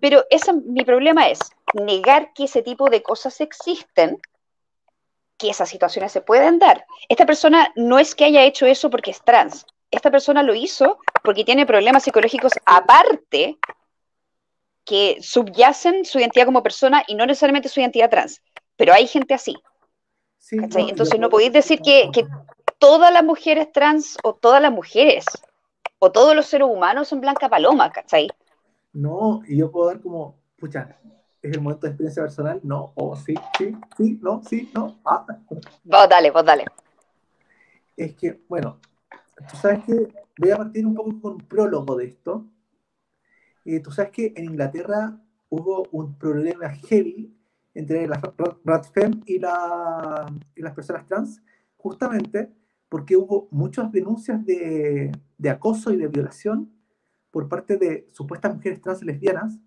pero 0.00 0.24
esa, 0.30 0.52
mi 0.52 0.84
problema 0.84 1.28
es 1.28 1.38
negar 1.74 2.32
que 2.34 2.44
ese 2.44 2.62
tipo 2.62 2.90
de 2.90 3.02
cosas 3.02 3.40
existen, 3.40 4.18
que 5.38 5.50
esas 5.50 5.68
situaciones 5.68 6.12
se 6.12 6.20
pueden 6.22 6.58
dar. 6.58 6.86
Esta 7.08 7.26
persona 7.26 7.72
no 7.76 7.98
es 7.98 8.14
que 8.14 8.24
haya 8.24 8.44
hecho 8.44 8.66
eso 8.66 8.88
porque 8.90 9.10
es 9.10 9.22
trans, 9.22 9.66
esta 9.90 10.10
persona 10.10 10.42
lo 10.42 10.54
hizo 10.54 10.98
porque 11.22 11.44
tiene 11.44 11.66
problemas 11.66 12.02
psicológicos 12.02 12.52
aparte 12.64 13.58
que 14.84 15.18
subyacen 15.20 16.04
su 16.04 16.18
identidad 16.18 16.46
como 16.46 16.62
persona 16.62 17.02
y 17.06 17.14
no 17.14 17.26
necesariamente 17.26 17.68
su 17.68 17.80
identidad 17.80 18.10
trans, 18.10 18.42
pero 18.76 18.92
hay 18.92 19.06
gente 19.06 19.34
así. 19.34 19.56
Entonces 20.50 21.18
no 21.18 21.28
podéis 21.28 21.52
decir 21.52 21.80
que, 21.80 22.08
que, 22.12 22.24
todas 22.78 23.12
las 23.12 23.24
mujeres 23.24 23.72
trans 23.72 24.16
o 24.22 24.34
todas 24.34 24.60
las 24.60 24.72
mujeres 24.72 25.24
o 25.98 26.12
todos 26.12 26.34
los 26.34 26.46
seres 26.46 26.68
humanos 26.70 27.08
son 27.08 27.20
blanca 27.20 27.48
paloma, 27.48 27.90
¿cachai? 27.90 28.28
No, 28.92 29.42
y 29.46 29.58
yo 29.58 29.70
puedo 29.70 29.88
dar 29.88 30.00
como, 30.00 30.38
pucha, 30.58 30.98
¿es 31.42 31.52
el 31.52 31.60
momento 31.60 31.86
de 31.86 31.92
experiencia 31.92 32.22
personal? 32.22 32.60
No, 32.62 32.92
o 32.94 33.16
sí, 33.16 33.34
sí, 33.58 33.76
sí, 33.96 34.18
no, 34.22 34.42
sí, 34.42 34.70
no. 34.74 34.98
Ah. 35.04 35.26
Vos 35.84 36.08
dale, 36.08 36.30
vos 36.30 36.44
dale. 36.44 36.64
Es 37.96 38.14
que, 38.14 38.40
bueno, 38.48 38.80
tú 39.50 39.56
sabes 39.56 39.84
que 39.84 40.08
voy 40.38 40.50
a 40.50 40.56
partir 40.58 40.86
un 40.86 40.94
poco 40.94 41.20
con 41.20 41.32
un 41.34 41.38
prólogo 41.40 41.96
de 41.96 42.06
esto. 42.06 42.44
Eh, 43.64 43.80
tú 43.80 43.90
sabes 43.90 44.12
que 44.12 44.32
en 44.36 44.44
Inglaterra 44.44 45.18
hubo 45.48 45.86
un 45.92 46.18
problema 46.18 46.70
heavy 46.70 47.32
entre 47.74 48.06
las 48.06 48.20
RATFEM 48.64 49.22
y, 49.26 49.38
la, 49.38 50.26
y 50.54 50.62
las 50.62 50.74
personas 50.74 51.06
trans, 51.06 51.42
justamente 51.76 52.50
porque 52.88 53.16
hubo 53.16 53.48
muchas 53.50 53.90
denuncias 53.90 54.44
de, 54.44 55.12
acoso 55.50 55.92
y 55.92 55.96
de 55.96 56.08
violación 56.08 56.72
por 57.30 57.48
parte 57.48 57.76
de 57.76 58.06
supuestas 58.12 58.54
mujeres 58.54 58.80
trans 58.80 59.02
lesbianas, 59.02 59.58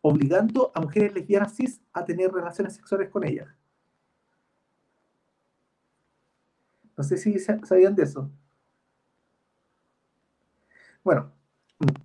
obligando 0.00 0.70
a 0.74 0.80
mujeres 0.80 1.12
lesbianas 1.12 1.54
cis 1.54 1.80
a 1.92 2.04
tener 2.04 2.32
relaciones 2.32 2.74
sexuales 2.74 3.10
con 3.10 3.24
ellas. 3.24 3.48
No 6.96 7.04
sé 7.04 7.16
si 7.16 7.38
sabían 7.38 7.94
de 7.94 8.04
eso. 8.04 8.30
Bueno. 11.02 11.32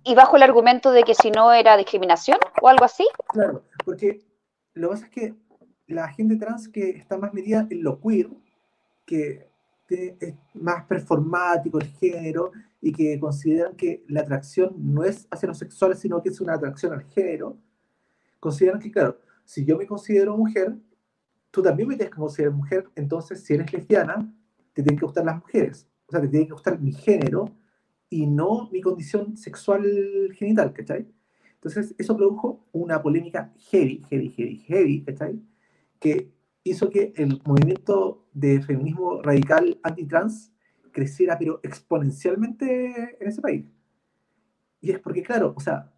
¿Y 0.04 0.14
bajo 0.14 0.36
el 0.36 0.42
argumento 0.42 0.90
de 0.90 1.02
que 1.02 1.14
si 1.14 1.30
no 1.30 1.52
era 1.52 1.76
discriminación 1.76 2.38
o 2.62 2.68
algo 2.68 2.86
así? 2.86 3.06
Claro, 3.28 3.62
porque 3.84 4.24
lo 4.72 4.88
que 4.88 4.94
pasa 4.94 5.04
es 5.04 5.10
que 5.10 5.34
la 5.86 6.08
gente 6.08 6.36
trans 6.36 6.68
que 6.68 6.90
está 6.90 7.18
más 7.18 7.34
metida 7.34 7.66
en 7.70 7.82
lo 7.82 8.00
queer, 8.00 8.30
que 9.04 9.50
es 9.88 10.34
más 10.54 10.84
performático 10.84 11.78
el 11.78 11.86
género 11.86 12.52
y 12.80 12.92
que 12.92 13.18
consideran 13.18 13.76
que 13.76 14.04
la 14.08 14.20
atracción 14.20 14.74
no 14.78 15.04
es 15.04 15.26
hacia 15.30 15.48
los 15.48 15.58
sexuales, 15.58 15.98
sino 15.98 16.22
que 16.22 16.30
es 16.30 16.40
una 16.40 16.54
atracción 16.54 16.92
al 16.92 17.04
género, 17.04 17.58
consideran 18.40 18.80
que, 18.80 18.90
claro, 18.90 19.18
si 19.44 19.64
yo 19.64 19.76
me 19.78 19.86
considero 19.86 20.36
mujer, 20.36 20.76
tú 21.50 21.62
también 21.62 21.88
me 21.88 21.96
tienes 21.96 22.14
que 22.14 22.20
considerar 22.20 22.54
mujer, 22.54 22.88
entonces 22.94 23.42
si 23.44 23.54
eres 23.54 23.72
lesbiana, 23.72 24.32
te 24.72 24.82
tienen 24.82 24.98
que 24.98 25.06
gustar 25.06 25.24
las 25.24 25.36
mujeres, 25.36 25.88
o 26.06 26.12
sea, 26.12 26.20
te 26.20 26.28
tiene 26.28 26.46
que 26.46 26.52
gustar 26.52 26.80
mi 26.80 26.92
género 26.92 27.46
y 28.10 28.26
no 28.26 28.68
mi 28.70 28.80
condición 28.80 29.36
sexual 29.36 29.84
genital, 30.34 30.72
¿cachai? 30.72 31.06
Entonces, 31.54 31.94
eso 31.98 32.16
produjo 32.16 32.64
una 32.72 33.02
polémica 33.02 33.52
heavy, 33.70 34.02
heavy, 34.08 34.28
heavy, 34.28 34.56
heavy, 34.58 35.02
¿cachai? 35.02 35.40
Que 35.98 36.30
hizo 36.70 36.90
que 36.90 37.12
el 37.16 37.40
movimiento 37.44 38.26
de 38.32 38.60
feminismo 38.62 39.22
radical 39.22 39.78
antitrans 39.82 40.52
creciera, 40.92 41.38
pero 41.38 41.60
exponencialmente 41.62 43.16
en 43.20 43.28
ese 43.28 43.40
país. 43.40 43.66
Y 44.80 44.90
es 44.90 44.98
porque, 44.98 45.22
claro, 45.22 45.54
o 45.56 45.60
sea, 45.60 45.92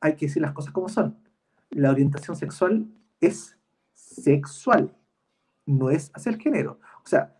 hay 0.00 0.16
que 0.16 0.26
decir 0.26 0.42
las 0.42 0.52
cosas 0.52 0.72
como 0.72 0.88
son. 0.88 1.18
La 1.70 1.90
orientación 1.90 2.36
sexual 2.36 2.88
es 3.20 3.56
sexual, 3.92 4.96
no 5.66 5.90
es 5.90 6.10
hacia 6.14 6.32
el 6.32 6.40
género. 6.40 6.80
O 7.04 7.08
sea, 7.08 7.36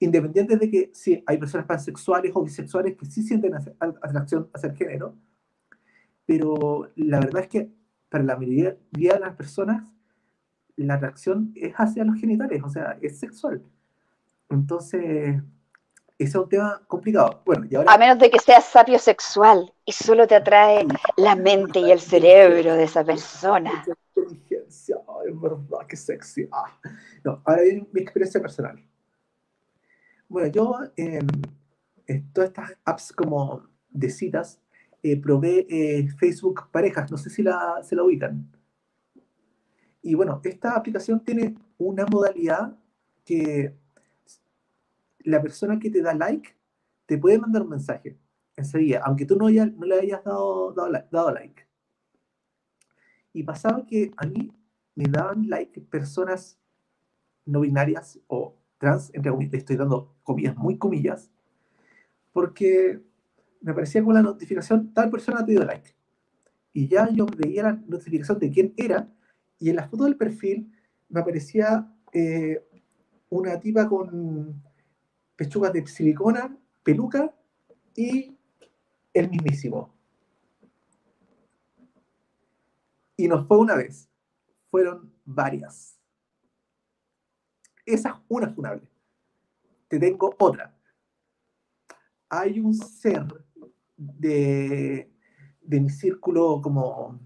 independiente 0.00 0.56
de 0.56 0.70
que 0.70 0.90
sí, 0.94 1.22
hay 1.26 1.38
personas 1.38 1.66
pansexuales 1.66 2.32
o 2.34 2.42
bisexuales 2.42 2.96
que 2.96 3.06
sí 3.06 3.22
sienten 3.22 3.54
atracción 3.54 4.48
hacia 4.52 4.70
el 4.70 4.76
género, 4.76 5.16
pero 6.26 6.90
la 6.96 7.20
verdad 7.20 7.42
es 7.42 7.48
que 7.48 7.72
para 8.08 8.24
la 8.24 8.36
mayoría 8.36 8.76
de 8.92 9.20
las 9.20 9.34
personas 9.36 9.88
la 10.84 10.94
atracción 10.94 11.52
es 11.56 11.74
hacia 11.74 12.04
los 12.04 12.20
genitales, 12.20 12.62
o 12.62 12.68
sea, 12.68 12.98
es 13.00 13.18
sexual. 13.18 13.62
Entonces, 14.48 15.40
ese 16.18 16.30
es 16.30 16.34
un 16.34 16.48
tema 16.48 16.82
complicado. 16.86 17.42
Bueno, 17.44 17.66
y 17.70 17.74
ahora... 17.76 17.92
A 17.92 17.98
menos 17.98 18.18
de 18.18 18.30
que 18.30 18.38
seas 18.38 18.64
sapio 18.64 18.98
sexual 18.98 19.72
y 19.84 19.92
solo 19.92 20.26
te 20.26 20.34
atrae 20.34 20.86
la 21.16 21.36
mente 21.36 21.78
y 21.80 21.90
el 21.90 22.00
cerebro 22.00 22.74
de 22.74 22.84
esa 22.84 23.04
persona. 23.04 23.84
Inteligencia, 24.16 24.96
es 25.28 25.40
verdad, 25.40 25.86
qué 25.88 25.96
sexy. 25.96 26.48
Ah. 26.50 26.76
No, 27.24 27.42
ahora 27.44 27.62
viene 27.62 27.86
mi 27.92 28.00
experiencia 28.00 28.40
personal. 28.40 28.82
Bueno, 30.28 30.48
yo 30.48 30.74
en, 30.96 31.26
todas 32.32 32.50
estas 32.50 32.72
apps 32.84 33.12
como 33.12 33.66
de 33.90 34.10
citas 34.10 34.60
eh, 35.02 35.20
probé 35.20 35.66
eh, 35.70 36.08
Facebook 36.18 36.68
Parejas, 36.70 37.10
no 37.10 37.16
sé 37.16 37.30
si 37.30 37.42
la, 37.42 37.80
se 37.82 37.94
la 37.94 38.02
ubican. 38.02 38.50
Y 40.02 40.14
bueno, 40.14 40.40
esta 40.44 40.76
aplicación 40.76 41.24
tiene 41.24 41.56
una 41.78 42.06
modalidad 42.06 42.76
que 43.24 43.76
la 45.20 45.42
persona 45.42 45.78
que 45.78 45.90
te 45.90 46.02
da 46.02 46.14
like 46.14 46.56
te 47.06 47.18
puede 47.18 47.38
mandar 47.38 47.62
un 47.62 47.70
mensaje 47.70 48.18
enseguida, 48.56 49.02
aunque 49.04 49.24
tú 49.24 49.36
no, 49.36 49.48
no 49.48 49.86
le 49.86 50.00
hayas 50.00 50.24
dado, 50.24 50.72
dado, 50.72 51.30
like. 51.30 51.66
Y 53.32 53.42
pasaba 53.42 53.86
que 53.86 54.10
a 54.16 54.26
mí 54.26 54.52
me 54.94 55.04
daban 55.04 55.48
like 55.48 55.80
personas 55.82 56.58
no 57.44 57.60
binarias 57.60 58.18
o 58.26 58.56
trans, 58.78 59.10
entre 59.14 59.30
comillas, 59.30 59.54
estoy 59.54 59.76
dando 59.76 60.14
comillas, 60.22 60.56
muy 60.56 60.76
comillas, 60.76 61.30
porque 62.32 63.00
me 63.60 63.72
aparecía 63.72 64.04
con 64.04 64.14
la 64.14 64.22
notificación, 64.22 64.92
tal 64.92 65.10
persona 65.10 65.44
te 65.44 65.52
dio 65.52 65.64
like. 65.64 65.94
Y 66.72 66.88
ya 66.88 67.08
yo 67.10 67.26
veía 67.26 67.62
la 67.64 67.72
notificación 67.86 68.38
de 68.38 68.50
quién 68.50 68.74
era, 68.76 69.08
y 69.58 69.70
en 69.70 69.76
la 69.76 69.88
foto 69.88 70.04
del 70.04 70.16
perfil 70.16 70.72
me 71.08 71.20
aparecía 71.20 71.92
eh, 72.12 72.64
una 73.30 73.58
tipa 73.58 73.88
con 73.88 74.62
pechugas 75.36 75.72
de 75.72 75.86
silicona, 75.86 76.56
peluca 76.82 77.34
y 77.94 78.36
el 79.12 79.30
mismísimo. 79.30 79.94
Y 83.16 83.26
no 83.26 83.44
fue 83.46 83.58
una 83.58 83.74
vez, 83.74 84.08
fueron 84.70 85.12
varias. 85.24 85.98
Esa 87.84 88.10
es 88.10 88.14
una 88.28 88.48
funable. 88.50 88.88
Te 89.88 89.98
tengo 89.98 90.34
otra. 90.38 90.74
Hay 92.28 92.60
un 92.60 92.74
ser 92.74 93.26
de, 93.96 95.10
de 95.62 95.80
mi 95.80 95.88
círculo 95.88 96.60
como 96.62 97.18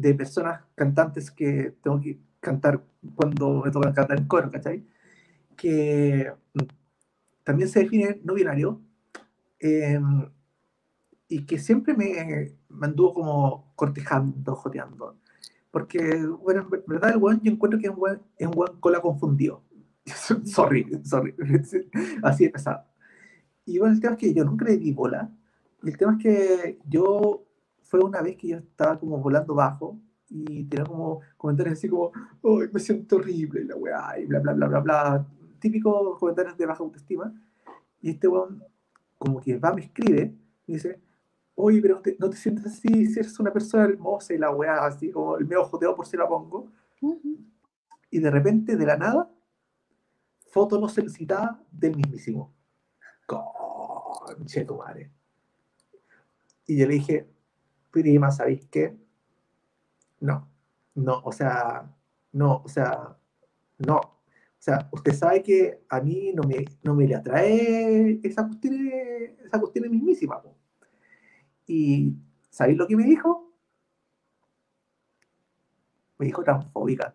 de 0.00 0.14
personas 0.14 0.62
cantantes 0.74 1.30
que 1.30 1.74
tengo 1.82 2.00
que 2.00 2.18
cantar 2.40 2.82
cuando 3.14 3.62
me 3.64 3.70
toca 3.70 3.92
cantar 3.92 4.18
en 4.18 4.26
coro, 4.26 4.50
¿cachai? 4.50 4.84
Que 5.56 6.32
también 7.44 7.68
se 7.68 7.80
define 7.80 8.20
no 8.24 8.34
binario, 8.34 8.80
em, 9.58 10.28
y 11.28 11.44
que 11.46 11.58
siempre 11.58 11.94
me, 11.94 12.54
me, 12.68 12.86
anduvo 12.86 13.14
como 13.14 13.72
cortejando, 13.76 14.56
joteando. 14.56 15.16
Porque, 15.70 16.26
bueno, 16.26 16.62
en 16.72 16.82
verdad 16.86 17.12
el 17.12 17.18
buen 17.18 17.40
yo 17.40 17.52
encuentro 17.52 17.78
que 17.78 17.86
es 17.86 18.46
un 18.46 18.52
buen 18.52 18.80
cola 18.80 19.00
confundido. 19.00 19.62
sorry, 20.44 21.00
sorry. 21.04 21.34
Así 22.22 22.44
de 22.44 22.50
pesado. 22.50 22.84
Y 23.66 23.78
bueno, 23.78 23.94
el 23.94 24.00
tema 24.00 24.14
es 24.14 24.18
que 24.18 24.34
yo 24.34 24.44
nunca 24.44 24.64
le 24.64 24.76
di 24.76 24.92
bola. 24.92 25.30
El 25.82 25.96
tema 25.96 26.16
es 26.18 26.22
que 26.22 26.78
yo, 26.88 27.44
fue 27.90 28.00
una 28.00 28.22
vez 28.22 28.36
que 28.36 28.48
yo 28.48 28.58
estaba 28.58 28.98
como 28.98 29.18
volando 29.18 29.52
bajo 29.52 29.98
y 30.28 30.64
tenía 30.64 30.84
como 30.84 31.20
comentarios 31.36 31.76
así 31.76 31.88
como, 31.88 32.12
¡ay, 32.14 32.68
me 32.72 32.78
siento 32.78 33.16
horrible! 33.16 33.62
Y 33.62 33.64
la 33.64 33.74
weá, 33.74 34.20
y 34.20 34.26
bla, 34.26 34.38
bla, 34.38 34.52
bla, 34.52 34.68
bla, 34.68 34.80
bla 34.80 35.26
típicos 35.58 36.18
comentarios 36.18 36.56
de 36.56 36.66
baja 36.66 36.82
autoestima, 36.84 37.34
y 38.00 38.10
este 38.10 38.28
weón 38.28 38.64
como 39.18 39.40
que 39.40 39.58
va, 39.58 39.74
me 39.74 39.82
escribe, 39.82 40.34
y 40.66 40.74
dice, 40.74 41.00
oye, 41.56 41.82
pero 41.82 42.00
no 42.18 42.30
te 42.30 42.36
sientes 42.36 42.64
así 42.64 43.06
si 43.06 43.18
eres 43.18 43.38
una 43.40 43.52
persona 43.52 43.84
hermosa 43.84 44.32
y 44.32 44.38
la 44.38 44.52
weá, 44.52 44.86
así 44.86 45.10
como 45.10 45.36
el 45.36 45.44
medio 45.44 45.64
jodeo 45.64 45.94
por 45.96 46.06
si 46.06 46.16
la 46.16 46.28
pongo. 46.28 46.70
Y 48.10 48.20
de 48.20 48.30
repente, 48.30 48.76
de 48.76 48.86
la 48.86 48.96
nada, 48.96 49.30
foto 50.46 50.80
no 50.80 50.88
solicitada 50.88 51.60
del 51.72 51.96
mismísimo. 51.96 52.54
Conche 53.26 54.64
tu 54.64 54.76
madre. 54.76 55.10
Y 56.66 56.78
yo 56.78 56.86
le 56.86 56.94
dije, 56.94 57.28
prima, 57.90 58.30
¿sabéis 58.30 58.66
qué? 58.70 58.96
No, 60.20 60.48
no, 60.94 61.20
o 61.24 61.32
sea, 61.32 61.90
no, 62.32 62.62
o 62.64 62.68
sea, 62.68 63.16
no, 63.78 63.96
o 63.96 64.22
sea, 64.58 64.88
usted 64.92 65.14
sabe 65.14 65.42
que 65.42 65.82
a 65.88 66.00
mí 66.00 66.32
no 66.34 66.42
me, 66.42 66.64
no 66.82 66.94
me 66.94 67.06
le 67.06 67.14
atrae 67.16 68.20
esa 68.22 68.46
cuestión, 68.46 68.90
esa 69.44 69.58
cuestión 69.58 69.90
mismísima. 69.90 70.42
Y 71.66 72.14
¿sabéis 72.50 72.78
lo 72.78 72.86
que 72.86 72.96
me 72.96 73.04
dijo? 73.04 73.52
Me 76.18 76.26
dijo 76.26 76.44
transfóbica. 76.44 77.14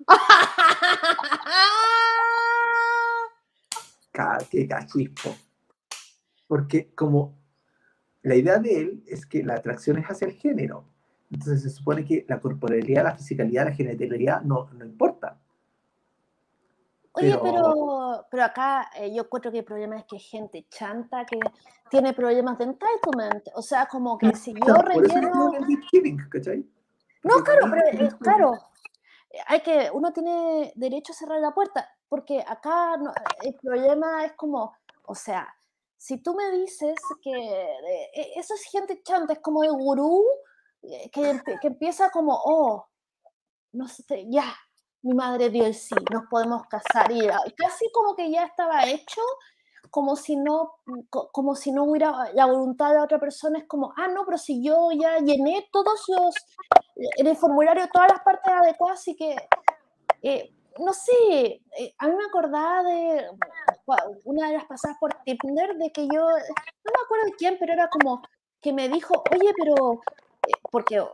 ¡Qué 4.50 4.68
cachispo! 4.68 5.34
Porque 6.48 6.92
como 6.94 7.41
la 8.22 8.34
idea 8.34 8.58
de 8.58 8.80
él 8.80 9.04
es 9.06 9.26
que 9.26 9.42
la 9.42 9.54
atracción 9.54 9.98
es 9.98 10.06
hacia 10.06 10.28
el 10.28 10.34
género. 10.34 10.84
Entonces 11.30 11.62
se 11.62 11.70
supone 11.70 12.04
que 12.04 12.24
la 12.28 12.40
corporalidad, 12.40 13.04
la 13.04 13.16
fisicalidad, 13.16 13.64
la 13.64 13.72
genitalidad 13.72 14.42
no, 14.42 14.68
no 14.72 14.84
importa. 14.84 15.38
Oye, 17.14 17.38
pero, 17.42 18.26
pero, 18.30 18.44
acá 18.44 18.90
eh, 18.96 19.14
yo 19.14 19.24
encuentro 19.24 19.52
que 19.52 19.58
el 19.58 19.64
problema 19.64 19.98
es 19.98 20.04
que 20.04 20.16
hay 20.16 20.22
gente 20.22 20.66
chanta 20.70 21.26
que 21.26 21.38
tiene 21.90 22.14
problemas 22.14 22.56
de 22.56 22.64
entitlement. 22.64 23.48
O 23.54 23.60
sea, 23.60 23.86
como 23.86 24.16
que 24.16 24.34
si 24.34 24.54
yo 24.54 24.74
relleno. 24.74 25.52
No, 27.22 27.44
claro, 27.44 27.66
pero 27.70 28.06
eh, 28.06 28.10
claro. 28.18 28.52
Hay 29.46 29.60
que, 29.60 29.90
uno 29.92 30.12
tiene 30.12 30.72
derecho 30.74 31.12
a 31.12 31.16
cerrar 31.16 31.40
la 31.40 31.52
puerta, 31.52 31.88
porque 32.08 32.44
acá 32.46 32.96
el 33.42 33.54
problema 33.54 34.24
es 34.24 34.32
como, 34.32 34.74
o 35.04 35.14
sea, 35.14 35.48
si 36.02 36.18
tú 36.18 36.34
me 36.34 36.50
dices 36.50 36.96
que 37.22 37.30
eh, 37.30 38.32
eso 38.34 38.54
es 38.54 38.64
gente 38.64 39.00
chanta, 39.04 39.34
es 39.34 39.38
como 39.38 39.62
el 39.62 39.70
gurú 39.70 40.24
que, 41.12 41.40
que 41.60 41.68
empieza 41.68 42.10
como, 42.10 42.36
oh, 42.44 42.88
no 43.70 43.86
sé, 43.86 44.26
ya, 44.28 44.52
mi 45.02 45.14
madre 45.14 45.48
dio 45.50 45.64
el 45.64 45.74
sí, 45.74 45.94
nos 46.10 46.24
podemos 46.28 46.66
casar. 46.66 47.12
Y 47.12 47.28
casi 47.56 47.88
como 47.92 48.16
que 48.16 48.32
ya 48.32 48.46
estaba 48.46 48.84
hecho, 48.88 49.20
como 49.90 50.16
si 50.16 50.34
no, 50.34 50.72
como 51.08 51.54
si 51.54 51.70
no 51.70 51.84
hubiera 51.84 52.32
la 52.34 52.46
voluntad 52.46 52.88
de 52.88 52.96
la 52.96 53.04
otra 53.04 53.20
persona. 53.20 53.60
Es 53.60 53.68
como, 53.68 53.94
ah, 53.96 54.08
no, 54.08 54.24
pero 54.24 54.38
si 54.38 54.60
yo 54.60 54.90
ya 54.90 55.18
llené 55.18 55.68
todos 55.70 56.02
los, 56.08 56.34
en 56.96 57.28
el 57.28 57.36
formulario 57.36 57.88
todas 57.92 58.10
las 58.10 58.22
partes 58.24 58.52
adecuadas, 58.52 58.98
así 58.98 59.14
que, 59.14 59.36
eh, 60.22 60.52
no 60.78 60.92
sé, 60.92 61.60
eh, 61.78 61.94
a 61.98 62.08
mí 62.08 62.14
me 62.16 62.24
acordaba 62.24 62.82
de 62.82 63.28
una 64.24 64.48
de 64.48 64.54
las 64.54 64.64
pasadas 64.64 64.96
por 64.98 65.14
Tinder, 65.24 65.76
de 65.76 65.90
que 65.92 66.02
yo, 66.02 66.20
no 66.20 66.28
me 66.28 67.04
acuerdo 67.04 67.26
de 67.26 67.32
quién, 67.38 67.56
pero 67.58 67.72
era 67.72 67.88
como 67.88 68.22
que 68.60 68.72
me 68.72 68.88
dijo, 68.88 69.22
oye, 69.32 69.52
pero, 69.58 70.00
eh, 70.46 70.52
porque 70.70 71.04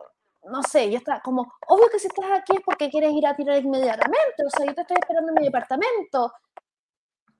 no 0.44 0.62
sé, 0.62 0.90
yo 0.90 0.98
estaba 0.98 1.20
como, 1.20 1.52
obvio 1.66 1.88
que 1.90 1.98
si 1.98 2.06
estás 2.08 2.30
aquí 2.32 2.56
es 2.56 2.62
porque 2.64 2.90
quieres 2.90 3.12
ir 3.12 3.26
a 3.26 3.36
tirar 3.36 3.58
inmediatamente, 3.58 4.44
o 4.46 4.50
sea, 4.50 4.66
yo 4.66 4.74
te 4.74 4.82
estoy 4.82 4.96
esperando 5.00 5.30
en 5.30 5.34
mi 5.34 5.44
departamento. 5.44 6.32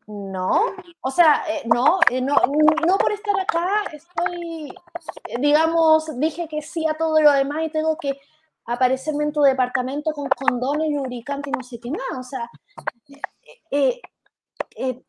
No, 0.06 0.74
o 1.02 1.10
sea, 1.10 1.44
eh, 1.50 1.64
no, 1.66 2.00
no, 2.22 2.36
no 2.86 2.96
por 2.96 3.12
estar 3.12 3.38
acá 3.38 3.84
estoy, 3.92 4.72
digamos, 5.38 6.18
dije 6.18 6.48
que 6.48 6.62
sí 6.62 6.86
a 6.86 6.94
todo 6.94 7.20
lo 7.20 7.30
demás 7.30 7.64
y 7.64 7.68
tengo 7.68 7.98
que 7.98 8.18
aparecerme 8.68 9.24
en 9.24 9.32
tu 9.32 9.40
departamento 9.40 10.12
con 10.12 10.28
condones, 10.28 10.90
lubricante 10.90 11.50
y 11.50 11.52
no 11.52 11.62
sé 11.62 11.80
qué 11.80 11.90
más. 11.90 12.18
O 12.18 12.22
sea, 12.22 12.50
eh, 13.70 14.00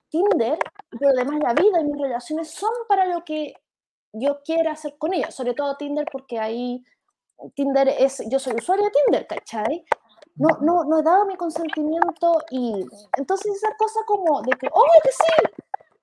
Tinder, 0.10 0.58
pero 0.90 1.12
además 1.12 1.40
la 1.44 1.54
vida 1.54 1.82
y 1.82 1.84
mis 1.84 2.02
relaciones 2.02 2.52
son 2.52 2.72
para 2.88 3.06
lo 3.06 3.24
que 3.24 3.54
yo 4.14 4.42
quiera 4.44 4.72
hacer 4.72 4.96
con 4.98 5.14
ella, 5.14 5.30
sobre 5.30 5.54
todo 5.54 5.78
Tinder 5.78 6.06
porque 6.12 6.40
ahí 6.40 6.84
Tinder 7.54 7.90
es, 7.90 8.24
yo 8.30 8.40
soy 8.40 8.54
usuario 8.56 8.86
de 8.86 8.92
Tinder, 8.92 9.28
¿cachai? 9.28 9.86
No, 10.36 10.48
no, 10.62 10.86
no 10.86 11.00
he 11.00 11.04
dado 11.04 11.26
mi 11.26 11.36
consentimiento 11.36 12.40
y 12.50 12.86
entonces 13.18 13.56
esa 13.56 13.76
cosa 13.78 14.00
como 14.06 14.42
de 14.42 14.52
que, 14.52 14.68
obvio 14.68 15.02
que 15.04 15.12
sí, 15.12 15.50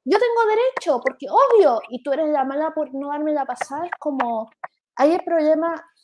yo 0.04 0.18
tengo 0.18 0.48
derecho, 0.48 1.00
porque 1.00 1.26
obvio, 1.28 1.80
y 1.88 2.02
tú 2.02 2.12
eres 2.12 2.28
la 2.28 2.44
mala 2.44 2.72
por 2.74 2.94
no 2.94 3.08
darme 3.08 3.32
la 3.32 3.46
pasada, 3.46 3.86
es 3.86 3.92
como, 3.98 4.50
hay 4.94 5.12
el 5.12 5.24
problema 5.24 5.74
eh, 5.74 5.95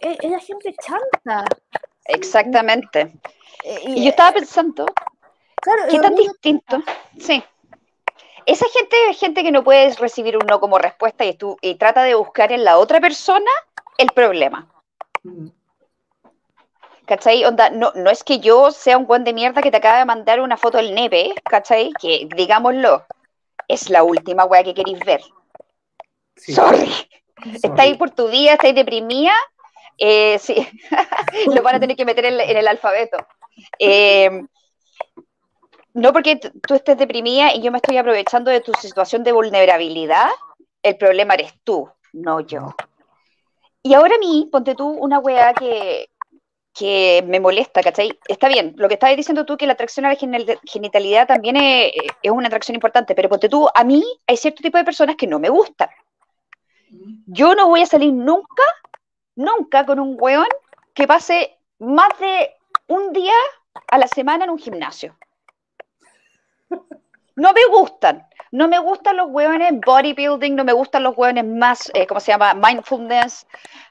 es 0.00 0.30
la 0.30 0.40
gente 0.40 0.74
chanta. 0.84 1.44
Exactamente. 2.04 3.12
Eh, 3.64 3.80
Y 3.86 4.04
yo 4.04 4.10
estaba 4.10 4.32
pensando, 4.32 4.86
claro, 5.56 5.82
¿qué 5.90 5.98
tan 5.98 6.14
distinto? 6.14 6.82
Sí. 7.18 7.42
Esa 8.46 8.66
gente 8.68 8.96
es 9.10 9.18
gente 9.18 9.42
que 9.42 9.52
no 9.52 9.62
puede 9.62 9.94
recibir 9.94 10.36
un 10.36 10.46
no 10.46 10.60
como 10.60 10.78
respuesta 10.78 11.24
y, 11.24 11.34
tú, 11.34 11.56
y 11.60 11.74
trata 11.74 12.02
de 12.02 12.14
buscar 12.14 12.52
en 12.52 12.64
la 12.64 12.78
otra 12.78 13.00
persona 13.00 13.50
el 13.98 14.08
problema. 14.08 14.66
Mm. 15.22 15.48
¿Cachai? 17.06 17.44
Onda, 17.44 17.70
no, 17.70 17.92
no 17.94 18.10
es 18.10 18.24
que 18.24 18.38
yo 18.38 18.70
sea 18.70 18.96
un 18.96 19.06
buen 19.06 19.24
de 19.24 19.32
mierda 19.32 19.62
que 19.62 19.70
te 19.70 19.76
acaba 19.76 19.98
de 19.98 20.04
mandar 20.04 20.40
una 20.40 20.56
foto 20.56 20.78
del 20.78 20.94
nepe, 20.94 21.34
¿cachai? 21.44 21.92
Que, 22.00 22.28
digámoslo, 22.34 23.04
es 23.68 23.90
la 23.90 24.04
última 24.04 24.44
weá 24.44 24.62
que 24.62 24.74
queréis 24.74 25.00
ver. 25.00 25.20
Sí. 26.36 26.54
Sorry. 26.54 26.90
Estáis 27.62 27.96
por 27.96 28.10
tu 28.10 28.28
día, 28.28 28.52
estáis 28.54 28.74
deprimida. 28.74 29.32
Eh, 29.98 30.38
sí, 30.38 30.66
lo 31.54 31.62
van 31.62 31.76
a 31.76 31.80
tener 31.80 31.96
que 31.96 32.04
meter 32.04 32.24
en, 32.24 32.40
en 32.40 32.56
el 32.56 32.68
alfabeto. 32.68 33.18
Eh, 33.78 34.30
no 35.92 36.12
porque 36.12 36.36
tú 36.36 36.74
estés 36.74 36.96
deprimida 36.96 37.52
y 37.54 37.60
yo 37.62 37.70
me 37.72 37.78
estoy 37.78 37.96
aprovechando 37.96 38.50
de 38.50 38.60
tu 38.60 38.72
situación 38.74 39.24
de 39.24 39.32
vulnerabilidad, 39.32 40.28
el 40.82 40.96
problema 40.96 41.34
eres 41.34 41.52
tú, 41.64 41.90
no 42.12 42.40
yo. 42.40 42.74
Y 43.82 43.94
ahora 43.94 44.14
a 44.14 44.18
mí, 44.18 44.48
ponte 44.52 44.74
tú 44.74 44.88
una 44.88 45.18
weá 45.18 45.52
que, 45.54 46.08
que 46.72 47.24
me 47.26 47.40
molesta, 47.40 47.82
¿cachai? 47.82 48.18
Está 48.28 48.48
bien, 48.48 48.74
lo 48.76 48.88
que 48.88 48.94
estabas 48.94 49.16
diciendo 49.16 49.44
tú, 49.44 49.56
que 49.56 49.66
la 49.66 49.72
atracción 49.72 50.06
a 50.06 50.10
la 50.10 50.14
genital- 50.16 50.60
genitalidad 50.64 51.26
también 51.26 51.56
es, 51.56 51.92
es 52.22 52.30
una 52.30 52.46
atracción 52.46 52.74
importante, 52.76 53.14
pero 53.14 53.28
ponte 53.28 53.48
tú, 53.48 53.68
a 53.74 53.84
mí 53.84 54.04
hay 54.26 54.36
cierto 54.36 54.62
tipo 54.62 54.78
de 54.78 54.84
personas 54.84 55.16
que 55.16 55.26
no 55.26 55.38
me 55.38 55.48
gustan. 55.48 55.88
Yo 57.26 57.54
no 57.54 57.68
voy 57.68 57.82
a 57.82 57.86
salir 57.86 58.12
nunca, 58.12 58.64
nunca 59.36 59.86
con 59.86 60.00
un 60.00 60.16
weón 60.18 60.48
que 60.94 61.06
pase 61.06 61.56
más 61.78 62.08
de 62.18 62.50
un 62.88 63.12
día 63.12 63.34
a 63.88 63.98
la 63.98 64.08
semana 64.08 64.44
en 64.44 64.50
un 64.50 64.58
gimnasio. 64.58 65.16
No 67.36 67.52
me 67.52 67.64
gustan. 67.70 68.26
No 68.52 68.66
me 68.66 68.80
gustan 68.80 69.16
los 69.16 69.28
hueones 69.30 69.80
bodybuilding, 69.80 70.56
no 70.56 70.64
me 70.64 70.72
gustan 70.72 71.04
los 71.04 71.16
hueones 71.16 71.44
más, 71.44 71.90
eh, 71.94 72.06
¿cómo 72.06 72.18
se 72.18 72.32
llama? 72.32 72.52
Mindfulness. 72.54 73.46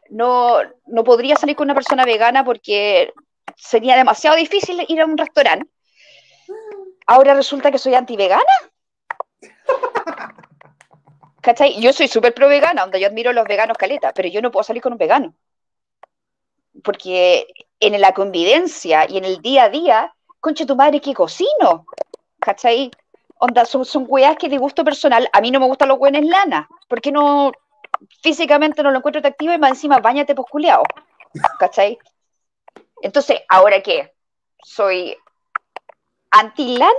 No, 0.10 0.58
no 0.86 1.04
podría 1.04 1.38
salir 1.38 1.56
con 1.56 1.68
una 1.68 1.76
persona 1.76 2.04
vegana 2.04 2.44
porque 2.44 3.14
sería 3.56 3.96
demasiado 3.96 4.36
difícil 4.36 4.84
ir 4.88 5.02
a 5.02 5.06
un 5.06 5.18
restaurante. 5.18 5.70
Ahora 7.08 7.34
resulta 7.34 7.72
que 7.72 7.78
soy 7.78 7.96
anti-vegana. 7.96 8.44
¿Cachai? 11.50 11.82
Yo 11.82 11.92
soy 11.94 12.08
súper 12.08 12.36
pro 12.36 12.48
vegana, 12.48 12.84
donde 12.84 13.00
yo 13.00 13.08
admiro 13.08 13.32
a 13.32 13.34
los 13.34 13.48
veganos 13.48 13.76
caleta, 13.76 14.14
pero 14.14 14.30
yo 14.30 14.40
no 14.40 14.52
puedo 14.52 14.64
salir 14.64 14.84
con 14.84 14.92
un 14.92 15.00
vegano. 15.00 15.34
Porque 16.84 17.48
en 17.80 18.00
la 18.00 18.14
convivencia 18.14 19.10
y 19.10 19.18
en 19.18 19.26
el 19.26 19.42
día 19.42 19.64
a 19.64 19.70
día, 19.70 20.14
concha 20.40 20.68
tu 20.68 20.76
madre, 20.76 21.02
que 21.02 21.16
cocino. 21.16 21.88
¿Cachai? 22.40 22.92
Onda, 23.40 23.66
son, 23.66 23.84
son 23.84 24.06
weas 24.08 24.38
que 24.38 24.48
de 24.48 24.60
gusto 24.60 24.84
personal, 24.84 25.28
a 25.34 25.42
mí 25.42 25.50
no 25.50 25.60
me 25.60 25.66
gustan 25.66 25.88
los 25.88 25.98
hueones 25.98 26.24
lana, 26.28 26.70
porque 26.88 27.12
no, 27.12 27.52
físicamente 28.22 28.84
no 28.84 28.92
lo 28.92 29.00
encuentro 29.00 29.18
atractivo 29.18 29.52
y 29.52 29.58
más 29.58 29.72
encima 29.72 29.98
bañate 29.98 30.36
posculeado. 30.36 30.84
¿Cachai? 31.58 31.98
Entonces, 33.02 33.42
¿ahora 33.50 33.82
qué? 33.82 34.14
¿Soy 34.64 35.18
anti-lana? 36.30 36.94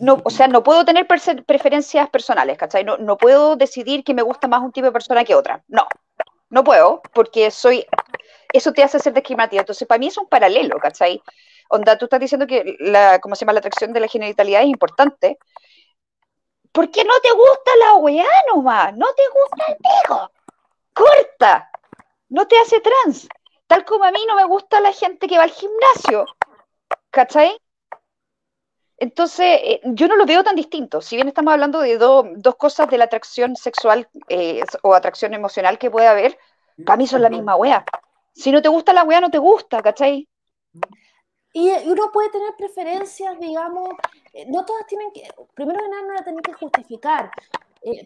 No, 0.00 0.20
o 0.24 0.30
sea, 0.30 0.48
no 0.48 0.62
puedo 0.62 0.84
tener 0.84 1.06
preferencias 1.06 2.08
personales, 2.08 2.56
¿cachai? 2.56 2.84
No, 2.84 2.96
no 2.96 3.16
puedo 3.18 3.56
decidir 3.56 4.02
que 4.02 4.14
me 4.14 4.22
gusta 4.22 4.48
más 4.48 4.62
un 4.62 4.72
tipo 4.72 4.86
de 4.86 4.92
persona 4.92 5.24
que 5.24 5.34
otra. 5.34 5.62
No, 5.68 5.86
no 6.48 6.64
puedo, 6.64 7.02
porque 7.12 7.50
soy, 7.50 7.86
eso 8.52 8.72
te 8.72 8.82
hace 8.82 8.98
ser 8.98 9.12
discriminativo. 9.12 9.60
Entonces, 9.60 9.86
para 9.86 9.98
mí 9.98 10.06
es 10.06 10.16
un 10.16 10.28
paralelo, 10.28 10.78
¿cachai? 10.78 11.22
Onda, 11.68 11.98
tú 11.98 12.06
estás 12.06 12.20
diciendo 12.20 12.46
que 12.46 12.76
la, 12.80 13.18
¿cómo 13.18 13.34
se 13.34 13.40
llama? 13.40 13.52
La 13.52 13.58
atracción 13.58 13.92
de 13.92 14.00
la 14.00 14.08
genitalidad 14.08 14.62
es 14.62 14.68
importante. 14.68 15.38
¿Por 16.72 16.90
qué 16.90 17.04
no 17.04 17.14
te 17.22 17.32
gusta 17.32 17.70
la 17.78 17.94
weá 17.96 18.26
nomás? 18.52 18.96
No 18.96 19.06
te 19.14 19.22
gusta 19.28 19.72
el 19.72 19.76
pico. 19.76 20.30
Corta. 20.92 21.70
No 22.28 22.46
te 22.46 22.58
hace 22.58 22.80
trans. 22.80 23.28
Tal 23.66 23.84
como 23.84 24.04
a 24.04 24.10
mí 24.10 24.20
no 24.26 24.36
me 24.36 24.44
gusta 24.44 24.80
la 24.80 24.92
gente 24.92 25.26
que 25.26 25.36
va 25.36 25.44
al 25.44 25.50
gimnasio. 25.50 26.26
¿Cachai? 27.10 27.56
Entonces, 28.98 29.60
eh, 29.62 29.80
yo 29.84 30.06
no 30.08 30.16
lo 30.16 30.24
veo 30.26 30.44
tan 30.44 30.56
distinto. 30.56 31.00
Si 31.00 31.16
bien 31.16 31.28
estamos 31.28 31.52
hablando 31.52 31.80
de 31.80 31.98
do- 31.98 32.26
dos 32.36 32.56
cosas 32.56 32.88
de 32.88 32.98
la 32.98 33.04
atracción 33.04 33.56
sexual 33.56 34.08
eh, 34.28 34.62
o 34.82 34.94
atracción 34.94 35.34
emocional 35.34 35.78
que 35.78 35.90
puede 35.90 36.06
haber, 36.06 36.38
para 36.84 36.96
mí 36.96 37.06
son 37.06 37.22
la 37.22 37.30
misma 37.30 37.56
wea. 37.56 37.84
Si 38.32 38.50
no 38.52 38.62
te 38.62 38.68
gusta 38.68 38.92
la 38.92 39.04
wea, 39.04 39.20
no 39.20 39.30
te 39.30 39.38
gusta, 39.38 39.82
¿cachai? 39.82 40.28
Y 41.52 41.70
uno 41.86 42.10
puede 42.12 42.30
tener 42.30 42.52
preferencias, 42.56 43.38
digamos, 43.38 43.90
eh, 44.32 44.44
no 44.48 44.64
todas 44.64 44.86
tienen 44.86 45.12
que, 45.12 45.28
primero 45.54 45.80
que 45.80 45.88
nada 45.88 46.02
no 46.02 46.14
la 46.14 46.24
tenés 46.24 46.42
que 46.42 46.52
justificar. 46.52 47.30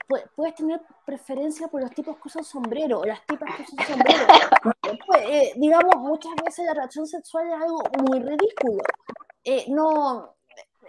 Pu- 0.08 0.30
puedes 0.34 0.54
tener 0.56 0.80
preferencia 1.06 1.68
por 1.68 1.80
los 1.80 1.90
tipos 1.92 2.16
que 2.16 2.22
usan 2.26 2.44
sombrero 2.44 2.98
o 3.00 3.04
las 3.04 3.24
tipas 3.26 3.54
que 3.56 3.62
usan 3.62 3.86
sombrero. 3.86 4.26
Digamos, 5.56 5.96
muchas 5.96 6.32
veces 6.44 6.64
la 6.66 6.72
atracción 6.72 7.06
sexual 7.06 7.46
es 7.48 7.54
algo 7.54 7.82
muy 8.06 8.20
ridículo. 8.20 8.82
No, 9.68 10.34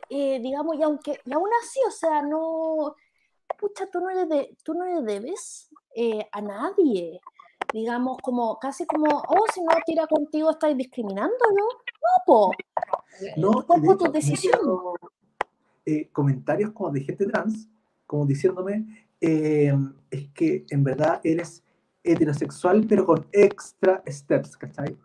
eh, 0.10 0.40
digamos, 0.42 0.76
y 0.78 0.84
aunque, 0.84 1.20
y 1.26 1.34
aún 1.34 1.50
así, 1.62 1.80
o 1.88 1.92
sea, 1.92 2.22
no, 2.22 2.96
pucha, 3.60 3.88
tú 3.92 4.00
no 4.00 4.10
le, 4.10 4.26
de- 4.26 4.58
tú 4.64 4.74
no 4.74 4.86
le 4.86 5.02
debes 5.02 5.70
eh, 5.96 6.28
a 6.32 6.42
nadie. 6.42 7.20
Digamos, 7.72 8.18
como, 8.24 8.58
casi 8.58 8.86
como, 8.88 9.06
oh, 9.28 9.46
si 9.54 9.62
no 9.62 9.70
tira 9.86 10.08
contigo, 10.08 10.50
estáis 10.50 10.76
discriminándolo. 10.76 11.56
No, 11.68 12.24
po. 12.26 12.52
No, 13.38 13.52
de 13.80 13.96
tu 13.96 14.12
decisión. 14.12 14.60
eh, 15.86 16.10
comentarios 16.12 16.72
como 16.72 16.90
de 16.92 17.02
gente 17.02 17.26
trans, 17.28 17.68
como 18.08 18.26
diciéndome, 18.26 19.08
eh, 19.22 19.72
es 20.10 20.30
que 20.34 20.66
en 20.70 20.84
verdad 20.84 21.22
eres 21.24 21.64
heterosexual, 22.04 22.86
pero 22.88 23.06
con 23.06 23.28
extra 23.32 24.02
steps, 24.08 24.58
¿cachai? 24.58 24.98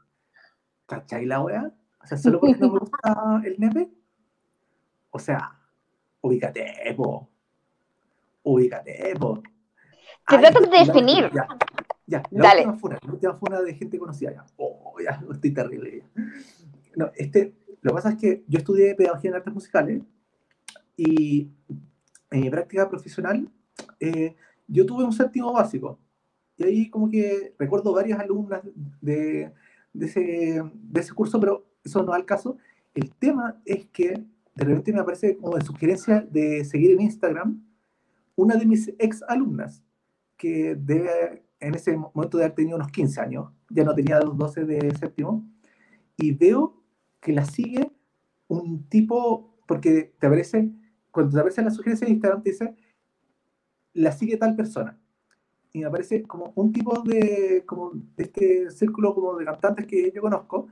¿Cachai 0.87 1.27
la 1.27 1.41
wea? 1.43 1.71
O 2.03 2.07
sea, 2.07 2.17
solo 2.17 2.41
porque 2.41 2.57
no 2.57 2.71
me 2.73 2.79
gusta 2.81 3.43
el 3.45 3.57
nepe. 3.59 3.91
O 5.15 5.19
sea, 5.21 5.57
ubícate, 6.23 6.93
po. 6.97 7.29
Ubícate, 8.43 9.15
po. 9.17 9.41
Te 10.27 10.35
Ay, 10.35 10.41
tratan 10.41 10.69
de 10.69 10.79
definir. 10.79 11.31
Ya, 11.33 11.47
ya, 12.05 12.23
la 12.33 12.43
Dale. 12.43 12.61
última 12.63 12.79
funa, 12.79 12.99
la 13.01 13.13
última 13.13 13.35
funa 13.35 13.63
de 13.63 13.75
gente 13.75 13.97
conocida 13.97 14.33
ya. 14.33 14.45
Oh, 14.57 14.97
ya, 15.01 15.23
estoy 15.33 15.53
terrible 15.53 15.99
ya. 15.99 16.23
No, 16.97 17.13
este, 17.15 17.55
lo 17.81 17.93
que 17.93 17.95
pasa 17.95 18.11
es 18.11 18.17
que 18.17 18.45
yo 18.49 18.59
estudié 18.59 18.97
pedagogía 18.97 19.31
en 19.31 19.37
artes 19.37 19.55
musicales 19.55 20.03
y 20.97 21.49
en 22.33 22.41
mi 22.41 22.51
práctica 22.51 22.89
profesional 22.89 23.49
eh, 24.01 24.35
yo 24.67 24.85
tuve 24.85 25.05
un 25.05 25.13
séptimo 25.13 25.53
básico. 25.53 26.01
Y 26.57 26.65
ahí 26.65 26.91
como 26.91 27.09
que 27.09 27.55
recuerdo 27.57 27.93
varias 27.93 28.19
alumnas 28.19 28.63
de, 29.01 29.53
de, 29.93 30.07
ese, 30.07 30.21
de 30.73 31.01
ese 31.01 31.15
curso, 31.15 31.39
pero 31.39 31.65
eso 31.85 32.03
no 32.03 32.13
es 32.13 32.19
el 32.19 32.27
caso. 32.27 32.57
El 32.95 33.15
tema 33.15 33.61
es 33.65 33.87
que 33.87 34.25
de 34.55 34.65
repente 34.65 34.93
me 34.93 35.01
aparece 35.01 35.37
como 35.37 35.57
de 35.57 35.65
sugerencia 35.65 36.27
de 36.31 36.65
seguir 36.65 36.93
en 36.93 37.01
Instagram 37.01 37.65
una 38.37 38.57
de 38.57 38.67
mis 38.67 38.89
ex 38.99 39.23
alumnas, 39.29 39.83
que 40.37 40.75
debe 40.75 41.45
en 41.61 41.75
ese 41.75 41.97
momento 41.97 42.37
de 42.37 42.45
haber 42.45 42.57
tenido 42.57 42.77
unos 42.77 42.91
15 42.91 43.21
años, 43.21 43.51
ya 43.71 43.85
no 43.85 43.95
tenía 43.95 44.21
los 44.21 44.37
12 44.37 44.65
de 44.65 44.95
séptimo, 44.97 45.47
y 46.17 46.33
veo 46.33 46.83
que 47.21 47.33
la 47.33 47.45
sigue 47.45 47.91
un 48.49 48.89
tipo, 48.89 49.55
porque 49.67 50.15
te 50.19 50.27
aparece, 50.27 50.71
cuando 51.11 51.33
te 51.33 51.41
aparece 51.41 51.63
la 51.63 51.71
sugerencia 51.71 52.07
de 52.07 52.13
Instagram, 52.13 52.43
te 52.43 52.51
dice, 52.51 52.75
la 53.95 54.13
sigue 54.13 54.37
tal 54.37 54.55
persona. 54.57 55.01
Y 55.73 55.81
me 55.81 55.87
aparece 55.87 56.23
como 56.23 56.53
un 56.55 56.73
tipo 56.73 57.01
de, 57.03 57.65
como 57.67 57.93
de 57.95 58.25
este 58.25 58.71
círculo 58.71 59.15
como 59.15 59.37
de 59.37 59.45
cantantes 59.45 59.87
que 59.87 60.13
yo 60.15 60.21
conozco, 60.21 60.69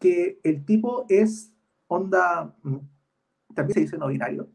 que 0.00 0.40
el 0.42 0.64
tipo 0.64 1.04
es 1.08 1.52
onda, 1.86 2.56
mm, 2.62 2.76
también 3.54 3.74
se 3.74 3.80
dice 3.80 3.98
no 3.98 4.08
binario. 4.08 4.48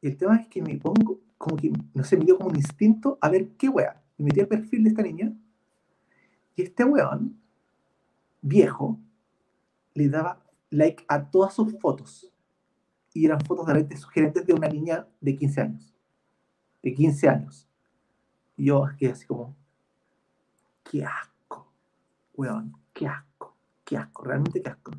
Y 0.00 0.08
el 0.08 0.16
tema 0.16 0.36
es 0.36 0.48
que 0.48 0.62
me 0.62 0.76
pongo, 0.76 1.20
como 1.36 1.56
que, 1.56 1.72
no 1.94 2.04
sé, 2.04 2.16
me 2.16 2.24
dio 2.24 2.36
como 2.36 2.50
un 2.50 2.56
instinto 2.56 3.18
a 3.20 3.28
ver 3.28 3.50
qué 3.56 3.68
wea. 3.68 4.02
Y 4.16 4.22
metí 4.22 4.40
el 4.40 4.48
perfil 4.48 4.84
de 4.84 4.90
esta 4.90 5.02
niña. 5.02 5.32
Y 6.56 6.62
este 6.62 6.84
weón, 6.84 7.40
viejo, 8.40 8.98
le 9.94 10.08
daba 10.08 10.44
like 10.70 11.04
a 11.08 11.30
todas 11.30 11.54
sus 11.54 11.78
fotos. 11.78 12.32
Y 13.12 13.26
eran 13.26 13.40
fotos 13.40 13.66
de 13.66 13.74
repente 13.74 13.96
sugerentes 13.96 14.46
de 14.46 14.52
una 14.52 14.68
niña 14.68 15.06
de 15.20 15.36
15 15.36 15.60
años. 15.60 15.94
De 16.82 16.94
15 16.94 17.28
años. 17.28 17.68
Y 18.56 18.66
yo 18.66 18.84
quedé 18.98 19.12
así 19.12 19.26
como, 19.26 19.56
qué 20.84 21.04
asco, 21.04 21.72
weón, 22.34 22.76
qué 22.92 23.06
asco, 23.06 23.56
qué 23.84 23.96
asco, 23.96 24.24
realmente 24.24 24.62
qué 24.62 24.70
asco. 24.70 24.92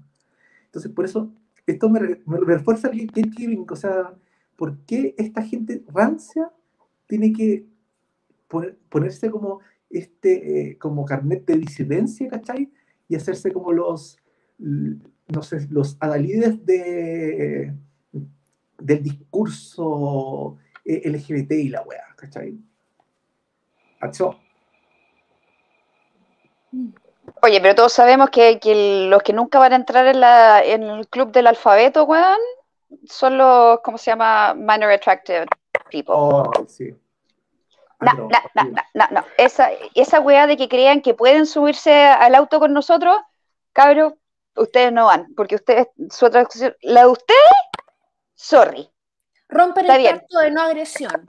Entonces, 0.65 0.91
por 0.91 1.06
eso, 1.06 1.34
esto 1.71 1.89
me, 1.89 1.99
re- 1.99 2.21
me 2.25 2.37
refuerza 2.39 2.89
el 2.89 3.05
gatekeeping, 3.07 3.65
o 3.69 3.75
sea, 3.75 4.13
¿por 4.55 4.77
qué 4.85 5.15
esta 5.17 5.41
gente 5.41 5.83
rancia 5.87 6.51
tiene 7.07 7.31
que 7.33 7.65
poner- 8.49 8.77
ponerse 8.89 9.29
como 9.31 9.59
este 9.89 10.77
como 10.79 11.05
carnet 11.05 11.45
de 11.45 11.57
disidencia, 11.57 12.29
¿cachai? 12.29 12.71
Y 13.07 13.15
hacerse 13.15 13.51
como 13.51 13.71
los, 13.71 14.17
no 14.59 15.41
sé, 15.41 15.67
los 15.71 15.97
adalides 15.99 16.63
de, 16.65 17.73
del 18.79 19.03
discurso 19.03 20.57
LGBT 20.85 21.51
y 21.53 21.69
la 21.69 21.81
weá, 21.83 22.03
¿cachai? 22.15 22.57
Acción. 23.99 24.35
Oye, 27.41 27.61
pero 27.61 27.76
todos 27.76 27.94
sabemos 27.94 28.30
que, 28.30 28.60
los 29.10 29.24
que 29.24 29.34
nunca 29.34 29.60
van 29.60 29.74
a 29.74 29.78
entrar 29.78 30.06
en, 30.07 30.20
la, 30.20 30.64
en 30.64 30.84
el 30.84 31.07
club 31.07 31.32
del 31.32 31.48
alfabeto, 31.48 32.03
weón, 32.03 32.40
son 33.06 33.38
los, 33.38 33.80
¿cómo 33.82 33.98
se 33.98 34.11
llama? 34.11 34.53
Minor 34.53 34.91
Attractive 34.91 35.45
People. 35.90 36.16
Oh, 36.16 36.52
sí. 36.68 36.94
No, 38.02 38.14
no, 38.14 38.30
no, 38.56 38.84
no, 38.94 39.07
no, 39.11 39.26
Esa, 39.38 39.72
esa 39.94 40.22
weá 40.22 40.48
de 40.48 40.56
que 40.56 40.70
crean 40.70 41.02
que 41.02 41.14
pueden 41.14 41.45
subirse 41.45 41.94
al 42.06 42.34
auto 42.36 42.60
con 42.60 42.72
nosotros, 42.72 43.18
cabros, 43.74 44.14
ustedes 44.56 44.91
no 44.91 45.06
van, 45.06 45.34
porque 45.36 45.56
ustedes, 45.56 45.88
su 46.10 46.26
atracción, 46.26 46.76
la 46.82 47.02
de 47.02 47.07
ustedes, 47.07 47.40
sorry. 48.36 48.90
Romper 49.49 49.90
el 49.90 50.03
pacto 50.03 50.40
de 50.40 50.52
no 50.52 50.61
agresión. 50.61 51.26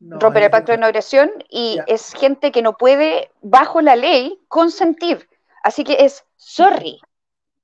Romper 0.00 0.44
el 0.44 0.50
pacto 0.50 0.72
de 0.72 0.78
no 0.78 0.86
agresión 0.86 1.30
y 1.48 1.78
es 1.86 2.12
gente 2.14 2.52
que 2.52 2.62
no 2.62 2.76
puede, 2.76 3.30
bajo 3.42 3.80
la 3.80 3.96
ley, 3.96 4.40
consentir. 4.48 5.28
Así 5.62 5.84
que 5.84 6.04
es, 6.04 6.24
sorry, 6.36 7.00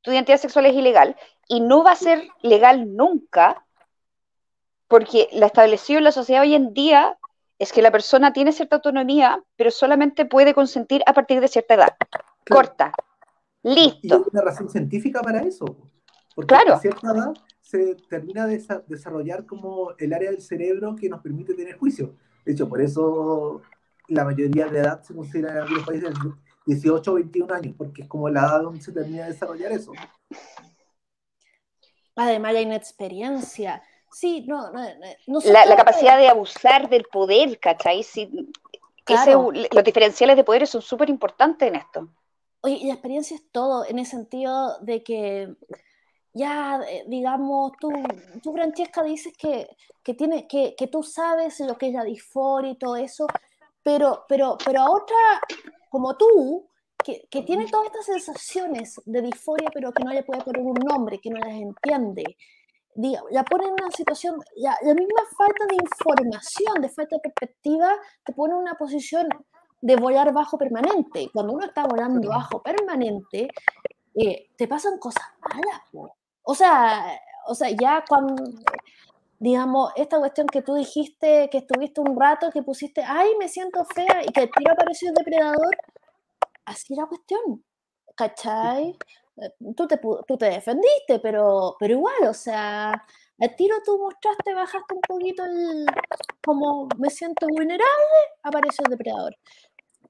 tu 0.02 0.12
identidad 0.12 0.38
sexual 0.38 0.66
es 0.66 0.74
ilegal 0.74 1.16
y 1.48 1.60
no 1.60 1.82
va 1.82 1.92
a 1.92 1.96
ser 1.96 2.28
legal 2.42 2.94
nunca 2.94 3.64
porque 4.88 5.28
la 5.32 5.46
establecido 5.46 5.98
en 5.98 6.04
la 6.04 6.12
sociedad 6.12 6.42
hoy 6.42 6.54
en 6.54 6.72
día 6.72 7.18
es 7.58 7.72
que 7.72 7.82
la 7.82 7.90
persona 7.90 8.32
tiene 8.32 8.52
cierta 8.52 8.76
autonomía, 8.76 9.42
pero 9.56 9.70
solamente 9.70 10.26
puede 10.26 10.54
consentir 10.54 11.02
a 11.06 11.14
partir 11.14 11.40
de 11.40 11.48
cierta 11.48 11.74
edad. 11.74 11.96
Corta. 12.48 12.92
Listo. 13.62 13.98
Y 14.02 14.12
hay 14.12 14.22
una 14.30 14.42
razón 14.42 14.68
científica 14.68 15.22
para 15.22 15.40
eso. 15.42 15.64
Porque 16.34 16.48
claro. 16.48 16.74
a 16.74 16.78
cierta 16.78 17.12
edad 17.12 17.34
se 17.62 17.96
termina 18.08 18.46
de 18.46 18.62
desarrollar 18.86 19.46
como 19.46 19.92
el 19.98 20.12
área 20.12 20.30
del 20.30 20.42
cerebro 20.42 20.94
que 20.94 21.08
nos 21.08 21.20
permite 21.20 21.54
tener 21.54 21.76
juicio. 21.78 22.14
De 22.46 22.52
hecho, 22.52 22.68
por 22.68 22.80
eso 22.80 23.60
la 24.06 24.24
mayoría 24.24 24.68
de 24.68 24.78
edad 24.78 25.02
se 25.02 25.14
considera 25.14 25.50
en 25.50 25.58
algunos 25.58 25.84
países 25.84 26.14
18 26.64 27.10
o 27.10 27.14
21 27.14 27.54
años, 27.54 27.74
porque 27.76 28.02
es 28.02 28.08
como 28.08 28.28
la 28.28 28.40
edad 28.40 28.62
donde 28.62 28.80
se 28.80 28.92
termina 28.92 29.24
de 29.24 29.32
desarrollar 29.32 29.72
eso. 29.72 29.92
Además, 32.14 32.52
la 32.52 32.60
inexperiencia. 32.60 33.82
Sí, 34.12 34.44
no, 34.46 34.70
no, 34.70 34.80
no 35.26 35.40
la, 35.40 35.76
capacidad 35.76 36.16
de 36.16 36.28
abusar 36.28 36.88
del 36.88 37.04
poder, 37.04 37.58
¿cachai? 37.58 38.04
Sí, 38.04 38.30
los 39.08 39.84
diferenciales 39.84 40.36
de 40.36 40.44
poderes 40.44 40.70
son 40.70 40.82
súper 40.82 41.10
importantes 41.10 41.68
en 41.68 41.74
esto. 41.74 42.08
Oye, 42.62 42.76
y 42.76 42.86
la 42.86 42.94
experiencia 42.94 43.36
es 43.36 43.50
todo, 43.50 43.84
en 43.84 43.98
el 43.98 44.06
sentido 44.06 44.78
de 44.80 45.02
que 45.02 45.56
ya, 46.36 46.80
eh, 46.88 47.04
digamos, 47.08 47.72
tú, 47.80 47.90
tú 48.42 48.52
Francesca, 48.52 49.02
dices 49.02 49.32
que, 49.38 49.66
que, 50.02 50.14
tiene, 50.14 50.46
que, 50.46 50.74
que 50.76 50.86
tú 50.86 51.02
sabes 51.02 51.60
lo 51.60 51.78
que 51.78 51.88
es 51.88 51.94
la 51.94 52.04
disforia 52.04 52.72
y 52.72 52.78
todo 52.78 52.96
eso, 52.96 53.26
pero, 53.82 54.24
pero, 54.28 54.58
pero 54.62 54.82
a 54.82 54.90
otra, 54.90 55.16
como 55.88 56.14
tú, 56.16 56.68
que, 57.02 57.26
que, 57.30 57.42
tiene 57.42 57.66
todas 57.70 57.86
estas 57.86 58.04
sensaciones 58.04 59.00
de 59.06 59.22
disforia, 59.22 59.70
pero 59.72 59.92
que 59.92 60.04
no 60.04 60.12
le 60.12 60.24
puede 60.24 60.42
poner 60.42 60.62
un 60.62 60.74
nombre, 60.74 61.20
que 61.20 61.30
no 61.30 61.38
las 61.38 61.54
entiende, 61.54 62.36
diga, 62.94 63.22
la 63.30 63.42
pone 63.42 63.64
en 63.64 63.72
una 63.72 63.90
situación, 63.90 64.36
la, 64.56 64.76
la, 64.82 64.94
misma 64.94 65.22
falta 65.38 65.64
de 65.66 65.76
información, 65.76 66.82
de 66.82 66.88
falta 66.90 67.16
de 67.16 67.22
perspectiva, 67.22 67.96
te 68.24 68.34
pone 68.34 68.52
en 68.52 68.60
una 68.60 68.74
posición 68.74 69.26
de 69.80 69.96
volar 69.96 70.32
bajo 70.34 70.58
permanente. 70.58 71.30
Cuando 71.32 71.54
uno 71.54 71.64
está 71.64 71.86
volando 71.86 72.28
bajo 72.28 72.62
permanente, 72.62 73.48
eh, 74.14 74.48
te 74.56 74.66
pasan 74.66 74.98
cosas 74.98 75.24
malas. 75.40 76.12
O 76.48 76.54
sea, 76.54 77.20
o 77.46 77.54
sea, 77.54 77.70
ya 77.70 78.04
cuando, 78.08 78.34
digamos, 79.40 79.92
esta 79.96 80.18
cuestión 80.18 80.46
que 80.46 80.62
tú 80.62 80.74
dijiste, 80.74 81.48
que 81.50 81.58
estuviste 81.58 82.00
un 82.00 82.18
rato, 82.18 82.50
que 82.52 82.62
pusiste, 82.62 83.02
ay, 83.04 83.30
me 83.38 83.48
siento 83.48 83.84
fea, 83.84 84.22
y 84.24 84.32
que 84.32 84.42
el 84.42 84.50
tiro 84.50 84.72
apareció 84.72 85.12
depredador, 85.12 85.76
así 86.64 86.94
la 86.94 87.06
cuestión, 87.06 87.64
¿cachai? 88.16 88.96
Eh, 89.38 89.50
tú 89.76 89.88
te, 89.88 89.98
tú 89.98 90.36
te 90.38 90.46
defendiste, 90.46 91.18
pero, 91.20 91.76
pero 91.80 91.94
igual, 91.94 92.28
o 92.28 92.34
sea, 92.34 93.04
el 93.38 93.56
tiro 93.56 93.76
tú 93.84 93.98
mostraste, 93.98 94.54
bajaste 94.54 94.94
un 94.94 95.00
poquito 95.02 95.44
el, 95.44 95.84
como 96.44 96.88
me 96.98 97.10
siento 97.10 97.46
vulnerable, 97.48 98.18
apareció 98.44 98.84
el 98.86 98.90
depredador. 98.92 99.36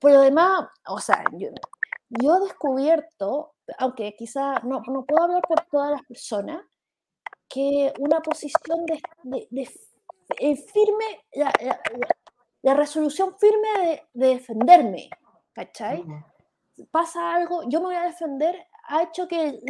Por 0.00 0.12
lo 0.12 0.20
demás, 0.20 0.66
o 0.86 1.00
sea, 1.00 1.24
yo, 1.32 1.48
yo 2.08 2.36
he 2.36 2.40
descubierto, 2.40 3.54
aunque 3.78 4.14
quizá 4.16 4.60
no, 4.60 4.82
no, 4.86 5.04
puedo 5.04 5.24
hablar 5.24 5.42
por 5.42 5.60
todas 5.70 5.90
las 5.90 6.02
personas, 6.02 6.64
que 7.48 7.92
una 7.98 8.20
posición 8.20 8.84
de, 8.86 9.00
de, 9.50 9.62
eh, 10.40 10.56
firme, 10.56 11.24
la, 11.34 11.52
la, 12.62 12.74
resolución 12.74 13.34
firme 13.38 14.02
de, 14.12 14.26
defenderme, 14.28 15.08
¿cachai? 15.52 16.04
Pasa 16.90 17.34
algo, 17.34 17.62
yo 17.68 17.80
me 17.80 17.86
voy 17.86 17.94
a 17.94 18.02
defender, 18.02 18.66
ha 18.88 19.04
hecho 19.04 19.26
que 19.26 19.60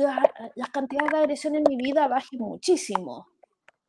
las 0.54 0.70
cantidades 0.70 1.12
de 1.12 1.18
agresión 1.18 1.54
en 1.54 1.64
mi 1.68 1.76
vida 1.76 2.08
bajen 2.08 2.40
muchísimo, 2.40 3.26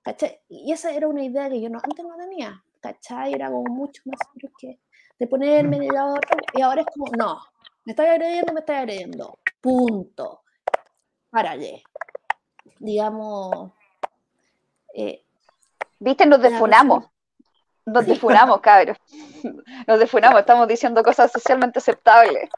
¿cachai? 0.02 0.40
Y 0.50 0.72
esa 0.72 0.92
era 0.92 1.08
una 1.08 1.24
idea 1.24 1.50
que 1.50 1.62
yo 1.62 1.70
no, 1.70 1.80
antes 1.82 2.06
no 2.06 2.16
tenía, 2.18 2.64
¿cachai? 2.82 3.34
Era 3.34 3.50
como 3.50 3.74
mucho 3.74 4.02
más 4.06 4.20
que 4.60 4.80
de 5.20 5.28
ponerme 5.28 5.80
de 5.80 5.88
lado 5.88 6.16
y 6.54 6.62
ahora 6.62 6.82
es 6.82 6.88
como, 6.88 7.08
no, 7.18 7.40
me 7.88 7.92
estoy 7.92 8.08
agrediendo, 8.08 8.52
me 8.52 8.60
estoy 8.60 8.76
agrediendo, 8.76 9.40
punto. 9.62 10.42
Párale. 11.30 11.84
Digamos. 12.80 13.72
Eh, 14.94 15.24
Viste, 15.98 16.26
nos 16.26 16.42
defunamos. 16.42 17.06
Nos 17.86 18.06
defunamos, 18.06 18.60
cabros. 18.60 18.98
Nos 19.88 20.00
defunamos, 20.00 20.42
estamos 20.42 20.68
diciendo 20.68 21.02
cosas 21.02 21.32
socialmente 21.32 21.80
aceptables. 21.80 22.50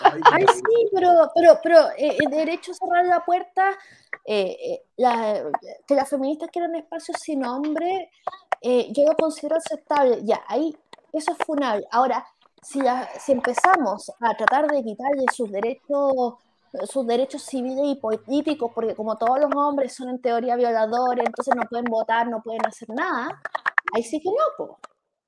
Ay, 0.00 0.46
sí, 0.46 0.88
pero, 0.94 1.28
pero, 1.34 1.58
pero 1.60 1.88
eh, 1.96 2.16
el 2.16 2.30
derecho 2.30 2.70
a 2.70 2.74
cerrar 2.74 3.04
la 3.06 3.24
puerta, 3.24 3.76
eh, 4.24 4.84
que 4.96 5.94
las 5.96 6.08
feministas 6.08 6.50
quieran 6.52 6.76
espacios 6.76 7.16
sin 7.20 7.44
hombre, 7.44 8.12
yo 8.62 9.02
lo 9.08 9.16
considero 9.16 9.56
aceptable. 9.56 10.20
Ya, 10.22 10.40
ahí 10.46 10.76
eso 11.12 11.32
es 11.32 11.38
funable. 11.44 11.84
Ahora, 11.90 12.24
si, 12.62 12.80
si 13.20 13.32
empezamos 13.32 14.10
a 14.20 14.34
tratar 14.36 14.70
de 14.70 14.82
quitarle 14.82 15.24
sus 15.34 15.50
derechos 15.50 16.34
sus 16.84 17.06
derechos 17.06 17.42
civiles 17.42 17.84
y 17.86 17.94
políticos, 17.96 18.72
porque 18.74 18.94
como 18.94 19.16
todos 19.16 19.40
los 19.40 19.50
hombres 19.54 19.94
son 19.94 20.10
en 20.10 20.20
teoría 20.20 20.56
violadores, 20.56 21.24
entonces 21.26 21.54
no 21.56 21.62
pueden 21.62 21.86
votar, 21.86 22.28
no 22.28 22.42
pueden 22.42 22.66
hacer 22.66 22.88
nada, 22.90 23.40
ahí 23.94 24.02
sí 24.02 24.20
que 24.20 24.28
no, 24.28 24.78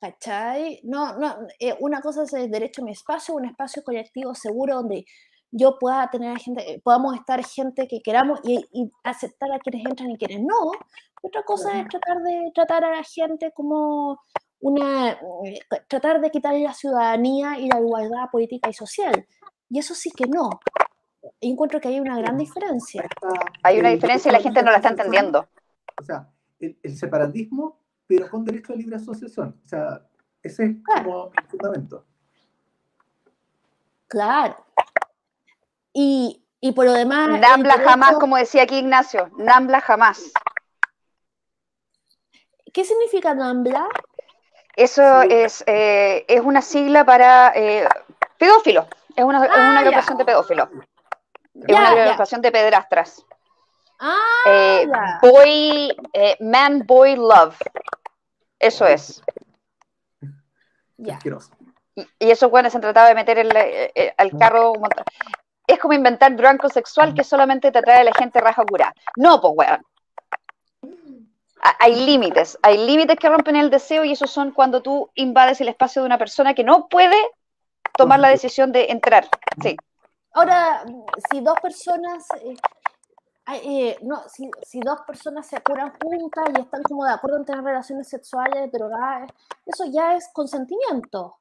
¿cachai? 0.00 0.80
No, 0.84 1.16
no, 1.18 1.36
eh, 1.58 1.76
una 1.80 2.00
cosa 2.00 2.24
es 2.24 2.32
el 2.34 2.50
derecho 2.50 2.82
a 2.82 2.84
mi 2.84 2.92
espacio, 2.92 3.34
un 3.34 3.46
espacio 3.46 3.82
colectivo 3.82 4.34
seguro 4.34 4.76
donde 4.76 5.04
yo 5.50 5.78
pueda 5.78 6.08
tener 6.10 6.36
a 6.36 6.38
gente, 6.38 6.74
eh, 6.74 6.80
podamos 6.82 7.14
estar 7.16 7.44
gente 7.44 7.88
que 7.88 8.00
queramos 8.02 8.40
y, 8.44 8.64
y, 8.72 8.90
aceptar 9.02 9.50
a 9.52 9.58
quienes 9.58 9.84
entran 9.86 10.10
y 10.10 10.18
quienes 10.18 10.40
no. 10.40 10.72
Otra 11.22 11.42
cosa 11.42 11.78
es 11.78 11.88
tratar 11.88 12.18
de 12.18 12.52
tratar 12.54 12.84
a 12.84 12.96
la 12.96 13.02
gente 13.02 13.52
como 13.52 14.20
una, 14.60 15.12
eh, 15.44 15.60
tratar 15.88 16.20
de 16.20 16.30
quitarle 16.30 16.62
la 16.62 16.74
ciudadanía 16.74 17.58
y 17.58 17.68
la 17.68 17.80
igualdad 17.80 18.30
política 18.30 18.68
y 18.68 18.74
social. 18.74 19.26
Y 19.68 19.78
eso 19.78 19.94
sí 19.94 20.10
que 20.10 20.26
no. 20.26 20.50
Encuentro 21.40 21.80
que 21.80 21.88
hay 21.88 22.00
una 22.00 22.18
gran 22.18 22.36
diferencia. 22.36 23.08
Hay 23.62 23.80
una 23.80 23.90
diferencia 23.90 24.30
y 24.30 24.32
la 24.32 24.40
gente 24.40 24.62
no 24.62 24.70
la 24.70 24.76
está 24.76 24.90
entendiendo. 24.90 25.48
O 25.98 26.04
sea, 26.04 26.28
el, 26.58 26.96
separatismo, 26.96 27.78
pero 28.06 28.28
con 28.28 28.44
derecho 28.44 28.72
a 28.72 28.76
libre 28.76 28.96
asociación. 28.96 29.60
O 29.64 29.68
sea, 29.68 30.06
ese 30.42 30.64
es 30.64 30.76
como 30.84 31.30
el 31.36 31.46
fundamento. 31.48 32.04
Claro. 34.08 34.56
Y, 35.92 36.42
y 36.60 36.72
por 36.72 36.84
lo 36.84 36.92
demás... 36.92 37.40
Nambla 37.40 37.78
jamás, 37.78 38.18
como 38.18 38.36
decía 38.36 38.64
aquí 38.64 38.78
Ignacio, 38.78 39.30
Nambla 39.38 39.80
jamás. 39.80 40.32
¿Qué 42.72 42.84
significa 42.84 43.34
Nambla? 43.34 43.88
Eso 44.76 45.22
es, 45.22 45.64
eh, 45.66 46.24
es 46.28 46.40
una 46.40 46.62
sigla 46.62 47.04
para 47.04 47.52
eh, 47.54 47.88
pedófilo. 48.38 48.86
Es 49.16 49.24
una, 49.24 49.42
ah, 49.44 49.78
agrupación 49.80 50.18
de 50.18 50.24
pedófilo. 50.24 50.70
Es 51.54 51.76
una 51.76 51.90
agrupación 51.90 52.40
de 52.40 52.52
pedrastras. 52.52 53.24
Ah, 53.98 54.16
eh, 54.46 54.88
boy, 55.20 55.96
man, 56.40 56.84
boy, 56.86 57.16
love. 57.16 57.56
Eso 58.58 58.86
es. 58.86 59.22
Ya. 60.96 61.18
Y, 61.94 62.06
y 62.18 62.30
esos 62.30 62.50
buenos 62.50 62.72
se 62.72 62.78
trataba 62.78 63.08
de 63.08 63.14
meter 63.14 63.38
el, 63.38 64.12
al 64.16 64.38
carro. 64.38 64.72
Es 65.66 65.78
como 65.78 65.94
inventar 65.94 66.32
blanco 66.34 66.68
sexual 66.68 67.14
que 67.14 67.24
solamente 67.24 67.70
te 67.70 67.78
atrae 67.78 68.00
a 68.00 68.04
la 68.04 68.12
gente 68.14 68.40
raja 68.40 68.64
curada. 68.64 68.94
No, 69.16 69.40
pues 69.40 69.52
weón 69.56 69.84
hay 71.62 71.94
límites, 71.94 72.58
hay 72.62 72.78
límites 72.78 73.18
que 73.18 73.28
rompen 73.28 73.56
el 73.56 73.70
deseo 73.70 74.04
y 74.04 74.12
esos 74.12 74.30
son 74.30 74.52
cuando 74.52 74.82
tú 74.82 75.10
invades 75.14 75.60
el 75.60 75.68
espacio 75.68 76.02
de 76.02 76.06
una 76.06 76.18
persona 76.18 76.54
que 76.54 76.64
no 76.64 76.88
puede 76.88 77.16
tomar 77.96 78.20
la 78.20 78.28
decisión 78.28 78.72
de 78.72 78.86
entrar. 78.90 79.28
Sí. 79.62 79.76
Ahora, 80.32 80.84
si 81.30 81.40
dos 81.40 81.58
personas, 81.60 82.24
eh, 82.42 82.56
eh, 83.52 83.98
no, 84.02 84.22
si, 84.28 84.50
si, 84.62 84.80
dos 84.80 85.00
personas 85.06 85.46
se 85.46 85.60
curan 85.60 85.92
juntas 86.00 86.44
y 86.56 86.60
están 86.60 86.82
como 86.84 87.04
de 87.04 87.12
acuerdo 87.12 87.38
en 87.38 87.44
tener 87.44 87.64
relaciones 87.64 88.08
sexuales, 88.08 88.70
drogadas, 88.72 89.30
eso 89.66 89.84
ya 89.86 90.14
es 90.14 90.28
consentimiento. 90.32 91.36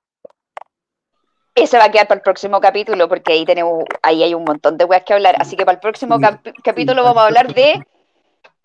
Ese 1.56 1.78
va 1.78 1.86
a 1.86 1.92
quedar 1.92 2.08
para 2.08 2.18
el 2.18 2.24
próximo 2.24 2.60
capítulo, 2.60 3.08
porque 3.08 3.34
ahí 3.34 3.46
tenemos, 3.46 3.84
ahí 4.02 4.24
hay 4.24 4.34
un 4.34 4.44
montón 4.44 4.78
de 4.78 4.86
weas 4.86 5.04
que 5.04 5.14
hablar. 5.14 5.36
Así 5.40 5.56
que 5.56 5.66
para 5.66 5.76
el 5.76 5.82
próximo 5.82 6.18
capítulo 6.64 7.04
vamos 7.04 7.22
a 7.22 7.26
hablar 7.26 7.54
de 7.54 7.86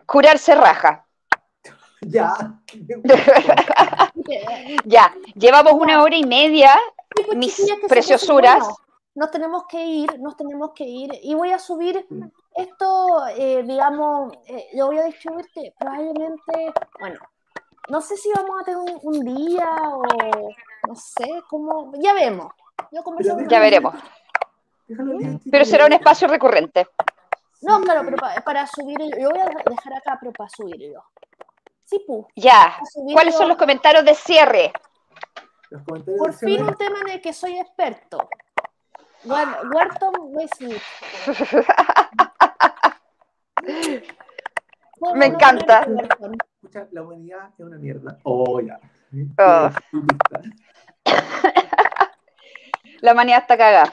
curarse 0.06 0.54
raja. 0.54 1.04
Ya. 2.06 2.60
ya, 4.84 5.14
llevamos 5.34 5.74
una 5.74 6.02
hora 6.02 6.16
y 6.16 6.24
media, 6.24 6.72
pues, 7.26 7.36
mis 7.36 7.60
preciosuras 7.88 8.66
nos 9.14 9.30
tenemos 9.30 9.64
que 9.66 9.84
ir, 9.84 10.20
nos 10.20 10.36
tenemos 10.36 10.72
que 10.74 10.84
ir. 10.84 11.10
Y 11.22 11.34
voy 11.34 11.52
a 11.52 11.58
subir 11.58 12.06
esto, 12.54 13.26
eh, 13.36 13.62
digamos, 13.62 14.32
eh, 14.46 14.68
lo 14.74 14.86
voy 14.86 14.98
a 14.98 15.04
distribuir 15.04 15.46
que 15.54 15.72
probablemente, 15.78 16.72
bueno, 16.98 17.20
no 17.88 18.00
sé 18.00 18.16
si 18.16 18.30
vamos 18.34 18.60
a 18.60 18.64
tener 18.64 18.98
un, 19.02 19.20
día 19.20 19.68
o 19.92 20.02
no 20.88 20.96
sé, 20.96 21.42
cómo, 21.48 21.92
ya 21.98 22.12
vemos. 22.14 22.52
ya 23.48 23.60
veremos. 23.60 23.94
Pero 25.50 25.64
será 25.64 25.86
un 25.86 25.92
espacio 25.92 26.28
recurrente. 26.28 26.88
No, 27.62 27.80
claro, 27.80 28.02
pero 28.04 28.16
para, 28.44 28.66
subir, 28.66 28.98
lo 29.00 29.30
voy 29.30 29.38
a 29.38 29.46
dejar 29.46 29.94
acá, 29.94 30.18
pero 30.20 30.32
para 30.32 30.50
subirlo. 30.50 31.04
Sí, 31.84 32.02
pu. 32.06 32.28
Ya. 32.36 32.78
¿Cuáles 33.12 33.36
son 33.36 33.48
los 33.48 33.56
comentarios 33.56 34.04
de 34.04 34.14
cierre? 34.14 34.72
Por 35.86 36.32
fin 36.34 36.62
un 36.62 36.76
tema 36.76 37.00
en 37.00 37.08
el 37.10 37.20
que 37.20 37.32
soy 37.32 37.58
experto. 37.58 38.28
Wharton 39.24 40.14
Wesley. 40.20 40.80
Me 45.14 45.26
encanta. 45.26 45.86
Escucha, 46.62 46.86
la 46.92 47.02
humanidad 47.02 47.50
es 47.58 47.64
una 47.64 47.78
mierda. 47.78 48.18
Oh, 48.22 48.60
ya. 48.60 48.78
Oh. 49.38 49.70
La 53.00 53.12
humanidad 53.12 53.40
está 53.40 53.58
cagada. 53.58 53.92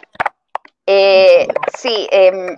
Eh, 0.85 1.47
sí, 1.77 2.07
eh, 2.11 2.57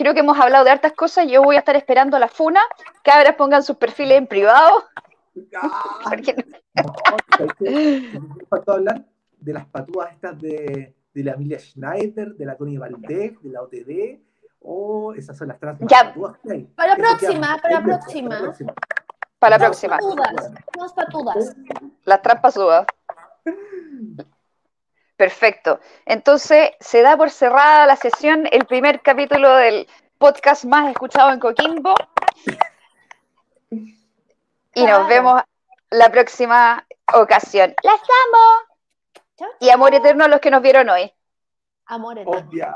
creo 0.00 0.14
que 0.14 0.20
hemos 0.20 0.38
hablado 0.38 0.64
de 0.64 0.70
hartas 0.70 0.92
cosas. 0.92 1.26
Yo 1.28 1.42
voy 1.42 1.56
a 1.56 1.60
estar 1.60 1.76
esperando 1.76 2.18
la 2.18 2.28
funa. 2.28 2.60
Cabras 3.04 3.36
pongan 3.36 3.62
sus 3.62 3.76
perfiles 3.76 4.18
en 4.18 4.26
privado. 4.26 4.84
Ah, 5.54 6.12
no, 6.84 8.72
hablar 8.72 9.04
de 9.38 9.52
las 9.52 9.66
patúas 9.66 10.12
estas 10.12 10.40
de 10.40 10.94
de 11.14 11.24
la 11.24 11.32
Emilia 11.32 11.58
Schneider, 11.58 12.34
de 12.34 12.44
la 12.44 12.56
Connie 12.56 12.78
Valdez, 12.78 13.40
de 13.42 13.50
la 13.50 13.62
OTD, 13.62 14.20
o 14.60 15.12
esas 15.14 15.36
son 15.36 15.48
las 15.48 15.58
trampas 15.58 15.88
ya. 15.88 16.14
Para 16.74 16.90
la 16.90 16.96
próxima, 16.96 17.58
para 17.60 17.80
la 17.80 17.82
próxima. 17.82 18.54
Para 19.38 19.58
la 19.58 19.66
próxima. 19.66 19.98
Las 20.76 20.92
patudas. 20.92 21.56
Las 22.04 22.22
trampas 22.22 22.54
dudas. 22.54 22.86
Perfecto. 25.20 25.80
Entonces, 26.06 26.70
se 26.80 27.02
da 27.02 27.14
por 27.14 27.28
cerrada 27.28 27.84
la 27.84 27.96
sesión, 27.96 28.48
el 28.50 28.64
primer 28.64 29.02
capítulo 29.02 29.54
del 29.54 29.86
podcast 30.16 30.64
más 30.64 30.88
escuchado 30.88 31.30
en 31.30 31.38
Coquimbo. 31.38 31.94
Y 34.74 34.86
nos 34.86 35.06
vemos 35.08 35.42
la 35.90 36.08
próxima 36.08 36.86
ocasión. 37.12 37.74
¡Las 37.82 38.00
amo! 38.00 39.46
Y 39.60 39.68
amor 39.68 39.94
eterno 39.94 40.24
a 40.24 40.28
los 40.28 40.40
que 40.40 40.50
nos 40.50 40.62
vieron 40.62 40.88
hoy. 40.88 41.12
Amor 41.84 42.18
eterno. 42.18 42.74